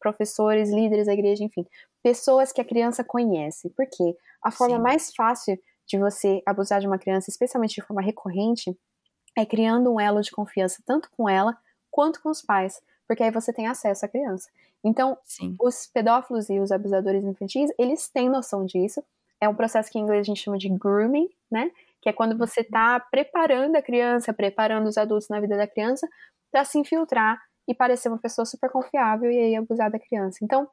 professores, 0.00 0.70
líderes 0.70 1.06
da 1.06 1.12
igreja, 1.12 1.44
enfim, 1.44 1.64
pessoas 2.06 2.52
que 2.52 2.60
a 2.60 2.64
criança 2.64 3.02
conhece. 3.02 3.68
Porque 3.70 4.16
a 4.40 4.52
forma 4.52 4.76
Sim. 4.76 4.82
mais 4.82 5.12
fácil 5.12 5.58
de 5.84 5.98
você 5.98 6.40
abusar 6.46 6.80
de 6.80 6.86
uma 6.86 6.98
criança, 6.98 7.30
especialmente 7.30 7.74
de 7.74 7.82
forma 7.82 8.00
recorrente, 8.00 8.78
é 9.36 9.44
criando 9.44 9.92
um 9.92 9.98
elo 9.98 10.20
de 10.20 10.30
confiança 10.30 10.80
tanto 10.86 11.10
com 11.16 11.28
ela 11.28 11.58
quanto 11.90 12.22
com 12.22 12.30
os 12.30 12.40
pais, 12.40 12.80
porque 13.08 13.24
aí 13.24 13.32
você 13.32 13.52
tem 13.52 13.66
acesso 13.66 14.04
à 14.04 14.08
criança. 14.08 14.48
Então, 14.84 15.18
Sim. 15.24 15.56
os 15.60 15.88
pedófilos 15.88 16.48
e 16.48 16.60
os 16.60 16.70
abusadores 16.70 17.24
infantis, 17.24 17.72
eles 17.76 18.08
têm 18.08 18.28
noção 18.28 18.64
disso. 18.64 19.02
É 19.40 19.48
um 19.48 19.54
processo 19.54 19.90
que 19.90 19.98
em 19.98 20.02
inglês 20.02 20.20
a 20.20 20.24
gente 20.24 20.42
chama 20.44 20.58
de 20.58 20.68
grooming, 20.68 21.28
né? 21.50 21.72
Que 22.00 22.08
é 22.08 22.12
quando 22.12 22.38
você 22.38 22.60
está 22.60 23.00
preparando 23.00 23.74
a 23.74 23.82
criança, 23.82 24.32
preparando 24.32 24.86
os 24.86 24.96
adultos 24.96 25.28
na 25.28 25.40
vida 25.40 25.56
da 25.56 25.66
criança 25.66 26.08
para 26.52 26.64
se 26.64 26.78
infiltrar 26.78 27.42
e 27.66 27.74
parecer 27.74 28.08
uma 28.08 28.18
pessoa 28.18 28.44
super 28.44 28.70
confiável 28.70 29.28
e 29.28 29.38
aí 29.38 29.56
abusar 29.56 29.90
da 29.90 29.98
criança. 29.98 30.38
Então, 30.40 30.68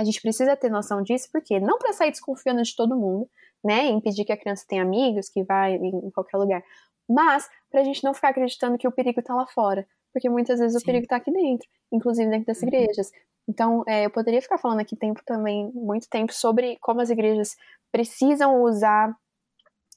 a 0.00 0.04
gente 0.04 0.20
precisa 0.20 0.56
ter 0.56 0.70
noção 0.70 1.02
disso, 1.02 1.28
porque 1.30 1.60
não 1.60 1.78
para 1.78 1.92
sair 1.92 2.10
desconfiando 2.10 2.62
de 2.62 2.74
todo 2.74 2.96
mundo, 2.96 3.28
né, 3.62 3.86
impedir 3.86 4.24
que 4.24 4.32
a 4.32 4.36
criança 4.36 4.64
tenha 4.66 4.82
amigos, 4.82 5.28
que 5.28 5.44
vai 5.44 5.74
em 5.74 6.10
qualquer 6.10 6.38
lugar, 6.38 6.62
mas 7.08 7.48
para 7.70 7.82
a 7.82 7.84
gente 7.84 8.02
não 8.02 8.14
ficar 8.14 8.30
acreditando 8.30 8.78
que 8.78 8.88
o 8.88 8.92
perigo 8.92 9.20
está 9.20 9.34
lá 9.34 9.46
fora, 9.46 9.86
porque 10.12 10.28
muitas 10.30 10.58
vezes 10.58 10.78
Sim. 10.78 10.82
o 10.82 10.86
perigo 10.86 11.04
está 11.04 11.16
aqui 11.16 11.30
dentro, 11.30 11.68
inclusive 11.92 12.30
dentro 12.30 12.46
das 12.46 12.62
uhum. 12.62 12.68
igrejas. 12.68 13.12
Então, 13.46 13.84
é, 13.86 14.06
eu 14.06 14.10
poderia 14.10 14.40
ficar 14.40 14.58
falando 14.58 14.80
aqui 14.80 14.96
tempo 14.96 15.20
também, 15.26 15.70
muito 15.74 16.08
tempo, 16.08 16.32
sobre 16.32 16.78
como 16.80 17.00
as 17.00 17.10
igrejas 17.10 17.56
precisam 17.92 18.62
usar 18.62 19.14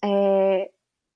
é, 0.03 0.69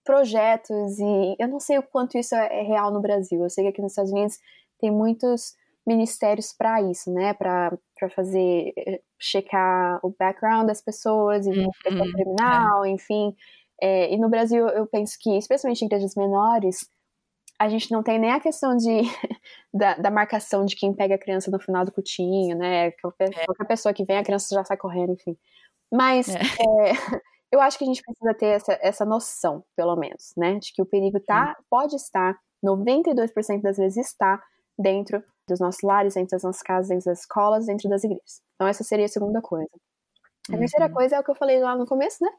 projetos 0.05 0.99
e 0.99 1.35
eu 1.37 1.47
não 1.49 1.59
sei 1.59 1.77
o 1.77 1.83
quanto 1.83 2.17
isso 2.17 2.33
é, 2.35 2.59
é 2.59 2.61
real 2.61 2.91
no 2.93 3.01
Brasil. 3.01 3.43
Eu 3.43 3.49
sei 3.49 3.65
que 3.65 3.69
aqui 3.71 3.81
nos 3.81 3.91
Estados 3.91 4.11
Unidos 4.11 4.39
tem 4.79 4.89
muitos 4.89 5.55
ministérios 5.87 6.53
para 6.53 6.81
isso, 6.81 7.11
né? 7.11 7.33
Para 7.33 7.79
fazer, 8.13 8.73
eh, 8.77 9.01
checar 9.17 9.99
o 10.03 10.13
background 10.19 10.67
das 10.67 10.81
pessoas, 10.81 11.47
e 11.47 11.49
uhum, 11.49 11.71
é. 11.85 12.11
criminal, 12.11 12.83
é. 12.83 12.89
enfim. 12.89 13.33
É, 13.81 14.13
e 14.13 14.17
no 14.17 14.29
Brasil, 14.29 14.67
eu 14.67 14.85
penso 14.85 15.17
que, 15.19 15.37
especialmente 15.37 15.81
em 15.81 15.85
igrejas 15.85 16.15
menores, 16.15 16.89
a 17.57 17.69
gente 17.69 17.91
não 17.91 18.03
tem 18.03 18.19
nem 18.19 18.31
a 18.31 18.39
questão 18.39 18.75
de, 18.75 19.01
da, 19.73 19.95
da, 19.95 20.11
marcação 20.11 20.65
de 20.65 20.75
quem 20.75 20.93
pega 20.93 21.15
a 21.15 21.19
criança 21.19 21.49
no 21.49 21.59
final 21.59 21.85
do 21.85 21.91
cutinho, 21.91 22.57
né? 22.57 22.91
Qualquer, 22.91 23.29
é. 23.29 23.45
qualquer 23.45 23.65
pessoa 23.65 23.93
que 23.93 24.03
vem, 24.03 24.17
a 24.17 24.23
criança 24.23 24.53
já 24.53 24.63
sai 24.65 24.77
correndo, 24.77 25.13
enfim. 25.13 25.37
Mas 25.91 26.27
é. 26.27 26.39
é 26.39 26.39
eu 27.51 27.61
acho 27.61 27.77
que 27.77 27.85
a 27.85 27.87
gente 27.87 28.01
precisa 28.01 28.33
ter 28.33 28.47
essa, 28.47 28.77
essa 28.81 29.05
noção, 29.05 29.63
pelo 29.75 29.95
menos, 29.95 30.33
né? 30.35 30.59
De 30.59 30.73
que 30.73 30.81
o 30.81 30.85
perigo 30.85 31.19
tá, 31.21 31.55
pode 31.69 31.95
estar, 31.95 32.37
92% 32.63 33.61
das 33.61 33.77
vezes 33.77 34.05
está, 34.05 34.41
dentro 34.77 35.23
dos 35.47 35.59
nossos 35.59 35.81
lares, 35.81 36.15
dentro 36.15 36.31
das 36.31 36.43
nossas 36.43 36.61
casas, 36.61 36.89
dentro 36.89 37.05
das 37.05 37.19
escolas, 37.19 37.65
dentro 37.65 37.89
das 37.89 38.03
igrejas. 38.03 38.41
Então, 38.55 38.67
essa 38.67 38.83
seria 38.83 39.05
a 39.05 39.09
segunda 39.09 39.41
coisa. 39.41 39.69
A 40.49 40.53
uhum. 40.53 40.59
terceira 40.59 40.89
coisa 40.89 41.15
é 41.15 41.19
o 41.19 41.23
que 41.23 41.31
eu 41.31 41.35
falei 41.35 41.59
lá 41.59 41.75
no 41.75 41.85
começo, 41.85 42.23
né? 42.23 42.29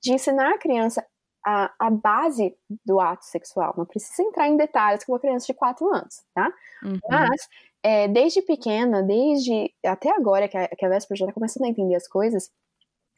De 0.00 0.12
ensinar 0.12 0.54
a 0.54 0.58
criança 0.58 1.04
a, 1.44 1.72
a 1.78 1.90
base 1.90 2.56
do 2.84 3.00
ato 3.00 3.24
sexual. 3.24 3.74
Não 3.76 3.86
precisa 3.86 4.22
entrar 4.22 4.48
em 4.48 4.56
detalhes 4.56 5.04
com 5.04 5.12
uma 5.12 5.20
criança 5.20 5.46
de 5.46 5.54
4 5.54 5.88
anos, 5.94 6.22
tá? 6.34 6.52
Uhum. 6.82 6.98
Mas, 7.08 7.48
é, 7.82 8.08
desde 8.08 8.42
pequena, 8.42 9.02
desde 9.02 9.72
até 9.84 10.10
agora, 10.10 10.48
que 10.48 10.56
a, 10.56 10.68
que 10.68 10.84
a 10.84 10.88
Véspera 10.88 11.18
já 11.18 11.24
está 11.24 11.34
começando 11.34 11.64
a 11.64 11.68
entender 11.68 11.94
as 11.94 12.08
coisas, 12.08 12.50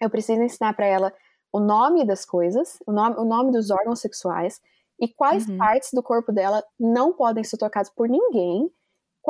eu 0.00 0.08
preciso 0.08 0.42
ensinar 0.42 0.74
para 0.74 0.86
ela 0.86 1.12
o 1.52 1.58
nome 1.58 2.04
das 2.04 2.24
coisas, 2.24 2.78
o 2.86 2.92
nome, 2.92 3.16
o 3.16 3.24
nome 3.24 3.50
dos 3.50 3.70
órgãos 3.70 4.00
sexuais, 4.00 4.60
e 5.00 5.08
quais 5.08 5.48
uhum. 5.48 5.56
partes 5.56 5.90
do 5.92 6.02
corpo 6.02 6.30
dela 6.30 6.62
não 6.78 7.12
podem 7.12 7.42
ser 7.42 7.56
tocadas 7.56 7.90
por 7.90 8.08
ninguém, 8.08 8.70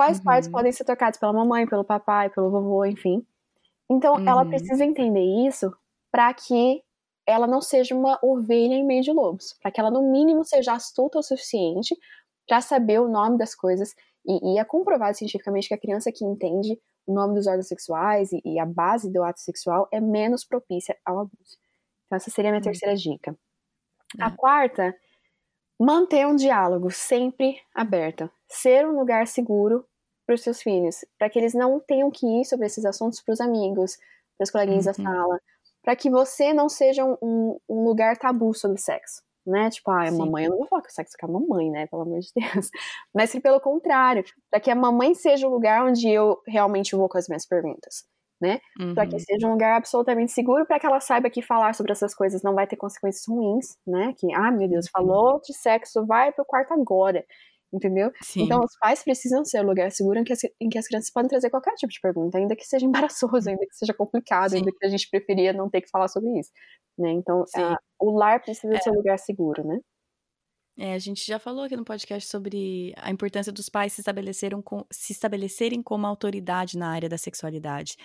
quais 0.00 0.16
uhum. 0.16 0.24
partes 0.24 0.48
podem 0.48 0.72
ser 0.72 0.84
tocadas 0.84 1.20
pela 1.20 1.30
mamãe, 1.30 1.66
pelo 1.66 1.84
papai, 1.84 2.30
pelo 2.30 2.50
vovô, 2.50 2.86
enfim. 2.86 3.22
Então, 3.90 4.14
uhum. 4.14 4.26
ela 4.26 4.46
precisa 4.46 4.82
entender 4.82 5.46
isso 5.46 5.70
para 6.10 6.32
que 6.32 6.82
ela 7.26 7.46
não 7.46 7.60
seja 7.60 7.94
uma 7.94 8.18
ovelha 8.22 8.72
em 8.72 8.86
meio 8.86 9.02
de 9.02 9.12
lobos, 9.12 9.54
para 9.60 9.70
que 9.70 9.78
ela, 9.78 9.90
no 9.90 10.10
mínimo, 10.10 10.42
seja 10.42 10.72
astuta 10.72 11.18
o 11.18 11.22
suficiente 11.22 11.94
para 12.48 12.62
saber 12.62 12.98
o 12.98 13.08
nome 13.08 13.36
das 13.36 13.54
coisas. 13.54 13.94
E, 14.24 14.54
e, 14.54 14.58
é 14.58 14.64
comprovado 14.64 15.18
cientificamente 15.18 15.68
que 15.68 15.74
a 15.74 15.78
criança 15.78 16.10
que 16.10 16.24
entende 16.24 16.80
o 17.06 17.12
nome 17.12 17.34
dos 17.34 17.46
órgãos 17.46 17.68
sexuais 17.68 18.32
e, 18.32 18.40
e 18.42 18.58
a 18.58 18.64
base 18.64 19.12
do 19.12 19.22
ato 19.22 19.40
sexual 19.40 19.86
é 19.92 20.00
menos 20.00 20.46
propícia 20.46 20.96
ao 21.04 21.18
abuso. 21.18 21.58
Então, 22.06 22.16
essa 22.16 22.30
seria 22.30 22.50
a 22.50 22.52
minha 22.52 22.60
uhum. 22.60 22.64
terceira 22.64 22.96
dica. 22.96 23.36
A 24.18 24.28
é. 24.28 24.30
quarta 24.34 24.94
Manter 25.82 26.26
um 26.26 26.36
diálogo 26.36 26.90
sempre 26.90 27.56
aberto. 27.74 28.30
Ser 28.46 28.86
um 28.86 28.98
lugar 28.98 29.26
seguro 29.26 29.86
para 30.30 30.36
os 30.36 30.42
seus 30.42 30.62
filhos, 30.62 31.04
para 31.18 31.28
que 31.28 31.36
eles 31.36 31.54
não 31.54 31.80
tenham 31.80 32.08
que 32.08 32.24
ir 32.24 32.44
sobre 32.44 32.66
esses 32.66 32.84
assuntos 32.84 33.20
para 33.20 33.32
os 33.32 33.40
amigos, 33.40 33.96
para 34.38 34.44
os 34.44 34.50
coleguinhas 34.50 34.86
uhum. 34.86 34.92
da 34.92 35.02
sala, 35.02 35.40
para 35.82 35.96
que 35.96 36.08
você 36.08 36.54
não 36.54 36.68
seja 36.68 37.04
um, 37.04 37.58
um, 37.68 37.84
lugar 37.84 38.16
tabu 38.16 38.54
sobre 38.54 38.78
sexo, 38.78 39.22
né? 39.44 39.68
Tipo, 39.70 39.90
ah, 39.90 40.08
mamãe, 40.12 40.44
eu 40.44 40.50
não 40.50 40.58
vou 40.58 40.68
falar 40.68 40.82
que 40.82 40.92
sexo 40.92 41.16
com 41.18 41.26
a 41.26 41.40
mamãe, 41.40 41.68
né? 41.68 41.88
Pelo 41.88 42.02
amor 42.02 42.20
de 42.20 42.30
Deus. 42.32 42.70
Mas 43.12 43.32
que 43.32 43.40
pelo 43.40 43.60
contrário, 43.60 44.22
para 44.48 44.60
que 44.60 44.70
a 44.70 44.74
mamãe 44.76 45.14
seja 45.14 45.48
o 45.48 45.50
lugar 45.50 45.84
onde 45.84 46.08
eu 46.08 46.40
realmente 46.46 46.94
vou 46.94 47.08
com 47.08 47.18
as 47.18 47.26
minhas 47.26 47.44
perguntas 47.44 48.04
né? 48.40 48.58
Uhum. 48.80 48.94
Para 48.94 49.06
que 49.06 49.18
seja 49.20 49.46
um 49.46 49.52
lugar 49.52 49.76
absolutamente 49.76 50.32
seguro 50.32 50.64
para 50.64 50.80
que 50.80 50.86
ela 50.86 50.98
saiba 50.98 51.28
que 51.28 51.42
falar 51.42 51.74
sobre 51.74 51.92
essas 51.92 52.14
coisas 52.14 52.42
não 52.42 52.54
vai 52.54 52.66
ter 52.66 52.76
consequências 52.76 53.26
ruins, 53.28 53.76
né? 53.86 54.14
Que, 54.16 54.32
ah, 54.32 54.50
meu 54.50 54.66
Deus, 54.66 54.88
falou 54.88 55.40
de 55.44 55.52
sexo, 55.52 56.06
vai 56.06 56.32
pro 56.32 56.44
quarto 56.44 56.72
agora, 56.72 57.24
entendeu? 57.72 58.10
Sim. 58.22 58.42
Então, 58.42 58.60
os 58.60 58.76
pais 58.78 59.02
precisam 59.02 59.44
ser 59.44 59.62
um 59.62 59.66
lugar 59.66 59.90
seguro 59.90 60.18
em 60.18 60.24
que, 60.24 60.32
as, 60.32 60.40
em 60.60 60.68
que 60.68 60.78
as 60.78 60.86
crianças 60.86 61.10
podem 61.10 61.28
trazer 61.28 61.50
qualquer 61.50 61.74
tipo 61.74 61.92
de 61.92 62.00
pergunta, 62.00 62.38
ainda 62.38 62.56
que 62.56 62.64
seja 62.64 62.86
embaraçoso, 62.86 63.48
ainda 63.48 63.66
que 63.66 63.74
seja 63.74 63.94
complicado, 63.94 64.50
Sim. 64.50 64.58
ainda 64.58 64.70
que 64.72 64.86
a 64.86 64.88
gente 64.88 65.08
preferia 65.10 65.52
não 65.52 65.70
ter 65.70 65.80
que 65.80 65.90
falar 65.90 66.08
sobre 66.08 66.38
isso, 66.38 66.50
né? 66.98 67.10
Então, 67.12 67.44
a, 67.56 67.76
o 68.00 68.16
lar 68.16 68.42
precisa 68.42 68.74
é. 68.74 68.80
ser 68.80 68.90
um 68.90 68.96
lugar 68.96 69.18
seguro, 69.18 69.66
né? 69.66 69.78
É, 70.82 70.94
a 70.94 70.98
gente 70.98 71.26
já 71.26 71.38
falou 71.38 71.64
aqui 71.64 71.76
no 71.76 71.84
podcast 71.84 72.26
sobre 72.26 72.94
a 72.96 73.10
importância 73.10 73.52
dos 73.52 73.68
pais 73.68 73.92
se, 73.92 74.00
estabeleceram 74.00 74.62
com, 74.62 74.82
se 74.90 75.12
estabelecerem 75.12 75.82
como 75.82 76.06
autoridade 76.06 76.78
na 76.78 76.88
área 76.88 77.06
da 77.06 77.18
sexualidade. 77.18 77.96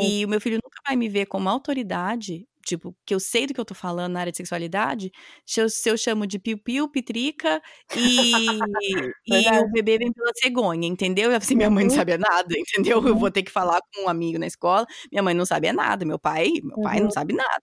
E 0.00 0.24
o 0.24 0.28
meu 0.30 0.40
filho 0.40 0.54
nunca 0.54 0.80
vai 0.88 0.96
me 0.96 1.10
ver 1.10 1.26
como 1.26 1.46
autoridade, 1.50 2.48
tipo, 2.64 2.96
que 3.04 3.14
eu 3.14 3.20
sei 3.20 3.46
do 3.46 3.52
que 3.52 3.60
eu 3.60 3.66
tô 3.66 3.74
falando 3.74 4.14
na 4.14 4.20
área 4.20 4.32
de 4.32 4.38
sexualidade, 4.38 5.12
se 5.44 5.60
eu, 5.60 5.68
se 5.68 5.86
eu 5.90 5.98
chamo 5.98 6.26
de 6.26 6.38
piu-piu, 6.38 6.88
pitrica 6.88 7.60
e, 7.94 8.32
e 9.28 9.58
o 9.58 9.70
bebê 9.70 9.98
vem 9.98 10.10
pela 10.10 10.32
cegonha, 10.34 10.88
entendeu? 10.88 11.30
Eu 11.30 11.36
assim, 11.52 11.54
minha 11.54 11.68
mãe 11.68 11.84
não 11.84 11.90
uhum. 11.90 11.98
sabia 11.98 12.16
nada, 12.16 12.54
entendeu? 12.56 13.06
Eu 13.06 13.14
vou 13.14 13.24
uhum. 13.24 13.30
ter 13.30 13.42
que 13.42 13.50
falar 13.50 13.78
com 13.94 14.04
um 14.04 14.08
amigo 14.08 14.38
na 14.38 14.46
escola, 14.46 14.86
minha 15.10 15.22
mãe 15.22 15.34
não 15.34 15.44
sabia 15.44 15.74
nada, 15.74 16.06
meu 16.06 16.18
pai, 16.18 16.48
meu 16.62 16.80
pai 16.80 16.96
não 16.96 17.06
uhum. 17.06 17.10
sabe 17.10 17.34
nada. 17.34 17.62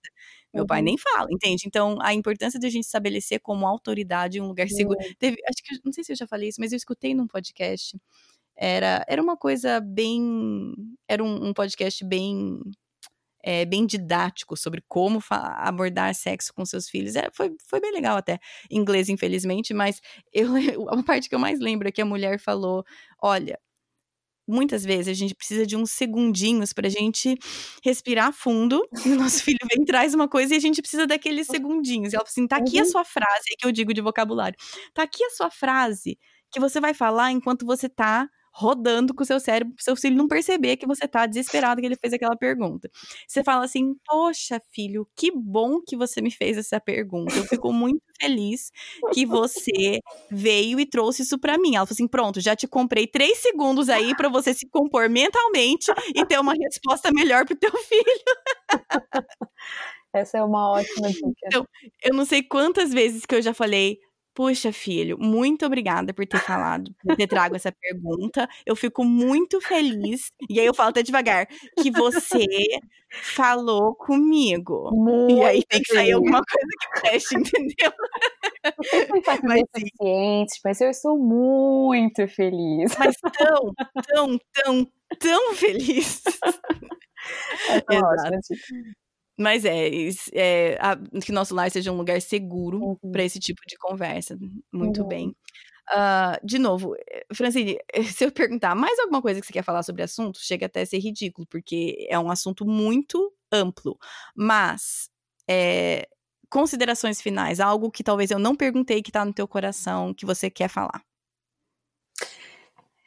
Meu 0.52 0.62
uhum. 0.62 0.66
pai 0.66 0.82
nem 0.82 0.96
fala, 0.98 1.28
entende? 1.30 1.64
Então, 1.66 1.96
a 2.00 2.12
importância 2.12 2.58
de 2.58 2.66
a 2.66 2.70
gente 2.70 2.84
estabelecer 2.84 3.40
como 3.40 3.66
autoridade 3.66 4.40
um 4.40 4.46
lugar 4.48 4.68
seguro. 4.68 4.98
Teve, 5.18 5.36
acho 5.48 5.62
que, 5.62 5.80
não 5.84 5.92
sei 5.92 6.02
se 6.02 6.12
eu 6.12 6.16
já 6.16 6.26
falei 6.26 6.48
isso, 6.48 6.60
mas 6.60 6.72
eu 6.72 6.76
escutei 6.76 7.14
num 7.14 7.26
podcast 7.26 7.96
Era, 8.56 9.04
era 9.08 9.22
uma 9.22 9.36
coisa 9.36 9.80
bem. 9.80 10.74
Era 11.08 11.22
um, 11.24 11.48
um 11.48 11.54
podcast 11.54 12.04
bem. 12.04 12.60
É, 13.42 13.64
bem 13.64 13.86
didático 13.86 14.54
sobre 14.54 14.84
como 14.86 15.18
abordar 15.30 16.14
sexo 16.14 16.52
com 16.52 16.62
seus 16.66 16.90
filhos. 16.90 17.16
É, 17.16 17.30
foi, 17.32 17.50
foi 17.66 17.80
bem 17.80 17.90
legal 17.90 18.18
até. 18.18 18.38
Em 18.70 18.78
inglês, 18.78 19.08
infelizmente, 19.08 19.72
mas 19.72 20.00
eu, 20.32 20.50
a 20.90 21.02
parte 21.02 21.28
que 21.28 21.34
eu 21.34 21.38
mais 21.38 21.58
lembro 21.58 21.88
é 21.88 21.92
que 21.92 22.02
a 22.02 22.04
mulher 22.04 22.38
falou: 22.38 22.84
olha, 23.22 23.58
muitas 24.50 24.84
vezes 24.84 25.08
a 25.08 25.14
gente 25.14 25.34
precisa 25.34 25.66
de 25.66 25.76
uns 25.76 25.90
segundinhos 25.90 26.72
pra 26.72 26.88
gente 26.88 27.38
respirar 27.82 28.32
fundo. 28.32 28.86
E 29.06 29.12
o 29.12 29.16
nosso 29.16 29.42
filho 29.42 29.58
vem 29.74 29.84
traz 29.84 30.14
uma 30.14 30.28
coisa 30.28 30.54
e 30.54 30.56
a 30.56 30.60
gente 30.60 30.82
precisa 30.82 31.06
daqueles 31.06 31.46
segundinhos. 31.46 32.12
E 32.12 32.16
ela 32.16 32.24
fala 32.24 32.30
assim: 32.30 32.46
tá 32.46 32.56
aqui 32.56 32.78
a 32.78 32.82
uhum. 32.82 32.90
sua 32.90 33.04
frase, 33.04 33.56
que 33.58 33.66
eu 33.66 33.72
digo 33.72 33.94
de 33.94 34.00
vocabulário. 34.00 34.58
Tá 34.92 35.02
aqui 35.02 35.24
a 35.24 35.30
sua 35.30 35.50
frase 35.50 36.18
que 36.52 36.60
você 36.60 36.80
vai 36.80 36.92
falar 36.92 37.32
enquanto 37.32 37.64
você 37.64 37.88
tá 37.88 38.28
rodando 38.52 39.14
com 39.14 39.22
o 39.22 39.26
seu 39.26 39.38
cérebro, 39.40 39.74
pro 39.74 39.84
seu 39.84 39.96
filho 39.96 40.16
não 40.16 40.28
perceber 40.28 40.76
que 40.76 40.86
você 40.86 41.06
tá 41.06 41.26
desesperado 41.26 41.80
que 41.80 41.86
ele 41.86 41.96
fez 41.96 42.12
aquela 42.12 42.36
pergunta. 42.36 42.90
Você 43.26 43.42
fala 43.44 43.64
assim: 43.64 43.94
Poxa, 44.06 44.60
filho, 44.72 45.06
que 45.16 45.30
bom 45.34 45.80
que 45.86 45.96
você 45.96 46.20
me 46.20 46.30
fez 46.30 46.58
essa 46.58 46.80
pergunta. 46.80 47.34
Eu 47.36 47.44
fico 47.44 47.72
muito 47.72 48.02
feliz 48.20 48.70
que 49.12 49.24
você 49.24 50.00
veio 50.30 50.80
e 50.80 50.86
trouxe 50.86 51.22
isso 51.22 51.38
para 51.38 51.58
mim. 51.58 51.76
Ela 51.76 51.86
falou 51.86 51.94
assim: 51.94 52.08
Pronto, 52.08 52.40
já 52.40 52.56
te 52.56 52.66
comprei 52.66 53.06
três 53.06 53.38
segundos 53.38 53.88
aí 53.88 54.14
para 54.16 54.28
você 54.28 54.52
se 54.52 54.68
compor 54.68 55.08
mentalmente 55.08 55.90
e 56.14 56.24
ter 56.24 56.38
uma 56.38 56.54
resposta 56.54 57.10
melhor 57.12 57.46
pro 57.46 57.56
teu 57.56 57.72
filho. 57.78 58.24
Essa 60.12 60.38
é 60.38 60.42
uma 60.42 60.70
ótima 60.70 61.08
dica. 61.08 61.28
Então, 61.46 61.66
eu 62.02 62.14
não 62.14 62.24
sei 62.24 62.42
quantas 62.42 62.92
vezes 62.92 63.24
que 63.24 63.34
eu 63.34 63.42
já 63.42 63.54
falei, 63.54 63.98
Puxa, 64.34 64.72
filho, 64.72 65.18
muito 65.18 65.66
obrigada 65.66 66.14
por 66.14 66.24
ter 66.26 66.38
falado, 66.38 66.94
por 67.02 67.16
ter 67.16 67.26
trago 67.26 67.56
essa 67.56 67.72
pergunta. 67.72 68.48
Eu 68.64 68.76
fico 68.76 69.04
muito 69.04 69.60
feliz. 69.60 70.32
E 70.48 70.60
aí 70.60 70.66
eu 70.66 70.74
falo 70.74 70.90
até 70.90 71.02
devagar 71.02 71.46
que 71.82 71.90
você 71.90 72.46
falou 73.22 73.94
comigo. 73.96 74.90
Muito 74.92 75.42
e 75.42 75.44
aí 75.44 75.62
tem 75.68 75.82
que 75.82 75.92
sair 75.92 76.12
alguma 76.12 76.42
coisa 76.44 76.68
que 76.80 77.00
preste, 77.00 77.34
entendeu? 77.36 77.92
mas, 79.44 79.62
suficiente, 79.74 80.60
mas 80.64 80.80
eu 80.80 80.90
estou 80.90 81.18
muito 81.18 82.26
feliz. 82.28 82.96
Mas 82.98 83.16
tão, 83.36 83.72
tão, 84.06 84.38
tão, 84.52 84.88
tão 85.18 85.54
feliz. 85.54 86.22
É 87.90 87.96
Exato. 87.96 88.38
Mas 89.40 89.64
é, 89.64 89.88
é 90.34 90.76
a, 90.78 90.98
que 91.18 91.32
nosso 91.32 91.54
lar 91.54 91.70
seja 91.70 91.90
um 91.90 91.96
lugar 91.96 92.20
seguro 92.20 92.78
uhum. 92.78 93.10
para 93.10 93.24
esse 93.24 93.40
tipo 93.40 93.62
de 93.66 93.74
conversa. 93.78 94.36
Muito 94.70 95.00
uhum. 95.00 95.08
bem. 95.08 95.36
Uh, 95.90 96.46
de 96.46 96.58
novo, 96.58 96.94
eh, 97.08 97.24
Francine, 97.32 97.78
se 98.04 98.24
eu 98.24 98.30
perguntar 98.30 98.74
mais 98.74 98.98
alguma 98.98 99.22
coisa 99.22 99.40
que 99.40 99.46
você 99.46 99.52
quer 99.54 99.64
falar 99.64 99.82
sobre 99.82 100.02
o 100.02 100.04
assunto, 100.04 100.38
chega 100.40 100.66
até 100.66 100.82
a 100.82 100.86
ser 100.86 100.98
ridículo, 100.98 101.46
porque 101.48 102.06
é 102.10 102.18
um 102.18 102.30
assunto 102.30 102.66
muito 102.66 103.32
amplo. 103.50 103.98
Mas, 104.36 105.08
é, 105.48 106.06
considerações 106.50 107.22
finais, 107.22 107.60
algo 107.60 107.90
que 107.90 108.04
talvez 108.04 108.30
eu 108.30 108.38
não 108.38 108.54
perguntei 108.54 109.02
que 109.02 109.08
está 109.08 109.24
no 109.24 109.32
teu 109.32 109.48
coração, 109.48 110.12
que 110.12 110.26
você 110.26 110.50
quer 110.50 110.68
falar. 110.68 111.02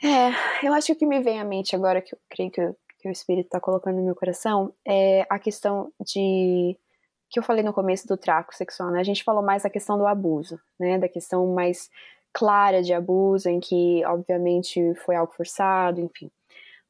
É, 0.02 0.66
eu 0.66 0.74
acho 0.74 0.88
que 0.88 0.94
o 0.94 0.98
que 0.98 1.06
me 1.06 1.22
vem 1.22 1.40
à 1.40 1.46
mente 1.46 1.76
agora, 1.76 2.02
que 2.02 2.16
eu 2.16 2.20
creio 2.28 2.52
que 2.52 2.60
eu 2.60 2.76
que 3.04 3.10
o 3.10 3.12
Espírito 3.12 3.48
está 3.48 3.60
colocando 3.60 3.98
no 3.98 4.06
meu 4.06 4.16
coração 4.16 4.74
é 4.88 5.26
a 5.30 5.38
questão 5.38 5.92
de 6.00 6.80
que 7.30 7.38
eu 7.38 7.44
falei 7.44 7.62
no 7.62 7.74
começo 7.74 8.08
do 8.08 8.16
tráfico 8.16 8.56
sexual, 8.56 8.92
né? 8.92 9.02
A 9.02 9.04
gente 9.04 9.26
falou 9.26 9.44
mais 9.44 9.64
da 9.64 9.70
questão 9.70 9.98
do 9.98 10.08
abuso, 10.08 10.58
né? 10.80 10.98
Da 10.98 11.10
questão 11.10 11.46
mais 11.54 11.90
clara 12.32 12.82
de 12.82 12.94
abuso, 12.94 13.50
em 13.50 13.60
que, 13.60 14.06
obviamente, 14.06 14.96
foi 15.06 15.18
algo 15.18 15.34
forçado, 15.34 16.00
enfim. 16.00 16.32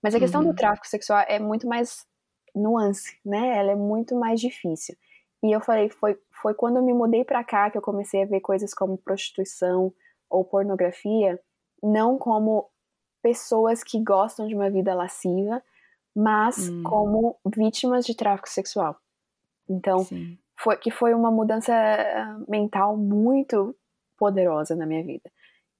Mas 0.03 0.14
a 0.14 0.20
questão 0.20 0.41
uhum. 0.41 0.49
do 0.49 0.55
tráfico 0.55 0.88
sexual 0.88 1.26
é 1.28 1.39
muito 1.39 1.68
mais 1.68 2.05
nuance, 2.53 3.18
né? 3.26 3.57
Ela 3.57 3.72
é 3.72 3.76
muito 3.76 4.16
mais 4.16 4.39
difícil. 4.39 4.95
E 5.41 5.51
eu 5.51 5.61
falei, 5.61 5.89
foi, 5.89 6.16
foi 6.43 6.53
quando 6.53 6.78
eu 6.78 6.84
me 6.84 6.93
mudei 6.93 7.26
para 7.26 7.43
cá 7.43 7.72
que 7.72 7.78
eu 7.78 7.82
comecei 7.82 8.22
a 8.22 8.28
ver 8.28 8.39
coisas 8.39 8.72
como 8.72 8.99
prostituição 8.99 9.91
ou 10.30 10.45
pornografia, 10.45 11.39
não 11.82 12.20
como 12.20 12.70
pessoas 13.24 13.84
que 13.84 13.99
gostam 14.03 14.47
de 14.47 14.53
uma 14.53 14.70
vida 14.70 14.93
lasciva, 14.93 15.64
mas 16.16 16.70
hum. 16.70 16.84
como 16.84 17.38
vítimas 17.45 18.05
de 18.05 18.16
tráfico 18.16 18.49
sexual. 18.49 18.95
Então, 19.68 20.05
foi 20.55 20.78
que 20.78 20.91
foi 20.91 21.14
uma 21.14 21.32
mudança 21.32 21.74
mental 22.47 22.95
muito 22.97 23.76
poderosa 24.18 24.76
na 24.76 24.86
minha 24.86 25.03
vida. 25.03 25.30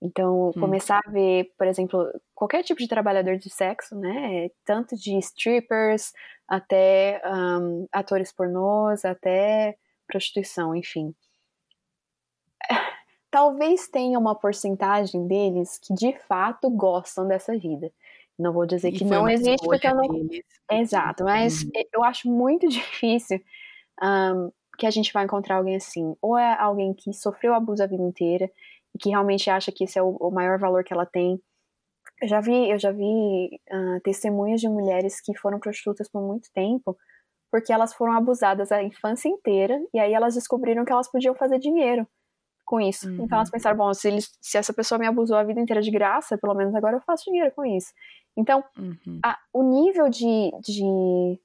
Então, 0.01 0.49
hum. 0.49 0.53
começar 0.53 0.99
a 1.05 1.09
ver, 1.09 1.53
por 1.57 1.65
exemplo, 1.65 2.11
qualquer 2.36 2.61
tipo 2.63 2.79
de 2.79 2.89
trabalhador 2.89 3.38
de 3.38 3.49
sexo, 3.49 3.95
né? 3.95 4.49
Tanto 4.65 4.97
de 4.97 5.17
strippers 5.19 6.11
até 6.45 7.21
um, 7.25 7.88
atores 7.89 8.31
pornôs, 8.34 9.05
até 9.05 9.77
prostituição, 10.05 10.75
enfim. 10.75 11.15
Talvez 13.31 13.88
tenha 13.88 14.19
uma 14.19 14.36
porcentagem 14.36 15.25
deles 15.25 15.79
que 15.79 15.93
de 15.93 16.13
fato 16.27 16.69
gostam 16.69 17.25
dessa 17.25 17.57
vida. 17.57 17.89
Não 18.38 18.51
vou 18.51 18.65
dizer 18.65 18.91
que 18.91 19.05
não 19.05 19.29
existe, 19.29 19.63
porque 19.65 19.88
eu 19.88 19.95
não. 19.95 20.07
Deles. 20.07 20.45
Exato, 20.71 21.23
mas 21.23 21.63
uhum. 21.63 21.69
eu 21.93 22.03
acho 22.03 22.29
muito 22.29 22.67
difícil 22.69 23.39
um, 24.01 24.51
que 24.77 24.88
a 24.88 24.91
gente 24.91 25.13
vai 25.13 25.25
encontrar 25.25 25.57
alguém 25.57 25.75
assim. 25.75 26.15
Ou 26.21 26.38
é 26.38 26.59
alguém 26.59 26.93
que 26.93 27.13
sofreu 27.13 27.53
abuso 27.53 27.84
a 27.84 27.88
vida 27.88 28.03
inteira 28.03 28.49
e 28.95 28.97
que 28.97 29.09
realmente 29.09 29.49
acha 29.49 29.71
que 29.71 29.84
esse 29.84 29.99
é 29.99 30.03
o, 30.03 30.17
o 30.17 30.31
maior 30.31 30.57
valor 30.57 30.84
que 30.84 30.93
ela 30.93 31.05
tem. 31.05 31.39
Eu 32.21 32.27
já 32.27 32.41
vi, 32.41 32.69
eu 32.69 32.79
já 32.79 32.91
vi 32.91 33.59
uh, 33.71 33.99
testemunhas 34.03 34.61
de 34.61 34.67
mulheres 34.67 35.21
que 35.21 35.38
foram 35.38 35.59
prostitutas 35.59 36.09
por 36.09 36.21
muito 36.21 36.49
tempo 36.53 36.97
porque 37.53 37.71
elas 37.71 37.93
foram 37.93 38.13
abusadas 38.13 38.71
a 38.71 38.81
infância 38.81 39.29
inteira 39.29 39.79
e 39.93 39.99
aí 39.99 40.11
elas 40.11 40.34
descobriram 40.34 40.84
que 40.84 40.91
elas 40.91 41.07
podiam 41.07 41.36
fazer 41.36 41.59
dinheiro 41.59 42.07
com 42.65 42.81
isso. 42.81 43.07
Uhum. 43.07 43.25
Então 43.25 43.38
elas 43.38 43.49
uhum. 43.49 43.51
pensaram, 43.51 43.77
bom, 43.77 43.93
se, 43.93 44.07
eles, 44.07 44.36
se 44.41 44.57
essa 44.57 44.73
pessoa 44.73 44.97
me 44.97 45.05
abusou 45.05 45.38
a 45.38 45.43
vida 45.43 45.61
inteira 45.61 45.79
de 45.79 45.91
graça, 45.91 46.36
pelo 46.36 46.55
menos 46.55 46.73
agora 46.73 46.97
eu 46.97 47.01
faço 47.01 47.25
dinheiro 47.25 47.51
com 47.55 47.63
isso. 47.63 47.93
Então, 48.36 48.63
uhum. 48.77 49.19
a, 49.23 49.38
o 49.53 49.63
nível 49.63 50.09
de, 50.09 50.51
de. 50.61 51.39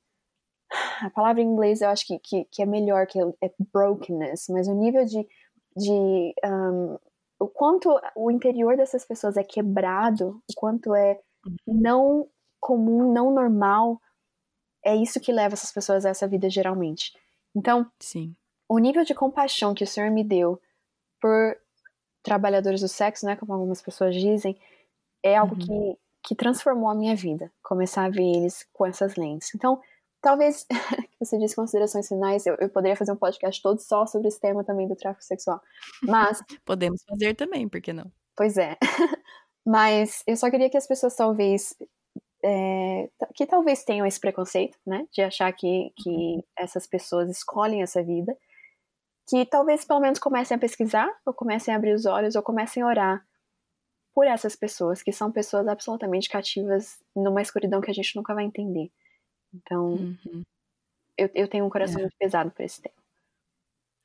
A 1.01 1.11
palavra 1.11 1.41
em 1.41 1.47
inglês 1.47 1.80
eu 1.80 1.89
acho 1.89 2.07
que, 2.07 2.18
que, 2.18 2.45
que 2.47 2.62
é 2.62 2.66
melhor, 2.66 3.07
que 3.07 3.18
é 3.18 3.53
brokenness, 3.72 4.49
mas 4.49 4.68
o 4.68 4.74
nível 4.74 5.05
de. 5.05 5.26
de 5.76 6.34
um, 6.45 6.99
o 7.41 7.47
quanto 7.47 7.89
o 8.16 8.30
interior 8.30 8.76
dessas 8.76 9.05
pessoas 9.05 9.36
é 9.36 9.45
quebrado, 9.45 10.43
o 10.51 10.55
quanto 10.57 10.95
é 10.95 11.20
uhum. 11.47 11.57
não 11.66 12.28
comum, 12.61 13.12
não 13.12 13.32
normal, 13.32 14.01
é 14.84 14.97
isso 14.97 15.20
que 15.20 15.32
leva 15.32 15.55
essas 15.55 15.72
pessoas 15.72 16.05
a 16.05 16.11
essa 16.11 16.26
vida 16.26 16.51
geralmente. 16.51 17.12
Então, 17.55 17.91
Sim. 18.01 18.34
o 18.68 18.78
nível 18.78 19.05
de 19.05 19.14
compaixão 19.14 19.74
que 19.74 19.84
o 19.84 19.86
Senhor 19.86 20.11
me 20.11 20.24
deu 20.24 20.61
por 21.20 21.57
trabalhadores 22.23 22.81
do 22.81 22.89
sexo, 22.89 23.27
né, 23.27 23.36
como 23.36 23.52
algumas 23.52 23.81
pessoas 23.81 24.15
dizem, 24.15 24.59
é 25.23 25.36
algo 25.36 25.55
uhum. 25.55 25.60
que 25.60 25.98
que 26.28 26.34
transformou 26.34 26.90
a 26.90 26.94
minha 26.94 27.16
vida, 27.16 27.50
começar 27.62 28.05
a 28.05 28.10
ver 28.10 28.36
eles 28.36 28.68
com 28.74 28.84
essas 28.84 29.16
lentes. 29.16 29.55
Então, 29.55 29.80
talvez, 30.20 30.66
você 31.18 31.38
disse 31.38 31.56
considerações 31.56 32.06
finais, 32.06 32.44
eu, 32.44 32.55
eu, 32.60 32.68
poderia 32.68 32.94
fazer 32.94 33.12
um 33.12 33.16
podcast 33.16 33.62
todo 33.62 33.80
só 33.80 34.05
sobre 34.05 34.28
esse 34.28 34.38
tema 34.38 34.62
também 34.62 34.86
do 34.86 34.94
tráfico 34.94 35.24
sexual. 35.24 35.59
Mas. 36.02 36.42
Podemos 36.66 37.02
fazer 37.09 37.34
também, 37.34 37.66
por 37.66 37.80
que 37.80 37.94
não? 37.94 38.12
Pois 38.36 38.59
é. 38.59 38.76
Mas 39.66 40.22
eu 40.26 40.36
só 40.36 40.50
queria 40.50 40.68
que 40.68 40.76
as 40.76 40.86
pessoas 40.86 41.16
talvez. 41.16 41.74
É, 42.44 43.09
que 43.34 43.46
talvez 43.46 43.82
tenham 43.82 44.06
esse 44.06 44.20
preconceito, 44.20 44.76
né? 44.86 45.06
De 45.10 45.22
achar 45.22 45.50
que, 45.52 45.94
que 45.96 46.44
essas 46.59 46.86
pessoas 46.86 47.30
escolhem 47.30 47.82
essa 47.82 48.02
vida. 48.02 48.36
Que 49.26 49.46
talvez 49.46 49.82
pelo 49.82 50.00
menos 50.00 50.18
comecem 50.18 50.55
a 50.55 50.60
pesquisar, 50.60 51.10
ou 51.24 51.32
comecem 51.32 51.72
a 51.72 51.78
abrir 51.78 51.94
os 51.94 52.05
olhos, 52.05 52.36
ou 52.36 52.42
comecem 52.42 52.82
a 52.82 52.86
orar 52.86 53.28
por 54.19 54.27
essas 54.27 54.57
pessoas, 54.57 55.01
que 55.01 55.12
são 55.12 55.31
pessoas 55.31 55.69
absolutamente 55.69 56.28
cativas 56.28 56.99
numa 57.15 57.40
escuridão 57.40 57.81
que 57.81 57.89
a 57.89 57.95
gente 57.95 58.16
nunca 58.16 58.35
vai 58.35 58.43
entender. 58.43 58.90
Então, 59.55 59.93
uhum. 59.93 60.43
eu, 61.16 61.31
eu 61.36 61.47
tenho 61.47 61.65
um 61.65 61.70
coração 61.70 62.01
é. 62.01 62.03
muito 62.03 62.16
pesado 62.19 62.51
por 62.51 62.65
esse 62.65 62.82
tema. 62.82 62.97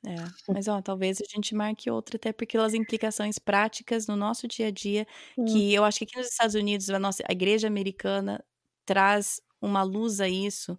É, 0.06 0.14
mas 0.52 0.68
ó, 0.68 0.80
talvez 0.80 1.20
a 1.20 1.24
gente 1.28 1.52
marque 1.52 1.90
outra, 1.90 2.14
até 2.14 2.32
porque 2.32 2.56
as 2.56 2.74
implicações 2.74 3.40
práticas 3.40 4.06
no 4.06 4.14
nosso 4.14 4.46
dia 4.46 4.68
a 4.68 4.70
dia, 4.70 5.04
hum. 5.36 5.46
que 5.46 5.74
eu 5.74 5.82
acho 5.82 5.98
que 5.98 6.04
aqui 6.04 6.16
nos 6.16 6.28
Estados 6.28 6.54
Unidos, 6.54 6.88
a 6.90 6.98
nossa 7.00 7.24
a 7.28 7.32
igreja 7.32 7.66
americana 7.66 8.40
traz 8.86 9.42
uma 9.60 9.82
luz 9.82 10.20
a 10.20 10.28
isso, 10.28 10.78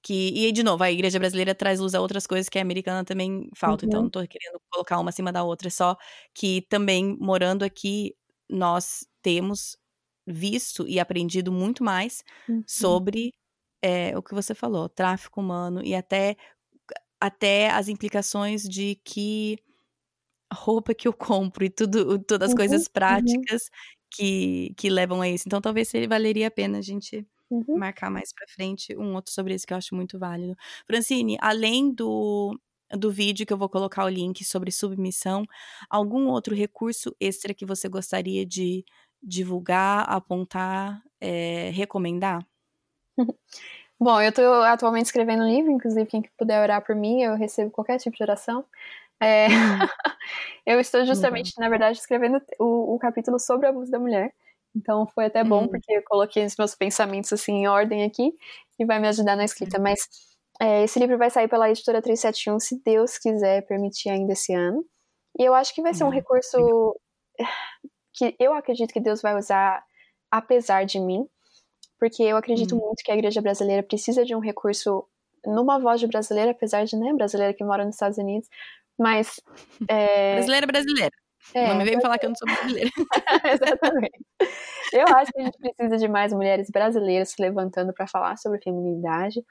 que, 0.00 0.32
e 0.32 0.52
de 0.52 0.62
novo, 0.62 0.84
a 0.84 0.92
igreja 0.92 1.18
brasileira 1.18 1.56
traz 1.56 1.80
luz 1.80 1.92
a 1.92 2.00
outras 2.00 2.24
coisas 2.24 2.48
que 2.48 2.56
a 2.56 2.62
americana 2.62 3.04
também 3.04 3.50
falta, 3.52 3.84
então 3.84 4.02
uhum. 4.02 4.06
então 4.06 4.20
não 4.22 4.26
tô 4.26 4.32
querendo 4.32 4.60
colocar 4.70 5.00
uma 5.00 5.08
acima 5.08 5.32
da 5.32 5.42
outra, 5.42 5.70
só 5.70 5.96
que 6.32 6.62
também 6.68 7.16
morando 7.18 7.64
aqui, 7.64 8.14
nós 8.48 9.06
temos 9.22 9.76
visto 10.26 10.86
e 10.88 10.98
aprendido 10.98 11.52
muito 11.52 11.84
mais 11.84 12.24
uhum. 12.48 12.62
sobre 12.66 13.32
é, 13.82 14.16
o 14.16 14.22
que 14.22 14.34
você 14.34 14.54
falou, 14.54 14.88
tráfico 14.88 15.40
humano 15.40 15.80
e 15.84 15.94
até, 15.94 16.36
até 17.20 17.70
as 17.70 17.88
implicações 17.88 18.62
de 18.62 18.96
que 19.04 19.58
roupa 20.52 20.94
que 20.94 21.06
eu 21.06 21.12
compro 21.12 21.64
e 21.64 21.70
tudo, 21.70 22.18
todas 22.18 22.46
as 22.46 22.52
uhum, 22.52 22.56
coisas 22.56 22.82
uhum. 22.86 22.92
práticas 22.92 23.62
uhum. 23.62 23.98
que, 24.10 24.74
que 24.76 24.90
levam 24.90 25.20
a 25.20 25.28
isso. 25.28 25.44
Então, 25.46 25.60
talvez 25.60 25.90
valeria 26.08 26.48
a 26.48 26.50
pena 26.50 26.78
a 26.78 26.82
gente 26.82 27.26
uhum. 27.50 27.78
marcar 27.78 28.10
mais 28.10 28.32
para 28.32 28.46
frente 28.48 28.96
um 28.96 29.14
outro 29.14 29.32
sobre 29.32 29.54
isso 29.54 29.66
que 29.66 29.72
eu 29.72 29.78
acho 29.78 29.94
muito 29.94 30.18
válido. 30.18 30.56
Francine, 30.86 31.36
além 31.40 31.92
do, 31.92 32.58
do 32.90 33.10
vídeo 33.10 33.46
que 33.46 33.52
eu 33.52 33.58
vou 33.58 33.68
colocar 33.68 34.04
o 34.04 34.08
link 34.08 34.44
sobre 34.44 34.70
submissão, 34.70 35.44
algum 35.90 36.28
outro 36.28 36.54
recurso 36.54 37.14
extra 37.20 37.54
que 37.54 37.66
você 37.66 37.88
gostaria 37.88 38.44
de 38.44 38.84
divulgar, 39.22 40.08
apontar, 40.08 41.02
é, 41.20 41.70
recomendar? 41.70 42.46
Bom, 43.98 44.20
eu 44.20 44.28
estou 44.28 44.62
atualmente 44.62 45.06
escrevendo 45.06 45.42
um 45.42 45.48
livro, 45.48 45.72
inclusive 45.72 46.06
quem 46.06 46.22
puder 46.38 46.60
orar 46.60 46.84
por 46.84 46.94
mim, 46.94 47.22
eu 47.22 47.34
recebo 47.34 47.70
qualquer 47.70 47.98
tipo 47.98 48.14
de 48.14 48.22
oração. 48.22 48.64
É, 49.18 49.46
eu 50.66 50.78
estou 50.78 51.04
justamente, 51.06 51.54
uhum. 51.56 51.64
na 51.64 51.68
verdade, 51.70 51.98
escrevendo 51.98 52.40
o, 52.58 52.94
o, 52.94 52.98
capítulo 52.98 53.38
sobre 53.38 53.66
o 53.66 53.70
abuso 53.70 53.90
da 53.90 53.98
mulher. 53.98 54.34
Então 54.74 55.06
foi 55.06 55.24
até 55.24 55.42
bom, 55.42 55.62
uhum. 55.62 55.68
porque 55.68 55.90
eu 55.90 56.02
coloquei 56.02 56.44
os 56.44 56.54
meus 56.56 56.74
pensamentos 56.74 57.32
assim 57.32 57.52
em 57.52 57.68
ordem 57.68 58.04
aqui 58.04 58.34
e 58.78 58.84
vai 58.84 58.98
me 59.00 59.08
ajudar 59.08 59.34
na 59.34 59.44
escrita. 59.44 59.78
Mas 59.78 60.06
é, 60.60 60.84
esse 60.84 60.98
livro 60.98 61.18
vai 61.18 61.30
sair 61.30 61.48
pela 61.48 61.70
editora 61.70 62.00
371, 62.00 62.58
se 62.60 62.82
Deus 62.84 63.18
quiser 63.18 63.66
permitir 63.66 64.08
ainda 64.08 64.32
esse 64.32 64.54
ano. 64.54 64.84
E 65.38 65.44
eu 65.44 65.54
acho 65.54 65.74
que 65.74 65.82
vai 65.82 65.92
ser 65.92 66.04
um 66.04 66.06
uhum. 66.06 66.12
recurso 66.12 66.98
que 68.14 68.34
eu 68.38 68.54
acredito 68.54 68.92
que 68.92 69.00
Deus 69.00 69.20
vai 69.20 69.36
usar 69.36 69.84
apesar 70.30 70.84
de 70.84 70.98
mim, 70.98 71.26
porque 71.98 72.22
eu 72.22 72.36
acredito 72.36 72.74
uhum. 72.74 72.86
muito 72.86 73.02
que 73.04 73.12
a 73.12 73.14
igreja 73.14 73.40
brasileira 73.40 73.82
precisa 73.82 74.24
de 74.24 74.34
um 74.34 74.40
recurso 74.40 75.06
numa 75.44 75.78
voz 75.78 76.00
de 76.00 76.06
brasileira, 76.06 76.50
apesar 76.50 76.84
de 76.84 76.96
né, 76.96 77.12
brasileira 77.12 77.54
que 77.54 77.64
mora 77.64 77.84
nos 77.84 77.94
Estados 77.94 78.18
Unidos, 78.18 78.48
mas. 78.98 79.40
É... 79.88 80.34
Brasileira, 80.34 80.66
brasileira. 80.66 81.16
É, 81.54 81.68
não 81.68 81.76
me 81.76 81.84
vem 81.84 82.00
falar 82.00 82.18
que 82.18 82.26
eu 82.26 82.30
não 82.30 82.36
sou 82.36 82.48
brasileira. 82.48 82.90
Exatamente. 83.52 84.18
Eu 84.92 85.06
acho 85.14 85.30
que 85.30 85.40
a 85.40 85.44
gente 85.44 85.58
precisa 85.58 85.96
de 85.96 86.08
mais 86.08 86.32
mulheres 86.32 86.68
brasileiras 86.70 87.28
se 87.28 87.40
levantando 87.40 87.92
para 87.92 88.08
falar 88.08 88.36
sobre 88.36 88.60
feminilidade. 88.60 89.44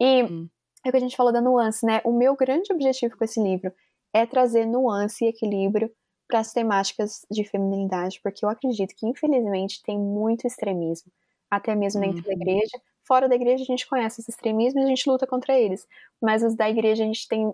E 0.00 0.22
hum. 0.24 0.48
é 0.84 0.88
o 0.88 0.90
que 0.92 0.96
a 0.96 1.00
gente 1.00 1.16
falou 1.16 1.32
da 1.32 1.40
nuance, 1.40 1.84
né? 1.84 2.00
O 2.04 2.12
meu 2.12 2.36
grande 2.36 2.72
objetivo 2.72 3.16
com 3.16 3.24
esse 3.24 3.42
livro 3.42 3.72
é 4.12 4.24
trazer 4.26 4.66
nuance 4.66 5.24
e 5.24 5.28
equilíbrio 5.28 5.90
para 6.26 6.40
as 6.40 6.52
temáticas 6.52 7.24
de 7.30 7.44
feminilidade, 7.44 8.20
porque 8.22 8.44
eu 8.44 8.48
acredito 8.48 8.94
que, 8.94 9.06
infelizmente, 9.06 9.82
tem 9.82 9.98
muito 9.98 10.46
extremismo, 10.46 11.10
até 11.50 11.74
mesmo 11.74 12.00
dentro 12.00 12.22
da 12.22 12.28
uhum. 12.28 12.34
igreja. 12.34 12.78
Fora 13.06 13.28
da 13.28 13.34
igreja, 13.34 13.62
a 13.62 13.66
gente 13.66 13.88
conhece 13.88 14.20
esses 14.20 14.34
extremismos 14.34 14.82
e 14.82 14.84
a 14.84 14.88
gente 14.88 15.08
luta 15.08 15.26
contra 15.26 15.58
eles, 15.58 15.86
mas 16.20 16.42
os 16.42 16.54
da 16.54 16.68
igreja 16.68 17.02
a 17.02 17.06
gente 17.06 17.26
tem 17.26 17.52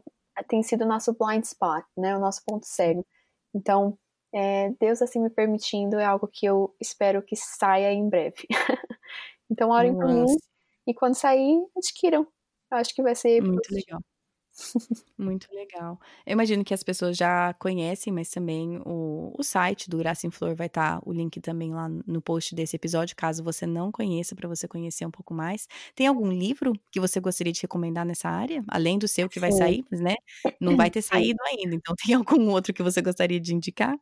tem 0.48 0.62
sido 0.64 0.82
o 0.82 0.88
nosso 0.88 1.14
blind 1.14 1.44
spot, 1.44 1.84
né? 1.96 2.16
O 2.16 2.20
nosso 2.20 2.42
ponto 2.44 2.66
cego. 2.66 3.06
Então, 3.54 3.96
é, 4.32 4.70
Deus 4.80 5.00
assim 5.00 5.20
me 5.20 5.30
permitindo 5.30 5.96
é 5.96 6.04
algo 6.04 6.26
que 6.26 6.44
eu 6.44 6.74
espero 6.80 7.22
que 7.22 7.36
saia 7.36 7.92
em 7.92 8.08
breve. 8.08 8.48
então, 9.48 9.70
orem 9.70 9.94
por 9.94 10.08
mim 10.08 10.26
e 10.86 10.92
quando 10.92 11.14
sair, 11.14 11.64
adquiram. 11.76 12.26
Acho 12.74 12.94
que 12.94 13.02
vai 13.02 13.14
ser 13.14 13.42
muito 13.42 13.72
legal. 13.72 14.00
Muito 15.18 15.52
legal. 15.52 15.98
Eu 16.24 16.32
imagino 16.32 16.64
que 16.64 16.72
as 16.72 16.82
pessoas 16.82 17.16
já 17.16 17.52
conhecem, 17.54 18.12
mas 18.12 18.30
também 18.30 18.80
o, 18.84 19.32
o 19.36 19.42
site 19.42 19.90
do 19.90 19.98
Graça 19.98 20.26
em 20.26 20.30
Flor 20.30 20.54
vai 20.54 20.68
estar 20.68 21.00
tá, 21.00 21.02
o 21.04 21.12
link 21.12 21.40
também 21.40 21.72
lá 21.72 21.88
no 21.88 22.22
post 22.22 22.54
desse 22.54 22.76
episódio, 22.76 23.16
caso 23.16 23.42
você 23.42 23.66
não 23.66 23.90
conheça, 23.90 24.34
para 24.34 24.48
você 24.48 24.68
conhecer 24.68 25.04
um 25.06 25.10
pouco 25.10 25.34
mais. 25.34 25.66
Tem 25.94 26.06
algum 26.06 26.30
livro 26.30 26.72
que 26.90 27.00
você 27.00 27.18
gostaria 27.20 27.52
de 27.52 27.62
recomendar 27.62 28.04
nessa 28.04 28.28
área? 28.28 28.62
Além 28.68 28.98
do 28.98 29.08
seu 29.08 29.28
que 29.28 29.40
vai 29.40 29.50
Sim. 29.50 29.58
sair, 29.58 29.84
mas 29.90 30.00
né? 30.00 30.14
Não 30.60 30.76
vai 30.76 30.90
ter 30.90 31.02
saído 31.02 31.38
ainda. 31.46 31.74
Então, 31.74 31.94
tem 32.04 32.14
algum 32.14 32.50
outro 32.50 32.72
que 32.72 32.82
você 32.82 33.02
gostaria 33.02 33.40
de 33.40 33.54
indicar? 33.54 33.96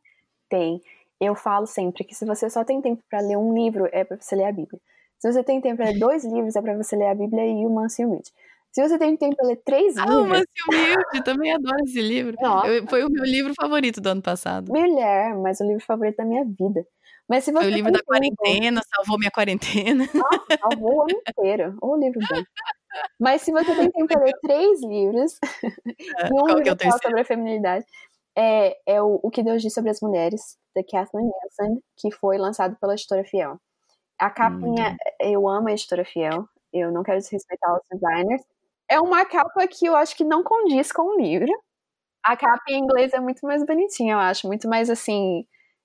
Tem. 0.49 0.81
Eu 1.19 1.35
falo 1.35 1.65
sempre 1.65 2.03
que 2.03 2.13
se 2.13 2.25
você 2.25 2.49
só 2.49 2.63
tem 2.63 2.81
tempo 2.81 3.01
para 3.09 3.21
ler 3.21 3.37
um 3.37 3.53
livro, 3.53 3.87
é 3.91 4.03
para 4.03 4.19
você 4.19 4.35
ler 4.35 4.45
a 4.45 4.51
Bíblia. 4.51 4.79
Se 5.17 5.31
você 5.31 5.43
tem 5.43 5.61
tempo 5.61 5.77
para 5.77 5.85
ler 5.85 5.99
dois 5.99 6.25
livros, 6.25 6.55
é 6.55 6.61
para 6.61 6.75
você 6.75 6.95
ler 6.95 7.07
a 7.07 7.15
Bíblia 7.15 7.45
e 7.45 7.65
o 7.65 7.69
Manso 7.69 8.01
e 8.01 8.05
Humilde. 8.05 8.31
Se 8.73 8.81
você 8.81 8.97
tem 8.97 9.15
tempo 9.15 9.35
para 9.35 9.47
ler 9.47 9.61
três 9.63 9.95
ah, 9.97 10.05
livros. 10.05 10.25
Ah, 10.25 10.27
Manso 10.27 10.45
Humilde, 10.67 11.23
também 11.23 11.53
adoro 11.53 11.83
esse 11.83 12.01
livro. 12.01 12.35
Eu, 12.65 12.87
foi 12.87 13.03
o 13.03 13.09
meu 13.09 13.23
livro 13.23 13.53
favorito 13.53 14.01
do 14.01 14.09
ano 14.09 14.21
passado. 14.21 14.73
Mulher, 14.73 15.35
mas 15.35 15.59
o 15.59 15.63
livro 15.63 15.85
favorito 15.85 16.17
da 16.17 16.25
minha 16.25 16.43
vida. 16.43 16.83
Mas 17.29 17.43
se 17.43 17.51
você 17.51 17.65
foi 17.65 17.71
o 17.71 17.75
livro 17.75 17.91
da 17.91 17.99
tempo, 17.99 18.07
quarentena, 18.07 18.81
salvou 18.95 19.19
minha 19.19 19.29
quarentena. 19.29 20.09
Nossa, 20.11 20.59
salvou 20.59 20.95
o 20.95 21.01
ano 21.03 21.21
inteiro. 21.27 21.77
O 21.81 21.95
livro 21.95 22.19
bom. 22.19 22.43
Mas 23.19 23.43
se 23.43 23.51
você 23.51 23.75
tem 23.75 23.91
tempo 23.91 24.07
para 24.07 24.23
ler 24.23 24.33
três 24.41 24.81
livros, 24.81 25.37
é, 26.17 26.27
e 26.29 26.33
um 26.33 26.47
livro 26.47 26.69
é 26.69 26.83
fala 26.83 26.99
sobre 27.01 27.21
a 27.21 27.25
feminilidade, 27.25 27.85
é, 28.35 28.75
é 28.87 29.01
o, 29.01 29.19
o 29.21 29.29
que 29.29 29.43
Deus 29.43 29.61
diz 29.61 29.71
sobre 29.71 29.91
as 29.91 30.01
mulheres, 30.01 30.57
da 30.75 30.83
Kathleen 30.83 31.27
Nielsen, 31.27 31.83
que 31.95 32.09
foi 32.11 32.39
lançado 32.39 32.75
pela 32.81 32.93
editora 32.93 33.23
Fiel. 33.23 33.59
A 34.19 34.31
capinha, 34.31 34.91
hum. 34.91 34.95
eu 35.19 35.47
amo 35.47 35.69
a 35.69 35.71
editora 35.71 36.03
Fiel, 36.03 36.47
eu 36.73 36.91
não 36.91 37.03
quero 37.03 37.19
desrespeitar 37.19 37.71
os 37.75 37.81
designers, 37.91 38.41
é 38.93 38.99
uma 38.99 39.25
capa 39.25 39.67
que 39.67 39.85
eu 39.85 39.95
acho 39.95 40.15
que 40.15 40.23
não 40.23 40.43
condiz 40.43 40.91
com 40.91 41.01
o 41.01 41.19
livro. 41.19 41.51
A 42.23 42.37
capa 42.37 42.63
em 42.69 42.79
inglês 42.79 43.11
é 43.13 43.19
muito 43.19 43.45
mais 43.45 43.65
bonitinha, 43.65 44.13
eu 44.13 44.19
acho, 44.19 44.47
muito 44.47 44.69
mais 44.69 44.89
assim, 44.89 45.43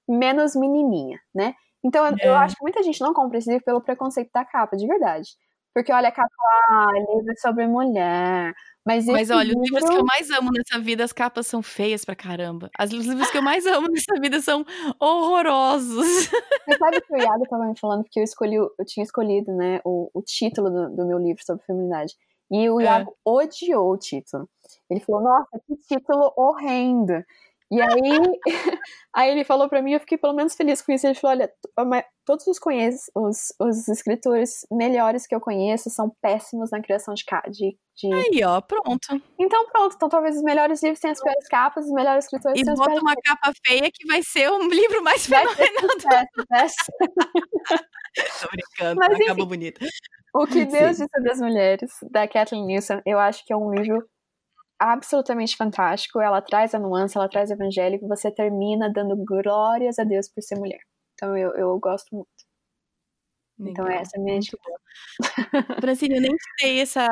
menos 0.09 0.55
menininha, 0.55 1.19
né? 1.35 1.55
Então 1.83 2.07
é. 2.07 2.15
eu 2.23 2.35
acho 2.35 2.55
que 2.55 2.63
muita 2.63 2.83
gente 2.83 3.01
não 3.01 3.13
compra 3.15 3.39
esse 3.39 3.51
livro 3.51 3.65
pelo 3.65 3.81
preconceito 3.81 4.31
da 4.33 4.45
capa, 4.45 4.77
de 4.77 4.87
verdade. 4.87 5.31
Porque 5.75 5.93
olha 5.93 6.09
a 6.09 6.13
capa, 6.13 6.29
ah, 6.71 6.93
livro 6.93 7.35
sobre 7.41 7.67
mulher. 7.67 8.53
Mas, 8.87 9.07
Mas 9.07 9.31
olha, 9.31 9.49
livro... 9.49 9.61
os 9.61 9.69
livros 9.71 9.91
que 9.91 9.97
eu 9.97 10.05
mais 10.05 10.31
amo 10.31 10.51
nessa 10.51 10.83
vida, 10.83 11.05
as 11.05 11.13
capas 11.13 11.47
são 11.47 11.63
feias 11.63 12.05
pra 12.05 12.17
caramba. 12.17 12.71
As, 12.77 12.93
os 12.93 13.07
livros 13.07 13.31
que 13.31 13.39
eu 13.39 13.43
mais 13.43 13.67
amo 13.67 13.87
nessa 13.89 14.21
vida 14.21 14.41
são 14.41 14.65
horrorosos. 15.01 16.07
Você 16.07 16.79
sabe 16.79 17.01
que 17.01 17.15
o 17.15 17.19
Iago 17.19 17.45
tava 17.49 17.67
me 17.67 17.79
falando, 17.79 18.03
porque 18.03 18.19
eu 18.19 18.25
escolhi, 18.25 18.57
eu 18.57 18.85
tinha 18.87 19.05
escolhido, 19.05 19.55
né, 19.55 19.81
o, 19.85 20.11
o 20.15 20.23
título 20.23 20.71
do, 20.71 20.97
do 20.97 21.07
meu 21.07 21.19
livro 21.19 21.45
sobre 21.45 21.65
feminidade. 21.65 22.15
E 22.51 22.71
o 22.71 22.81
é. 22.81 22.85
Iago 22.85 23.11
é. 23.11 23.15
odiou 23.25 23.93
o 23.93 23.99
título. 23.99 24.49
Ele 24.89 25.01
falou, 25.01 25.23
nossa, 25.23 25.61
que 25.67 25.77
título 25.77 26.33
horrendo. 26.37 27.25
E 27.71 27.83
aí, 27.83 28.19
aí 29.15 29.31
ele 29.31 29.45
falou 29.45 29.69
para 29.69 29.83
mim, 29.83 29.93
eu 29.93 30.01
fiquei 30.01 30.17
pelo 30.17 30.33
menos 30.33 30.55
feliz 30.55 30.81
com 30.81 30.91
isso. 30.91 31.07
Ele 31.07 31.15
falou: 31.15 31.37
olha, 31.37 31.53
todos 32.25 32.47
os, 32.47 32.59
conheço, 32.59 33.11
os, 33.15 33.53
os 33.61 33.87
escritores 33.89 34.67
melhores 34.71 35.27
que 35.27 35.35
eu 35.35 35.41
conheço 35.41 35.91
são 35.91 36.11
péssimos 36.23 36.71
na 36.71 36.81
criação 36.81 37.13
de, 37.13 37.25
de, 37.51 37.77
de. 37.95 38.11
Aí, 38.13 38.43
ó, 38.43 38.63
pronto. 38.63 39.23
Então, 39.39 39.67
pronto. 39.71 39.97
Então, 39.97 40.09
talvez 40.09 40.37
os 40.37 40.43
melhores 40.43 40.83
livros 40.83 40.99
tenham 40.99 41.13
as 41.13 41.21
piores 41.21 41.47
capas, 41.49 41.85
os 41.85 41.93
melhores 41.93 42.25
escritores 42.25 42.59
e 42.59 42.65
tenham 42.65 42.73
as 42.73 42.81
piores. 42.81 43.03
E 43.03 43.05
bota 43.05 43.13
uma 43.13 43.23
capa 43.23 43.53
feia 43.67 43.91
que 43.93 44.07
vai 44.07 44.23
ser 44.23 44.51
o 44.51 44.67
livro 44.67 45.05
mais 45.05 45.27
fenomenal. 45.27 45.59
Tô 48.41 48.49
brincando, 48.51 48.99
Mas, 48.99 49.21
acaba 49.21 49.45
bonito. 49.45 49.85
O 50.35 50.47
que 50.47 50.65
Deus 50.67 50.97
Sim. 50.97 51.05
disse 51.05 51.09
sobre 51.15 51.31
as 51.31 51.41
mulheres, 51.41 51.91
da 52.11 52.29
Kathleen 52.29 52.67
Nielsen, 52.67 53.01
eu 53.07 53.19
acho 53.19 53.45
que 53.45 53.53
é 53.53 53.57
um 53.57 53.73
livro 53.73 54.09
absolutamente 54.79 55.57
fantástico. 55.57 56.21
Ela 56.21 56.41
traz 56.41 56.75
a 56.75 56.79
nuance, 56.79 57.17
ela 57.17 57.29
traz 57.29 57.51
o 57.51 57.55
evangélico. 57.55 58.07
Você 58.09 58.31
termina 58.31 58.91
dando 58.93 59.17
glórias 59.25 59.99
a 59.99 60.05
Deus 60.05 60.29
por 60.29 60.43
ser 60.43 60.57
mulher. 60.57 60.81
Então 61.15 61.37
eu, 61.37 61.53
eu 61.55 61.79
gosto 61.79 62.15
muito. 62.15 62.29
Então, 63.61 63.85
Legal, 63.85 63.87
então 63.87 64.01
essa 64.01 64.17
é 64.17 64.21
a 64.21 64.23
minha 64.23 64.39
dica. 64.39 64.59
Francine, 65.81 66.15
eu 66.15 66.21
nem 66.23 66.31
te 66.37 66.63
dei 66.63 66.81
essa. 66.81 67.09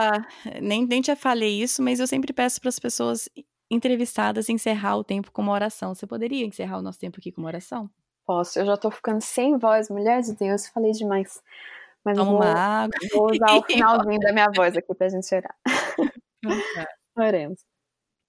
Nem, 0.63 0.87
nem 0.87 1.03
te 1.03 1.15
falei 1.17 1.61
isso, 1.61 1.83
mas 1.83 1.99
eu 1.99 2.07
sempre 2.07 2.33
peço 2.33 2.61
para 2.61 2.69
as 2.69 2.79
pessoas 2.79 3.29
entrevistadas 3.69 4.49
encerrar 4.49 4.97
o 4.97 5.05
tempo 5.05 5.33
com 5.33 5.43
uma 5.43 5.53
oração. 5.53 5.93
Você 5.95 6.07
poderia 6.07 6.47
encerrar 6.47 6.79
o 6.79 6.83
nosso 6.83 7.01
tempo 7.01 7.19
aqui 7.19 7.33
com 7.33 7.41
uma 7.41 7.49
oração? 7.49 7.91
Posso, 8.25 8.59
eu 8.59 8.67
já 8.67 8.77
tô 8.77 8.91
ficando 8.91 9.21
sem 9.21 9.57
voz, 9.57 9.89
mulher 9.89 10.21
de 10.21 10.35
Deus, 10.35 10.69
falei 10.69 10.93
demais. 10.93 11.41
Mas 12.07 12.17
Toma 12.17 12.31
vou, 12.31 12.41
uma 12.41 12.53
água. 12.53 12.95
vou 13.13 13.33
usar 13.33 13.57
o 13.57 13.63
finalzinho 13.67 14.21
da 14.21 14.33
minha 14.33 14.49
voz 14.55 14.77
aqui 14.77 14.95
pra 14.95 15.09
gente 15.09 15.35
orar. 15.35 15.57
Oremos. 17.19 17.65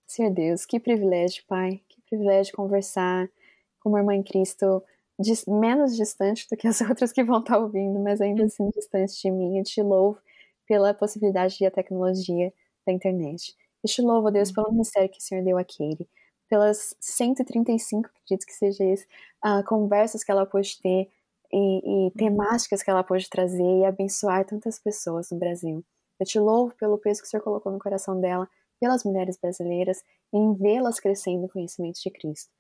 Senhor 0.07 0.33
Deus, 0.33 0.65
que 0.65 0.79
privilégio, 0.79 1.43
Pai, 1.47 1.83
que 1.87 2.01
privilégio 2.09 2.55
conversar 2.55 3.29
com 3.79 3.89
uma 3.89 3.99
irmã 3.99 4.15
em 4.15 4.23
Cristo 4.23 4.83
menos 5.47 5.95
distante 5.95 6.47
do 6.49 6.57
que 6.57 6.67
as 6.67 6.81
outras 6.89 7.11
que 7.11 7.23
vão 7.23 7.39
estar 7.39 7.59
ouvindo, 7.59 7.99
mas 7.99 8.19
ainda 8.19 8.45
assim 8.45 8.67
distante 8.71 9.21
de 9.21 9.29
mim. 9.29 9.59
Eu 9.59 9.63
te 9.63 9.79
louvo 9.83 10.19
pela 10.65 10.91
possibilidade 10.91 11.63
a 11.63 11.69
tecnologia 11.69 12.51
da 12.83 12.91
internet. 12.91 13.55
Eu 13.83 13.89
te 13.91 14.01
louvo, 14.01 14.31
Deus, 14.31 14.51
pelo 14.51 14.71
ministério 14.71 15.07
que 15.07 15.19
o 15.19 15.21
Senhor 15.21 15.43
deu 15.43 15.55
a 15.55 15.63
Katie, 15.63 16.09
pelas 16.49 16.95
135, 16.99 18.09
acredito 18.09 18.43
que 18.43 18.53
seja 18.53 18.83
esse, 18.83 19.05
uh, 19.45 19.63
conversas 19.67 20.23
que 20.23 20.31
ela 20.31 20.47
pôde 20.47 20.81
ter 20.81 21.11
e, 21.51 22.07
e 22.07 22.11
temáticas 22.11 22.83
que 22.83 22.89
ela 22.89 23.03
pôde 23.03 23.29
trazer 23.29 23.79
e 23.79 23.85
abençoar 23.85 24.45
tantas 24.45 24.79
pessoas 24.79 25.29
no 25.31 25.37
Brasil. 25.37 25.83
Eu 26.19 26.25
te 26.25 26.39
louvo 26.39 26.73
pelo 26.75 26.97
peso 26.97 27.21
que 27.21 27.27
o 27.27 27.29
Senhor 27.29 27.43
colocou 27.43 27.71
no 27.71 27.79
coração 27.79 28.19
dela 28.19 28.47
pelas 28.79 29.03
mulheres 29.03 29.37
brasileiras 29.37 30.03
em 30.33 30.53
vê-las 30.53 30.99
crescendo 30.99 31.41
no 31.41 31.49
conhecimento 31.49 31.99
de 32.01 32.11
Cristo. 32.11 32.51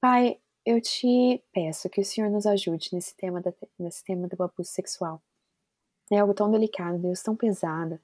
Pai, 0.00 0.38
eu 0.64 0.80
te 0.80 1.42
peço 1.52 1.88
que 1.88 2.00
o 2.00 2.04
Senhor 2.04 2.30
nos 2.30 2.46
ajude 2.46 2.90
nesse 2.92 3.16
tema, 3.16 3.40
da, 3.40 3.52
nesse 3.78 4.04
tema 4.04 4.26
do 4.28 4.42
abuso 4.42 4.70
sexual. 4.70 5.22
É 6.10 6.18
algo 6.18 6.34
tão 6.34 6.50
delicado, 6.50 6.98
Deus, 6.98 7.22
tão 7.22 7.36
pesado. 7.36 8.00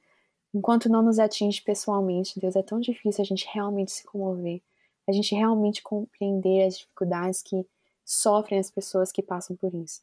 Enquanto 0.55 0.89
não 0.89 1.03
nos 1.03 1.19
atinge 1.19 1.63
pessoalmente, 1.63 2.39
Deus, 2.39 2.57
é 2.57 2.63
tão 2.63 2.79
difícil 2.79 3.23
a 3.23 3.25
gente 3.25 3.49
realmente 3.53 3.93
se 3.93 4.05
comover, 4.05 4.61
a 5.09 5.13
gente 5.13 5.35
realmente 5.35 5.83
compreender 5.83 6.67
as 6.67 6.79
dificuldades 6.79 7.43
que 7.43 7.67
sofrem 8.05 8.59
as 8.59 8.71
pessoas 8.71 9.13
que 9.13 9.23
passam 9.23 9.57
por 9.57 9.75
isso. 9.75 10.03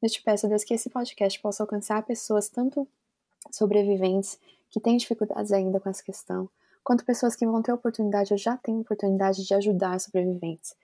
Eu 0.00 0.08
te 0.08 0.22
peço, 0.22 0.48
Deus, 0.48 0.64
que 0.64 0.74
esse 0.74 0.88
podcast 0.88 1.40
possa 1.40 1.62
alcançar 1.62 2.04
pessoas, 2.04 2.48
tanto 2.48 2.86
sobreviventes 3.50 4.38
que 4.70 4.80
têm 4.80 4.96
dificuldades 4.96 5.52
ainda 5.52 5.80
com 5.80 5.88
essa 5.88 6.02
questão, 6.02 6.48
quanto 6.84 7.04
pessoas 7.04 7.34
que 7.34 7.46
vão 7.46 7.62
ter 7.62 7.72
oportunidade 7.72 8.32
ou 8.32 8.38
já 8.38 8.56
têm 8.56 8.80
oportunidade 8.80 9.44
de 9.44 9.54
ajudar 9.54 9.98
sobreviventes. 9.98 10.74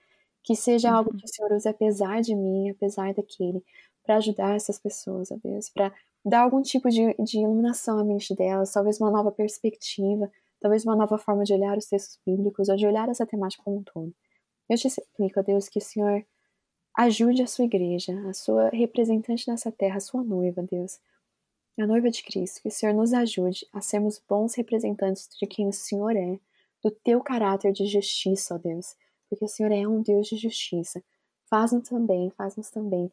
Que 0.43 0.55
seja 0.55 0.89
uhum. 0.89 0.97
algo 0.97 1.17
que 1.17 1.25
o 1.25 1.27
Senhor 1.27 1.51
use 1.51 1.67
apesar 1.67 2.21
de 2.21 2.35
mim, 2.35 2.69
apesar 2.69 3.13
daquele, 3.13 3.63
para 4.03 4.17
ajudar 4.17 4.55
essas 4.55 4.77
pessoas, 4.77 5.31
ó 5.31 5.37
Deus, 5.43 5.69
para 5.69 5.91
dar 6.23 6.41
algum 6.41 6.61
tipo 6.61 6.89
de, 6.89 7.13
de 7.19 7.39
iluminação 7.39 7.97
à 7.99 8.03
mente 8.03 8.35
delas, 8.35 8.71
talvez 8.71 8.99
uma 8.99 9.09
nova 9.09 9.31
perspectiva, 9.31 10.29
talvez 10.59 10.83
uma 10.83 10.95
nova 10.95 11.17
forma 11.17 11.43
de 11.43 11.53
olhar 11.53 11.77
os 11.77 11.85
textos 11.85 12.19
bíblicos 12.25 12.69
ou 12.69 12.75
de 12.75 12.85
olhar 12.85 13.07
essa 13.09 13.25
temática 13.25 13.63
como 13.63 13.77
um 13.77 13.83
todo. 13.83 14.13
Eu 14.69 14.77
te 14.77 14.89
suplico, 14.89 15.39
ó 15.39 15.43
Deus, 15.43 15.69
que 15.69 15.79
o 15.79 15.81
Senhor 15.81 16.25
ajude 16.97 17.41
a 17.41 17.47
sua 17.47 17.65
igreja, 17.65 18.13
a 18.27 18.33
sua 18.33 18.69
representante 18.69 19.49
nessa 19.49 19.71
terra, 19.71 19.97
a 19.97 20.01
sua 20.01 20.23
noiva, 20.23 20.63
Deus, 20.63 20.99
a 21.77 21.85
noiva 21.85 22.09
de 22.09 22.23
Cristo, 22.23 22.61
que 22.61 22.69
o 22.69 22.71
Senhor 22.71 22.95
nos 22.95 23.13
ajude 23.13 23.67
a 23.73 23.81
sermos 23.81 24.21
bons 24.27 24.55
representantes 24.55 25.27
de 25.37 25.45
quem 25.45 25.67
o 25.67 25.73
Senhor 25.73 26.15
é, 26.15 26.39
do 26.81 26.89
teu 26.89 27.21
caráter 27.21 27.73
de 27.73 27.85
justiça, 27.85 28.55
ó 28.55 28.57
Deus, 28.57 28.95
porque 29.29 29.43
o 29.43 29.47
Senhor 29.49 29.71
é 29.71 29.85
um 29.85 30.01
Deus 30.01 30.27
de 30.27 30.37
justiça. 30.37 31.03
Faz-nos 31.49 31.89
também, 31.89 32.29
faz-nos 32.31 32.69
também 32.69 33.11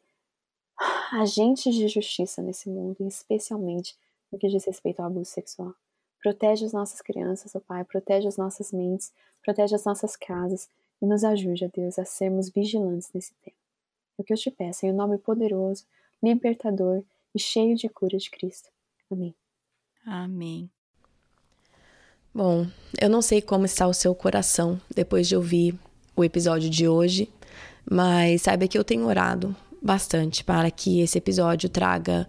agentes 1.11 1.75
de 1.75 1.87
justiça 1.87 2.41
nesse 2.41 2.69
mundo, 2.69 3.05
especialmente 3.05 3.95
no 4.31 4.39
que 4.39 4.47
diz 4.47 4.65
respeito 4.65 5.01
ao 5.01 5.07
abuso 5.07 5.29
sexual. 5.29 5.73
Protege 6.21 6.65
as 6.65 6.71
nossas 6.71 7.01
crianças, 7.01 7.53
ó 7.53 7.59
Pai, 7.59 7.83
protege 7.83 8.27
as 8.27 8.37
nossas 8.37 8.71
mentes, 8.71 9.11
protege 9.43 9.75
as 9.75 9.83
nossas 9.83 10.15
casas 10.15 10.69
e 11.01 11.05
nos 11.05 11.23
ajude, 11.23 11.65
ó 11.65 11.69
Deus, 11.73 11.99
a 11.99 12.05
sermos 12.05 12.49
vigilantes 12.49 13.11
nesse 13.13 13.33
tempo. 13.43 13.62
É 14.17 14.21
o 14.21 14.23
que 14.23 14.33
eu 14.33 14.37
te 14.37 14.51
peço, 14.51 14.85
em 14.85 14.91
o 14.91 14.93
um 14.93 14.97
nome 14.97 15.17
poderoso, 15.17 15.85
libertador 16.21 17.03
e 17.33 17.39
cheio 17.39 17.75
de 17.75 17.89
cura 17.89 18.17
de 18.17 18.29
Cristo. 18.29 18.69
Amém. 19.11 19.35
Amém. 20.05 20.69
Bom, 22.33 22.65
eu 22.99 23.09
não 23.09 23.21
sei 23.21 23.41
como 23.41 23.65
está 23.65 23.87
o 23.87 23.93
seu 23.93 24.13
coração 24.15 24.79
depois 24.93 25.27
de 25.27 25.35
ouvir 25.35 25.77
o 26.15 26.23
episódio 26.23 26.69
de 26.69 26.87
hoje, 26.87 27.29
mas 27.89 28.43
saiba 28.43 28.67
que 28.67 28.77
eu 28.77 28.83
tenho 28.83 29.05
orado 29.05 29.55
bastante 29.81 30.43
para 30.43 30.71
que 30.71 31.01
esse 31.01 31.17
episódio 31.17 31.69
traga 31.69 32.27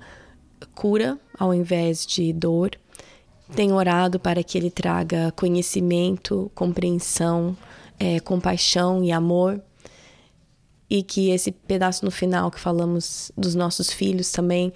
cura 0.74 1.18
ao 1.38 1.54
invés 1.54 2.04
de 2.04 2.32
dor. 2.32 2.72
Tenho 3.54 3.74
orado 3.74 4.18
para 4.18 4.42
que 4.42 4.58
ele 4.58 4.70
traga 4.70 5.32
conhecimento, 5.32 6.50
compreensão, 6.54 7.56
é, 7.98 8.18
compaixão 8.20 9.04
e 9.04 9.12
amor. 9.12 9.62
E 10.88 11.02
que 11.02 11.30
esse 11.30 11.50
pedaço 11.50 12.04
no 12.04 12.10
final 12.10 12.50
que 12.50 12.60
falamos 12.60 13.32
dos 13.36 13.54
nossos 13.54 13.90
filhos 13.90 14.30
também, 14.30 14.72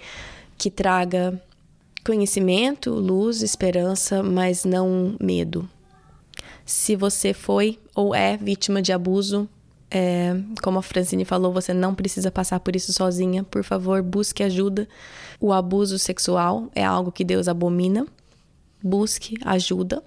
que 0.57 0.71
traga 0.71 1.41
conhecimento, 2.05 2.91
luz, 2.91 3.41
esperança, 3.41 4.23
mas 4.23 4.65
não 4.65 5.15
medo. 5.19 5.69
Se 6.65 6.95
você 6.95 7.33
foi 7.33 7.79
ou 7.95 8.13
é 8.13 8.37
vítima 8.37 8.81
de 8.81 8.91
abuso, 8.91 9.47
é, 9.91 10.35
como 10.61 10.79
a 10.79 10.83
Francine 10.83 11.25
falou, 11.25 11.51
você 11.51 11.73
não 11.73 11.95
precisa 11.95 12.31
passar 12.31 12.59
por 12.59 12.75
isso 12.75 12.93
sozinha. 12.93 13.43
Por 13.43 13.63
favor, 13.63 14.01
busque 14.01 14.43
ajuda. 14.43 14.87
O 15.39 15.51
abuso 15.51 15.97
sexual 15.97 16.69
é 16.75 16.83
algo 16.83 17.11
que 17.11 17.23
Deus 17.23 17.47
abomina. 17.47 18.05
Busque 18.83 19.35
ajuda. 19.43 20.03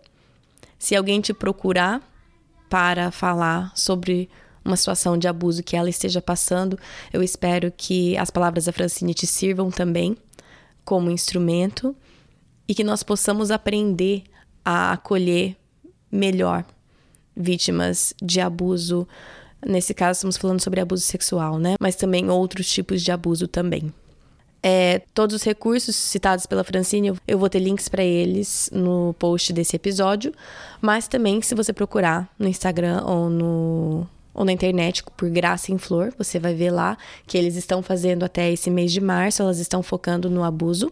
Se 0.79 0.95
alguém 0.95 1.21
te 1.21 1.33
procurar 1.33 2.01
para 2.69 3.11
falar 3.11 3.73
sobre 3.75 4.31
uma 4.65 4.77
situação 4.77 5.17
de 5.17 5.29
abuso 5.29 5.63
que 5.63 5.77
ela 5.77 5.91
esteja 5.91 6.21
passando, 6.21 6.79
eu 7.13 7.23
espero 7.23 7.73
que 7.77 8.17
as 8.17 8.31
palavras 8.31 8.65
da 8.67 8.73
Francine 8.73 9.15
te 9.15 9.27
sirvam 9.27 9.71
também 9.71 10.17
como 10.85 11.11
instrumento 11.11 11.95
e 12.69 12.75
que 12.75 12.85
nós 12.85 13.03
possamos 13.03 13.51
aprender 13.51 14.25
a 14.65 14.93
acolher 14.93 15.57
melhor 16.11 16.65
vítimas 17.37 18.15
de 18.23 18.41
abuso 18.41 19.07
Nesse 19.65 19.95
caso, 19.95 20.19
estamos 20.19 20.37
falando 20.37 20.61
sobre 20.61 20.81
abuso 20.81 21.03
sexual, 21.03 21.59
né? 21.59 21.77
Mas 21.81 21.95
também 21.95 22.29
outros 22.29 22.71
tipos 22.71 23.01
de 23.01 23.13
abuso 23.13 23.47
também. 23.47 23.93
É, 24.61 25.01
todos 25.15 25.37
os 25.37 25.43
recursos 25.43 25.95
citados 25.95 26.47
pela 26.47 26.65
Francine, 26.65 27.13
eu 27.27 27.39
vou 27.39 27.49
ter 27.49 27.59
links 27.59 27.89
para 27.89 28.03
eles 28.03 28.71
no 28.73 29.15
post 29.19 29.53
desse 29.53 29.75
episódio, 29.75 30.33
mas 30.81 31.09
também 31.09 31.41
se 31.43 31.55
você 31.55 31.73
procurar 31.73 32.29
no 32.39 32.49
Instagram 32.49 33.03
ou 33.05 33.29
no 33.29 34.07
ou 34.35 34.45
na 34.45 34.53
internet 34.53 35.03
por 35.17 35.29
Graça 35.31 35.73
em 35.73 35.79
Flor, 35.79 36.13
você 36.17 36.39
vai 36.39 36.55
ver 36.55 36.71
lá 36.71 36.97
que 37.27 37.37
eles 37.37 37.57
estão 37.57 37.83
fazendo 37.83 38.25
até 38.25 38.51
esse 38.51 38.71
mês 38.71 38.93
de 38.93 39.01
março, 39.01 39.43
elas 39.43 39.59
estão 39.59 39.83
focando 39.83 40.31
no 40.31 40.43
abuso. 40.43 40.91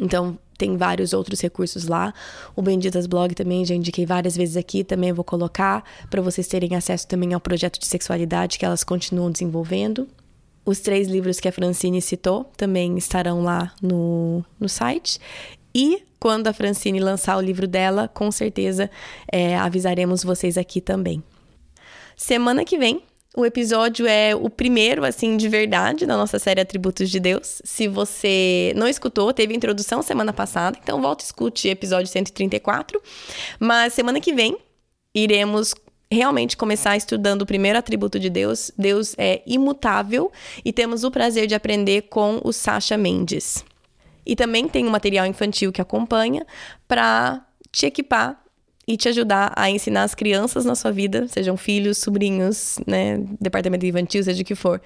Então, 0.00 0.38
tem 0.58 0.76
vários 0.76 1.12
outros 1.12 1.40
recursos 1.40 1.86
lá. 1.86 2.12
O 2.54 2.60
Benditas 2.60 3.06
Blog 3.06 3.34
também 3.34 3.64
já 3.64 3.74
indiquei 3.74 4.04
várias 4.04 4.36
vezes 4.36 4.56
aqui, 4.56 4.82
também 4.82 5.12
vou 5.12 5.24
colocar 5.24 5.84
para 6.10 6.20
vocês 6.20 6.48
terem 6.48 6.74
acesso 6.74 7.06
também 7.06 7.32
ao 7.32 7.40
projeto 7.40 7.78
de 7.78 7.86
sexualidade 7.86 8.58
que 8.58 8.64
elas 8.64 8.82
continuam 8.82 9.30
desenvolvendo. 9.30 10.08
Os 10.64 10.80
três 10.80 11.08
livros 11.08 11.40
que 11.40 11.48
a 11.48 11.52
Francine 11.52 12.02
citou 12.02 12.44
também 12.56 12.98
estarão 12.98 13.42
lá 13.42 13.72
no, 13.80 14.44
no 14.60 14.68
site. 14.68 15.18
E 15.74 16.02
quando 16.18 16.48
a 16.48 16.52
Francine 16.52 16.98
lançar 16.98 17.36
o 17.36 17.40
livro 17.40 17.66
dela, 17.66 18.08
com 18.08 18.30
certeza 18.30 18.90
é, 19.30 19.56
avisaremos 19.56 20.24
vocês 20.24 20.58
aqui 20.58 20.80
também. 20.80 21.22
Semana 22.18 22.64
que 22.64 22.76
vem 22.76 23.00
o 23.36 23.46
episódio 23.46 24.04
é 24.04 24.34
o 24.34 24.50
primeiro, 24.50 25.04
assim, 25.04 25.36
de 25.36 25.48
verdade, 25.48 26.04
da 26.04 26.16
nossa 26.16 26.36
série 26.36 26.60
Atributos 26.60 27.08
de 27.08 27.20
Deus. 27.20 27.62
Se 27.64 27.86
você 27.86 28.72
não 28.74 28.88
escutou, 28.88 29.32
teve 29.32 29.54
introdução 29.54 30.02
semana 30.02 30.32
passada, 30.32 30.76
então 30.82 31.00
volta 31.00 31.22
e 31.22 31.26
escute 31.26 31.68
episódio 31.68 32.08
134. 32.08 33.00
Mas 33.60 33.92
semana 33.92 34.20
que 34.20 34.34
vem 34.34 34.58
iremos 35.14 35.76
realmente 36.10 36.56
começar 36.56 36.96
estudando 36.96 37.42
o 37.42 37.46
primeiro 37.46 37.78
atributo 37.78 38.18
de 38.18 38.28
Deus. 38.28 38.72
Deus 38.76 39.14
é 39.16 39.40
imutável 39.46 40.32
e 40.64 40.72
temos 40.72 41.04
o 41.04 41.12
prazer 41.12 41.46
de 41.46 41.54
aprender 41.54 42.08
com 42.10 42.40
o 42.42 42.52
Sasha 42.52 42.98
Mendes. 42.98 43.64
E 44.26 44.34
também 44.34 44.66
tem 44.66 44.84
um 44.84 44.90
material 44.90 45.24
infantil 45.24 45.70
que 45.70 45.80
acompanha 45.80 46.44
para 46.88 47.46
te 47.70 47.86
equipar 47.86 48.42
e 48.88 48.96
te 48.96 49.06
ajudar 49.06 49.52
a 49.54 49.70
ensinar 49.70 50.04
as 50.04 50.14
crianças 50.14 50.64
na 50.64 50.74
sua 50.74 50.90
vida, 50.90 51.28
sejam 51.28 51.58
filhos, 51.58 51.98
sobrinhos, 51.98 52.78
né, 52.86 53.22
departamento 53.38 53.84
infantil, 53.84 54.24
seja 54.24 54.40
o 54.40 54.44
que 54.44 54.54
for, 54.54 54.80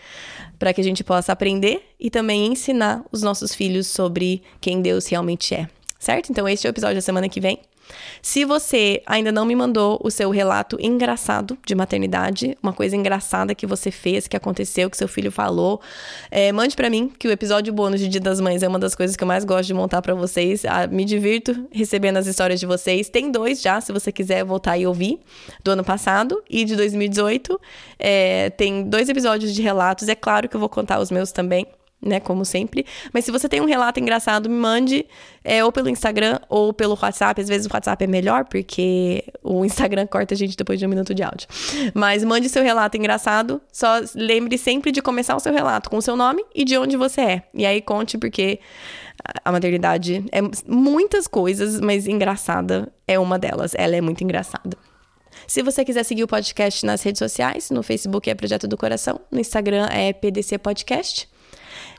para 0.59 0.75
que 0.75 0.81
a 0.81 0.85
gente 0.85 1.05
possa 1.05 1.31
aprender 1.31 1.81
e 2.01 2.11
também 2.11 2.47
ensinar 2.47 3.05
os 3.13 3.23
nossos 3.23 3.55
filhos 3.55 3.87
sobre 3.87 4.43
quem 4.61 4.83
Deus 4.83 5.07
realmente 5.07 5.55
é. 5.55 5.69
Certo? 6.01 6.31
Então, 6.31 6.49
este 6.49 6.67
é 6.67 6.71
o 6.71 6.73
episódio 6.73 6.97
da 6.97 7.01
semana 7.01 7.29
que 7.29 7.41
vem. 7.41 7.61
Se 8.21 8.45
você 8.45 9.03
ainda 9.05 9.33
não 9.33 9.45
me 9.45 9.55
mandou 9.55 10.01
o 10.03 10.11
seu 10.11 10.31
relato 10.31 10.77
engraçado 10.81 11.59
de 11.67 11.75
maternidade, 11.75 12.57
uma 12.63 12.73
coisa 12.73 12.97
engraçada 12.97 13.55
que 13.55 13.67
você 13.67 13.91
fez, 13.91 14.29
que 14.29 14.37
aconteceu, 14.37 14.89
que 14.89 14.97
seu 14.97 15.09
filho 15.09 15.33
falou, 15.33 15.81
é, 16.31 16.53
mande 16.53 16.77
para 16.77 16.89
mim, 16.89 17.13
que 17.19 17.27
o 17.27 17.33
episódio 17.33 17.73
bônus 17.73 18.01
de 18.01 18.09
Dia 18.09 18.21
das 18.21 18.41
Mães 18.41 18.63
é 18.63 18.69
uma 18.69 18.79
das 18.79 18.95
coisas 18.95 19.17
que 19.17 19.25
eu 19.25 19.29
mais 19.29 19.45
gosto 19.45 19.67
de 19.67 19.75
montar 19.75 20.01
para 20.03 20.15
vocês. 20.15 20.65
Ah, 20.65 20.87
me 20.87 21.05
divirto 21.05 21.67
recebendo 21.73 22.17
as 22.17 22.27
histórias 22.27 22.61
de 22.61 22.67
vocês. 22.67 23.09
Tem 23.09 23.31
dois 23.31 23.61
já, 23.61 23.81
se 23.81 23.93
você 23.93 24.13
quiser 24.13 24.45
voltar 24.45 24.79
e 24.79 24.87
ouvir, 24.87 25.19
do 25.65 25.73
ano 25.73 25.85
passado 25.85 26.43
e 26.49 26.65
de 26.65 26.77
2018. 26.77 27.61
É, 27.99 28.51
tem 28.51 28.85
dois 28.85 29.09
episódios 29.09 29.55
de 29.55 29.63
relatos. 29.63 30.09
É 30.09 30.15
claro 30.15 30.49
que 30.49 30.57
eu 30.57 30.61
vou 30.61 30.69
contar 30.69 31.01
os 31.01 31.11
meus 31.11 31.33
também 31.33 31.67
né? 32.03 32.19
Como 32.19 32.45
sempre. 32.45 32.85
Mas 33.13 33.25
se 33.25 33.31
você 33.31 33.49
tem 33.49 33.61
um 33.61 33.65
relato 33.65 34.01
engraçado, 34.01 34.49
me 34.51 34.57
mande 34.57 35.07
é, 35.45 35.65
ou 35.65 35.71
pelo 35.71 35.89
Instagram 35.89 36.41
ou 36.49 36.73
pelo 36.73 36.99
WhatsApp. 37.01 37.41
Às 37.41 37.49
vezes 37.49 37.67
o 37.67 37.71
WhatsApp 37.73 38.03
é 38.03 38.07
melhor, 38.07 38.45
porque 38.45 39.25
o 39.43 39.65
Instagram 39.65 40.07
corta 40.07 40.35
a 40.35 40.37
gente 40.37 40.57
depois 40.57 40.79
de 40.79 40.87
um 40.87 40.89
minuto 40.89 41.15
de 41.15 41.23
áudio. 41.23 41.47
Mas 41.95 42.25
mande 42.25 42.49
seu 42.49 42.63
relato 42.63 42.97
engraçado. 42.97 43.61
Só 43.73 44.01
lembre 44.15 44.59
sempre 44.59 44.91
de 44.91 45.01
começar 45.01 45.37
o 45.37 45.41
seu 45.41 45.53
relato 45.53 45.89
com 45.89 45.97
o 45.97 46.03
seu 46.03 46.17
nome 46.17 46.45
e 46.55 46.65
de 46.65 46.77
onde 46.77 46.97
você 46.97 47.21
é. 47.21 47.43
E 47.55 47.65
aí 47.65 47.81
conte, 47.81 48.19
porque 48.19 48.59
a 49.45 49.53
maternidade 49.53 50.25
é 50.33 50.41
muitas 50.67 51.29
coisas, 51.29 51.81
mas 51.81 52.07
engraçada 52.07 52.93
é 53.07 53.19
uma 53.19 53.39
delas. 53.39 53.73
Ela 53.77 53.97
é 53.97 54.01
muito 54.01 54.25
engraçada. 54.25 54.77
Se 55.47 55.63
você 55.63 55.85
quiser 55.85 56.05
seguir 56.05 56.23
o 56.25 56.29
podcast 56.29 56.85
nas 56.85 57.03
redes 57.03 57.19
sociais, 57.19 57.71
no 57.71 57.83
Facebook 57.83 58.29
é 58.29 58.35
Projeto 58.35 58.67
do 58.69 58.77
Coração, 58.77 59.21
no 59.31 59.41
Instagram 59.41 59.87
é 59.91 60.13
PDC 60.13 60.59
Podcast. 60.59 61.32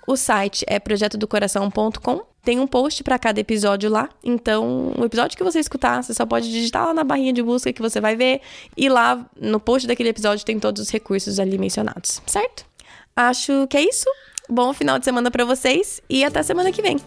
O 0.07 0.15
site 0.15 0.65
é 0.67 0.79
projetodocoração.com. 0.79 2.21
Tem 2.43 2.59
um 2.59 2.67
post 2.67 3.03
para 3.03 3.17
cada 3.17 3.39
episódio 3.39 3.89
lá. 3.89 4.09
Então, 4.23 4.93
o 4.97 5.05
episódio 5.05 5.37
que 5.37 5.43
você 5.43 5.59
escutar, 5.59 6.03
você 6.03 6.13
só 6.13 6.25
pode 6.25 6.51
digitar 6.51 6.85
lá 6.87 6.93
na 6.93 7.03
barrinha 7.03 7.31
de 7.31 7.41
busca 7.41 7.71
que 7.71 7.81
você 7.81 8.01
vai 8.01 8.15
ver. 8.15 8.41
E 8.75 8.89
lá 8.89 9.25
no 9.39 9.59
post 9.59 9.87
daquele 9.87 10.09
episódio 10.09 10.45
tem 10.45 10.59
todos 10.59 10.81
os 10.81 10.89
recursos 10.89 11.39
ali 11.39 11.57
mencionados, 11.57 12.21
certo? 12.25 12.65
Acho 13.15 13.65
que 13.67 13.77
é 13.77 13.81
isso. 13.81 14.05
Bom 14.49 14.73
final 14.73 14.99
de 14.99 15.05
semana 15.05 15.31
para 15.31 15.45
vocês 15.45 16.01
e 16.09 16.23
até 16.23 16.43
semana 16.43 16.71
que 16.71 16.81
vem. 16.81 16.97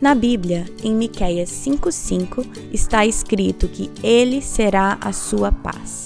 Na 0.00 0.14
Bíblia, 0.14 0.66
em 0.82 0.94
Miqueias 0.94 1.48
5:5, 1.48 2.44
está 2.72 3.06
escrito 3.06 3.66
que 3.68 3.90
ele 4.02 4.42
será 4.42 4.98
a 5.00 5.12
sua 5.12 5.50
paz. 5.50 6.05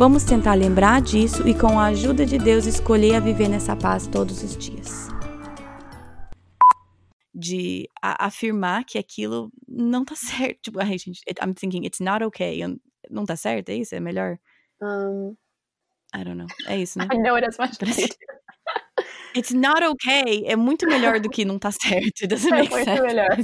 Vamos 0.00 0.24
tentar 0.24 0.54
lembrar 0.54 1.02
disso 1.02 1.46
e, 1.46 1.52
com 1.52 1.78
a 1.78 1.88
ajuda 1.88 2.24
de 2.24 2.38
Deus, 2.38 2.64
escolher 2.64 3.16
a 3.16 3.20
viver 3.20 3.48
nessa 3.48 3.76
paz 3.76 4.06
todos 4.06 4.42
os 4.42 4.56
dias. 4.56 5.08
De 7.34 7.86
afirmar 8.00 8.86
que 8.86 8.96
aquilo 8.96 9.52
não 9.68 10.02
tá 10.02 10.14
certo. 10.16 10.58
Tipo, 10.62 10.80
ai, 10.80 10.96
gente, 10.96 11.20
I'm 11.44 11.52
thinking 11.52 11.84
it's 11.84 12.00
not 12.00 12.24
okay. 12.24 12.60
Não 13.10 13.26
tá 13.26 13.36
certo, 13.36 13.68
é 13.68 13.74
isso? 13.74 13.94
É 13.94 14.00
melhor? 14.00 14.38
Um, 14.82 15.36
I 16.16 16.24
don't 16.24 16.36
know. 16.36 16.46
É 16.66 16.78
isso, 16.78 16.98
né? 16.98 17.06
I 17.12 17.18
know 17.18 17.34
it 17.34 17.46
as 17.46 17.58
much 17.58 17.76
It's 19.36 19.52
not 19.52 19.84
okay. 19.84 20.46
É 20.46 20.56
muito 20.56 20.86
melhor 20.86 21.20
do 21.20 21.28
que 21.28 21.44
não 21.44 21.58
tá 21.58 21.70
certo. 21.70 22.26
Doesn't 22.26 22.54
é 22.54 22.56
muito 22.56 22.72
sense. 22.72 23.02
melhor. 23.02 23.36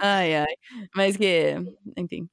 ai, 0.00 0.36
ai. 0.36 0.54
Mas 0.94 1.16
que, 1.16 1.56
enfim. 1.96 2.28